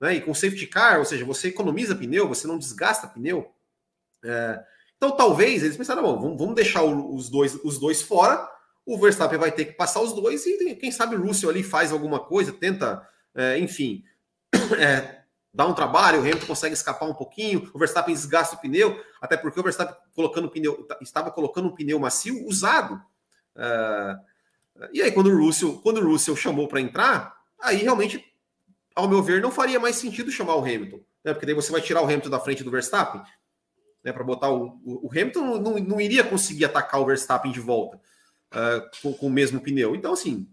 né, 0.00 0.14
e 0.16 0.20
com 0.20 0.34
safety 0.34 0.66
car, 0.66 0.98
ou 0.98 1.04
seja, 1.04 1.24
você 1.24 1.48
economiza 1.48 1.94
pneu, 1.94 2.28
você 2.28 2.46
não 2.46 2.58
desgasta 2.58 3.06
pneu. 3.06 3.52
É, 4.24 4.64
então 4.96 5.16
talvez 5.16 5.62
eles 5.62 5.76
pensaram, 5.76 6.02
bom, 6.02 6.20
vamos, 6.20 6.38
vamos 6.38 6.54
deixar 6.54 6.82
os 6.82 7.28
dois, 7.28 7.54
os 7.64 7.78
dois 7.78 8.02
fora 8.02 8.48
o 8.84 8.98
Verstappen 8.98 9.38
vai 9.38 9.52
ter 9.52 9.66
que 9.66 9.72
passar 9.72 10.00
os 10.00 10.12
dois 10.12 10.44
e 10.46 10.74
quem 10.76 10.90
sabe 10.90 11.14
o 11.14 11.22
Russell 11.22 11.50
ali 11.50 11.62
faz 11.62 11.92
alguma 11.92 12.20
coisa, 12.20 12.52
tenta, 12.52 13.06
é, 13.34 13.58
enfim, 13.58 14.04
é, 14.78 15.22
dá 15.52 15.66
um 15.66 15.74
trabalho, 15.74 16.18
o 16.18 16.22
Hamilton 16.22 16.46
consegue 16.46 16.74
escapar 16.74 17.06
um 17.06 17.14
pouquinho, 17.14 17.70
o 17.74 17.78
Verstappen 17.78 18.14
desgasta 18.14 18.56
o 18.56 18.58
pneu, 18.58 19.02
até 19.20 19.36
porque 19.36 19.60
o 19.60 19.62
Verstappen 19.62 19.94
colocando 20.14 20.48
pneu, 20.48 20.86
estava 21.00 21.30
colocando 21.30 21.68
um 21.68 21.74
pneu 21.74 21.98
macio 21.98 22.46
usado. 22.46 22.94
Uh, 23.56 24.32
e 24.92 25.02
aí, 25.02 25.12
quando 25.12 25.28
o 25.28 25.38
Russell, 25.38 25.78
quando 25.82 25.98
o 25.98 26.10
Russell 26.10 26.34
chamou 26.36 26.66
para 26.66 26.80
entrar, 26.80 27.36
aí 27.60 27.76
realmente, 27.76 28.24
ao 28.94 29.08
meu 29.08 29.22
ver, 29.22 29.42
não 29.42 29.50
faria 29.50 29.78
mais 29.78 29.96
sentido 29.96 30.30
chamar 30.30 30.56
o 30.56 30.60
Hamilton, 30.60 31.00
né? 31.24 31.32
Porque 31.32 31.46
daí 31.46 31.54
você 31.54 31.70
vai 31.70 31.80
tirar 31.80 32.00
o 32.00 32.04
Hamilton 32.04 32.30
da 32.30 32.40
frente 32.40 32.64
do 32.64 32.70
Verstappen, 32.70 33.22
né? 34.02 34.12
Para 34.12 34.24
botar 34.24 34.50
o, 34.50 34.80
o, 34.84 35.06
o 35.06 35.10
Hamilton 35.10 35.58
não, 35.58 35.78
não, 35.78 36.00
iria 36.00 36.24
conseguir 36.24 36.64
atacar 36.64 37.00
o 37.00 37.06
Verstappen 37.06 37.52
de 37.52 37.60
volta 37.60 37.98
uh, 37.98 38.90
com, 39.02 39.12
com, 39.14 39.26
o 39.26 39.30
mesmo 39.30 39.60
pneu. 39.60 39.94
Então, 39.94 40.14
assim, 40.14 40.48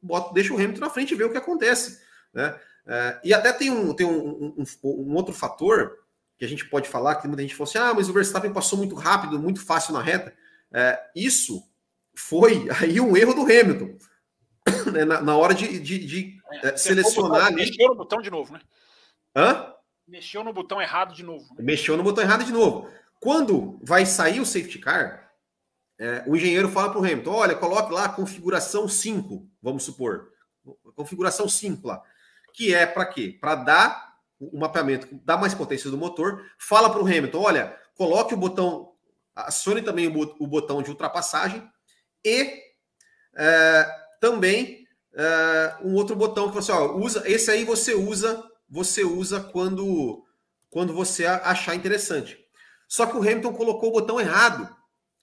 bota, 0.00 0.32
deixa 0.32 0.52
o 0.52 0.56
Hamilton 0.56 0.80
na 0.80 0.90
frente 0.90 1.12
e 1.12 1.16
vê 1.16 1.24
o 1.24 1.30
que 1.30 1.38
acontece, 1.38 2.00
né? 2.34 2.58
Uh, 2.84 3.18
e 3.24 3.32
até 3.32 3.52
tem, 3.52 3.70
um, 3.70 3.94
tem 3.94 4.06
um, 4.06 4.54
um, 4.58 4.64
um, 4.84 5.14
outro 5.14 5.32
fator 5.32 5.98
que 6.36 6.44
a 6.44 6.48
gente 6.48 6.66
pode 6.66 6.86
falar, 6.86 7.14
que 7.14 7.26
muita 7.26 7.42
gente 7.42 7.54
falou 7.54 7.68
assim: 7.68 7.78
ah, 7.78 7.94
mas 7.94 8.08
o 8.08 8.12
Verstappen 8.12 8.52
passou 8.52 8.78
muito 8.78 8.94
rápido, 8.94 9.38
muito 9.38 9.64
fácil 9.64 9.94
na 9.94 10.02
reta. 10.02 10.34
Uh, 10.70 10.98
isso 11.16 11.62
foi 12.14 12.68
aí 12.80 13.00
um 13.00 13.16
erro 13.16 13.34
do 13.34 13.42
Hamilton. 13.42 13.96
Né, 14.92 15.04
na, 15.04 15.20
na, 15.20 15.36
hora 15.36 15.54
de, 15.54 15.78
de, 15.78 16.06
de 16.06 16.38
é, 16.62 16.76
selecionar 16.76 17.46
ali. 17.46 17.56
Mexeu 17.56 17.88
no 17.88 17.96
botão 17.96 18.20
de 18.22 18.30
novo, 18.30 18.52
né? 18.52 18.60
Hã? 19.36 19.74
Mexeu 20.06 20.42
no 20.42 20.54
botão 20.54 20.80
errado 20.80 21.14
de 21.14 21.22
novo. 21.22 21.46
Né? 21.54 21.64
Mexeu 21.64 21.96
no 21.96 22.02
botão 22.02 22.24
errado 22.24 22.44
de 22.44 22.52
novo. 22.52 22.88
Quando 23.20 23.78
vai 23.82 24.06
sair 24.06 24.40
o 24.40 24.46
safety 24.46 24.78
car, 24.78 25.30
é, 25.98 26.24
o 26.26 26.34
engenheiro 26.34 26.68
fala 26.70 26.90
para 26.90 26.98
o 26.98 27.04
Hamilton: 27.04 27.30
olha, 27.30 27.54
coloque 27.54 27.92
lá 27.92 28.06
a 28.06 28.08
configuração 28.10 28.88
5, 28.88 29.46
vamos 29.60 29.84
supor. 29.84 30.30
Configuração 30.94 31.46
5 31.46 31.86
lá 31.86 32.02
que 32.54 32.72
é 32.72 32.86
para 32.86 33.04
quê? 33.04 33.36
Para 33.38 33.56
dar 33.56 34.14
o 34.38 34.58
mapeamento, 34.58 35.08
dar 35.24 35.36
mais 35.36 35.52
potência 35.52 35.90
do 35.90 35.98
motor. 35.98 36.42
Fala 36.56 36.88
para 36.88 37.02
o 37.02 37.06
Hamilton: 37.06 37.42
olha, 37.42 37.76
coloque 37.94 38.32
o 38.32 38.38
botão, 38.38 38.92
acione 39.34 39.82
também 39.82 40.06
o 40.06 40.46
botão 40.46 40.80
de 40.80 40.88
ultrapassagem 40.88 41.68
e 42.24 42.62
é, 43.36 43.86
também 44.20 44.86
é, 45.12 45.76
um 45.82 45.94
outro 45.94 46.14
botão 46.14 46.48
que 46.48 46.54
você 46.54 46.70
ó, 46.70 46.96
usa. 46.96 47.22
Esse 47.26 47.50
aí 47.50 47.64
você 47.64 47.92
usa, 47.92 48.42
você 48.70 49.04
usa 49.04 49.40
quando 49.40 50.24
quando 50.70 50.92
você 50.92 51.26
achar 51.26 51.74
interessante. 51.74 52.38
Só 52.88 53.06
que 53.06 53.16
o 53.16 53.20
Hamilton 53.20 53.52
colocou 53.52 53.90
o 53.90 53.92
botão 53.92 54.20
errado. 54.20 54.68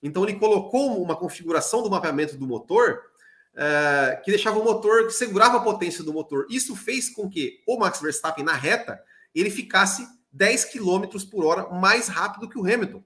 Então 0.01 0.23
ele 0.23 0.39
colocou 0.39 1.01
uma 1.01 1.15
configuração 1.15 1.83
do 1.83 1.89
mapeamento 1.89 2.37
do 2.37 2.47
motor 2.47 3.10
uh, 3.53 4.21
que 4.23 4.31
deixava 4.31 4.59
o 4.59 4.63
motor, 4.63 5.07
que 5.07 5.13
segurava 5.13 5.57
a 5.57 5.61
potência 5.61 6.03
do 6.03 6.13
motor. 6.13 6.45
Isso 6.49 6.75
fez 6.75 7.09
com 7.09 7.29
que 7.29 7.61
o 7.67 7.77
Max 7.77 7.99
Verstappen 8.01 8.43
na 8.43 8.53
reta 8.53 9.01
ele 9.33 9.49
ficasse 9.49 10.07
10 10.31 10.65
km 10.65 11.05
por 11.29 11.45
hora 11.45 11.69
mais 11.69 12.07
rápido 12.07 12.49
que 12.49 12.57
o 12.57 12.65
Hamilton. 12.65 13.03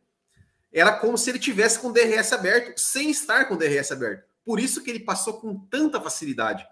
Era 0.71 0.91
como 0.91 1.17
se 1.17 1.29
ele 1.29 1.39
tivesse 1.39 1.79
com 1.79 1.87
o 1.87 1.93
DRS 1.93 2.33
aberto, 2.33 2.77
sem 2.77 3.09
estar 3.09 3.45
com 3.45 3.55
o 3.55 3.57
DRS 3.57 3.91
aberto. 3.91 4.25
Por 4.43 4.59
isso 4.59 4.83
que 4.83 4.89
ele 4.89 4.99
passou 4.99 5.35
com 5.35 5.57
tanta 5.69 6.01
facilidade 6.01 6.63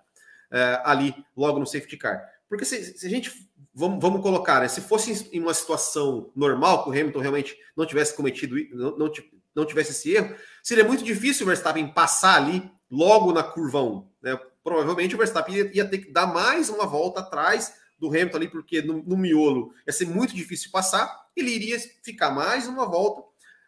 uh, 0.52 0.82
ali, 0.84 1.16
logo 1.36 1.60
no 1.60 1.66
safety 1.66 1.98
car. 1.98 2.22
Porque 2.50 2.66
se, 2.66 2.98
se 2.98 3.08
a 3.08 3.10
gente 3.10 3.32
vamos, 3.74 4.00
vamos 4.00 4.22
colocar, 4.22 4.62
né, 4.62 4.68
se 4.68 4.82
fosse 4.82 5.30
em 5.32 5.40
uma 5.40 5.54
situação 5.54 6.32
normal, 6.36 6.84
que 6.84 6.90
o 6.90 6.91
Hamilton 6.91 7.20
realmente 7.20 7.58
não 7.76 7.86
tivesse 7.86 8.16
cometido, 8.16 8.56
não, 8.72 8.98
não, 8.98 9.12
não 9.56 9.66
tivesse 9.66 9.91
esse 9.91 10.12
erro, 10.12 10.36
seria 10.62 10.84
muito 10.84 11.04
difícil 11.04 11.45
o 11.45 11.48
Verstappen 11.48 11.88
passar 11.91 12.36
ali 12.36 12.72
logo 12.94 13.34
na 13.34 13.41
curva 13.41 13.82
1. 13.82 14.07
Né? 14.22 14.40
Provavelmente 14.64 15.15
o 15.15 15.18
Verstappen 15.18 15.56
ia, 15.56 15.78
ia, 15.78 15.86
ter 15.86 15.98
que 15.98 16.11
dar 16.11 16.28
mais 16.28 16.70
uma 16.70 16.86
volta 16.86 17.22
atrás 17.22 17.74
do 17.99 18.07
Hamilton 18.07 18.38
ali, 18.38 18.48
porque 18.48 18.82
no, 18.84 19.02
no 19.02 19.18
miolo 19.18 19.74
ia 19.88 19.91
ser 19.91 20.06
muito 20.06 20.36
difícil 20.36 20.70
passar, 20.72 21.28
ele 21.36 21.49
iria 21.49 21.80
ficar 22.03 22.30
mais 22.30 22.68
uma 22.68 22.86
volta 22.86 23.24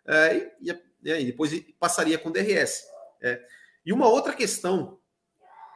é, 0.08 0.52
e, 0.62 0.72
e, 0.72 1.12
e, 1.12 1.26
depois 1.26 1.52
passaria 1.80 2.20
com 2.20 2.32
DRS. 2.32 2.84
É. 3.22 3.42
E 3.84 3.92
uma 3.92 4.08
outra 4.08 4.34
questão. 4.34 5.00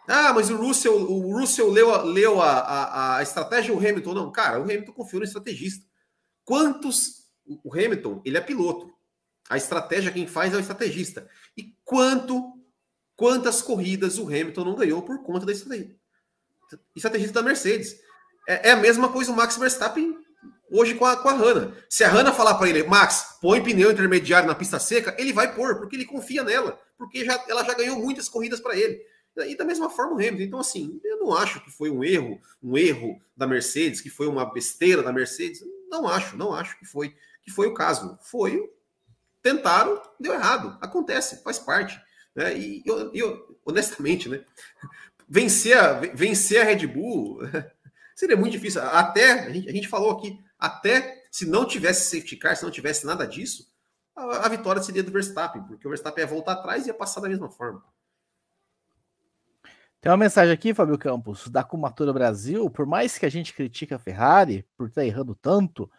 Ah, 0.08 0.32
mas 0.34 0.50
o 0.50 0.58
Russell, 0.58 0.96
o 0.96 1.38
Russell 1.38 1.70
leu, 1.70 1.94
a, 1.94 2.04
leu 2.04 2.42
a, 2.42 2.60
a, 2.60 3.18
a 3.18 3.24
estratégia 3.24 3.74
do 3.74 3.80
Hamilton. 3.80 4.14
Não, 4.14 4.32
cara, 4.32 4.60
o 4.60 4.64
Hamilton 4.64 4.94
confiou 4.94 5.22
no 5.22 5.26
estrategista. 5.26 5.86
Quantos. 6.44 7.28
O 7.64 7.74
Hamilton, 7.74 8.22
ele 8.24 8.38
é 8.38 8.42
piloto. 8.42 8.94
A 9.50 9.58
estratégia 9.58 10.12
quem 10.12 10.28
faz 10.28 10.54
é 10.54 10.58
o 10.58 10.60
estrategista. 10.60 11.28
E 11.58 11.76
quanto 11.84 12.59
Quantas 13.20 13.62
corridas 13.62 14.18
o 14.18 14.28
Hamilton 14.28 14.64
não 14.64 14.76
ganhou 14.76 15.02
por 15.02 15.22
conta 15.22 15.46
da 15.46 15.52
estratégia, 15.52 15.94
estrategista 16.96 17.34
da 17.34 17.44
Mercedes? 17.44 18.00
É, 18.48 18.70
é, 18.70 18.72
a 18.72 18.78
mesma 18.78 19.12
coisa 19.12 19.30
o 19.30 19.36
Max 19.36 19.58
Verstappen 19.58 20.18
hoje 20.72 20.96
com 20.96 21.04
a, 21.04 21.18
com 21.18 21.28
a 21.28 21.34
Hanna. 21.34 21.76
Se 21.90 22.06
a 22.06 22.10
Hanna 22.10 22.32
falar 22.32 22.56
para 22.56 22.70
ele, 22.70 22.82
Max, 22.84 23.38
põe 23.42 23.62
pneu 23.62 23.92
intermediário 23.92 24.48
na 24.48 24.56
pista 24.56 24.80
seca, 24.80 25.14
ele 25.20 25.34
vai 25.34 25.54
pôr, 25.54 25.80
porque 25.80 25.98
ele 25.98 26.06
confia 26.06 26.46
nela, 26.46 26.80
porque 26.98 27.26
já, 27.26 27.44
ela 27.50 27.62
já 27.66 27.74
ganhou 27.74 28.00
muitas 28.00 28.30
corridas 28.30 28.62
para 28.62 28.78
ele. 28.78 28.98
E 29.36 29.54
da 29.54 29.66
mesma 29.66 29.90
forma 29.90 30.14
o 30.14 30.16
Hamilton. 30.16 30.44
Então, 30.44 30.60
assim, 30.62 31.02
eu 31.04 31.18
não 31.18 31.36
acho 31.36 31.62
que 31.62 31.70
foi 31.70 31.90
um 31.90 32.02
erro, 32.02 32.40
um 32.64 32.78
erro 32.78 33.22
da 33.36 33.46
Mercedes, 33.46 34.00
que 34.00 34.10
foi 34.10 34.28
uma 34.28 34.46
besteira 34.46 35.04
da 35.04 35.12
Mercedes. 35.12 35.62
Não 35.90 36.08
acho, 36.08 36.38
não 36.38 36.54
acho 36.54 36.80
que 36.80 36.86
foi, 36.86 37.14
que 37.42 37.52
foi 37.52 37.68
o 37.68 37.74
caso. 37.74 38.18
Foi, 38.22 38.64
tentaram, 39.44 40.02
deu 40.18 40.34
errado. 40.34 40.78
Acontece, 40.80 41.44
faz 41.44 41.60
parte. 41.60 42.00
Né? 42.36 42.58
E 42.58 42.84
eu, 42.86 43.60
honestamente, 43.66 44.30
né? 44.30 44.44
vencer, 45.28 45.78
a, 45.78 45.94
vencer 45.94 46.62
a 46.62 46.66
Red 46.66 46.88
Bull 46.88 47.40
seria 48.16 48.36
muito 48.36 48.54
difícil. 48.54 48.82
Até, 48.82 49.32
a 49.32 49.50
gente, 49.52 49.70
a 49.70 49.72
gente 49.72 49.88
falou 49.88 50.12
aqui, 50.12 50.40
até 50.58 51.24
se 51.32 51.46
não 51.46 51.66
tivesse 51.66 52.10
safety 52.10 52.36
car, 52.38 52.56
se 52.56 52.64
não 52.64 52.72
tivesse 52.72 53.06
nada 53.06 53.26
disso, 53.28 53.72
a, 54.16 54.46
a 54.46 54.50
vitória 54.50 54.82
seria 54.82 55.04
do 55.04 55.12
Verstappen, 55.12 55.64
porque 55.64 55.88
o 55.88 55.90
Verstappen 55.90 56.24
ia 56.24 56.30
voltar 56.30 56.54
atrás 56.54 56.86
e 56.86 56.90
ia 56.90 56.94
passar 56.94 57.22
da 57.22 57.30
mesma 57.30 57.50
forma. 57.50 57.84
Tem 60.02 60.10
uma 60.10 60.18
mensagem 60.18 60.54
aqui, 60.54 60.74
Fábio 60.74 60.98
Campos, 60.98 61.50
da 61.50 61.62
Cumatura 61.62 62.14
Brasil. 62.14 62.70
Por 62.70 62.86
mais 62.86 63.18
que 63.18 63.26
a 63.26 63.30
gente 63.30 63.54
critique 63.54 63.94
a 63.94 64.00
Ferrari 64.00 64.66
por 64.78 64.88
estar 64.88 65.06
errando 65.06 65.36
tanto, 65.36 65.92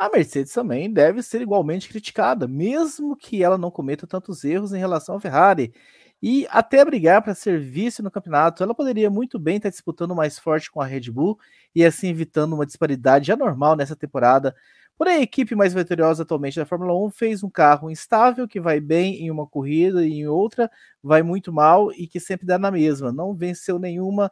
a 0.00 0.10
Mercedes 0.10 0.52
também 0.52 0.92
deve 0.92 1.22
ser 1.22 1.42
igualmente 1.42 1.88
criticada, 1.88 2.48
mesmo 2.48 3.16
que 3.16 3.42
ela 3.44 3.58
não 3.58 3.70
cometa 3.70 4.06
tantos 4.06 4.44
erros 4.44 4.72
em 4.72 4.78
relação 4.78 5.16
à 5.16 5.20
Ferrari. 5.20 5.74
E 6.22 6.46
até 6.50 6.84
brigar 6.84 7.22
para 7.22 7.34
ser 7.34 7.60
vice 7.60 8.02
no 8.02 8.10
campeonato, 8.10 8.62
ela 8.62 8.74
poderia 8.74 9.10
muito 9.10 9.38
bem 9.38 9.56
estar 9.56 9.70
disputando 9.70 10.14
mais 10.14 10.38
forte 10.38 10.70
com 10.70 10.80
a 10.80 10.86
Red 10.86 11.10
Bull 11.10 11.38
e 11.74 11.84
assim 11.84 12.08
evitando 12.08 12.54
uma 12.54 12.66
disparidade 12.66 13.32
anormal 13.32 13.76
nessa 13.76 13.96
temporada. 13.96 14.54
Porém, 14.98 15.16
a 15.16 15.22
equipe 15.22 15.54
mais 15.54 15.72
vitoriosa 15.74 16.22
atualmente 16.24 16.56
da 16.58 16.66
Fórmula 16.66 16.94
1 17.06 17.10
fez 17.10 17.42
um 17.42 17.48
carro 17.50 17.90
instável 17.90 18.46
que 18.46 18.60
vai 18.60 18.80
bem 18.80 19.16
em 19.22 19.30
uma 19.30 19.46
corrida 19.46 20.04
e 20.06 20.12
em 20.12 20.26
outra 20.26 20.70
vai 21.02 21.22
muito 21.22 21.52
mal 21.52 21.90
e 21.92 22.06
que 22.06 22.20
sempre 22.20 22.46
dá 22.46 22.58
na 22.58 22.70
mesma. 22.70 23.10
Não 23.12 23.34
venceu 23.34 23.78
nenhuma 23.78 24.30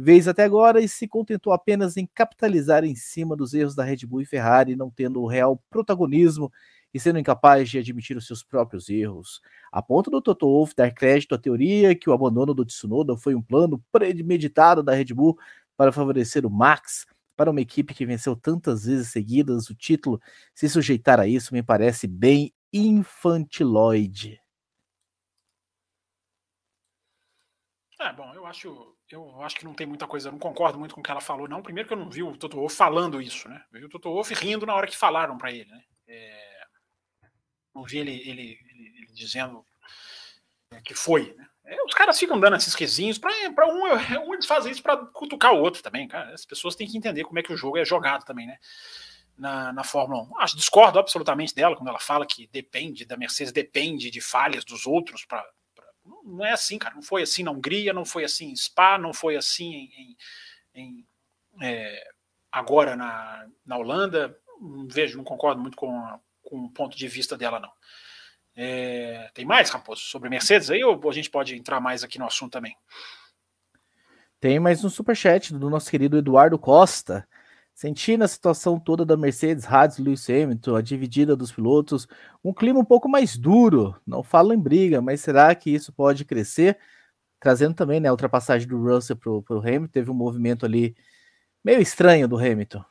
vez 0.00 0.28
até 0.28 0.44
agora 0.44 0.80
e 0.80 0.88
se 0.88 1.08
contentou 1.08 1.52
apenas 1.52 1.96
em 1.96 2.06
capitalizar 2.06 2.84
em 2.84 2.94
cima 2.94 3.34
dos 3.34 3.52
erros 3.52 3.74
da 3.74 3.82
Red 3.82 4.06
Bull 4.06 4.20
e 4.20 4.24
Ferrari, 4.24 4.76
não 4.76 4.88
tendo 4.88 5.20
o 5.20 5.26
real 5.26 5.60
protagonismo 5.68 6.52
e 6.94 7.00
sendo 7.00 7.18
incapaz 7.18 7.68
de 7.68 7.78
admitir 7.78 8.16
os 8.16 8.24
seus 8.24 8.40
próprios 8.40 8.88
erros. 8.88 9.40
A 9.72 9.82
ponto 9.82 10.08
do 10.08 10.22
Toto 10.22 10.46
Wolff 10.46 10.72
dar 10.76 10.92
crédito 10.94 11.34
à 11.34 11.38
teoria 11.38 11.96
que 11.96 12.08
o 12.08 12.12
abandono 12.12 12.54
do 12.54 12.64
Tsunoda 12.64 13.16
foi 13.16 13.34
um 13.34 13.42
plano 13.42 13.84
premeditado 13.90 14.84
da 14.84 14.94
Red 14.94 15.12
Bull 15.12 15.36
para 15.76 15.90
favorecer 15.90 16.46
o 16.46 16.50
Max, 16.50 17.04
para 17.36 17.50
uma 17.50 17.60
equipe 17.60 17.92
que 17.92 18.06
venceu 18.06 18.36
tantas 18.36 18.84
vezes 18.84 19.08
seguidas 19.08 19.68
o 19.68 19.74
título, 19.74 20.20
se 20.54 20.68
sujeitar 20.68 21.18
a 21.18 21.26
isso 21.26 21.52
me 21.52 21.62
parece 21.62 22.06
bem 22.06 22.52
infantiloide. 22.72 24.40
É, 28.00 28.12
bom, 28.12 28.32
eu 28.32 28.46
acho 28.46 28.96
eu 29.10 29.42
acho 29.42 29.56
que 29.56 29.64
não 29.64 29.74
tem 29.74 29.86
muita 29.86 30.06
coisa, 30.06 30.30
não 30.30 30.38
concordo 30.38 30.78
muito 30.78 30.94
com 30.94 31.00
o 31.00 31.04
que 31.04 31.10
ela 31.10 31.20
falou, 31.20 31.48
não. 31.48 31.62
Primeiro 31.62 31.88
que 31.88 31.94
eu 31.94 31.98
não 31.98 32.10
vi 32.10 32.22
o 32.22 32.36
Toto 32.36 32.56
Wolff 32.56 32.76
falando 32.76 33.22
isso, 33.22 33.48
né? 33.48 33.64
Eu 33.72 33.80
vi 33.80 33.86
o 33.86 33.88
Toto 33.88 34.12
Wolff 34.12 34.34
rindo 34.34 34.66
na 34.66 34.74
hora 34.74 34.86
que 34.86 34.96
falaram 34.96 35.38
para 35.38 35.50
ele, 35.50 35.70
né? 35.70 35.82
É, 36.06 36.58
não 37.74 37.84
vi 37.84 37.98
ele, 37.98 38.12
ele, 38.12 38.58
ele, 38.70 38.98
ele 38.98 39.12
dizendo 39.12 39.64
é, 40.70 40.80
que 40.82 40.94
foi, 40.94 41.34
né? 41.36 41.46
É, 41.64 41.84
os 41.84 41.94
caras 41.94 42.18
ficam 42.18 42.40
dando 42.40 42.56
esses 42.56 42.74
quezinhos 42.74 43.18
para 43.18 43.66
um, 43.66 43.84
um 44.26 44.34
eles 44.34 44.46
fazem 44.46 44.72
isso 44.72 44.82
para 44.82 44.96
cutucar 44.96 45.52
o 45.52 45.60
outro 45.60 45.82
também, 45.82 46.08
cara. 46.08 46.32
As 46.32 46.44
pessoas 46.44 46.74
têm 46.74 46.88
que 46.88 46.96
entender 46.96 47.24
como 47.24 47.38
é 47.38 47.42
que 47.42 47.52
o 47.52 47.56
jogo 47.56 47.76
é 47.76 47.84
jogado 47.84 48.24
também, 48.24 48.46
né? 48.46 48.58
Na, 49.36 49.72
na 49.72 49.84
Fórmula 49.84 50.22
1. 50.22 50.40
Acho, 50.40 50.56
discordo 50.56 50.98
absolutamente 50.98 51.54
dela 51.54 51.76
quando 51.76 51.88
ela 51.88 52.00
fala 52.00 52.26
que 52.26 52.48
depende 52.48 53.04
da 53.04 53.16
Mercedes, 53.16 53.52
depende 53.52 54.10
de 54.10 54.20
falhas 54.20 54.64
dos 54.64 54.86
outros 54.86 55.24
para 55.24 55.46
não 56.24 56.44
é 56.44 56.52
assim, 56.52 56.78
cara. 56.78 56.94
Não 56.94 57.02
foi 57.02 57.22
assim 57.22 57.42
na 57.42 57.50
Hungria, 57.50 57.92
não 57.92 58.04
foi 58.04 58.24
assim 58.24 58.50
em 58.50 58.56
Spa, 58.56 58.98
não 58.98 59.12
foi 59.12 59.36
assim 59.36 59.72
em, 59.72 60.16
em, 60.74 60.76
em 60.82 61.06
é, 61.62 62.10
agora 62.50 62.96
na, 62.96 63.46
na 63.64 63.76
Holanda. 63.76 64.36
Não 64.60 64.86
vejo, 64.88 65.16
não 65.16 65.24
concordo 65.24 65.60
muito 65.60 65.76
com, 65.76 65.90
a, 65.96 66.20
com 66.42 66.64
o 66.64 66.70
ponto 66.70 66.96
de 66.96 67.08
vista 67.08 67.36
dela, 67.36 67.60
não. 67.60 67.70
É, 68.56 69.30
tem 69.34 69.44
mais, 69.44 69.70
Raposo, 69.70 70.02
sobre 70.02 70.28
Mercedes 70.28 70.68
aí 70.68 70.82
ou 70.82 71.08
a 71.08 71.12
gente 71.12 71.30
pode 71.30 71.54
entrar 71.54 71.80
mais 71.80 72.02
aqui 72.02 72.18
no 72.18 72.26
assunto 72.26 72.52
também? 72.52 72.76
Tem 74.40 74.58
mais 74.58 74.84
um 74.84 74.90
superchat 74.90 75.54
do 75.54 75.70
nosso 75.70 75.90
querido 75.90 76.18
Eduardo 76.18 76.58
Costa. 76.58 77.28
Sentindo 77.78 78.24
a 78.24 78.26
situação 78.26 78.76
toda 78.76 79.04
da 79.04 79.16
Mercedes, 79.16 79.64
Haas, 79.64 79.98
Lewis 79.98 80.28
Hamilton, 80.28 80.74
a 80.74 80.82
dividida 80.82 81.36
dos 81.36 81.52
pilotos, 81.52 82.08
um 82.42 82.52
clima 82.52 82.80
um 82.80 82.84
pouco 82.84 83.08
mais 83.08 83.36
duro. 83.36 83.94
Não 84.04 84.20
falo 84.20 84.52
em 84.52 84.58
briga, 84.58 85.00
mas 85.00 85.20
será 85.20 85.54
que 85.54 85.70
isso 85.70 85.92
pode 85.92 86.24
crescer? 86.24 86.76
Trazendo 87.38 87.76
também 87.76 88.00
né, 88.00 88.08
a 88.08 88.10
ultrapassagem 88.10 88.66
do 88.66 88.82
Russell 88.82 89.14
para 89.14 89.30
o 89.30 89.60
Hamilton, 89.60 89.86
teve 89.86 90.10
um 90.10 90.14
movimento 90.14 90.66
ali 90.66 90.96
meio 91.64 91.80
estranho 91.80 92.26
do 92.26 92.36
Hamilton. 92.36 92.84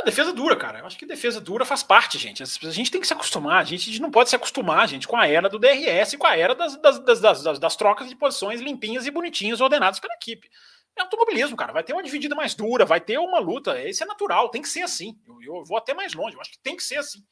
É, 0.00 0.04
defesa 0.04 0.32
dura, 0.32 0.56
cara. 0.56 0.80
Eu 0.80 0.86
acho 0.86 0.98
que 0.98 1.06
defesa 1.06 1.40
dura 1.40 1.64
faz 1.64 1.84
parte, 1.84 2.18
gente. 2.18 2.42
A 2.42 2.70
gente 2.72 2.90
tem 2.90 3.00
que 3.00 3.06
se 3.06 3.12
acostumar. 3.12 3.60
A 3.60 3.64
gente 3.64 4.02
não 4.02 4.10
pode 4.10 4.30
se 4.30 4.34
acostumar, 4.34 4.88
gente, 4.88 5.06
com 5.06 5.16
a 5.16 5.28
era 5.28 5.48
do 5.48 5.60
DRS 5.60 6.14
e 6.14 6.18
com 6.18 6.26
a 6.26 6.36
era 6.36 6.56
das, 6.56 6.76
das, 6.82 7.20
das, 7.20 7.58
das 7.60 7.76
trocas 7.76 8.08
de 8.08 8.16
posições 8.16 8.60
limpinhas 8.60 9.06
e 9.06 9.12
bonitinhas 9.12 9.60
ordenadas 9.60 10.00
pela 10.00 10.14
equipe. 10.14 10.50
É 10.96 11.02
automobilismo, 11.02 11.56
cara. 11.56 11.72
Vai 11.72 11.82
ter 11.82 11.92
uma 11.92 12.02
dividida 12.02 12.34
mais 12.34 12.54
dura, 12.54 12.84
vai 12.84 13.00
ter 13.00 13.18
uma 13.18 13.38
luta. 13.38 13.80
Isso 13.82 14.02
é 14.02 14.06
natural, 14.06 14.48
tem 14.48 14.62
que 14.62 14.68
ser 14.68 14.82
assim. 14.82 15.18
Eu, 15.26 15.42
eu 15.42 15.64
vou 15.64 15.76
até 15.76 15.92
mais 15.92 16.14
longe, 16.14 16.36
eu 16.36 16.40
acho 16.40 16.52
que 16.52 16.58
tem 16.58 16.76
que 16.76 16.82
ser 16.82 16.96
assim. 16.96 17.24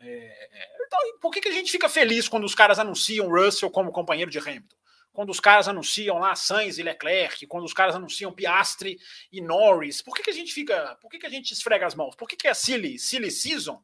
É, 0.00 0.08
é 0.08 0.68
então, 0.86 0.98
por 1.20 1.30
que, 1.30 1.40
que 1.40 1.48
a 1.48 1.52
gente 1.52 1.72
fica 1.72 1.88
feliz 1.88 2.28
quando 2.28 2.44
os 2.44 2.54
caras 2.54 2.78
anunciam 2.78 3.28
Russell 3.28 3.70
como 3.70 3.92
companheiro 3.92 4.30
de 4.30 4.38
Hamilton? 4.38 4.76
Quando 5.12 5.30
os 5.30 5.38
caras 5.38 5.68
anunciam 5.68 6.18
lá 6.18 6.34
Sainz 6.34 6.76
e 6.76 6.82
Leclerc, 6.82 7.46
quando 7.46 7.64
os 7.64 7.72
caras 7.72 7.94
anunciam 7.94 8.32
Piastri 8.32 8.98
e 9.30 9.40
Norris, 9.40 10.02
por 10.02 10.14
que, 10.14 10.24
que 10.24 10.30
a 10.30 10.34
gente 10.34 10.52
fica, 10.52 10.96
por 11.00 11.08
que, 11.08 11.20
que 11.20 11.26
a 11.26 11.30
gente 11.30 11.52
esfrega 11.52 11.86
as 11.86 11.94
mãos? 11.94 12.16
Por 12.16 12.28
que, 12.28 12.36
que 12.36 12.48
é 12.48 12.54
silly, 12.54 12.98
silly 12.98 13.30
season? 13.30 13.80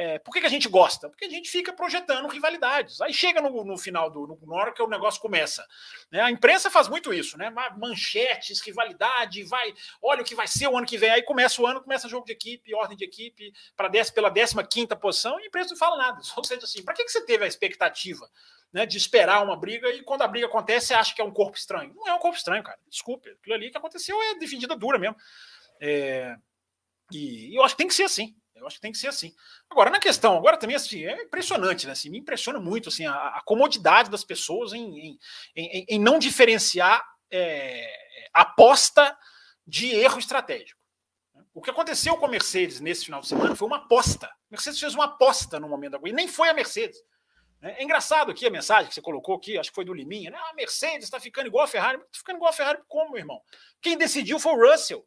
É, 0.00 0.16
por 0.16 0.32
que, 0.32 0.40
que, 0.40 0.46
a 0.46 0.48
gente 0.48 0.68
gosta? 0.68 1.08
Porque 1.08 1.24
a 1.24 1.28
gente 1.28 1.50
fica 1.50 1.72
projetando 1.72 2.28
rivalidades. 2.28 3.00
Aí 3.00 3.12
chega 3.12 3.40
no, 3.40 3.64
no 3.64 3.76
final 3.76 4.08
do. 4.08 4.28
No, 4.28 4.38
na 4.46 4.54
hora 4.54 4.72
que 4.72 4.80
o 4.80 4.86
negócio 4.86 5.20
começa. 5.20 5.66
Né? 6.08 6.20
A 6.20 6.30
imprensa 6.30 6.70
faz 6.70 6.86
muito 6.86 7.12
isso, 7.12 7.36
né? 7.36 7.52
Manchetes, 7.76 8.60
rivalidade, 8.60 9.42
vai. 9.42 9.74
Olha 10.00 10.22
o 10.22 10.24
que 10.24 10.36
vai 10.36 10.46
ser 10.46 10.68
o 10.68 10.78
ano 10.78 10.86
que 10.86 10.96
vem. 10.96 11.10
Aí 11.10 11.22
começa 11.22 11.60
o 11.60 11.66
ano, 11.66 11.82
começa 11.82 12.08
jogo 12.08 12.24
de 12.24 12.30
equipe, 12.30 12.72
ordem 12.76 12.96
de 12.96 13.04
equipe, 13.04 13.52
para 13.76 13.90
pela 14.14 14.32
15 14.32 14.86
posição, 15.00 15.40
e 15.40 15.42
a 15.42 15.46
imprensa 15.48 15.70
não 15.70 15.76
fala 15.76 15.96
nada. 15.96 16.20
Ou 16.36 16.44
seja, 16.44 16.62
assim, 16.62 16.84
para 16.84 16.94
que, 16.94 17.04
que 17.04 17.10
você 17.10 17.26
teve 17.26 17.44
a 17.44 17.48
expectativa 17.48 18.30
né, 18.72 18.86
de 18.86 18.96
esperar 18.96 19.42
uma 19.42 19.56
briga 19.56 19.90
e 19.90 20.04
quando 20.04 20.22
a 20.22 20.28
briga 20.28 20.46
acontece, 20.46 20.86
você 20.86 20.94
acha 20.94 21.12
que 21.12 21.20
é 21.20 21.24
um 21.24 21.32
corpo 21.32 21.58
estranho? 21.58 21.92
Não 21.96 22.06
é 22.06 22.14
um 22.14 22.20
corpo 22.20 22.36
estranho, 22.36 22.62
cara. 22.62 22.78
Desculpe. 22.88 23.30
Aquilo 23.30 23.56
ali 23.56 23.68
que 23.68 23.76
aconteceu 23.76 24.16
é 24.22 24.38
dividida 24.38 24.76
dura 24.76 24.96
mesmo. 24.96 25.16
É, 25.80 26.36
e, 27.10 27.50
e 27.50 27.56
eu 27.56 27.64
acho 27.64 27.74
que 27.74 27.78
tem 27.78 27.88
que 27.88 27.94
ser 27.94 28.04
assim. 28.04 28.36
Eu 28.58 28.66
acho 28.66 28.76
que 28.76 28.82
tem 28.82 28.92
que 28.92 28.98
ser 28.98 29.08
assim. 29.08 29.34
Agora, 29.70 29.90
na 29.90 29.98
questão, 29.98 30.36
agora 30.36 30.56
também 30.56 30.76
assim, 30.76 31.04
é 31.04 31.22
impressionante, 31.22 31.86
né? 31.86 31.92
Assim, 31.92 32.10
me 32.10 32.18
impressiona 32.18 32.60
muito 32.60 32.88
assim, 32.88 33.06
a, 33.06 33.14
a 33.14 33.42
comodidade 33.44 34.10
das 34.10 34.24
pessoas 34.24 34.72
em, 34.72 34.98
em, 34.98 35.18
em, 35.56 35.86
em 35.88 35.98
não 35.98 36.18
diferenciar 36.18 37.04
é, 37.30 37.90
aposta 38.32 39.16
de 39.66 39.94
erro 39.94 40.18
estratégico. 40.18 40.78
O 41.54 41.60
que 41.60 41.70
aconteceu 41.70 42.16
com 42.16 42.26
a 42.26 42.28
Mercedes 42.28 42.80
nesse 42.80 43.04
final 43.04 43.20
de 43.20 43.28
semana 43.28 43.56
foi 43.56 43.66
uma 43.66 43.78
aposta. 43.78 44.26
A 44.26 44.32
Mercedes 44.50 44.78
fez 44.78 44.94
uma 44.94 45.06
aposta 45.06 45.58
no 45.58 45.68
momento 45.68 45.92
da 45.92 45.98
corrida, 45.98 46.16
nem 46.16 46.28
foi 46.28 46.48
a 46.48 46.54
Mercedes. 46.54 46.98
É 47.60 47.82
engraçado 47.82 48.30
aqui 48.30 48.46
a 48.46 48.50
mensagem 48.50 48.88
que 48.88 48.94
você 48.94 49.02
colocou 49.02 49.34
aqui, 49.34 49.58
acho 49.58 49.70
que 49.70 49.74
foi 49.74 49.84
do 49.84 49.92
Liminha, 49.92 50.30
né? 50.30 50.38
A 50.38 50.54
Mercedes 50.54 51.04
está 51.04 51.18
ficando 51.18 51.48
igual 51.48 51.64
a 51.64 51.68
Ferrari. 51.68 51.98
Está 51.98 52.18
ficando 52.18 52.36
igual 52.36 52.50
a 52.50 52.52
Ferrari 52.52 52.78
como, 52.86 53.10
meu 53.10 53.18
irmão? 53.18 53.40
Quem 53.82 53.98
decidiu 53.98 54.38
foi 54.38 54.52
o 54.52 54.70
Russell. 54.70 55.04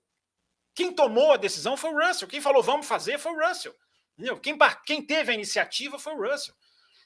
Quem 0.74 0.94
tomou 0.94 1.34
a 1.34 1.38
decisão 1.38 1.76
foi 1.76 1.92
o 1.92 2.08
Russell. 2.08 2.28
Quem 2.28 2.42
falou 2.42 2.64
vamos 2.64 2.88
fazer 2.88 3.18
foi 3.18 3.32
o 3.34 3.48
Russell. 3.48 3.76
Entendeu? 4.14 4.40
Quem, 4.40 4.58
quem 4.86 5.02
teve 5.02 5.32
a 5.32 5.36
iniciativa 5.36 6.00
foi 6.00 6.14
o 6.14 6.22
Russell. 6.22 6.56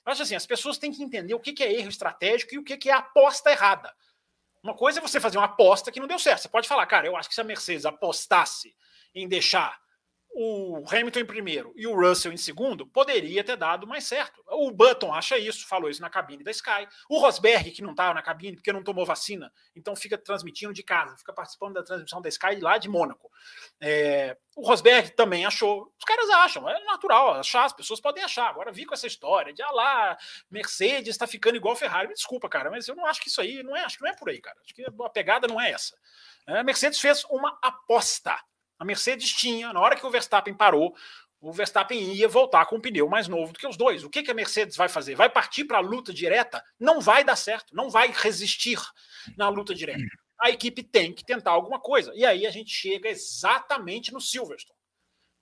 Eu 0.05 0.11
acho 0.11 0.21
assim, 0.21 0.35
as 0.35 0.45
pessoas 0.45 0.77
têm 0.77 0.91
que 0.91 1.01
entender 1.01 1.33
o 1.33 1.39
que 1.39 1.63
é 1.63 1.73
erro 1.73 1.89
estratégico 1.89 2.53
e 2.53 2.59
o 2.59 2.63
que 2.63 2.89
é 2.89 2.93
aposta 2.93 3.51
errada. 3.51 3.93
Uma 4.61 4.75
coisa 4.75 4.99
é 4.99 5.01
você 5.01 5.19
fazer 5.19 5.37
uma 5.37 5.45
aposta 5.45 5.91
que 5.91 5.99
não 5.99 6.07
deu 6.07 6.19
certo. 6.19 6.41
Você 6.41 6.49
pode 6.49 6.67
falar, 6.67 6.85
cara, 6.87 7.07
eu 7.07 7.15
acho 7.15 7.29
que 7.29 7.35
se 7.35 7.41
a 7.41 7.43
Mercedes 7.43 7.85
apostasse 7.85 8.75
em 9.13 9.27
deixar 9.27 9.79
o 10.37 10.83
Hamilton 10.91 11.19
em 11.19 11.25
primeiro 11.25 11.73
e 11.77 11.87
o 11.87 11.95
Russell 11.95 12.33
em 12.33 12.37
segundo, 12.37 12.85
poderia 12.85 13.41
ter 13.41 13.55
dado 13.55 13.87
mais 13.87 14.03
certo. 14.03 14.43
O 14.49 14.69
Button 14.69 15.13
acha 15.13 15.37
isso, 15.37 15.65
falou 15.65 15.89
isso 15.89 16.01
na 16.01 16.09
cabine 16.09 16.43
da 16.43 16.51
Sky. 16.51 16.85
O 17.09 17.19
Rosberg, 17.19 17.71
que 17.71 17.81
não 17.81 17.91
estava 17.91 18.13
na 18.13 18.21
cabine 18.21 18.57
porque 18.57 18.73
não 18.73 18.83
tomou 18.83 19.05
vacina, 19.05 19.49
então 19.73 19.95
fica 19.95 20.17
transmitindo 20.17 20.73
de 20.73 20.83
casa, 20.83 21.15
fica 21.15 21.31
participando 21.31 21.75
da 21.75 21.83
transmissão 21.83 22.21
da 22.21 22.27
Sky 22.27 22.59
lá 22.59 22.77
de 22.77 22.89
Mônaco. 22.89 23.31
É, 23.79 24.35
o 24.57 24.67
Rosberg 24.67 25.11
também 25.11 25.45
achou. 25.45 25.89
Os 25.97 26.03
caras 26.03 26.29
acham, 26.29 26.69
é 26.69 26.83
natural 26.83 27.35
achar, 27.35 27.63
as 27.63 27.73
pessoas 27.73 28.01
podem 28.01 28.21
achar. 28.21 28.49
Agora 28.49 28.73
vi 28.73 28.85
com 28.85 28.93
essa 28.93 29.07
história 29.07 29.53
de 29.53 29.61
ah 29.61 29.71
lá, 29.71 30.17
Mercedes 30.51 31.15
está 31.15 31.25
ficando 31.25 31.55
igual 31.55 31.77
Ferrari. 31.77 32.09
Me 32.09 32.13
desculpa, 32.13 32.49
cara, 32.49 32.69
mas 32.69 32.89
eu 32.89 32.95
não 32.95 33.05
acho 33.05 33.21
que 33.21 33.29
isso 33.29 33.39
aí, 33.39 33.63
não 33.63 33.73
é, 33.73 33.85
acho 33.85 33.97
que 33.97 34.03
não 34.03 34.11
é 34.11 34.15
por 34.15 34.29
aí, 34.29 34.41
cara. 34.41 34.57
Acho 34.65 34.75
que 34.75 34.83
a 34.83 35.09
pegada 35.09 35.47
não 35.47 35.61
é 35.61 35.71
essa. 35.71 35.95
A 36.45 36.61
Mercedes 36.61 36.99
fez 36.99 37.23
uma 37.29 37.57
aposta 37.61 38.37
a 38.77 38.85
Mercedes 38.85 39.31
tinha, 39.31 39.71
na 39.71 39.79
hora 39.79 39.95
que 39.95 40.05
o 40.05 40.09
Verstappen 40.09 40.53
parou, 40.53 40.95
o 41.39 41.51
Verstappen 41.51 42.13
ia 42.13 42.27
voltar 42.27 42.65
com 42.65 42.77
um 42.77 42.81
pneu 42.81 43.07
mais 43.07 43.27
novo 43.27 43.53
do 43.53 43.59
que 43.59 43.67
os 43.67 43.77
dois. 43.77 44.03
O 44.03 44.09
que, 44.09 44.23
que 44.23 44.31
a 44.31 44.33
Mercedes 44.33 44.75
vai 44.75 44.89
fazer? 44.89 45.15
Vai 45.15 45.29
partir 45.29 45.65
para 45.65 45.77
a 45.77 45.81
luta 45.81 46.11
direta? 46.13 46.63
Não 46.79 46.99
vai 46.99 47.23
dar 47.23 47.35
certo, 47.35 47.75
não 47.75 47.89
vai 47.89 48.11
resistir 48.11 48.79
na 49.37 49.47
luta 49.49 49.73
direta. 49.73 50.03
A 50.39 50.49
equipe 50.49 50.83
tem 50.83 51.13
que 51.13 51.23
tentar 51.23 51.51
alguma 51.51 51.79
coisa. 51.79 52.11
E 52.15 52.25
aí 52.25 52.45
a 52.45 52.51
gente 52.51 52.71
chega 52.71 53.09
exatamente 53.09 54.11
no 54.11 54.19
Silverstone. 54.19 54.79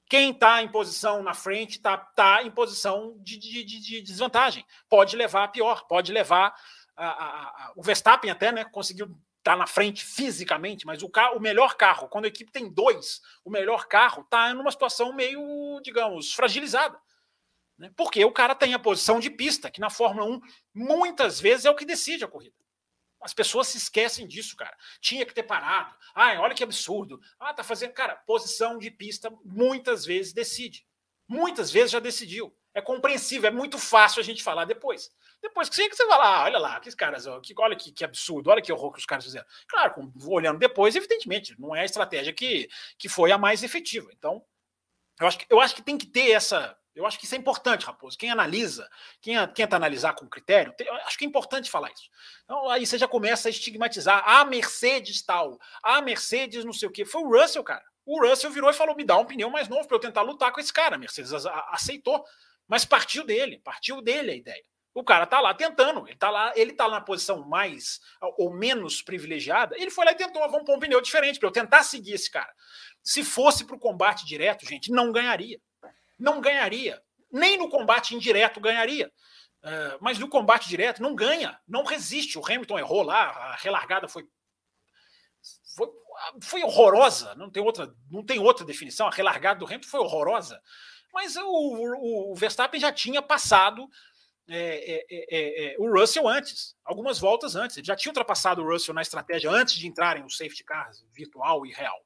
Quem 0.10 0.32
está 0.32 0.62
em 0.62 0.68
posição 0.68 1.24
na 1.24 1.34
frente 1.34 1.78
está 1.78 1.98
tá 1.98 2.44
em 2.44 2.52
posição 2.52 3.16
de, 3.20 3.38
de, 3.38 3.64
de, 3.64 3.80
de, 3.80 4.02
desvantagem. 4.02 4.66
Pode 4.90 5.16
levar 5.16 5.46
a 5.46 5.48
pior, 5.48 5.88
pode 5.88 6.12
levar. 6.12 6.54
A, 6.96 7.08
a, 7.08 7.26
a, 7.26 7.74
o 7.76 7.82
Verstappen 7.82 8.30
até 8.30 8.52
né, 8.52 8.66
conseguiu 8.66 9.18
está 9.44 9.58
na 9.58 9.68
frente 9.68 10.06
fisicamente, 10.06 10.86
mas 10.86 11.04
o, 11.04 11.10
carro, 11.10 11.36
o 11.36 11.42
melhor 11.42 11.76
carro, 11.76 12.08
quando 12.08 12.26
a 12.26 12.30
equipe 12.30 12.50
tem 12.50 12.72
dois, 12.72 13.22
o 13.44 13.50
melhor 13.50 13.88
carro 13.88 14.24
está 14.24 14.54
numa 14.54 14.72
situação 14.72 15.14
meio, 15.14 15.82
digamos, 15.84 16.34
fragilizada. 16.34 16.98
Né? 17.78 17.92
Porque 17.98 18.24
o 18.24 18.32
cara 18.32 18.56
tem 18.56 18.74
a 18.74 18.80
posição 18.80 19.20
de 19.20 19.30
pista, 19.30 19.70
que 19.70 19.82
na 19.82 19.90
Fórmula 19.90 20.26
1 20.26 20.42
muitas 20.74 21.42
vezes 21.42 21.66
é 21.66 21.70
o 21.70 21.76
que 21.76 21.86
decide 21.86 22.24
a 22.24 22.28
corrida. 22.28 22.56
As 23.22 23.34
pessoas 23.34 23.68
se 23.68 23.78
esquecem 23.78 24.28
disso, 24.28 24.56
cara. 24.56 24.76
Tinha 25.00 25.26
que 25.26 25.34
ter 25.34 25.44
parado. 25.44 25.96
Ai, 26.14 26.38
olha 26.38 26.54
que 26.54 26.64
absurdo. 26.64 27.22
Ah, 27.40 27.54
tá 27.54 27.64
fazendo. 27.64 27.94
Cara, 27.94 28.16
posição 28.16 28.78
de 28.78 28.92
pista 28.92 29.32
muitas 29.46 30.06
vezes 30.06 30.34
decide. 30.34 30.86
Muitas 31.28 31.72
vezes 31.72 31.92
já 31.92 32.00
decidiu. 32.00 32.54
É 32.74 32.82
compreensível, 32.82 33.48
é 33.48 33.52
muito 33.52 33.78
fácil 33.78 34.20
a 34.20 34.24
gente 34.24 34.44
falar 34.44 34.66
depois. 34.66 35.10
Depois 35.44 35.68
que 35.68 35.76
você 35.76 36.06
vai 36.06 36.18
lá, 36.18 36.44
olha 36.46 36.58
lá, 36.58 36.80
que 36.80 36.90
caras, 36.96 37.26
que, 37.44 37.54
olha 37.58 37.76
que, 37.76 37.92
que 37.92 38.06
absurdo, 38.06 38.50
olha 38.50 38.62
que 38.62 38.72
horror 38.72 38.94
que 38.94 39.00
os 39.00 39.06
caras 39.06 39.26
fizeram. 39.26 39.46
Claro, 39.68 40.10
olhando 40.26 40.58
depois, 40.58 40.96
evidentemente, 40.96 41.54
não 41.60 41.76
é 41.76 41.82
a 41.82 41.86
estratégia 41.86 42.32
que, 42.32 42.70
que 42.98 43.10
foi 43.10 43.30
a 43.30 43.38
mais 43.38 43.62
efetiva. 43.62 44.10
Então, 44.18 44.42
eu 45.20 45.28
acho, 45.28 45.38
que, 45.38 45.46
eu 45.50 45.60
acho 45.60 45.76
que 45.76 45.82
tem 45.82 45.98
que 45.98 46.06
ter 46.06 46.32
essa. 46.32 46.78
Eu 46.96 47.06
acho 47.06 47.20
que 47.20 47.26
isso 47.26 47.36
é 47.36 47.38
importante, 47.38 47.86
Raposo. 47.86 48.18
Quem 48.18 48.30
analisa, 48.30 48.90
quem 49.20 49.36
tenta 49.48 49.76
analisar 49.76 50.14
com 50.14 50.30
critério, 50.30 50.74
tem, 50.78 50.88
acho 50.90 51.18
que 51.18 51.26
é 51.26 51.28
importante 51.28 51.70
falar 51.70 51.92
isso. 51.92 52.10
Então, 52.46 52.70
aí 52.70 52.86
você 52.86 52.98
já 52.98 53.08
começa 53.08 53.50
a 53.50 53.52
estigmatizar. 53.52 54.24
A 54.26 54.46
Mercedes 54.46 55.22
tal, 55.24 55.60
a 55.84 56.02
Mercedes 56.02 56.64
não 56.64 56.72
sei 56.72 56.88
o 56.88 56.92
quê. 56.92 57.04
Foi 57.04 57.22
o 57.22 57.38
Russell, 57.38 57.66
cara. 57.66 57.84
O 58.06 58.26
Russell 58.26 58.52
virou 58.52 58.70
e 58.70 58.74
falou: 58.74 58.96
me 58.96 59.04
dá 59.04 59.18
um 59.18 59.26
pneu 59.26 59.50
mais 59.50 59.68
novo 59.68 59.86
para 59.90 59.98
eu 59.98 60.02
tentar 60.02 60.22
lutar 60.22 60.54
com 60.54 60.62
esse 60.62 60.72
cara. 60.72 60.96
A 60.96 61.00
Mercedes 61.00 61.34
aceitou. 61.34 62.24
Mas 62.66 62.86
partiu 62.86 63.26
dele, 63.26 63.60
partiu 63.62 64.02
dele 64.02 64.32
a 64.32 64.36
ideia. 64.36 64.64
O 64.94 65.04
cara 65.04 65.26
tá 65.26 65.40
lá 65.40 65.54
tentando, 65.54 66.08
ele 66.08 66.18
tá 66.18 66.30
lá, 66.30 66.54
ele 66.56 66.72
tá 66.72 66.88
na 66.88 67.02
posição 67.02 67.48
mais 67.48 68.00
ou 68.38 68.54
menos 68.54 69.02
privilegiada, 69.02 69.76
ele 69.76 69.90
foi 69.90 70.06
lá 70.06 70.12
e 70.12 70.16
tentou, 70.16 70.42
vamos 70.50 70.66
pôr 70.66 70.76
um 70.76 70.80
pneu 70.80 71.02
diferente 71.02 71.40
para 71.40 71.50
eu 71.50 71.54
tentar 71.54 71.84
seguir 71.84 72.14
esse 72.14 72.30
cara. 72.30 72.54
Se 73.02 73.24
fosse 73.24 73.66
para 73.66 73.76
o 73.76 73.80
combate 73.80 74.26
direto, 74.26 74.68
gente, 74.68 74.92
não 74.92 75.12
ganharia. 75.12 75.60
Não 76.20 76.40
ganharia. 76.40 77.02
Nem 77.32 77.58
no 77.58 77.70
combate 77.70 78.16
indireto 78.16 78.62
ganharia. 78.62 79.12
Uh, 79.64 79.98
mas 80.00 80.20
no 80.20 80.30
combate 80.30 80.70
direto 80.70 81.02
não 81.02 81.16
ganha, 81.16 81.60
não 81.68 81.84
resiste. 81.84 82.38
O 82.38 82.46
Hamilton 82.46 82.78
errou 82.78 83.02
lá, 83.02 83.30
a 83.30 83.56
relargada 83.56 84.08
foi, 84.08 84.24
foi, 85.76 85.88
foi 86.42 86.64
horrorosa. 86.64 87.34
Não 87.36 87.50
tem 87.50 87.64
outra, 87.64 87.92
não 88.12 88.24
tem 88.24 88.40
outra 88.40 88.64
definição. 88.64 89.08
A 89.08 89.12
relargada 89.12 89.60
do 89.60 89.66
Hamilton 89.66 89.88
foi 89.88 90.00
horrorosa. 90.02 90.62
Mas 91.14 91.36
o, 91.36 91.46
o, 91.46 92.32
o 92.32 92.36
Verstappen 92.36 92.80
já 92.80 92.92
tinha 92.92 93.22
passado 93.22 93.88
é 94.50 94.56
é, 94.56 95.06
é, 95.10 95.26
é, 95.30 95.74
é, 95.74 95.76
o 95.80 95.92
Russell 95.92 96.28
antes, 96.28 96.76
algumas 96.84 97.20
voltas 97.20 97.56
antes. 97.56 97.78
Ele 97.78 97.88
já 97.88 97.96
tinha 97.96 98.12
ultrapassado 98.12 98.62
o 98.62 98.70
Russell 98.70 98.94
na 98.94 99.02
estratégia 99.02 99.50
antes 99.50 99.76
de 99.76 99.88
entrarem 99.88 100.24
os 100.26 100.38
safety 100.38 100.64
cars 100.64 101.06
virtual 101.14 101.66
e 101.66 101.72
real. 101.72 102.00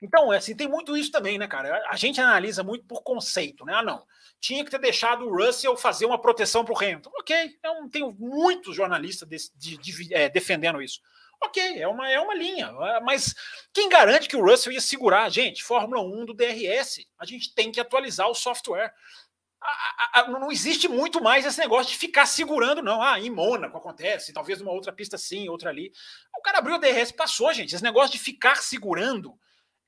Então, 0.00 0.32
é 0.32 0.38
assim, 0.38 0.56
tem 0.56 0.66
muito 0.66 0.96
isso 0.96 1.12
também, 1.12 1.38
né, 1.38 1.46
cara? 1.46 1.80
A 1.88 1.96
gente 1.96 2.20
analisa 2.20 2.64
muito 2.64 2.84
por 2.86 3.02
conceito, 3.02 3.64
né? 3.64 3.74
Ah, 3.74 3.82
não. 3.82 4.04
Tinha 4.40 4.64
que 4.64 4.70
ter 4.70 4.80
deixado 4.80 5.24
o 5.24 5.36
Russell 5.36 5.76
fazer 5.76 6.06
uma 6.06 6.20
proteção 6.20 6.64
para 6.64 6.74
o 6.74 6.76
Hamilton. 6.76 7.10
Ok, 7.14 7.56
eu 7.62 7.88
tenho 7.88 8.12
muitos 8.18 8.74
jornalistas 8.74 9.28
de, 9.28 9.78
de, 9.78 10.06
de, 10.06 10.28
defendendo 10.30 10.82
isso. 10.82 11.00
Ok, 11.40 11.80
é 11.80 11.86
uma, 11.86 12.10
é 12.10 12.18
uma 12.18 12.34
linha. 12.34 12.72
Mas 13.02 13.34
quem 13.72 13.88
garante 13.88 14.28
que 14.28 14.36
o 14.36 14.44
Russell 14.44 14.72
ia 14.72 14.80
segurar? 14.80 15.28
Gente, 15.28 15.62
Fórmula 15.62 16.00
1 16.02 16.26
do 16.26 16.34
DRS. 16.34 17.06
A 17.18 17.24
gente 17.24 17.54
tem 17.54 17.70
que 17.70 17.80
atualizar 17.80 18.28
o 18.28 18.34
software 18.34 18.92
a, 19.64 20.20
a, 20.20 20.28
não 20.28 20.50
existe 20.50 20.88
muito 20.88 21.22
mais 21.22 21.44
esse 21.46 21.58
negócio 21.58 21.92
de 21.92 21.98
ficar 21.98 22.26
segurando, 22.26 22.82
não. 22.82 23.02
Ah, 23.02 23.18
em 23.20 23.30
Mônaco 23.30 23.76
acontece, 23.76 24.32
talvez 24.32 24.60
numa 24.60 24.72
outra 24.72 24.92
pista 24.92 25.16
sim, 25.16 25.48
outra 25.48 25.70
ali. 25.70 25.92
O 26.38 26.42
cara 26.42 26.58
abriu 26.58 26.76
o 26.76 26.78
DRS 26.78 27.12
passou, 27.12 27.52
gente. 27.52 27.74
Esse 27.74 27.84
negócio 27.84 28.12
de 28.12 28.18
ficar 28.18 28.56
segurando 28.56 29.34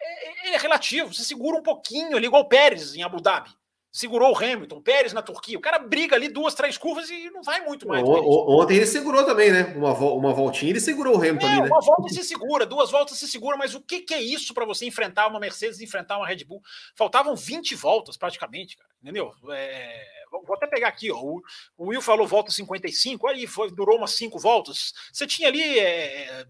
é, 0.00 0.50
é, 0.50 0.54
é 0.54 0.58
relativo. 0.58 1.12
Você 1.12 1.24
segura 1.24 1.58
um 1.58 1.62
pouquinho 1.62 2.16
ali, 2.16 2.26
igual 2.26 2.42
o 2.42 2.48
Pérez 2.48 2.94
em 2.94 3.02
Abu 3.02 3.20
Dhabi 3.20 3.50
segurou 3.94 4.32
o 4.32 4.36
Hamilton, 4.36 4.82
Pérez 4.82 5.12
na 5.12 5.22
Turquia. 5.22 5.56
O 5.56 5.60
cara 5.60 5.78
briga 5.78 6.16
ali 6.16 6.28
duas, 6.28 6.52
três 6.52 6.76
curvas 6.76 7.08
e 7.08 7.30
não 7.30 7.44
vai 7.44 7.60
muito 7.60 7.86
mais. 7.86 8.02
ontem 8.04 8.74
ele 8.74 8.86
segurou 8.86 9.24
também, 9.24 9.52
né? 9.52 9.72
Uma, 9.76 9.92
uma 9.92 10.34
voltinha 10.34 10.72
ele 10.72 10.80
segurou 10.80 11.14
o 11.14 11.18
Hamilton 11.18 11.46
é, 11.46 11.50
ali, 11.50 11.60
né? 11.62 11.68
Uma 11.68 11.80
volta 11.80 12.08
se 12.08 12.24
segura, 12.24 12.66
duas 12.66 12.90
voltas 12.90 13.16
se 13.16 13.28
segura, 13.28 13.56
mas 13.56 13.72
o 13.72 13.80
que, 13.80 14.00
que 14.00 14.12
é 14.12 14.20
isso 14.20 14.52
para 14.52 14.64
você 14.64 14.84
enfrentar 14.84 15.28
uma 15.28 15.38
Mercedes, 15.38 15.80
enfrentar 15.80 16.18
uma 16.18 16.26
Red 16.26 16.44
Bull? 16.44 16.60
Faltavam 16.96 17.36
20 17.36 17.76
voltas 17.76 18.16
praticamente, 18.16 18.76
cara, 18.76 18.90
entendeu? 19.00 19.32
É, 19.52 20.04
vou 20.28 20.56
até 20.56 20.66
pegar 20.66 20.88
aqui, 20.88 21.12
ó. 21.12 21.20
O, 21.20 21.40
o 21.78 21.86
Will 21.90 22.02
falou 22.02 22.26
volta 22.26 22.50
55, 22.50 23.28
aí 23.28 23.46
foi, 23.46 23.70
durou 23.70 23.96
umas 23.96 24.10
cinco 24.10 24.40
voltas. 24.40 24.92
Você 25.12 25.24
tinha 25.24 25.46
ali 25.46 25.78
é, 25.78 26.44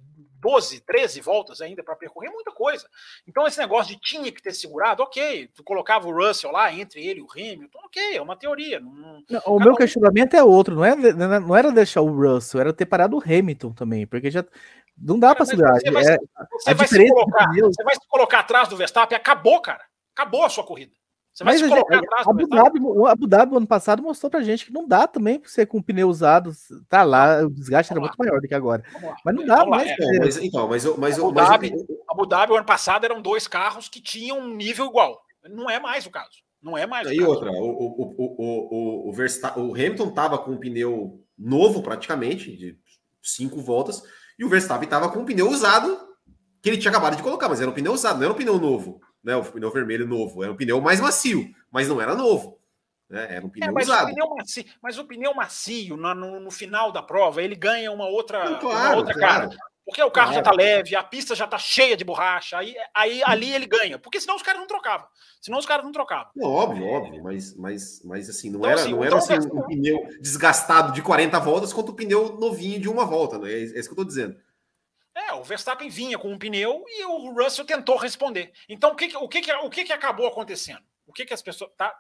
12, 0.44 0.80
13 0.80 1.22
voltas 1.22 1.62
ainda 1.62 1.82
para 1.82 1.96
percorrer, 1.96 2.30
muita 2.30 2.52
coisa. 2.52 2.86
Então, 3.26 3.46
esse 3.46 3.58
negócio 3.58 3.94
de 3.94 4.00
tinha 4.00 4.30
que 4.30 4.42
ter 4.42 4.52
segurado, 4.52 5.02
ok. 5.02 5.48
Tu 5.54 5.64
colocava 5.64 6.06
o 6.06 6.12
Russell 6.14 6.52
lá 6.52 6.70
entre 6.70 7.02
ele 7.02 7.20
e 7.20 7.22
o 7.22 7.30
Hamilton, 7.32 7.78
ok, 7.86 8.16
é 8.16 8.20
uma 8.20 8.36
teoria. 8.36 8.78
Não, 8.78 9.22
não, 9.30 9.40
o 9.46 9.58
meu 9.58 9.74
questionamento 9.74 10.34
é 10.34 10.44
outro, 10.44 10.74
não, 10.74 10.84
é, 10.84 11.40
não 11.40 11.56
era 11.56 11.72
deixar 11.72 12.02
o 12.02 12.14
Russell, 12.14 12.60
era 12.60 12.74
ter 12.74 12.84
parado 12.84 13.16
o 13.16 13.22
Hamilton 13.22 13.72
também, 13.72 14.06
porque 14.06 14.30
já 14.30 14.44
não 14.98 15.18
dá 15.18 15.34
para 15.34 15.46
segurar. 15.46 15.80
Você, 15.80 15.90
vai, 15.90 16.04
é, 16.04 16.18
você, 16.52 16.74
vai 16.74 16.86
se 16.86 17.08
colocar, 17.08 17.48
você 17.48 17.84
vai 17.84 17.94
se 17.94 18.06
colocar 18.06 18.38
atrás 18.40 18.68
do 18.68 18.76
Verstappen, 18.76 19.16
acabou, 19.16 19.62
cara. 19.62 19.80
Acabou 20.14 20.44
a 20.44 20.50
sua 20.50 20.62
corrida. 20.62 20.92
Você 21.34 21.42
vai 21.42 21.54
Mas 21.54 21.62
se 21.62 21.68
colocar 21.68 21.96
gente, 21.96 22.04
atrás 22.04 22.28
Abu 22.28 22.46
Dhabi, 22.46 22.78
o 22.80 23.06
Abu 23.08 23.26
Dhabi 23.26 23.56
ano 23.56 23.66
passado 23.66 24.00
mostrou 24.00 24.30
pra 24.30 24.40
gente 24.40 24.66
que 24.66 24.72
não 24.72 24.86
dá 24.86 25.08
também 25.08 25.40
pra 25.40 25.50
você 25.50 25.66
com 25.66 25.82
pneu 25.82 26.08
usado. 26.08 26.52
Tá 26.88 27.02
lá, 27.02 27.42
o 27.44 27.50
desgaste 27.50 27.92
era 27.92 28.00
muito 28.00 28.14
maior 28.16 28.40
do 28.40 28.46
que 28.46 28.54
agora. 28.54 28.84
Mas 29.24 29.34
não 29.34 29.44
dá 29.44 29.66
mais. 29.66 29.90
É, 29.90 30.18
mas, 30.20 30.36
então, 30.36 30.68
mas, 30.68 30.84
mas, 30.96 31.18
Abu, 31.18 31.34
mas, 31.34 31.48
Dhabi, 31.48 31.70
mas... 31.72 31.98
Abu 32.08 32.26
Dhabi, 32.26 32.52
o 32.52 32.56
ano 32.56 32.64
passado, 32.64 33.04
eram 33.04 33.20
dois 33.20 33.48
carros 33.48 33.88
que 33.88 34.00
tinham 34.00 34.38
um 34.38 34.54
nível 34.54 34.86
igual. 34.86 35.20
Não 35.50 35.68
é 35.68 35.80
mais 35.80 36.06
o 36.06 36.10
caso. 36.10 36.44
Não 36.62 36.78
é 36.78 36.86
mais. 36.86 37.10
E 37.10 37.20
outra, 37.20 37.50
o, 37.50 37.56
o, 37.56 38.14
o, 38.16 38.36
o, 38.38 39.10
o, 39.10 39.12
Verstappen, 39.12 39.64
o 39.64 39.74
Hamilton 39.74 40.10
tava 40.12 40.38
com 40.38 40.52
um 40.52 40.56
pneu 40.56 41.20
novo, 41.36 41.82
praticamente, 41.82 42.56
de 42.56 42.78
cinco 43.20 43.60
voltas, 43.60 44.04
e 44.38 44.44
o 44.44 44.48
Verstappen 44.48 44.88
tava 44.88 45.08
com 45.08 45.18
um 45.18 45.24
pneu 45.24 45.50
usado 45.50 45.98
que 46.62 46.70
ele 46.70 46.78
tinha 46.78 46.90
acabado 46.90 47.16
de 47.16 47.22
colocar, 47.24 47.48
mas 47.48 47.60
era 47.60 47.68
um 47.68 47.74
pneu 47.74 47.92
usado, 47.92 48.18
não 48.18 48.24
era 48.24 48.32
um 48.32 48.36
pneu 48.36 48.58
novo 48.58 49.00
né, 49.24 49.34
o 49.34 49.44
pneu 49.44 49.70
vermelho 49.70 50.06
novo. 50.06 50.42
Era 50.42 50.52
um 50.52 50.56
pneu 50.56 50.80
mais 50.80 51.00
macio, 51.00 51.48
mas 51.70 51.88
não 51.88 52.00
era 52.00 52.14
novo. 52.14 52.60
Né? 53.08 53.36
Era 53.36 53.46
um 53.46 53.48
pneu 53.48 53.68
é, 53.68 53.72
mas 53.72 53.88
usado. 53.88 54.04
O 54.04 54.14
pneu 54.14 54.28
macio, 54.36 54.64
mas 54.82 54.98
o 54.98 55.04
pneu 55.04 55.34
macio, 55.34 55.96
no, 55.96 56.14
no, 56.14 56.40
no 56.40 56.50
final 56.50 56.92
da 56.92 57.02
prova, 57.02 57.42
ele 57.42 57.54
ganha 57.54 57.90
uma 57.90 58.06
outra, 58.06 58.50
não, 58.50 58.58
claro, 58.58 58.88
uma 58.88 58.96
outra 58.96 59.14
claro. 59.14 59.48
cara. 59.50 59.58
Porque 59.84 60.02
o 60.02 60.10
carro 60.10 60.32
claro. 60.32 60.44
já 60.44 60.50
tá 60.50 60.56
leve, 60.56 60.96
a 60.96 61.04
pista 61.04 61.34
já 61.34 61.46
tá 61.46 61.58
cheia 61.58 61.94
de 61.94 62.04
borracha, 62.04 62.56
aí, 62.56 62.74
aí 62.94 63.22
ali 63.22 63.52
ele 63.52 63.66
ganha. 63.66 63.98
Porque 63.98 64.18
senão 64.18 64.34
os 64.34 64.42
caras 64.42 64.60
não 64.60 64.66
trocavam. 64.66 65.06
Senão 65.42 65.58
os 65.58 65.66
caras 65.66 65.84
não 65.84 65.92
trocavam. 65.92 66.30
Não, 66.34 66.50
óbvio, 66.50 66.86
óbvio, 66.86 67.22
mas, 67.22 67.54
mas, 67.54 68.00
mas 68.02 68.30
assim, 68.30 68.48
não 68.48 68.60
então, 68.60 68.70
era, 68.70 68.80
assim, 68.80 68.92
não 68.92 69.04
era 69.04 69.16
assim, 69.18 69.34
um, 69.34 69.58
um 69.58 69.66
pneu 69.66 70.08
desgastado 70.22 70.92
de 70.92 71.02
40 71.02 71.38
voltas 71.38 71.70
quanto 71.70 71.90
o 71.90 71.94
pneu 71.94 72.38
novinho 72.38 72.80
de 72.80 72.88
uma 72.88 73.04
volta, 73.04 73.38
né? 73.38 73.52
É 73.52 73.58
isso 73.58 73.86
que 73.86 73.92
eu 73.92 73.96
tô 73.96 74.04
dizendo. 74.04 74.34
É, 75.14 75.32
o 75.32 75.44
Verstappen 75.44 75.88
vinha 75.88 76.18
com 76.18 76.32
um 76.32 76.38
pneu 76.38 76.84
e 76.88 77.04
o 77.04 77.32
Russell 77.32 77.64
tentou 77.64 77.96
responder. 77.96 78.52
Então, 78.68 78.90
o 78.90 78.96
que, 78.96 79.16
o 79.16 79.28
que, 79.28 79.52
o 79.52 79.70
que, 79.70 79.84
que 79.84 79.92
acabou 79.92 80.26
acontecendo? 80.26 80.82
O 81.06 81.12
que, 81.12 81.24
que 81.24 81.32
as 81.32 81.42
pessoas. 81.42 81.70
Tá, 81.76 81.94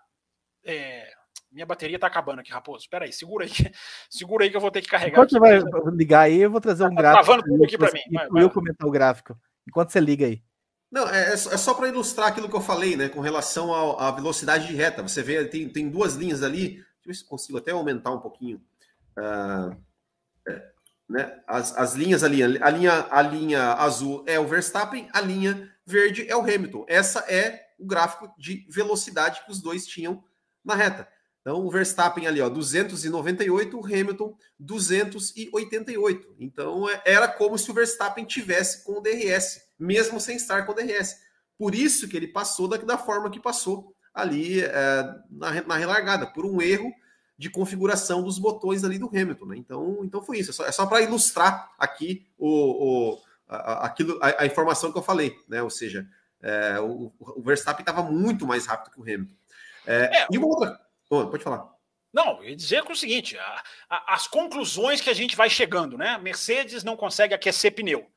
é, 0.64 1.12
minha 1.52 1.64
bateria 1.64 1.98
tá 1.98 2.08
acabando 2.08 2.40
aqui, 2.40 2.50
Raposo. 2.50 2.80
Espera 2.80 3.04
aí, 3.04 3.12
segura 3.12 3.44
aí. 3.44 3.50
Segura 4.10 4.44
aí 4.44 4.50
que 4.50 4.56
eu 4.56 4.60
vou 4.60 4.72
ter 4.72 4.82
que 4.82 4.88
carregar. 4.88 5.12
Enquanto 5.12 5.30
você 5.30 5.38
vai 5.38 5.60
ligar 5.92 6.20
aí, 6.22 6.40
eu 6.40 6.50
vou 6.50 6.60
trazer 6.60 6.82
tá 6.82 6.90
um 6.90 6.94
tá 6.94 7.00
gráfico. 7.00 7.24
travando 7.24 7.48
tudo 7.48 7.64
aqui 7.64 7.78
para 7.78 7.92
mim. 7.92 8.00
Vai, 8.30 8.42
eu 8.42 8.50
comentar 8.50 8.88
o 8.88 8.90
gráfico. 8.90 9.38
Enquanto 9.66 9.90
você 9.90 10.00
liga 10.00 10.26
aí. 10.26 10.42
Não, 10.90 11.08
é, 11.08 11.32
é 11.32 11.36
só 11.36 11.72
é 11.72 11.74
para 11.74 11.88
ilustrar 11.88 12.28
aquilo 12.28 12.48
que 12.48 12.56
eu 12.56 12.60
falei, 12.60 12.96
né? 12.96 13.08
Com 13.08 13.20
relação 13.20 13.72
à 13.98 14.10
velocidade 14.10 14.66
de 14.66 14.74
reta. 14.74 15.02
Você 15.02 15.22
vê, 15.22 15.44
tem, 15.44 15.68
tem 15.68 15.88
duas 15.88 16.14
linhas 16.14 16.42
ali. 16.42 16.68
Deixa 16.68 16.82
eu 17.04 17.06
ver 17.06 17.14
se 17.14 17.24
consigo 17.24 17.58
até 17.58 17.70
aumentar 17.70 18.10
um 18.10 18.20
pouquinho. 18.20 18.60
Uh, 19.16 19.76
né? 21.08 21.40
As, 21.46 21.76
as 21.76 21.94
linhas 21.94 22.24
ali, 22.24 22.42
a 22.42 22.70
linha, 22.70 23.06
a 23.10 23.22
linha 23.22 23.72
azul 23.74 24.24
é 24.26 24.38
o 24.38 24.46
Verstappen, 24.46 25.08
a 25.12 25.20
linha 25.20 25.70
verde 25.86 26.26
é 26.28 26.36
o 26.36 26.40
Hamilton. 26.40 26.84
Essa 26.88 27.20
é 27.20 27.62
o 27.78 27.86
gráfico 27.86 28.32
de 28.38 28.66
velocidade 28.70 29.44
que 29.44 29.50
os 29.50 29.60
dois 29.60 29.86
tinham 29.86 30.22
na 30.64 30.74
reta. 30.74 31.08
Então, 31.40 31.60
o 31.60 31.70
Verstappen 31.70 32.26
ali, 32.26 32.40
ó, 32.40 32.48
298, 32.48 33.78
o 33.78 33.84
Hamilton 33.84 34.34
288. 34.58 36.36
Então, 36.38 36.88
é, 36.88 37.02
era 37.04 37.28
como 37.28 37.58
se 37.58 37.70
o 37.70 37.74
Verstappen 37.74 38.24
tivesse 38.24 38.82
com 38.82 38.98
o 38.98 39.00
DRS, 39.02 39.60
mesmo 39.78 40.18
sem 40.18 40.36
estar 40.36 40.64
com 40.64 40.72
o 40.72 40.74
DRS. 40.74 41.16
Por 41.58 41.74
isso 41.74 42.08
que 42.08 42.16
ele 42.16 42.28
passou 42.28 42.66
da, 42.66 42.78
da 42.78 42.96
forma 42.96 43.30
que 43.30 43.38
passou 43.38 43.94
ali 44.14 44.62
é, 44.62 45.04
na, 45.30 45.62
na 45.66 45.76
relargada, 45.76 46.26
por 46.26 46.46
um 46.46 46.62
erro 46.62 46.90
de 47.36 47.50
configuração 47.50 48.22
dos 48.22 48.38
botões 48.38 48.84
ali 48.84 48.98
do 48.98 49.08
Hamilton. 49.08 49.46
Né? 49.46 49.56
Então, 49.56 50.00
então 50.02 50.22
foi 50.22 50.38
isso. 50.38 50.50
É 50.50 50.54
só, 50.54 50.66
é 50.66 50.72
só 50.72 50.86
para 50.86 51.02
ilustrar 51.02 51.72
aqui 51.78 52.26
o, 52.38 52.48
o, 52.48 53.22
a, 53.48 53.86
aquilo, 53.86 54.18
a, 54.22 54.42
a, 54.42 54.46
informação 54.46 54.92
que 54.92 54.98
eu 54.98 55.02
falei. 55.02 55.36
Né? 55.48 55.62
Ou 55.62 55.70
seja, 55.70 56.06
é, 56.40 56.78
o, 56.80 57.12
o, 57.18 57.42
Verstappen 57.42 57.82
estava 57.82 58.02
muito 58.02 58.46
mais 58.46 58.66
rápido 58.66 58.92
que 58.92 59.00
o 59.00 59.02
Hamilton. 59.02 59.34
É, 59.86 60.22
é, 60.22 60.26
e 60.30 60.38
uma 60.38 60.46
outra. 60.46 60.80
Oh, 61.10 61.26
pode 61.26 61.42
falar. 61.42 61.72
Não, 62.12 62.42
eu 62.42 62.50
ia 62.50 62.56
dizer 62.56 62.84
o 62.88 62.94
seguinte: 62.94 63.36
a, 63.36 63.62
a, 63.90 64.14
as 64.14 64.26
conclusões 64.26 65.00
que 65.00 65.10
a 65.10 65.14
gente 65.14 65.36
vai 65.36 65.50
chegando, 65.50 65.98
né? 65.98 66.16
Mercedes 66.18 66.84
não 66.84 66.96
consegue 66.96 67.34
aquecer 67.34 67.74
pneu. 67.74 68.08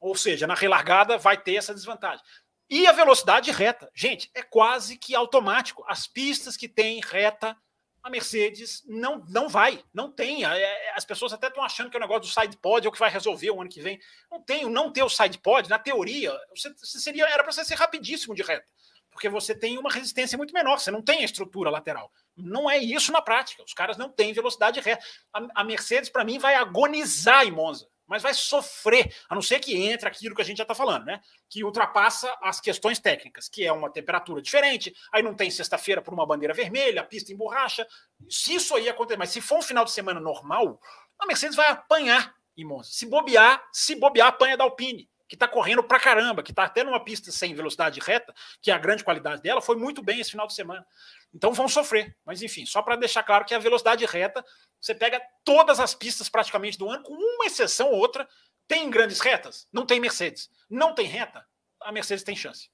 Ou 0.00 0.14
seja, 0.14 0.46
na 0.46 0.54
relargada 0.54 1.16
vai 1.16 1.40
ter 1.40 1.54
essa 1.54 1.72
desvantagem. 1.72 2.22
E 2.68 2.86
a 2.86 2.92
velocidade 2.92 3.50
reta. 3.50 3.90
Gente, 3.94 4.30
é 4.34 4.42
quase 4.42 4.98
que 4.98 5.14
automático. 5.14 5.84
As 5.86 6.06
pistas 6.06 6.56
que 6.56 6.68
têm 6.68 7.00
reta 7.00 7.56
a 8.04 8.10
Mercedes 8.10 8.84
não, 8.86 9.24
não 9.30 9.48
vai, 9.48 9.82
não 9.92 10.12
tem. 10.12 10.44
É, 10.44 10.58
é, 10.58 10.92
as 10.94 11.06
pessoas 11.06 11.32
até 11.32 11.48
estão 11.48 11.64
achando 11.64 11.90
que 11.90 11.96
o 11.96 12.00
negócio 12.00 12.20
do 12.20 12.40
side 12.40 12.58
pod 12.58 12.86
é 12.86 12.88
o 12.88 12.92
que 12.92 12.98
vai 12.98 13.08
resolver 13.08 13.50
o 13.50 13.62
ano 13.62 13.70
que 13.70 13.80
vem. 13.80 13.98
Não 14.30 14.42
tem, 14.42 14.68
não 14.68 14.92
ter 14.92 15.02
o 15.02 15.08
side 15.08 15.38
pod, 15.38 15.70
na 15.70 15.78
teoria, 15.78 16.38
você 16.54 17.00
seria, 17.00 17.24
era 17.26 17.42
para 17.42 17.50
você 17.50 17.64
ser 17.64 17.76
rapidíssimo 17.76 18.34
de 18.34 18.42
reta, 18.42 18.66
porque 19.10 19.26
você 19.26 19.54
tem 19.54 19.78
uma 19.78 19.90
resistência 19.90 20.36
muito 20.36 20.52
menor, 20.52 20.78
você 20.78 20.90
não 20.90 21.00
tem 21.00 21.20
a 21.20 21.24
estrutura 21.24 21.70
lateral. 21.70 22.12
Não 22.36 22.70
é 22.70 22.76
isso 22.76 23.10
na 23.10 23.22
prática. 23.22 23.64
Os 23.64 23.72
caras 23.72 23.96
não 23.96 24.10
têm 24.10 24.34
velocidade 24.34 24.78
reta. 24.80 25.02
A, 25.32 25.62
a 25.62 25.64
Mercedes, 25.64 26.10
para 26.10 26.24
mim, 26.24 26.38
vai 26.38 26.56
agonizar 26.56 27.46
em 27.46 27.52
Monza 27.52 27.88
mas 28.06 28.22
vai 28.22 28.34
sofrer, 28.34 29.14
a 29.28 29.34
não 29.34 29.42
ser 29.42 29.60
que 29.60 29.76
entre 29.76 30.08
aquilo 30.08 30.34
que 30.34 30.42
a 30.42 30.44
gente 30.44 30.58
já 30.58 30.64
está 30.64 30.74
falando, 30.74 31.04
né? 31.04 31.20
Que 31.48 31.64
ultrapassa 31.64 32.34
as 32.42 32.60
questões 32.60 32.98
técnicas, 32.98 33.48
que 33.48 33.64
é 33.64 33.72
uma 33.72 33.90
temperatura 33.90 34.42
diferente, 34.42 34.94
aí 35.12 35.22
não 35.22 35.34
tem 35.34 35.50
sexta-feira 35.50 36.02
por 36.02 36.12
uma 36.12 36.26
bandeira 36.26 36.54
vermelha, 36.54 37.00
a 37.00 37.04
pista 37.04 37.32
emborracha. 37.32 37.86
Se 38.28 38.54
isso 38.54 38.74
aí 38.74 38.88
acontecer, 38.88 39.18
mas 39.18 39.30
se 39.30 39.40
for 39.40 39.58
um 39.58 39.62
final 39.62 39.84
de 39.84 39.92
semana 39.92 40.20
normal, 40.20 40.80
a 41.18 41.26
Mercedes 41.26 41.56
vai 41.56 41.68
apanhar 41.68 42.34
em 42.56 42.64
Monza. 42.64 42.90
Se 42.92 43.06
bobear, 43.06 43.62
se 43.72 43.94
bobear, 43.96 44.28
apanha 44.28 44.56
da 44.56 44.64
Alpine, 44.64 45.08
que 45.26 45.34
está 45.34 45.48
correndo 45.48 45.82
pra 45.82 45.98
caramba, 45.98 46.42
que 46.42 46.52
está 46.52 46.64
até 46.64 46.84
numa 46.84 47.02
pista 47.02 47.30
sem 47.32 47.54
velocidade 47.54 47.98
reta, 48.00 48.34
que 48.60 48.70
é 48.70 48.74
a 48.74 48.78
grande 48.78 49.02
qualidade 49.02 49.42
dela, 49.42 49.62
foi 49.62 49.76
muito 49.76 50.02
bem 50.02 50.20
esse 50.20 50.30
final 50.30 50.46
de 50.46 50.54
semana. 50.54 50.86
Então 51.32 51.52
vão 51.52 51.66
sofrer. 51.66 52.16
Mas 52.24 52.42
enfim, 52.42 52.66
só 52.66 52.82
para 52.82 52.96
deixar 52.96 53.22
claro 53.22 53.44
que 53.44 53.54
a 53.54 53.58
velocidade 53.58 54.04
reta 54.04 54.44
você 54.84 54.94
pega 54.94 55.18
todas 55.42 55.80
as 55.80 55.94
pistas 55.94 56.28
praticamente 56.28 56.76
do 56.76 56.90
ano, 56.90 57.02
com 57.02 57.14
uma 57.14 57.46
exceção 57.46 57.90
ou 57.90 57.98
outra, 57.98 58.28
tem 58.68 58.90
grandes 58.90 59.18
retas? 59.18 59.66
Não 59.72 59.86
tem 59.86 59.98
Mercedes. 59.98 60.50
Não 60.68 60.94
tem 60.94 61.06
reta? 61.06 61.42
A 61.80 61.90
Mercedes 61.90 62.22
tem 62.22 62.36
chance. 62.36 62.68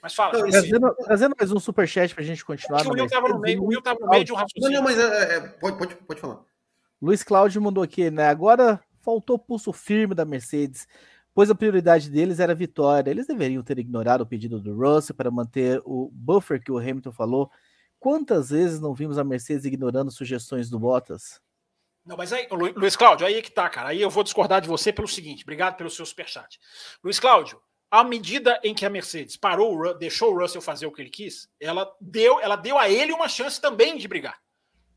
Mas 0.00 0.14
fala. 0.14 0.38
Não, 0.38 0.48
trazendo, 0.48 0.94
trazendo, 0.94 1.34
mais 1.36 1.50
um 1.50 1.58
superchat 1.58 2.14
para 2.14 2.22
a 2.22 2.26
gente 2.26 2.44
continuar. 2.44 2.86
o 2.86 2.92
Will 2.92 3.06
estava 3.06 3.28
no 3.28 3.40
meio, 3.40 3.60
o 3.60 3.66
Will 3.66 3.82
no 4.00 4.08
meio 4.08 4.24
de 4.24 4.32
um 4.32 4.36
raciocínio. 4.36 4.70
Não, 4.70 4.76
não, 4.76 4.82
mas 4.84 4.98
é, 5.00 5.34
é, 5.34 5.40
pode, 5.40 5.76
pode, 5.76 5.96
pode 5.96 6.20
falar. 6.20 6.44
Luiz 7.02 7.24
Cláudio 7.24 7.60
mandou 7.60 7.82
aqui, 7.82 8.08
né? 8.08 8.28
Agora 8.28 8.80
faltou 9.00 9.36
pulso 9.36 9.72
firme 9.72 10.14
da 10.14 10.24
Mercedes, 10.24 10.86
pois 11.34 11.50
a 11.50 11.56
prioridade 11.56 12.08
deles 12.08 12.38
era 12.38 12.52
a 12.52 12.56
vitória. 12.56 13.10
Eles 13.10 13.26
deveriam 13.26 13.64
ter 13.64 13.80
ignorado 13.80 14.20
o 14.20 14.26
pedido 14.26 14.60
do 14.60 14.76
Russell 14.76 15.16
para 15.16 15.28
manter 15.28 15.82
o 15.84 16.08
buffer 16.12 16.62
que 16.62 16.70
o 16.70 16.78
Hamilton 16.78 17.10
falou. 17.10 17.50
Quantas 17.98 18.50
vezes 18.50 18.78
não 18.78 18.94
vimos 18.94 19.18
a 19.18 19.24
Mercedes 19.24 19.64
ignorando 19.64 20.12
sugestões 20.12 20.70
do 20.70 20.78
Bottas? 20.78 21.40
Não, 22.08 22.16
mas 22.16 22.32
aí, 22.32 22.48
Luiz 22.50 22.96
Cláudio, 22.96 23.26
aí 23.26 23.34
é 23.34 23.42
que 23.42 23.50
tá, 23.50 23.68
cara. 23.68 23.90
Aí 23.90 24.00
eu 24.00 24.08
vou 24.08 24.24
discordar 24.24 24.62
de 24.62 24.66
você 24.66 24.90
pelo 24.90 25.06
seguinte. 25.06 25.42
Obrigado 25.42 25.76
pelo 25.76 25.90
seu 25.90 26.06
superchat. 26.06 26.58
Luiz 27.04 27.20
Cláudio, 27.20 27.60
à 27.90 28.02
medida 28.02 28.58
em 28.64 28.74
que 28.74 28.86
a 28.86 28.88
Mercedes 28.88 29.36
parou, 29.36 29.92
deixou 29.98 30.32
o 30.32 30.40
Russell 30.40 30.62
fazer 30.62 30.86
o 30.86 30.90
que 30.90 31.02
ele 31.02 31.10
quis, 31.10 31.50
ela 31.60 31.94
deu, 32.00 32.40
ela 32.40 32.56
deu 32.56 32.78
a 32.78 32.88
ele 32.88 33.12
uma 33.12 33.28
chance 33.28 33.60
também 33.60 33.98
de 33.98 34.08
brigar. 34.08 34.40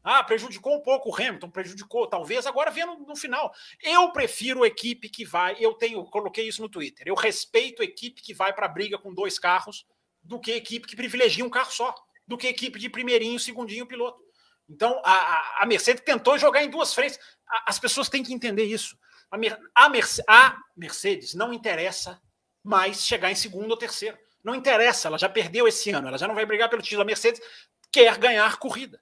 Ah, 0.01 0.23
prejudicou 0.23 0.73
um 0.73 0.81
pouco 0.81 1.09
o 1.09 1.13
Hamilton, 1.13 1.49
prejudicou, 1.49 2.07
talvez, 2.07 2.47
agora 2.47 2.71
vendo 2.71 2.95
no 2.99 3.15
final. 3.17 3.51
Eu 3.83 4.13
prefiro 4.13 4.65
equipe 4.65 5.09
que 5.09 5.25
vai, 5.25 5.57
eu 5.59 5.73
tenho, 5.73 6.05
coloquei 6.05 6.47
isso 6.47 6.61
no 6.61 6.69
Twitter, 6.69 7.05
eu 7.05 7.13
respeito 7.13 7.83
equipe 7.83 8.21
que 8.21 8.33
vai 8.33 8.53
para 8.53 8.67
a 8.67 8.69
briga 8.69 8.97
com 8.97 9.13
dois 9.13 9.37
carros 9.37 9.85
do 10.23 10.39
que 10.39 10.53
equipe 10.53 10.87
que 10.87 10.95
privilegia 10.95 11.43
um 11.43 11.49
carro 11.49 11.71
só, 11.71 11.93
do 12.25 12.37
que 12.37 12.47
equipe 12.47 12.79
de 12.79 12.87
primeirinho, 12.87 13.37
segundinho 13.37 13.85
piloto. 13.85 14.30
Então, 14.71 15.01
a, 15.03 15.63
a 15.63 15.65
Mercedes 15.65 16.01
tentou 16.03 16.37
jogar 16.37 16.63
em 16.63 16.69
duas 16.69 16.93
frentes. 16.93 17.19
As 17.67 17.77
pessoas 17.77 18.07
têm 18.07 18.23
que 18.23 18.33
entender 18.33 18.63
isso. 18.63 18.97
A, 19.29 19.85
a 20.27 20.57
Mercedes 20.77 21.33
não 21.33 21.51
interessa 21.51 22.21
mais 22.63 23.05
chegar 23.05 23.29
em 23.29 23.35
segundo 23.35 23.71
ou 23.71 23.77
terceiro. 23.77 24.17
Não 24.41 24.55
interessa, 24.55 25.07
ela 25.07 25.17
já 25.17 25.27
perdeu 25.27 25.67
esse 25.67 25.91
ano, 25.91 26.07
ela 26.07 26.17
já 26.17 26.27
não 26.27 26.33
vai 26.33 26.45
brigar 26.45 26.69
pelo 26.69 26.81
título. 26.81 27.01
A 27.01 27.05
Mercedes 27.05 27.41
quer 27.91 28.17
ganhar 28.17 28.57
corrida. 28.57 28.99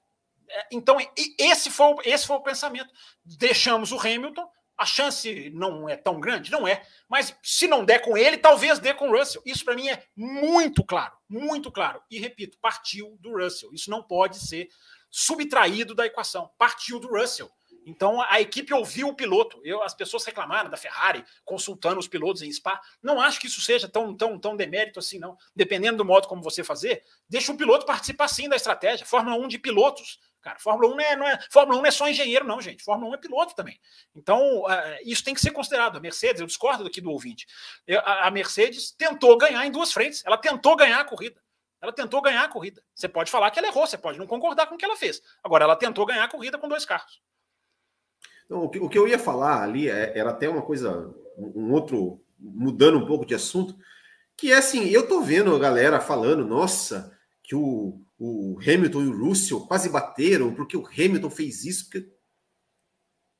É, 0.48 0.66
então, 0.72 0.98
esse 1.38 1.70
foi, 1.70 1.94
esse 2.04 2.26
foi 2.26 2.36
o 2.36 2.42
pensamento. 2.42 2.92
Deixamos 3.24 3.92
o 3.92 3.98
Hamilton, 3.98 4.50
a 4.76 4.84
chance 4.84 5.50
não 5.50 5.88
é 5.88 5.96
tão 5.96 6.18
grande? 6.18 6.50
Não 6.50 6.66
é. 6.66 6.82
Mas 7.08 7.36
se 7.42 7.68
não 7.68 7.84
der 7.84 8.00
com 8.00 8.16
ele, 8.16 8.36
talvez 8.36 8.78
dê 8.78 8.92
com 8.92 9.10
o 9.10 9.16
Russell. 9.16 9.42
Isso 9.46 9.64
para 9.64 9.76
mim 9.76 9.88
é 9.88 10.04
muito 10.16 10.82
claro, 10.82 11.12
muito 11.28 11.70
claro. 11.70 12.02
E 12.10 12.18
repito, 12.18 12.58
partiu 12.60 13.16
do 13.20 13.38
Russell. 13.38 13.72
Isso 13.72 13.88
não 13.88 14.02
pode 14.02 14.38
ser 14.38 14.68
subtraído 15.10 15.94
da 15.94 16.06
equação. 16.06 16.50
Partiu 16.58 16.98
do 16.98 17.08
Russell. 17.08 17.50
Então 17.84 18.20
a 18.22 18.40
equipe 18.40 18.72
ouviu 18.72 19.08
o 19.08 19.14
piloto. 19.14 19.60
Eu, 19.64 19.82
as 19.82 19.94
pessoas 19.94 20.24
reclamaram 20.24 20.70
da 20.70 20.76
Ferrari 20.76 21.24
consultando 21.44 21.98
os 21.98 22.08
pilotos 22.08 22.42
em 22.42 22.52
Spa. 22.52 22.80
Não 23.02 23.20
acho 23.20 23.40
que 23.40 23.46
isso 23.46 23.60
seja 23.60 23.88
tão, 23.88 24.14
tão, 24.14 24.38
tão 24.38 24.56
demérito 24.56 24.98
assim, 24.98 25.18
não. 25.18 25.36
Dependendo 25.54 25.98
do 25.98 26.04
modo 26.04 26.28
como 26.28 26.42
você 26.42 26.62
fazer, 26.62 27.02
deixa 27.28 27.52
o 27.52 27.56
piloto 27.56 27.86
participar 27.86 28.28
sim 28.28 28.48
da 28.48 28.56
estratégia. 28.56 29.06
Fórmula 29.06 29.36
1 29.36 29.48
de 29.48 29.58
pilotos. 29.58 30.18
Cara, 30.42 30.58
Fórmula 30.58 30.94
1 30.94 30.96
não 30.96 31.00
é, 31.00 31.16
não 31.16 31.28
é, 31.28 31.38
Fórmula 31.50 31.78
1 31.78 31.82
não 31.82 31.86
é 31.86 31.90
só 31.90 32.08
engenheiro, 32.08 32.46
não, 32.46 32.60
gente. 32.60 32.82
Fórmula 32.82 33.10
1 33.10 33.14
é 33.14 33.18
piloto 33.18 33.54
também. 33.54 33.78
Então, 34.14 34.62
uh, 34.62 34.68
isso 35.04 35.22
tem 35.22 35.34
que 35.34 35.40
ser 35.40 35.50
considerado. 35.50 35.96
A 35.96 36.00
Mercedes, 36.00 36.40
eu 36.40 36.46
discordo 36.46 36.86
aqui 36.86 37.00
do 37.00 37.10
ouvinte. 37.10 37.46
A, 38.04 38.28
a 38.28 38.30
Mercedes 38.30 38.90
tentou 38.92 39.36
ganhar 39.36 39.66
em 39.66 39.70
duas 39.70 39.92
frentes. 39.92 40.24
Ela 40.24 40.38
tentou 40.38 40.76
ganhar 40.76 41.00
a 41.00 41.04
corrida. 41.04 41.40
Ela 41.80 41.92
tentou 41.92 42.20
ganhar 42.20 42.44
a 42.44 42.48
corrida. 42.48 42.82
Você 42.94 43.08
pode 43.08 43.30
falar 43.30 43.50
que 43.50 43.58
ela 43.58 43.68
errou, 43.68 43.86
você 43.86 43.96
pode 43.96 44.18
não 44.18 44.26
concordar 44.26 44.66
com 44.66 44.74
o 44.74 44.78
que 44.78 44.84
ela 44.84 44.96
fez. 44.96 45.22
Agora, 45.42 45.64
ela 45.64 45.76
tentou 45.76 46.04
ganhar 46.04 46.24
a 46.24 46.28
corrida 46.28 46.58
com 46.58 46.68
dois 46.68 46.84
carros. 46.84 47.20
Então, 48.44 48.64
o, 48.64 48.68
que, 48.68 48.78
o 48.78 48.88
que 48.88 48.98
eu 48.98 49.08
ia 49.08 49.18
falar 49.18 49.62
ali 49.62 49.88
é, 49.88 50.18
era 50.18 50.30
até 50.30 50.48
uma 50.48 50.62
coisa, 50.62 51.14
um 51.38 51.72
outro, 51.72 52.20
mudando 52.38 52.98
um 52.98 53.06
pouco 53.06 53.24
de 53.24 53.34
assunto, 53.34 53.76
que 54.36 54.52
é 54.52 54.56
assim, 54.56 54.88
eu 54.88 55.06
tô 55.06 55.20
vendo 55.20 55.54
a 55.54 55.58
galera 55.58 56.00
falando, 56.00 56.44
nossa, 56.44 57.16
que 57.42 57.54
o, 57.54 58.00
o 58.18 58.58
Hamilton 58.60 59.02
e 59.02 59.06
o 59.06 59.24
Russell 59.24 59.60
quase 59.60 59.88
bateram 59.88 60.54
porque 60.54 60.76
o 60.76 60.86
Hamilton 60.86 61.30
fez 61.30 61.64
isso. 61.64 61.84
Porque... 61.84 62.10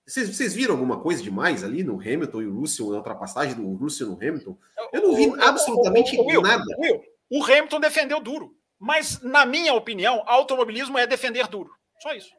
Vocês, 0.06 0.34
vocês 0.34 0.54
viram 0.54 0.74
alguma 0.74 1.00
coisa 1.00 1.22
demais 1.22 1.62
ali 1.62 1.84
no 1.84 2.00
Hamilton 2.00 2.42
e 2.42 2.46
o 2.46 2.58
Russell, 2.58 2.90
na 2.90 2.96
ultrapassagem 2.96 3.54
do 3.54 3.74
Russell 3.74 4.08
no 4.08 4.14
Hamilton? 4.14 4.58
Eu 4.92 5.02
não 5.02 5.14
vi 5.14 5.30
absolutamente 5.40 6.18
o, 6.18 6.42
nada. 6.42 6.64
Will, 6.78 7.02
o 7.30 7.44
Hamilton 7.44 7.80
defendeu 7.80 8.20
duro. 8.20 8.54
Mas, 8.78 9.20
na 9.20 9.44
minha 9.44 9.74
opinião, 9.74 10.22
automobilismo 10.26 10.98
é 10.98 11.06
defender 11.06 11.46
duro. 11.46 11.70
Só 12.00 12.14
isso. 12.14 12.30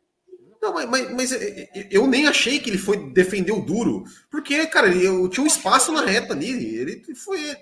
Não, 0.62 0.74
mas, 0.74 0.90
mas, 0.90 1.12
mas, 1.12 1.32
é, 1.32 1.70
é, 1.74 1.88
eu 1.90 2.06
nem 2.06 2.28
achei 2.28 2.60
que 2.60 2.70
ele 2.70 2.78
foi 2.78 3.12
defender 3.12 3.52
o 3.52 3.66
duro, 3.66 4.04
porque, 4.30 4.68
cara, 4.68 4.96
eu 4.96 5.28
tinha 5.28 5.44
um 5.44 5.48
espaço 5.48 5.92
na 5.92 6.06
reta 6.06 6.34
ali. 6.34 6.50
Ele 6.50 7.16
foi. 7.16 7.56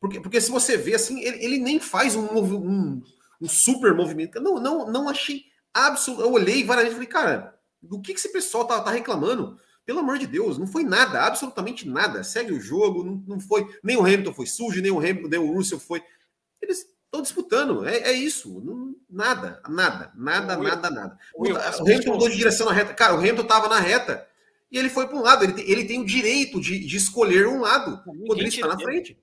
Porque, 0.00 0.20
porque 0.20 0.40
se 0.40 0.50
você 0.50 0.76
vê 0.76 0.94
assim, 0.94 1.20
ele, 1.22 1.44
ele 1.44 1.58
nem 1.58 1.78
faz 1.78 2.16
um, 2.16 2.26
um, 2.26 3.02
um, 3.40 3.48
super 3.48 3.94
movimento. 3.94 4.40
Não, 4.40 4.56
não, 4.58 4.90
não 4.90 5.08
achei 5.08 5.44
absoluto. 5.72 6.22
Eu 6.22 6.32
olhei 6.32 6.64
várias 6.64 6.86
vezes 6.86 6.98
e 6.98 7.06
falei, 7.06 7.08
cara, 7.08 7.54
do 7.80 8.00
que, 8.00 8.12
que 8.12 8.18
esse 8.18 8.32
pessoal 8.32 8.64
tá, 8.64 8.80
tá 8.80 8.90
reclamando? 8.90 9.56
Pelo 9.84 10.00
amor 10.00 10.18
de 10.18 10.26
Deus, 10.26 10.58
não 10.58 10.66
foi 10.66 10.84
nada, 10.84 11.22
absolutamente 11.22 11.88
nada. 11.88 12.24
Segue 12.24 12.52
o 12.52 12.60
jogo, 12.60 13.04
não, 13.04 13.22
não 13.26 13.40
foi. 13.40 13.66
Nem 13.82 13.96
o 13.96 14.00
Hamilton 14.00 14.32
foi 14.32 14.46
sujo, 14.46 14.80
nem 14.80 14.90
o 14.90 14.98
Hamilton, 14.98 15.28
nem 15.28 15.40
o 15.40 15.52
Russell 15.52 15.78
foi. 15.78 16.02
Eles 16.62 16.88
estão 17.04 17.20
disputando. 17.20 17.86
É, 17.86 17.98
é 17.98 18.12
isso. 18.12 18.60
Não, 18.64 18.94
nada, 19.10 19.60
nada, 19.68 20.12
nada, 20.14 20.58
Will, 20.58 20.68
nada, 20.68 20.90
nada. 20.90 21.18
Will, 21.36 21.56
o 21.56 21.82
Hamilton 21.82 22.12
mudou 22.12 22.28
de 22.28 22.36
direção 22.36 22.66
na 22.66 22.72
reta. 22.72 22.94
Cara, 22.94 23.14
o 23.14 23.18
Hamilton 23.18 23.42
estava 23.42 23.68
na 23.68 23.80
reta 23.80 24.26
e 24.70 24.78
ele 24.78 24.88
foi 24.88 25.06
para 25.06 25.16
um 25.16 25.22
lado. 25.22 25.44
Ele 25.44 25.52
tem, 25.52 25.70
ele 25.70 25.84
tem 25.84 26.00
o 26.00 26.06
direito 26.06 26.60
de, 26.60 26.78
de 26.78 26.96
escolher 26.96 27.46
um 27.46 27.60
lado 27.60 28.02
Ninguém 28.06 28.26
quando 28.26 28.38
ele 28.38 28.48
está 28.48 28.68
na 28.68 28.78
frente. 28.78 29.18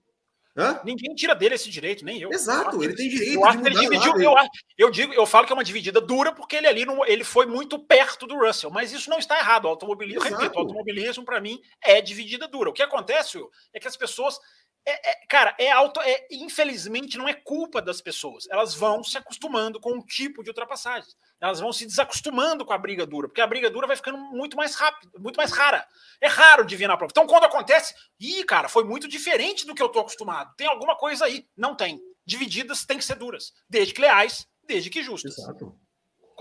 Hã? 0.60 0.82
Ninguém 0.84 1.16
tira 1.16 1.34
dele 1.34 1.56
esse 1.56 1.70
direito, 1.70 2.04
nem 2.04 2.20
eu. 2.20 2.32
Exato, 2.32 2.76
eu 2.76 2.84
ele 2.84 2.94
tem 2.94 3.08
direito 3.08 3.40
eu 3.40 3.52
de 3.52 3.68
ele 3.68 3.80
dividiu, 3.80 4.20
eu, 4.20 4.34
eu, 4.78 4.90
digo, 4.90 5.14
eu 5.14 5.26
falo 5.26 5.46
que 5.46 5.54
é 5.54 5.56
uma 5.56 5.64
dividida 5.64 6.02
dura 6.02 6.34
porque 6.34 6.58
ele 6.58 6.68
ali 6.68 6.86
não, 6.86 7.06
ele 7.06 7.24
foi 7.24 7.46
muito 7.46 7.80
perto 7.80 8.28
do 8.28 8.38
Russell, 8.38 8.70
mas 8.70 8.92
isso 8.92 9.10
não 9.10 9.20
está 9.20 9.38
errado. 9.38 9.66
O 9.66 9.68
automobilismo, 9.70 10.22
repito, 10.22 10.58
o 10.58 10.60
automobilismo 10.60 11.24
para 11.24 11.40
mim 11.40 11.62
é 11.82 12.02
dividida 12.02 12.48
dura. 12.48 12.70
O 12.70 12.74
que 12.74 12.84
acontece 12.84 13.38
Will, 13.38 13.50
é 13.74 13.80
que 13.80 13.88
as 13.88 13.96
pessoas 13.96 14.38
é, 14.86 15.12
é, 15.12 15.26
cara, 15.28 15.56
é 15.60 15.72
auto. 15.72 16.00
É, 16.02 16.28
infelizmente, 16.32 17.18
não 17.18 17.28
é 17.28 17.34
culpa 17.34 17.82
das 17.82 18.02
pessoas. 18.02 18.48
Elas 18.50 18.74
vão 18.74 19.04
se 19.04 19.18
acostumando 19.18 19.80
com 19.80 19.94
um 19.94 20.02
tipo 20.02 20.44
de 20.44 20.50
ultrapassagem. 20.50 21.10
Elas 21.40 21.60
vão 21.60 21.72
se 21.72 21.86
desacostumando 21.86 22.66
com 22.66 22.74
a 22.74 22.78
briga 22.78 23.06
dura, 23.06 23.28
porque 23.28 23.40
a 23.40 23.48
briga 23.48 23.70
dura 23.70 23.88
vai 23.88 23.96
ficando 23.96 24.18
muito 24.18 24.58
mais 24.58 24.76
rápido, 24.76 25.12
muito 25.20 25.38
mais 25.38 25.52
rara. 25.52 25.86
É 26.20 26.28
raro 26.28 26.66
de 26.66 26.76
vir 26.76 26.88
na 26.88 26.98
prova. 26.98 27.12
Então, 27.12 27.28
quando 27.28 27.46
acontece, 27.46 27.94
ih, 28.20 28.44
cara, 28.44 28.68
foi 28.68 28.84
muito 28.84 29.08
diferente 29.08 29.66
do 29.66 29.74
que 29.74 29.82
eu 29.82 29.90
tô 29.90 30.00
acostumado. 30.00 30.54
Tem 30.58 30.68
alguma 30.68 30.98
coisa 30.98 31.26
aí? 31.26 31.46
Não 31.56 31.76
tem. 31.76 32.00
Divididas 32.26 32.86
têm 32.86 32.98
que 32.98 33.06
ser 33.06 33.16
duras, 33.16 33.54
desde 33.70 33.94
que 33.94 34.02
leais, 34.02 34.46
desde 34.68 34.90
que 34.90 35.02
justas. 35.02 35.38
Exato. 35.38 35.74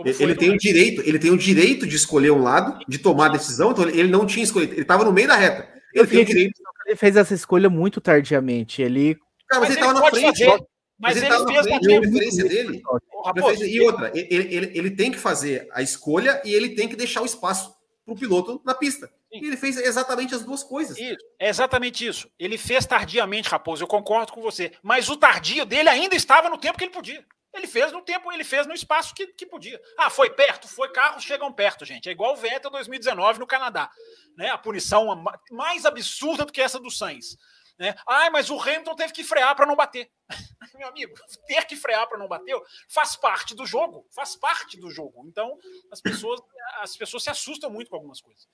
ele 0.04 0.34
tem 0.34 0.50
o 0.50 0.58
direito, 0.58 1.00
ele 1.02 1.18
tem 1.18 1.30
o 1.30 1.38
direito 1.38 1.86
de 1.86 1.94
escolher 1.94 2.30
um 2.30 2.42
lado, 2.42 2.84
de 2.88 2.98
tomar 2.98 3.26
a 3.26 3.32
decisão. 3.32 3.70
Então 3.70 3.88
ele 3.88 4.10
não 4.10 4.26
tinha 4.26 4.44
escolhido, 4.44 4.72
ele 4.72 4.82
estava 4.82 5.04
no 5.04 5.12
meio 5.12 5.28
da 5.28 5.36
reta. 5.36 5.77
Ele 6.00 6.24
direito 6.24 6.60
ele 6.88 6.96
fez 6.96 7.16
essa 7.16 7.34
escolha 7.34 7.68
muito 7.68 8.00
tardiamente. 8.00 8.80
Ele. 8.80 9.14
Cara, 9.46 9.60
mas, 9.60 9.68
mas 9.68 9.70
ele 9.70 9.80
estava 9.80 10.00
na 10.00 10.10
frente. 10.10 10.44
Fazer, 10.44 10.66
mas, 10.98 11.16
ele, 11.16 11.26
ele 11.26 12.18
fez 12.18 12.36
na 12.36 12.44
dele. 12.44 12.82
Raposo, 13.24 13.64
e 13.64 13.80
outra, 13.82 14.10
ele, 14.14 14.54
ele, 14.54 14.78
ele 14.78 14.90
tem 14.90 15.12
que 15.12 15.18
fazer 15.18 15.68
a 15.72 15.82
escolha 15.82 16.40
e 16.44 16.54
ele 16.54 16.70
tem 16.70 16.88
que 16.88 16.96
deixar 16.96 17.20
o 17.20 17.26
espaço 17.26 17.74
para 18.04 18.14
o 18.14 18.16
piloto 18.16 18.60
na 18.64 18.74
pista. 18.74 19.06
Sim. 19.06 19.40
E 19.42 19.46
ele 19.46 19.56
fez 19.56 19.76
exatamente 19.76 20.34
as 20.34 20.42
duas 20.42 20.64
coisas. 20.64 20.96
Isso, 20.98 21.18
é 21.38 21.48
exatamente 21.48 22.06
isso. 22.06 22.28
Ele 22.38 22.56
fez 22.56 22.86
tardiamente, 22.86 23.50
Raposo, 23.50 23.84
eu 23.84 23.88
concordo 23.88 24.32
com 24.32 24.40
você. 24.40 24.72
Mas 24.82 25.08
o 25.08 25.16
tardio 25.16 25.66
dele 25.66 25.90
ainda 25.90 26.16
estava 26.16 26.48
no 26.48 26.58
tempo 26.58 26.78
que 26.78 26.84
ele 26.84 26.92
podia. 26.92 27.22
Ele 27.58 27.66
fez 27.66 27.92
no 27.92 28.00
tempo, 28.00 28.32
ele 28.32 28.44
fez 28.44 28.66
no 28.66 28.72
espaço 28.72 29.14
que, 29.14 29.26
que 29.26 29.44
podia. 29.44 29.80
Ah, 29.98 30.08
foi 30.08 30.30
perto? 30.30 30.68
Foi, 30.68 30.90
carros 30.90 31.24
chegam 31.24 31.52
perto, 31.52 31.84
gente. 31.84 32.08
É 32.08 32.12
igual 32.12 32.34
o 32.34 32.36
Vettel 32.36 32.70
2019 32.70 33.40
no 33.40 33.46
Canadá. 33.46 33.90
Né? 34.36 34.48
A 34.48 34.56
punição 34.56 35.24
mais 35.50 35.84
absurda 35.84 36.44
do 36.44 36.52
que 36.52 36.62
essa 36.62 36.78
do 36.78 36.90
Sainz. 36.90 37.36
Né? 37.76 37.94
Ah, 38.06 38.30
mas 38.30 38.48
o 38.50 38.60
Hamilton 38.60 38.94
teve 38.94 39.12
que 39.12 39.24
frear 39.24 39.54
para 39.56 39.66
não 39.66 39.76
bater. 39.76 40.10
Meu 40.78 40.88
amigo, 40.88 41.14
ter 41.46 41.64
que 41.64 41.76
frear 41.76 42.08
para 42.08 42.18
não 42.18 42.28
bater 42.28 42.56
faz 42.88 43.16
parte 43.16 43.54
do 43.54 43.66
jogo, 43.66 44.06
faz 44.10 44.36
parte 44.36 44.78
do 44.78 44.90
jogo. 44.90 45.24
Então, 45.26 45.58
as 45.90 46.00
pessoas, 46.00 46.40
as 46.80 46.96
pessoas 46.96 47.24
se 47.24 47.30
assustam 47.30 47.70
muito 47.70 47.90
com 47.90 47.96
algumas 47.96 48.20
coisas. 48.20 48.48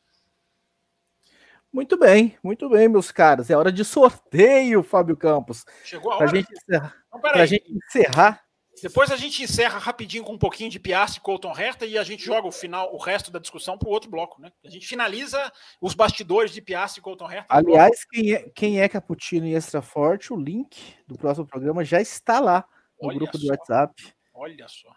Muito 1.73 1.99
bem, 1.99 2.39
muito 2.43 2.69
bem, 2.69 2.87
meus 2.89 3.11
caros. 3.11 3.51
É 3.51 3.57
hora 3.57 3.73
de 3.73 3.85
sorteio, 3.85 4.83
Fábio 4.83 5.17
Campos. 5.17 5.65
Chegou 5.83 6.13
a 6.13 6.17
hora. 6.17 6.27
Para 6.27 6.37
gente 6.37 6.53
encerrar, 6.53 7.05
então, 7.13 7.47
gente 7.47 7.73
encerrar 7.73 8.44
depois 8.83 9.11
a 9.11 9.17
gente 9.17 9.43
encerra 9.43 9.79
rapidinho 9.79 10.25
com 10.25 10.33
um 10.33 10.39
pouquinho 10.39 10.71
de 10.71 10.79
Piastri 10.79 11.19
e 11.19 11.23
Colton 11.23 11.57
Herta 11.57 11.87
e 11.87 11.97
a 11.97 12.03
gente 12.03 12.25
joga 12.25 12.47
o 12.47 12.53
final, 12.53 12.95
o 12.95 12.99
resto 12.99 13.31
da 13.31 13.39
discussão 13.39 13.79
para 13.79 13.89
o 13.89 13.93
outro 13.93 14.11
bloco, 14.11 14.41
né? 14.41 14.53
A 14.65 14.71
gente 14.71 14.87
finaliza 14.87 15.53
os 15.81 15.95
bastidores 15.95 16.53
de 16.53 16.61
Piastri 16.61 17.01
e 17.01 17.03
Colton 17.03 17.31
Herta. 17.31 17.47
Aliás, 17.49 18.05
quem 18.05 18.33
é, 18.33 18.49
quem 18.55 18.81
é 18.81 18.89
Cappuccino 18.89 19.47
e 19.47 19.55
Extra 19.55 19.81
Forte, 19.81 20.33
o 20.33 20.37
link 20.37 20.95
do 21.07 21.17
próximo 21.17 21.47
programa 21.47 21.85
já 21.85 22.01
está 22.01 22.41
lá 22.41 22.65
no 23.01 23.09
Olha 23.09 23.19
grupo 23.19 23.39
só. 23.39 23.45
do 23.45 23.51
WhatsApp. 23.51 24.15
Olha 24.33 24.67
só. 24.69 24.91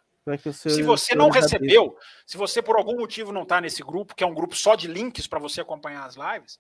se 0.52 0.82
você 0.82 1.16
não 1.16 1.30
recebeu, 1.30 1.96
se 2.26 2.38
você 2.38 2.62
por 2.62 2.78
algum 2.78 2.98
motivo 2.98 3.32
não 3.32 3.44
está 3.44 3.62
nesse 3.62 3.84
grupo, 3.84 4.16
que 4.16 4.24
é 4.24 4.28
um 4.28 4.34
grupo 4.34 4.56
só 4.56 4.76
de 4.76 4.88
links 4.88 5.28
para 5.28 5.40
você 5.40 5.62
acompanhar 5.62 6.06
as 6.06 6.16
lives, 6.16 6.60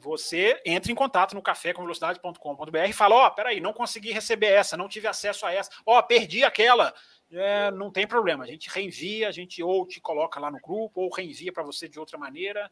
você 0.00 0.60
entra 0.64 0.90
em 0.90 0.94
contato 0.94 1.34
no 1.34 1.42
cafécomvelocidade.com.br 1.42 2.88
e 2.88 2.92
fala: 2.92 3.14
Ó, 3.14 3.26
oh, 3.26 3.30
peraí, 3.30 3.60
não 3.60 3.72
consegui 3.72 4.12
receber 4.12 4.46
essa, 4.46 4.76
não 4.76 4.88
tive 4.88 5.06
acesso 5.06 5.44
a 5.44 5.52
essa, 5.52 5.70
ó, 5.84 5.98
oh, 5.98 6.02
perdi 6.02 6.42
aquela. 6.42 6.94
É, 7.32 7.70
não 7.70 7.92
tem 7.92 8.06
problema, 8.06 8.42
a 8.42 8.46
gente 8.46 8.68
reenvia, 8.68 9.28
a 9.28 9.30
gente 9.30 9.62
ou 9.62 9.86
te 9.86 10.00
coloca 10.00 10.40
lá 10.40 10.50
no 10.50 10.58
grupo, 10.58 11.02
ou 11.02 11.14
reenvia 11.14 11.52
para 11.52 11.62
você 11.62 11.88
de 11.88 12.00
outra 12.00 12.18
maneira. 12.18 12.70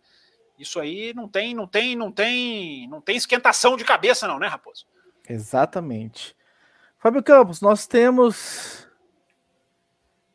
Isso 0.58 0.80
aí 0.80 1.14
não 1.14 1.28
tem, 1.28 1.54
não 1.54 1.68
tem, 1.68 1.94
não 1.94 2.10
tem, 2.10 2.88
não 2.88 3.00
tem 3.00 3.16
esquentação 3.16 3.76
de 3.76 3.84
cabeça, 3.84 4.26
não, 4.26 4.38
né, 4.40 4.48
Raposo? 4.48 4.86
Exatamente. 5.28 6.34
Fábio 6.98 7.22
Campos, 7.22 7.60
nós 7.60 7.86
temos 7.86 8.88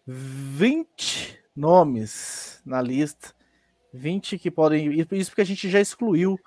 20 0.05 1.43
nomes 1.53 2.61
na 2.65 2.81
lista. 2.81 3.35
20 3.93 4.39
que 4.39 4.49
podem. 4.49 4.91
Isso 5.11 5.31
porque 5.31 5.41
a 5.41 5.45
gente 5.45 5.69
já 5.69 5.81
excluiu 5.81 6.39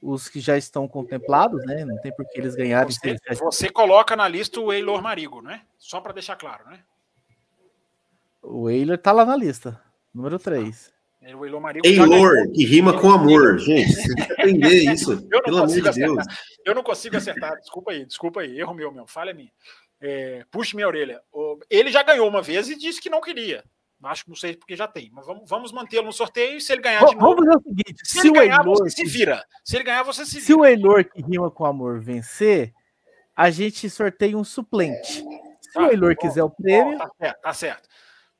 os 0.00 0.28
que 0.28 0.40
já 0.40 0.56
estão 0.56 0.86
contemplados, 0.86 1.64
né? 1.66 1.84
Não 1.84 1.98
tem 2.00 2.12
por 2.12 2.26
que 2.28 2.38
eles 2.38 2.54
ganharem. 2.54 2.92
Você, 2.92 3.16
você 3.40 3.68
coloca 3.68 4.14
na 4.14 4.28
lista 4.28 4.60
o 4.60 4.72
Eilor 4.72 5.02
Marigo, 5.02 5.42
né? 5.42 5.62
Só 5.76 6.00
para 6.00 6.12
deixar 6.12 6.36
claro, 6.36 6.68
né? 6.68 6.80
O 8.42 8.70
Eilor 8.70 8.98
tá 8.98 9.12
lá 9.12 9.24
na 9.24 9.36
lista, 9.36 9.80
número 10.14 10.38
3. 10.38 10.92
Ah, 11.22 11.36
o 11.36 11.44
Eilor 11.44 11.60
Marigo. 11.60 11.86
Eilor, 11.86 12.50
que 12.52 12.64
rima 12.64 12.98
com 12.98 13.10
amor, 13.10 13.58
gente. 13.58 13.92
Você 13.92 14.14
tem 14.14 14.26
que 14.26 14.32
aprender 14.32 14.84
isso. 14.92 15.26
Eu 15.30 15.42
pelo 15.42 15.58
amor 15.58 15.68
de 15.68 15.90
Deus. 15.90 16.24
Eu 16.64 16.74
não 16.74 16.82
consigo 16.82 17.16
acertar, 17.16 17.58
desculpa 17.58 17.90
aí, 17.90 18.06
desculpa 18.06 18.40
aí, 18.40 18.58
erro 18.58 18.74
meu, 18.74 18.92
meu, 18.92 19.06
falha 19.06 19.34
minha. 19.34 19.50
É, 20.00 20.44
puxe 20.50 20.76
minha 20.76 20.86
orelha. 20.86 21.20
Ele 21.68 21.90
já 21.90 22.02
ganhou 22.04 22.28
uma 22.28 22.40
vez 22.40 22.70
e 22.70 22.78
disse 22.78 23.00
que 23.00 23.10
não 23.10 23.20
queria. 23.20 23.64
Acho 24.04 24.24
que 24.24 24.30
não 24.30 24.36
sei 24.36 24.56
porque 24.56 24.76
já 24.76 24.86
tem, 24.86 25.10
mas 25.12 25.26
vamos, 25.26 25.48
vamos 25.50 25.72
mantê-lo 25.72 26.06
no 26.06 26.12
sorteio 26.12 26.60
se 26.60 26.72
ele 26.72 26.82
ganhar 26.82 27.04
de 27.04 27.16
novo. 27.16 27.34
Vamos 27.34 27.44
fazer 27.44 27.58
o 27.58 27.62
seguinte: 27.62 28.06
se, 28.06 28.20
se 28.20 28.28
ele 28.28 28.38
ganhar, 28.38 28.62
você 28.62 28.90
se 28.90 29.04
vira. 29.04 29.44
Se 29.64 29.76
ele 29.76 29.84
ganhar, 29.84 30.02
você 30.04 30.24
se 30.24 30.34
vira. 30.34 30.46
Se 30.46 30.54
o 30.54 30.64
Eilor 30.64 31.04
que 31.04 31.20
rima 31.22 31.50
com 31.50 31.64
amor 31.64 32.00
vencer, 32.00 32.72
a 33.34 33.50
gente 33.50 33.90
sorteia 33.90 34.38
um 34.38 34.44
suplente. 34.44 35.24
Se 35.60 35.78
o 35.78 35.86
Eilor 35.90 36.16
quiser 36.16 36.44
o 36.44 36.50
prêmio. 36.50 36.96
Tá 36.96 37.10
certo, 37.18 37.40
tá 37.40 37.52
certo. 37.52 37.88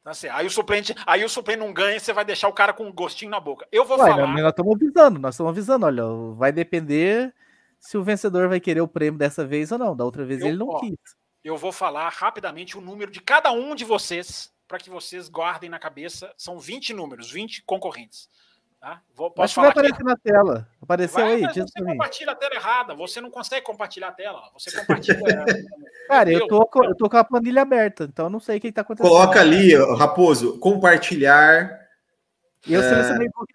Tá 0.04 0.14
certo. 0.14 0.36
Aí 0.36 0.46
o 0.46 0.50
suplente, 0.50 0.94
aí 1.04 1.24
o 1.24 1.28
suplente 1.28 1.58
não 1.58 1.72
ganha, 1.72 1.98
você 1.98 2.12
vai 2.12 2.24
deixar 2.24 2.48
o 2.48 2.52
cara 2.52 2.72
com 2.72 2.84
um 2.84 2.92
gostinho 2.92 3.30
na 3.30 3.40
boca. 3.40 3.66
Eu 3.70 3.84
vou 3.84 3.98
Ué, 3.98 4.10
falar. 4.10 4.26
Nós 4.28 4.50
estamos 4.50 4.74
avisando, 4.76 5.18
nós 5.18 5.34
estamos 5.34 5.50
avisando, 5.50 5.86
olha, 5.86 6.02
vai 6.36 6.52
depender 6.52 7.34
se 7.80 7.98
o 7.98 8.02
vencedor 8.02 8.48
vai 8.48 8.60
querer 8.60 8.80
o 8.80 8.88
prêmio 8.88 9.18
dessa 9.18 9.44
vez 9.44 9.70
ou 9.72 9.78
não. 9.78 9.94
Da 9.94 10.04
outra 10.04 10.24
vez 10.24 10.40
Eu- 10.40 10.48
ele 10.48 10.56
não 10.56 10.68
ó, 10.68 10.80
quis. 10.80 10.96
Eu 11.44 11.56
vou 11.56 11.72
falar 11.72 12.08
rapidamente 12.08 12.78
o 12.78 12.80
número 12.80 13.10
de 13.10 13.20
cada 13.20 13.50
um 13.52 13.74
de 13.74 13.84
vocês 13.84 14.50
para 14.68 14.78
que 14.78 14.90
vocês 14.90 15.28
guardem 15.28 15.70
na 15.70 15.78
cabeça. 15.78 16.30
São 16.36 16.58
20 16.58 16.92
números, 16.92 17.30
20 17.30 17.62
concorrentes. 17.64 18.28
Tá? 18.78 19.02
Vou, 19.12 19.26
Acho 19.26 19.34
posso 19.34 19.54
que 19.54 19.60
vai 19.60 19.72
falar 19.72 19.88
aqui? 19.88 20.02
aparecer 20.02 20.04
na 20.04 20.16
tela. 20.16 20.68
Apareceu 20.80 21.24
Vai, 21.24 21.34
aí, 21.34 21.42
mas 21.42 21.56
você 21.56 21.84
compartilha 21.84 22.30
a 22.30 22.34
tela 22.36 22.54
errada. 22.54 22.94
Você 22.94 23.20
não 23.20 23.30
consegue 23.30 23.66
compartilhar 23.66 24.08
a 24.08 24.12
tela. 24.12 24.40
Você 24.54 24.70
compartilha. 24.70 25.18
Cara, 26.06 26.30
eu 26.30 26.46
tô, 26.46 26.68
eu 26.84 26.94
tô 26.94 27.10
com 27.10 27.16
a 27.16 27.24
planilha 27.24 27.62
aberta, 27.62 28.04
então 28.04 28.26
eu 28.26 28.30
não 28.30 28.38
sei 28.38 28.58
o 28.58 28.60
que 28.60 28.70
tá 28.70 28.82
acontecendo. 28.82 29.10
Coloca 29.10 29.40
ali, 29.40 29.74
Raposo, 29.96 30.58
compartilhar, 30.58 31.76
eu 32.68 32.80
É. 32.80 32.88
selecionei 32.88 33.26
enquanto, 33.26 33.48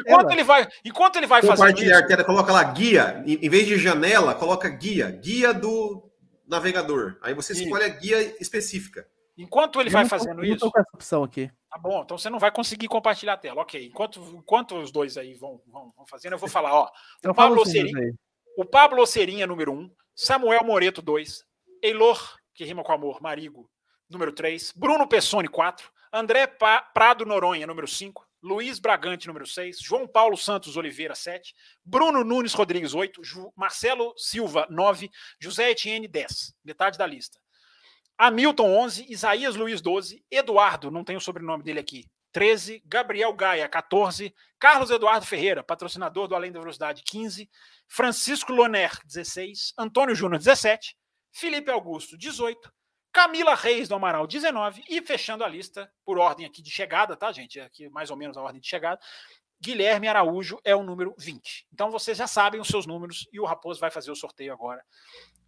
enquanto 0.00 0.30
ele 0.32 0.42
vai, 0.42 0.68
enquanto 0.84 1.16
ele 1.16 1.26
vai 1.26 1.42
fazendo 1.42 1.56
compartilhar 1.58 1.98
isso, 1.98 2.08
tela, 2.08 2.24
coloca 2.24 2.52
lá 2.52 2.64
guia, 2.64 3.22
em 3.26 3.48
vez 3.48 3.66
de 3.66 3.78
janela, 3.78 4.34
coloca 4.34 4.68
guia, 4.70 5.10
guia 5.10 5.52
do 5.52 6.10
navegador. 6.48 7.18
Aí 7.22 7.34
você 7.34 7.52
Isso. 7.52 7.62
escolhe 7.62 7.84
a 7.84 7.88
guia 7.88 8.36
específica. 8.40 9.06
Enquanto 9.42 9.80
ele 9.80 9.88
Eu 9.88 9.92
vai 9.92 10.04
fazendo 10.06 10.44
eu 10.44 10.52
isso, 10.54 10.60
tô 10.60 10.70
com 10.70 10.78
essa 10.80 10.90
opção 10.94 11.22
aqui. 11.24 11.50
Tá 11.70 11.78
bom, 11.78 12.02
então 12.02 12.18
você 12.18 12.28
não 12.28 12.38
vai 12.38 12.50
conseguir 12.50 12.88
compartilhar 12.88 13.34
a 13.34 13.36
tela. 13.36 13.62
Ok, 13.62 13.86
enquanto, 13.86 14.20
enquanto 14.34 14.76
os 14.76 14.90
dois 14.90 15.16
aí 15.16 15.34
vão, 15.34 15.60
vão, 15.66 15.88
vão 15.96 16.06
fazendo, 16.06 16.32
eu 16.32 16.38
vou 16.38 16.48
falar, 16.48 16.74
ó. 16.74 16.90
Então 17.18 17.32
O 17.32 17.34
Pablo 17.34 17.62
aí. 17.64 18.14
O 18.56 18.64
Pablo 18.64 19.02
Ocerinha, 19.02 19.46
número 19.46 19.72
1. 19.72 19.78
Um, 19.78 19.90
Samuel 20.14 20.64
Moreto, 20.64 21.00
2. 21.00 21.44
Eilor, 21.82 22.36
que 22.54 22.64
rima 22.64 22.82
com 22.82 22.92
amor, 22.92 23.22
Marigo, 23.22 23.70
número 24.08 24.32
3. 24.32 24.72
Bruno 24.76 25.06
Pessoni, 25.06 25.48
4. 25.48 25.90
André 26.12 26.46
Pa- 26.46 26.82
Prado 26.82 27.24
Noronha, 27.24 27.66
número 27.66 27.86
5. 27.86 28.26
Luiz 28.42 28.78
Bragante, 28.78 29.28
número 29.28 29.46
6. 29.46 29.78
João 29.80 30.08
Paulo 30.08 30.36
Santos 30.36 30.76
Oliveira, 30.76 31.14
7. 31.14 31.54
Bruno 31.84 32.24
Nunes 32.24 32.52
Rodrigues, 32.52 32.94
8. 32.94 33.22
Ju- 33.22 33.52
Marcelo 33.54 34.12
Silva, 34.16 34.66
9. 34.68 35.10
José 35.38 35.70
Etienne, 35.70 36.08
10. 36.08 36.54
Metade 36.64 36.98
da 36.98 37.06
lista. 37.06 37.38
Hamilton, 38.22 38.76
11. 38.76 39.06
Isaías 39.08 39.56
Luiz, 39.56 39.80
12. 39.80 40.22
Eduardo, 40.30 40.90
não 40.90 41.02
tem 41.02 41.16
o 41.16 41.20
sobrenome 41.20 41.62
dele 41.62 41.80
aqui, 41.80 42.04
13. 42.32 42.82
Gabriel 42.84 43.32
Gaia, 43.32 43.66
14. 43.66 44.34
Carlos 44.58 44.90
Eduardo 44.90 45.24
Ferreira, 45.24 45.64
patrocinador 45.64 46.28
do 46.28 46.34
Além 46.34 46.52
da 46.52 46.60
Velocidade, 46.60 47.02
15. 47.02 47.48
Francisco 47.88 48.52
Loner, 48.52 48.90
16. 49.06 49.72
Antônio 49.78 50.14
Júnior, 50.14 50.38
17. 50.38 50.94
Felipe 51.32 51.70
Augusto, 51.70 52.18
18. 52.18 52.70
Camila 53.10 53.54
Reis 53.54 53.88
do 53.88 53.94
Amaral, 53.94 54.26
19. 54.26 54.84
E 54.86 55.00
fechando 55.00 55.42
a 55.42 55.48
lista, 55.48 55.90
por 56.04 56.18
ordem 56.18 56.44
aqui 56.44 56.60
de 56.60 56.70
chegada, 56.70 57.16
tá, 57.16 57.32
gente? 57.32 57.58
É 57.58 57.62
Aqui 57.62 57.88
mais 57.88 58.10
ou 58.10 58.18
menos 58.18 58.36
a 58.36 58.42
ordem 58.42 58.60
de 58.60 58.68
chegada. 58.68 59.00
Guilherme 59.62 60.08
Araújo 60.08 60.58
é 60.64 60.74
o 60.74 60.82
número 60.82 61.14
20. 61.18 61.66
Então 61.72 61.90
vocês 61.90 62.16
já 62.16 62.26
sabem 62.26 62.60
os 62.60 62.68
seus 62.68 62.86
números 62.86 63.28
e 63.32 63.38
o 63.38 63.44
Raposo 63.44 63.78
vai 63.78 63.90
fazer 63.90 64.10
o 64.10 64.16
sorteio 64.16 64.52
agora 64.52 64.82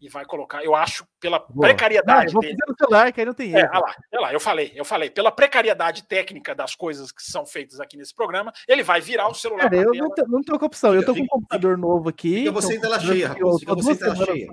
e 0.00 0.08
vai 0.08 0.24
colocar, 0.24 0.62
eu 0.64 0.74
acho, 0.74 1.06
pela 1.20 1.38
Boa. 1.38 1.60
precariedade 1.68 2.26
Ah, 2.26 2.28
eu 2.28 2.32
vou 2.32 2.42
dele. 2.42 2.56
no 2.66 2.74
celular, 2.76 3.12
que 3.12 3.20
aí 3.20 3.26
não 3.26 3.32
tem 3.34 3.54
É, 3.54 3.60
erro. 3.60 3.70
olha 3.72 3.80
lá, 3.80 3.96
olha 4.12 4.20
lá, 4.22 4.32
eu 4.32 4.40
falei, 4.40 4.72
eu 4.74 4.84
falei, 4.84 5.08
pela 5.10 5.30
precariedade 5.30 6.02
técnica 6.04 6.54
das 6.54 6.74
coisas 6.74 7.12
que 7.12 7.22
são 7.22 7.46
feitas 7.46 7.78
aqui 7.80 7.96
nesse 7.96 8.12
programa, 8.14 8.52
ele 8.68 8.82
vai 8.82 9.00
virar 9.00 9.28
o 9.28 9.34
celular 9.34 9.62
Cara, 9.70 9.76
eu 9.76 9.92
tela. 9.92 10.04
não 10.08 10.14
tô, 10.14 10.26
não 10.26 10.42
tô 10.42 10.58
com 10.58 10.66
opção. 10.66 10.92
Eu 10.94 11.04
tô 11.04 11.14
com 11.14 11.20
um 11.20 11.22
Fica- 11.22 11.34
computador 11.36 11.78
novo 11.78 12.08
aqui. 12.08 12.38
fica 12.40 12.50
você 12.52 12.72
é 12.74 12.76
em 12.76 12.80
tela 12.80 12.98
cheia, 13.00 13.28
Raposo, 13.28 13.54
eu 13.54 13.58
fica 13.60 13.74
você 13.76 13.92
em 13.92 13.96
tela 13.96 14.16
cheia. 14.26 14.48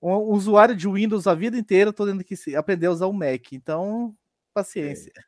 Um 0.00 0.14
usuário 0.32 0.76
de 0.76 0.88
Windows 0.88 1.26
a 1.26 1.34
vida 1.34 1.58
inteira, 1.58 1.92
tô 1.92 2.06
tendo 2.06 2.22
que 2.22 2.36
se- 2.36 2.54
aprender 2.54 2.86
a 2.86 2.92
usar 2.92 3.06
o 3.06 3.12
Mac. 3.12 3.52
Então, 3.52 4.14
paciência. 4.54 5.12
É, 5.16 5.20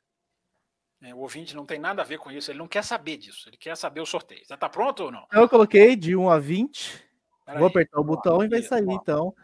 o 1.15 1.19
ouvinte 1.19 1.57
não 1.57 1.65
tem 1.65 1.79
nada 1.79 2.03
a 2.03 2.05
ver 2.05 2.19
com 2.19 2.31
isso, 2.31 2.51
ele 2.51 2.59
não 2.59 2.69
quer 2.69 2.85
saber 2.85 3.17
disso, 3.17 3.49
ele 3.49 3.57
quer 3.57 3.77
saber 3.77 4.01
o 4.01 4.07
sorteio. 4.07 4.43
Já 4.47 4.57
tá 4.57 4.69
pronto 4.69 5.05
ou 5.05 5.13
não? 5.13 5.27
Eu 5.33 5.49
coloquei 5.49 5.97
de 5.97 6.15
1 6.15 6.31
a 6.31 6.39
20. 6.39 7.03
Pera 7.47 7.59
vou 7.59 7.67
aí, 7.67 7.71
apertar 7.71 8.01
o 8.01 8.05
vamos 8.05 8.17
lá, 8.17 8.23
botão 8.23 8.45
e 8.45 8.49
vai 8.49 8.63
sair, 8.63 8.85
lá, 8.85 8.93
então, 8.93 9.35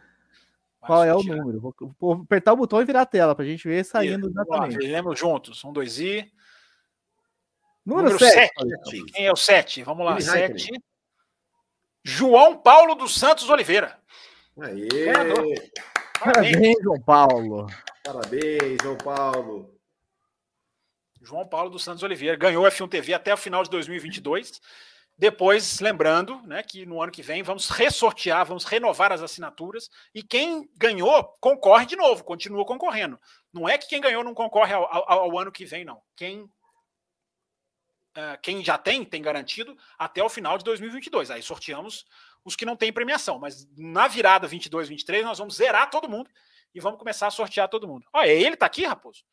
vai 0.80 0.88
qual 0.88 1.04
é 1.04 1.14
o 1.14 1.22
número. 1.22 1.60
Vou, 1.60 1.74
vou 1.98 2.12
apertar 2.12 2.52
o 2.52 2.56
botão 2.56 2.80
e 2.80 2.84
virar 2.84 3.02
a 3.02 3.06
tela 3.06 3.34
pra 3.34 3.44
gente 3.44 3.66
ver 3.66 3.84
saindo 3.84 4.28
exatamente. 4.28 4.76
Veremos 4.76 5.18
juntos. 5.18 5.64
Um, 5.64 5.72
dois 5.72 5.98
e. 5.98 6.30
Número, 7.84 8.10
Número 8.10 8.18
7. 8.18 8.52
7. 8.84 9.04
Quem 9.12 9.26
é 9.26 9.32
o 9.32 9.36
7? 9.36 9.82
Vamos 9.82 10.04
lá, 10.04 10.18
Jimmy 10.18 10.30
Raikkonen. 10.32 10.58
7. 10.58 10.82
João 12.04 12.56
Paulo 12.56 12.94
dos 12.94 13.18
Santos 13.18 13.48
Oliveira. 13.48 13.98
Aê! 14.60 15.12
Parabéns. 15.12 15.70
Parabéns, 16.18 16.76
João 16.82 17.00
Paulo. 17.00 17.66
Parabéns, 18.04 18.78
João 18.82 18.96
Paulo. 18.96 19.75
João 21.26 21.46
Paulo 21.46 21.70
dos 21.70 21.82
Santos 21.84 22.02
Oliveira 22.02 22.36
ganhou 22.36 22.64
o 22.64 22.68
F1 22.68 22.88
TV 22.88 23.12
até 23.12 23.34
o 23.34 23.36
final 23.36 23.62
de 23.62 23.70
2022. 23.70 24.60
Depois, 25.18 25.80
lembrando 25.80 26.40
né, 26.42 26.62
que 26.62 26.84
no 26.84 27.00
ano 27.02 27.10
que 27.10 27.22
vem 27.22 27.42
vamos 27.42 27.70
ressortear, 27.70 28.44
vamos 28.44 28.64
renovar 28.64 29.12
as 29.12 29.22
assinaturas 29.22 29.88
e 30.14 30.22
quem 30.22 30.68
ganhou 30.76 31.24
concorre 31.40 31.86
de 31.86 31.96
novo, 31.96 32.22
continua 32.22 32.66
concorrendo. 32.66 33.18
Não 33.52 33.66
é 33.68 33.78
que 33.78 33.88
quem 33.88 34.00
ganhou 34.00 34.22
não 34.22 34.34
concorre 34.34 34.74
ao, 34.74 34.84
ao- 34.84 35.08
ao 35.20 35.38
ano 35.38 35.50
que 35.50 35.64
vem, 35.64 35.86
não. 35.86 36.02
Quem, 36.14 36.46
ah, 38.14 38.36
quem 38.42 38.62
já 38.62 38.76
tem, 38.76 39.04
tem 39.04 39.22
garantido 39.22 39.76
até 39.98 40.22
o 40.22 40.28
final 40.28 40.58
de 40.58 40.64
2022. 40.64 41.30
Aí 41.30 41.42
sorteamos 41.42 42.04
os 42.44 42.54
que 42.54 42.66
não 42.66 42.76
têm 42.76 42.92
premiação, 42.92 43.38
mas 43.38 43.66
na 43.76 44.06
virada 44.08 44.46
22, 44.46 44.88
23 44.88 45.24
nós 45.24 45.38
vamos 45.38 45.56
zerar 45.56 45.90
todo 45.90 46.08
mundo 46.08 46.30
e 46.74 46.80
vamos 46.80 46.98
começar 46.98 47.26
a 47.26 47.30
sortear 47.30 47.68
todo 47.68 47.88
mundo. 47.88 48.06
Olha, 48.12 48.30
ele 48.30 48.54
tá 48.56 48.66
aqui, 48.66 48.84
Raposo? 48.84 49.24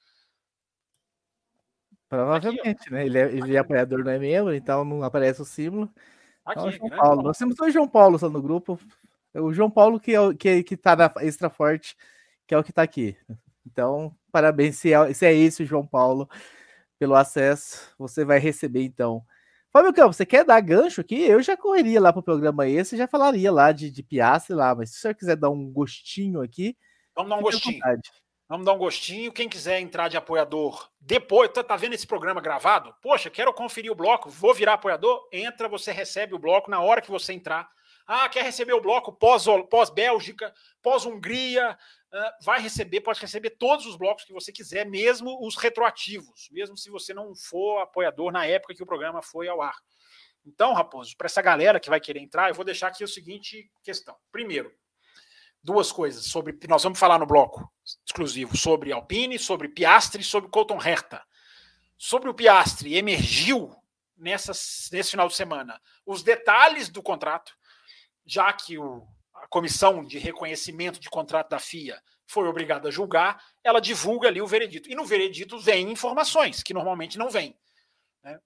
Provavelmente, 2.14 2.92
né? 2.92 3.06
Ele 3.08 3.18
é, 3.18 3.24
ele 3.34 3.56
é 3.56 3.60
apoiador, 3.60 4.04
não 4.04 4.12
é 4.12 4.20
membro, 4.20 4.54
então 4.54 4.86
não 4.86 5.02
aparece 5.02 5.42
o 5.42 5.46
símbolo. 5.46 5.92
Aqui, 6.46 6.60
Então, 6.60 6.72
João 6.72 6.90
grande 6.90 7.02
Paulo. 7.02 7.24
Nós 7.24 7.38
temos 7.40 7.56
dois 7.56 7.74
João 7.74 7.88
Paulo 7.88 8.20
só 8.20 8.30
no 8.30 8.40
grupo. 8.42 8.80
O 9.34 9.52
João 9.52 9.72
Paulo 9.72 10.00
que, 10.00 10.14
é, 10.14 10.22
o- 10.22 10.36
que, 10.36 10.62
que 10.64 10.78
tá 10.78 10.96
na 10.96 11.12
extra 11.22 11.50
forte, 11.50 11.96
que 12.46 12.54
é 12.54 12.58
o 12.58 12.64
que 12.64 12.72
tá 12.72 12.84
aqui. 12.84 13.18
Então, 13.66 14.16
parabéns 14.32 14.78
se 14.78 14.94
é, 14.94 15.12
se 15.14 15.26
é 15.26 15.34
esse 15.34 15.64
o 15.64 15.66
João 15.66 15.88
Paulo 15.88 16.30
pelo 17.00 17.16
acesso. 17.16 17.92
Você 17.98 18.24
vai 18.24 18.38
receber 18.38 18.84
então. 18.84 19.24
Fábio 19.72 19.92
Campos, 19.92 20.18
você 20.18 20.26
quer 20.26 20.46
dar 20.46 20.62
gancho 20.62 21.02
aqui? 21.02 21.20
Eu 21.20 21.42
já 21.42 21.58
correria 21.58 22.00
lá 22.00 22.14
pro 22.14 22.22
programa 22.22 22.68
esse, 22.68 22.96
já 22.96 23.08
falaria 23.08 23.52
lá 23.52 23.72
de, 23.72 23.90
de 23.90 24.04
Piastre 24.04 24.54
lá, 24.54 24.76
mas 24.76 24.92
se 24.92 24.98
o 24.98 25.02
senhor 25.02 25.16
quiser 25.16 25.36
dar 25.36 25.50
um 25.50 25.72
gostinho 25.72 26.42
aqui, 26.44 26.78
Vamos 27.16 27.32
dar 27.32 27.38
um 27.38 27.42
gostinho. 27.42 27.74
vontade. 27.74 28.12
Vamos 28.54 28.68
dar 28.68 28.74
um 28.74 28.78
gostinho. 28.78 29.32
Quem 29.32 29.50
quiser 29.50 29.80
entrar 29.80 30.10
de 30.10 30.16
apoiador 30.16 30.88
depois, 31.02 31.50
tá, 31.50 31.64
tá 31.64 31.76
vendo 31.76 31.94
esse 31.94 32.06
programa 32.06 32.40
gravado? 32.40 32.96
Poxa, 33.02 33.28
quero 33.28 33.52
conferir 33.52 33.92
o 33.92 33.96
bloco, 33.96 34.30
vou 34.30 34.54
virar 34.54 34.74
apoiador. 34.74 35.28
Entra, 35.32 35.68
você 35.68 35.92
recebe 35.92 36.36
o 36.36 36.38
bloco 36.38 36.70
na 36.70 36.80
hora 36.80 37.02
que 37.02 37.10
você 37.10 37.34
entrar. 37.34 37.68
Ah, 38.06 38.30
quer 38.30 38.44
receber 38.44 38.74
o 38.74 38.80
bloco 38.80 39.12
pós- 39.12 39.48
pós-Bélgica, 39.72 40.54
pós-Hungria? 40.84 41.76
ah, 42.12 42.38
vai 42.44 42.62
receber, 42.62 43.02
pode 43.02 43.20
receber 43.20 43.50
todos 43.58 43.88
os 43.88 43.96
blocos 43.96 44.24
que 44.24 44.32
você 44.32 44.52
quiser, 44.52 44.86
mesmo 44.86 45.44
os 45.44 45.56
retroativos, 45.58 46.48
mesmo 46.52 46.78
se 46.78 46.92
você 46.92 47.12
não 47.12 47.34
for 47.36 47.80
apoiador 47.80 48.32
na 48.32 48.46
época 48.46 48.76
que 48.76 48.84
o 48.84 48.86
programa 48.86 49.24
foi 49.24 49.48
ao 49.48 49.64
ar. 49.64 49.78
Então, 50.46 50.74
Raposo, 50.74 51.18
para 51.18 51.26
essa 51.26 51.42
galera 51.42 51.80
que 51.80 51.90
vai 51.90 52.00
querer 52.00 52.20
entrar, 52.20 52.50
eu 52.50 52.54
vou 52.54 52.64
deixar 52.64 52.90
aqui 52.90 53.04
o 53.04 53.08
seguinte 53.08 53.72
questão. 53.82 54.16
Primeiro, 54.32 54.72
duas 55.64 55.92
coisas 55.92 56.26
sobre. 56.26 56.58
Nós 56.68 56.84
vamos 56.84 57.00
falar 57.00 57.18
no 57.18 57.26
bloco 57.26 57.72
exclusivo 58.06 58.58
sobre 58.58 58.92
Alpine, 58.92 59.40
sobre 59.40 59.70
Piastre 59.70 60.24
sobre 60.24 60.50
Colton 60.50 60.82
Herta. 60.82 61.24
Sobre 61.98 62.30
o 62.30 62.34
Piastre, 62.34 62.96
emergiu 62.96 63.74
nessas, 64.18 64.90
nesse 64.92 65.12
final 65.12 65.28
de 65.28 65.36
semana 65.36 65.82
os 66.06 66.22
detalhes 66.22 66.90
do 66.90 67.02
contrato, 67.02 67.56
já 68.26 68.52
que 68.52 68.78
o, 68.78 69.08
a 69.34 69.48
comissão 69.48 70.04
de 70.04 70.18
reconhecimento 70.18 71.00
de 71.00 71.10
contrato 71.10 71.50
da 71.50 71.60
FIA 71.60 72.02
foi 72.26 72.48
obrigada 72.48 72.90
a 72.90 72.92
julgar, 72.92 73.42
ela 73.64 73.80
divulga 73.80 74.28
ali 74.28 74.42
o 74.42 74.48
veredito. 74.48 74.90
E 74.90 74.96
no 74.96 75.06
veredito 75.06 75.60
vem 75.60 75.92
informações 75.92 76.62
que 76.62 76.74
normalmente 76.74 77.18
não 77.18 77.30
vêm. 77.30 77.58
né? 78.24 78.40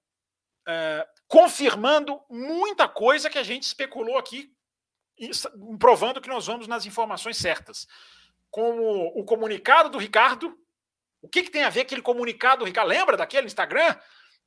É, 0.68 1.07
confirmando 1.27 2.22
muita 2.30 2.88
coisa 2.88 3.30
que 3.30 3.38
a 3.38 3.44
gente 3.44 3.64
especulou 3.64 4.18
aqui 4.18 4.52
provando 5.80 6.22
que 6.22 6.30
nós 6.30 6.45
vamos 6.48 6.68
nas 6.68 6.85
informações 6.85 7.38
certas. 7.38 7.88
Como 8.49 9.07
o 9.19 9.23
comunicado 9.23 9.89
do 9.89 9.98
Ricardo. 9.98 10.57
O 11.22 11.27
que, 11.27 11.44
que 11.44 11.49
tem 11.49 11.64
a 11.64 11.69
ver 11.69 11.81
aquele 11.81 12.02
comunicado 12.02 12.60
do 12.60 12.65
Ricardo? 12.65 12.89
Lembra 12.89 13.18
daquele 13.18 13.48
Instagram? 13.48 13.95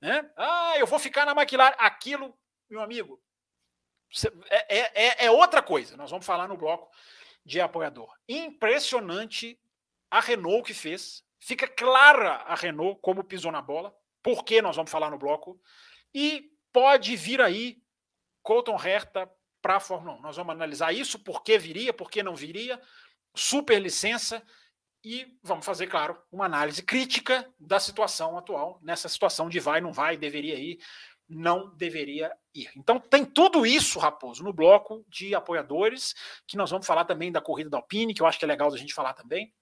Né? 0.01 0.31
Ah, 0.37 0.75
eu 0.79 0.87
vou 0.87 0.99
ficar 0.99 1.27
na 1.27 1.33
McLaren. 1.33 1.75
Aquilo, 1.79 2.35
meu 2.69 2.81
amigo, 2.81 3.21
é, 4.49 4.79
é- 4.79 5.07
é- 5.07 5.25
é 5.27 5.31
outra 5.31 5.63
coisa. 5.63 5.97
Nós 5.97 6.11
vamos 6.11 6.25
falar 6.27 6.49
no 6.49 6.57
bloco 6.57 6.91
de 7.45 7.61
apoiador. 7.61 8.13
Impressionante 8.29 9.61
a 10.11 10.21
Renault 10.21 10.63
que 10.65 10.75
fez. 10.75 11.25
Fica 11.39 11.67
clara 11.67 12.35
a 12.47 12.55
Renault 12.55 13.01
como 13.01 13.25
pisou 13.25 13.51
na 13.53 13.63
bola. 13.63 13.95
Por 14.23 14.45
que 14.45 14.61
nós 14.61 14.77
vamos 14.77 14.91
falar 14.91 15.11
no 15.11 15.19
bloco? 15.19 15.61
E 16.15 16.51
pode 16.73 17.17
vir 17.17 17.41
aí 17.41 17.83
Colton 18.43 18.77
Herta 18.77 19.31
para 19.61 19.77
a 19.77 19.81
Fórmula 19.81 20.19
1. 20.19 20.20
Nós 20.20 20.37
vamos 20.37 20.55
analisar 20.55 20.93
isso, 20.93 21.19
por 21.19 21.43
que 21.43 21.59
viria, 21.59 21.93
por 21.93 22.11
que 22.11 22.23
não 22.23 22.35
viria, 22.35 22.81
super 23.35 23.81
licença 23.81 24.43
e 25.05 25.39
vamos 25.43 25.65
fazer, 25.65 25.87
claro, 25.87 26.19
uma 26.31 26.45
análise 26.45 26.82
crítica 26.82 27.49
da 27.59 27.81
situação 27.81 28.37
atual, 28.37 28.78
nessa 28.82 29.09
situação 29.09 29.49
de 29.49 29.59
vai, 29.59 29.81
não 29.81 29.93
vai, 29.93 30.16
deveria 30.16 30.57
ir, 30.57 30.78
não 31.28 31.74
deveria 31.77 32.31
ir. 32.55 32.70
Então 32.77 32.99
tem 32.99 33.24
tudo 33.24 33.65
isso, 33.65 33.99
Raposo, 33.99 34.43
no 34.43 34.53
bloco 34.53 35.05
de 35.09 35.35
apoiadores, 35.35 36.15
que 36.47 36.57
nós 36.57 36.70
vamos 36.70 36.87
falar 36.87 37.05
também 37.05 37.32
da 37.32 37.41
corrida 37.41 37.70
da 37.70 37.78
Alpine, 37.78 38.12
que 38.12 38.20
eu 38.20 38.27
acho 38.27 38.39
que 38.39 38.45
é 38.45 38.49
legal 38.49 38.73
a 38.73 38.77
gente 38.77 38.93
falar 38.93 39.15
também. 39.15 39.53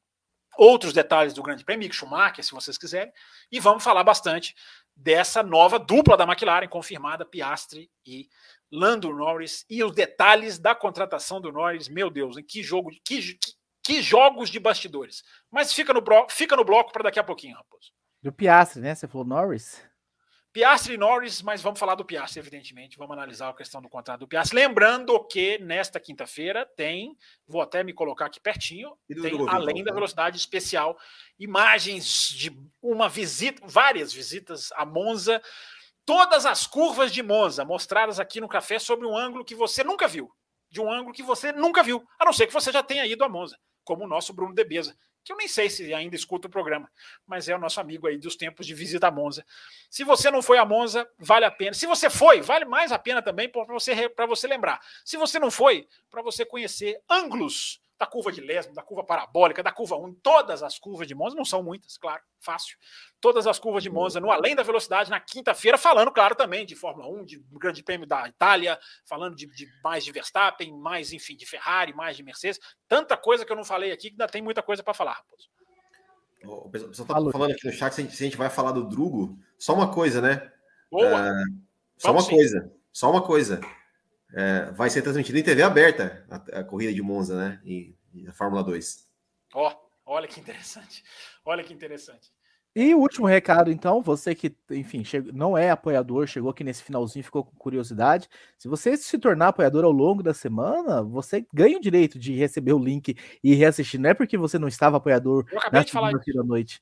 Outros 0.57 0.93
detalhes 0.93 1.35
do 1.35 1.43
Grande 1.43 1.65
Prêmio, 1.65 1.93
Schumacher, 1.93 2.45
se 2.45 2.53
vocês 2.53 2.77
quiserem, 2.77 3.13
e 3.53 3.61
vamos 3.61 3.85
falar 3.85 4.03
bastante 4.03 4.57
dessa 4.99 5.45
nova 5.45 5.79
dupla 5.79 6.17
da 6.17 6.25
McLaren, 6.25 6.67
confirmada, 6.67 7.25
Piastri 7.25 7.89
e 8.05 8.29
Lando 8.71 9.15
Norris, 9.15 9.65
e 9.71 9.83
os 9.83 9.95
detalhes 9.95 10.59
da 10.59 10.75
contratação 10.75 11.41
do 11.41 11.53
Norris, 11.53 11.89
meu 11.89 12.11
Deus, 12.11 12.37
em 12.37 12.43
que 12.43 12.63
jogo, 12.63 12.91
que, 12.91 13.01
que, 13.35 13.39
que 13.83 14.03
jogos 14.03 14.51
de 14.51 14.59
bastidores. 14.59 15.23
Mas 15.51 15.73
fica 15.73 15.95
no, 15.95 16.03
fica 16.29 16.57
no 16.57 16.65
bloco 16.65 16.93
para 16.93 17.05
daqui 17.05 17.19
a 17.19 17.25
pouquinho, 17.25 17.57
Raposo. 17.57 17.93
Do 18.21 18.33
Piastri, 18.33 18.83
né? 18.83 18.95
Você 18.95 19.07
falou 19.07 19.25
Norris? 19.25 19.81
Piastri 20.53 20.95
e 20.95 20.99
Norris, 20.99 21.43
mas 21.43 21.61
vamos 21.61 21.79
falar 21.79 21.95
do 21.95 22.05
Piastri, 22.05 22.41
evidentemente. 22.41 22.97
Vamos 22.97 23.13
analisar 23.13 23.51
a 23.51 23.55
questão 23.55 23.83
do 23.83 23.89
contrato 23.89 24.21
do 24.21 24.29
Piastri. 24.29 24.57
Lembrando 24.57 25.23
que 25.25 25.59
nesta 25.59 26.01
quinta-feira 26.01 26.65
tem, 26.65 27.17
vou 27.47 27.61
até 27.61 27.85
me 27.85 27.93
colocar 27.93 28.27
aqui 28.27 28.41
pertinho, 28.41 28.97
tem 29.23 29.49
além 29.49 29.85
da 29.85 29.93
velocidade 29.93 30.37
especial, 30.37 30.99
imagens 31.39 32.29
de 32.31 32.57
uma 32.83 33.09
visita, 33.09 33.63
várias 33.67 34.13
visitas 34.13 34.73
a 34.73 34.87
Monza, 34.87 35.43
todas 36.05 36.47
as 36.47 36.67
curvas 36.67 37.13
de 37.13 37.23
Monza 37.23 37.65
mostradas 37.65 38.19
aqui 38.19 38.41
no 38.41 38.49
café 38.49 38.79
sobre 38.79 39.07
um 39.07 39.17
ângulo 39.17 39.45
que 39.45 39.55
você 39.55 39.85
nunca 39.85 40.09
viu, 40.09 40.33
de 40.71 40.81
um 40.81 40.91
ângulo 40.91 41.15
que 41.15 41.23
você 41.23 41.53
nunca 41.53 41.83
viu, 41.83 42.07
a 42.19 42.25
não 42.25 42.33
ser 42.33 42.47
que 42.47 42.53
você 42.53 42.73
já 42.73 42.83
tenha 42.83 43.05
ido 43.07 43.23
a 43.23 43.29
Monza, 43.29 43.59
como 43.85 44.05
o 44.05 44.09
nosso 44.09 44.33
Bruno 44.33 44.55
Debeza 44.55 44.97
que 45.25 45.33
eu 45.33 45.37
nem 45.37 45.49
sei 45.49 45.69
se 45.69 45.93
ainda 45.93 46.17
escuta 46.17 46.49
o 46.49 46.51
programa, 46.51 46.91
mas 47.27 47.49
é 47.49 47.55
o 47.55 47.59
nosso 47.59 47.81
amigo 47.81 48.07
aí 48.07 48.19
dos 48.19 48.37
tempos 48.37 48.67
de 48.67 48.75
visita 48.75 49.09
a 49.09 49.11
Monza. 49.11 49.45
Se 49.91 50.05
você 50.05 50.31
não 50.31 50.43
foi 50.43 50.59
a 50.59 50.65
Monza, 50.65 51.09
vale 51.19 51.45
a 51.45 51.51
pena. 51.51 51.75
Se 51.75 51.87
você 51.87 52.09
foi, 52.09 52.41
vale 52.41 52.65
mais 52.65 52.93
a 52.93 52.99
pena 52.99 53.21
também 53.23 53.49
para 53.49 53.65
você, 53.65 54.11
você 54.29 54.47
lembrar. 54.47 54.81
Se 55.05 55.17
você 55.17 55.39
não 55.39 55.51
foi, 55.51 55.87
para 56.11 56.23
você 56.23 56.45
conhecer 56.45 57.01
ângulos 57.09 57.81
da 57.99 58.07
curva 58.07 58.31
de 58.31 58.41
Lesmo, 58.41 58.73
da 58.73 58.83
curva 58.83 59.05
parabólica, 59.05 59.63
da 59.63 59.73
curva 59.73 59.97
1, 59.97 60.15
todas 60.23 60.63
as 60.63 60.79
curvas 60.79 61.09
de 61.09 61.15
Monza, 61.15 61.35
não 61.35 61.45
são 61.45 61.63
muitas, 61.63 61.99
claro, 61.99 62.23
fácil. 62.39 62.79
Todas 63.21 63.47
as 63.47 63.59
curvas 63.59 63.83
de 63.83 63.91
Monza, 63.91 64.21
no 64.21 64.31
Além 64.31 64.55
da 64.55 64.63
Velocidade, 64.63 65.11
na 65.11 65.19
quinta-feira, 65.19 65.77
falando, 65.77 66.13
claro, 66.13 66.37
também 66.37 66.65
de 66.65 66.77
Fórmula 66.77 67.09
1, 67.09 67.25
de 67.25 67.45
Grande 67.53 67.83
Prêmio 67.83 68.07
da 68.07 68.29
Itália, 68.29 68.79
falando 69.05 69.35
de, 69.35 69.47
de, 69.47 69.67
mais 69.83 70.05
de 70.05 70.13
Verstappen, 70.13 70.73
mais, 70.79 71.13
enfim, 71.13 71.37
de 71.37 71.45
Ferrari, 71.45 71.93
mais 71.93 72.17
de 72.17 72.23
Mercedes. 72.23 72.61
Tanta 72.87 73.17
coisa 73.17 73.45
que 73.45 73.51
eu 73.51 73.57
não 73.57 73.65
falei 73.65 73.91
aqui, 73.91 74.09
que 74.09 74.15
ainda 74.15 74.29
tem 74.29 74.41
muita 74.41 74.63
coisa 74.63 74.83
para 74.83 74.95
falar, 74.95 75.15
Raposo. 75.15 75.49
O 76.45 76.71
pessoal 76.71 76.91
está 76.93 77.33
falando 77.33 77.51
aqui 77.51 77.67
no 77.67 77.73
chat 77.73 77.93
se 77.93 78.01
a, 78.01 78.05
gente, 78.05 78.17
se 78.17 78.23
a, 78.23 78.27
gente, 78.27 78.37
vai 78.37 78.49
falar 78.49 78.71
do 78.71 78.87
Drugo. 78.87 79.37
Só 79.59 79.75
uma 79.75 79.93
coisa, 79.93 80.21
né? 80.21 80.53
Boa. 80.89 81.05
É, 81.05 81.33
só 81.97 82.13
Vamos 82.13 82.25
uma 82.25 82.31
sim. 82.31 82.37
coisa. 82.37 82.73
Só 82.93 83.11
uma 83.11 83.23
coisa 83.23 83.61
é, 84.33 84.71
vai 84.73 84.91
ser 84.91 85.03
transmitido 85.03 85.39
em 85.39 85.43
TV 85.43 85.63
aberta 85.63 86.25
a, 86.31 86.61
a 86.61 86.65
corrida 86.65 86.93
de 86.93 87.03
Monza, 87.03 87.37
né? 87.37 87.61
E, 87.65 87.95
e 88.15 88.27
a 88.27 88.33
Fórmula 88.33 88.63
2. 88.63 89.09
Ó, 89.55 89.71
oh, 89.71 90.13
olha 90.13 90.29
que 90.29 90.41
interessante. 90.41 91.03
Olha 91.45 91.65
que 91.65 91.73
interessante. 91.73 92.31
E 92.77 92.95
o 92.95 92.99
último 92.99 93.27
recado, 93.27 93.73
então, 93.73 94.01
você 94.01 94.35
que, 94.35 94.55
enfim, 94.71 95.03
chegou, 95.03 95.33
não 95.33 95.59
é 95.59 95.71
apoiador, 95.71 96.27
chegou 96.27 96.51
aqui 96.51 96.63
nesse 96.63 96.83
finalzinho, 96.83 97.25
ficou 97.25 97.43
com 97.43 97.57
curiosidade. 97.57 98.29
Se 98.57 98.69
você 98.69 98.97
se 98.97 99.19
tornar 99.19 99.49
apoiador 99.49 99.85
ao 99.85 99.91
longo 99.91 100.23
da 100.23 100.33
semana, 100.33 101.03
você 101.03 101.45
ganha 101.53 101.77
o 101.77 101.81
direito 101.81 102.19
de 102.19 102.35
receber 102.35 102.73
o 102.73 102.79
link 102.79 103.17
e 103.43 103.55
reassistir. 103.55 103.99
Não 103.99 104.11
é 104.11 104.15
porque 104.15 104.39
você 104.39 104.59
não 104.59 104.69
estava 104.69 104.99
apoiador 104.99 105.45
Eu 105.51 105.59
acabei 105.59 105.81
na 105.81 105.85
de 105.85 105.91
falar 105.91 106.13
da 106.13 106.45
noite. 106.45 106.81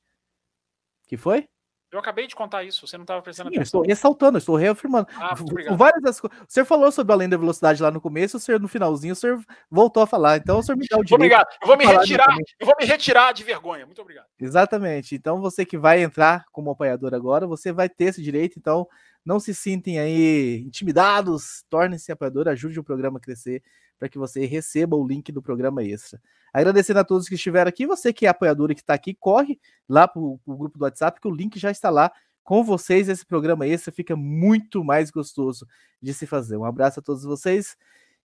Que 1.07 1.17
foi? 1.17 1.47
Eu 1.89 1.99
acabei 1.99 2.27
de 2.27 2.35
contar 2.35 2.63
isso, 2.65 2.85
você 2.85 2.97
não 2.97 3.03
estava 3.03 3.21
prestando 3.21 3.49
Sim, 3.49 3.55
atenção. 3.55 3.79
Eu 3.79 3.83
estou 3.83 3.95
ressaltando, 3.95 4.37
estou 4.37 4.55
reafirmando. 4.57 5.07
Ah, 5.15 5.35
Várias 5.75 6.01
das 6.01 6.19
coisas. 6.19 6.37
O 6.41 6.45
senhor 6.47 6.65
falou 6.65 6.91
sobre 6.91 7.13
além 7.13 7.29
da 7.29 7.37
velocidade 7.37 7.81
lá 7.81 7.89
no 7.89 8.01
começo, 8.01 8.35
o 8.35 8.39
senhor 8.39 8.59
no 8.59 8.67
finalzinho, 8.67 9.13
o 9.13 9.15
senhor 9.15 9.41
voltou 9.71 10.03
a 10.03 10.07
falar. 10.07 10.37
Então 10.37 10.59
o 10.59 10.63
senhor 10.63 10.77
me 10.77 10.85
dá 10.85 10.97
o 10.97 11.03
direito. 11.03 11.15
Obrigado. 11.15 11.47
Eu 11.61 11.67
vou 11.67 11.77
me 11.77 11.85
retirar, 11.85 12.35
eu 12.59 12.65
vou 12.65 12.75
me 12.77 12.85
retirar 12.85 13.31
de 13.31 13.43
vergonha. 13.43 13.85
Muito 13.85 14.01
obrigado. 14.01 14.25
Exatamente. 14.39 15.15
Então 15.15 15.39
você 15.39 15.65
que 15.65 15.77
vai 15.77 16.03
entrar 16.03 16.45
como 16.51 16.71
apoiador 16.71 17.13
agora, 17.13 17.47
você 17.47 17.71
vai 17.71 17.87
ter 17.87 18.05
esse 18.05 18.21
direito. 18.21 18.59
Então 18.59 18.85
não 19.27 19.41
se 19.41 19.53
sintem 19.53 19.99
aí 19.99 20.63
intimidados, 20.65 21.65
tornem-se 21.69 22.13
apoiador, 22.13 22.47
ajude 22.47 22.79
o 22.79 22.83
programa 22.83 23.17
a 23.17 23.21
crescer 23.21 23.61
para 23.99 24.07
que 24.07 24.17
você 24.17 24.45
receba 24.45 24.95
o 24.95 25.05
link 25.05 25.33
do 25.33 25.41
programa 25.41 25.83
extra. 25.83 26.21
Agradecendo 26.53 26.99
a 27.01 27.03
todos 27.03 27.27
que 27.27 27.35
estiveram 27.35 27.67
aqui, 27.67 27.85
você 27.85 28.13
que 28.13 28.25
é 28.25 28.29
apoiador 28.29 28.71
e 28.71 28.75
que 28.75 28.79
está 28.79 28.93
aqui, 28.93 29.13
corre 29.13 29.59
lá 29.87 30.07
para 30.07 30.21
o 30.21 30.39
grupo 30.47 30.77
do 30.77 30.83
WhatsApp, 30.85 31.19
que 31.19 31.27
o 31.27 31.35
link 31.35 31.59
já 31.59 31.69
está 31.69 31.89
lá 31.89 32.09
com 32.41 32.63
vocês. 32.63 33.09
Esse 33.09 33.25
programa 33.25 33.67
extra 33.67 33.91
fica 33.91 34.15
muito 34.15 34.81
mais 34.81 35.11
gostoso 35.11 35.67
de 36.01 36.13
se 36.13 36.25
fazer. 36.25 36.55
Um 36.55 36.63
abraço 36.63 37.01
a 37.01 37.03
todos 37.03 37.23
vocês 37.23 37.75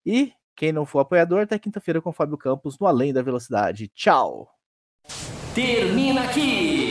e 0.05 0.31
quem 0.55 0.71
não 0.71 0.85
for 0.85 0.99
apoiador, 0.99 1.41
até 1.41 1.57
quinta-feira 1.57 1.99
com 1.99 2.11
o 2.11 2.13
Fábio 2.13 2.37
Campos 2.37 2.77
no 2.77 2.85
Além 2.85 3.11
da 3.11 3.23
Velocidade. 3.23 3.87
Tchau! 3.87 4.47
Termina 5.55 6.25
aqui 6.25 6.90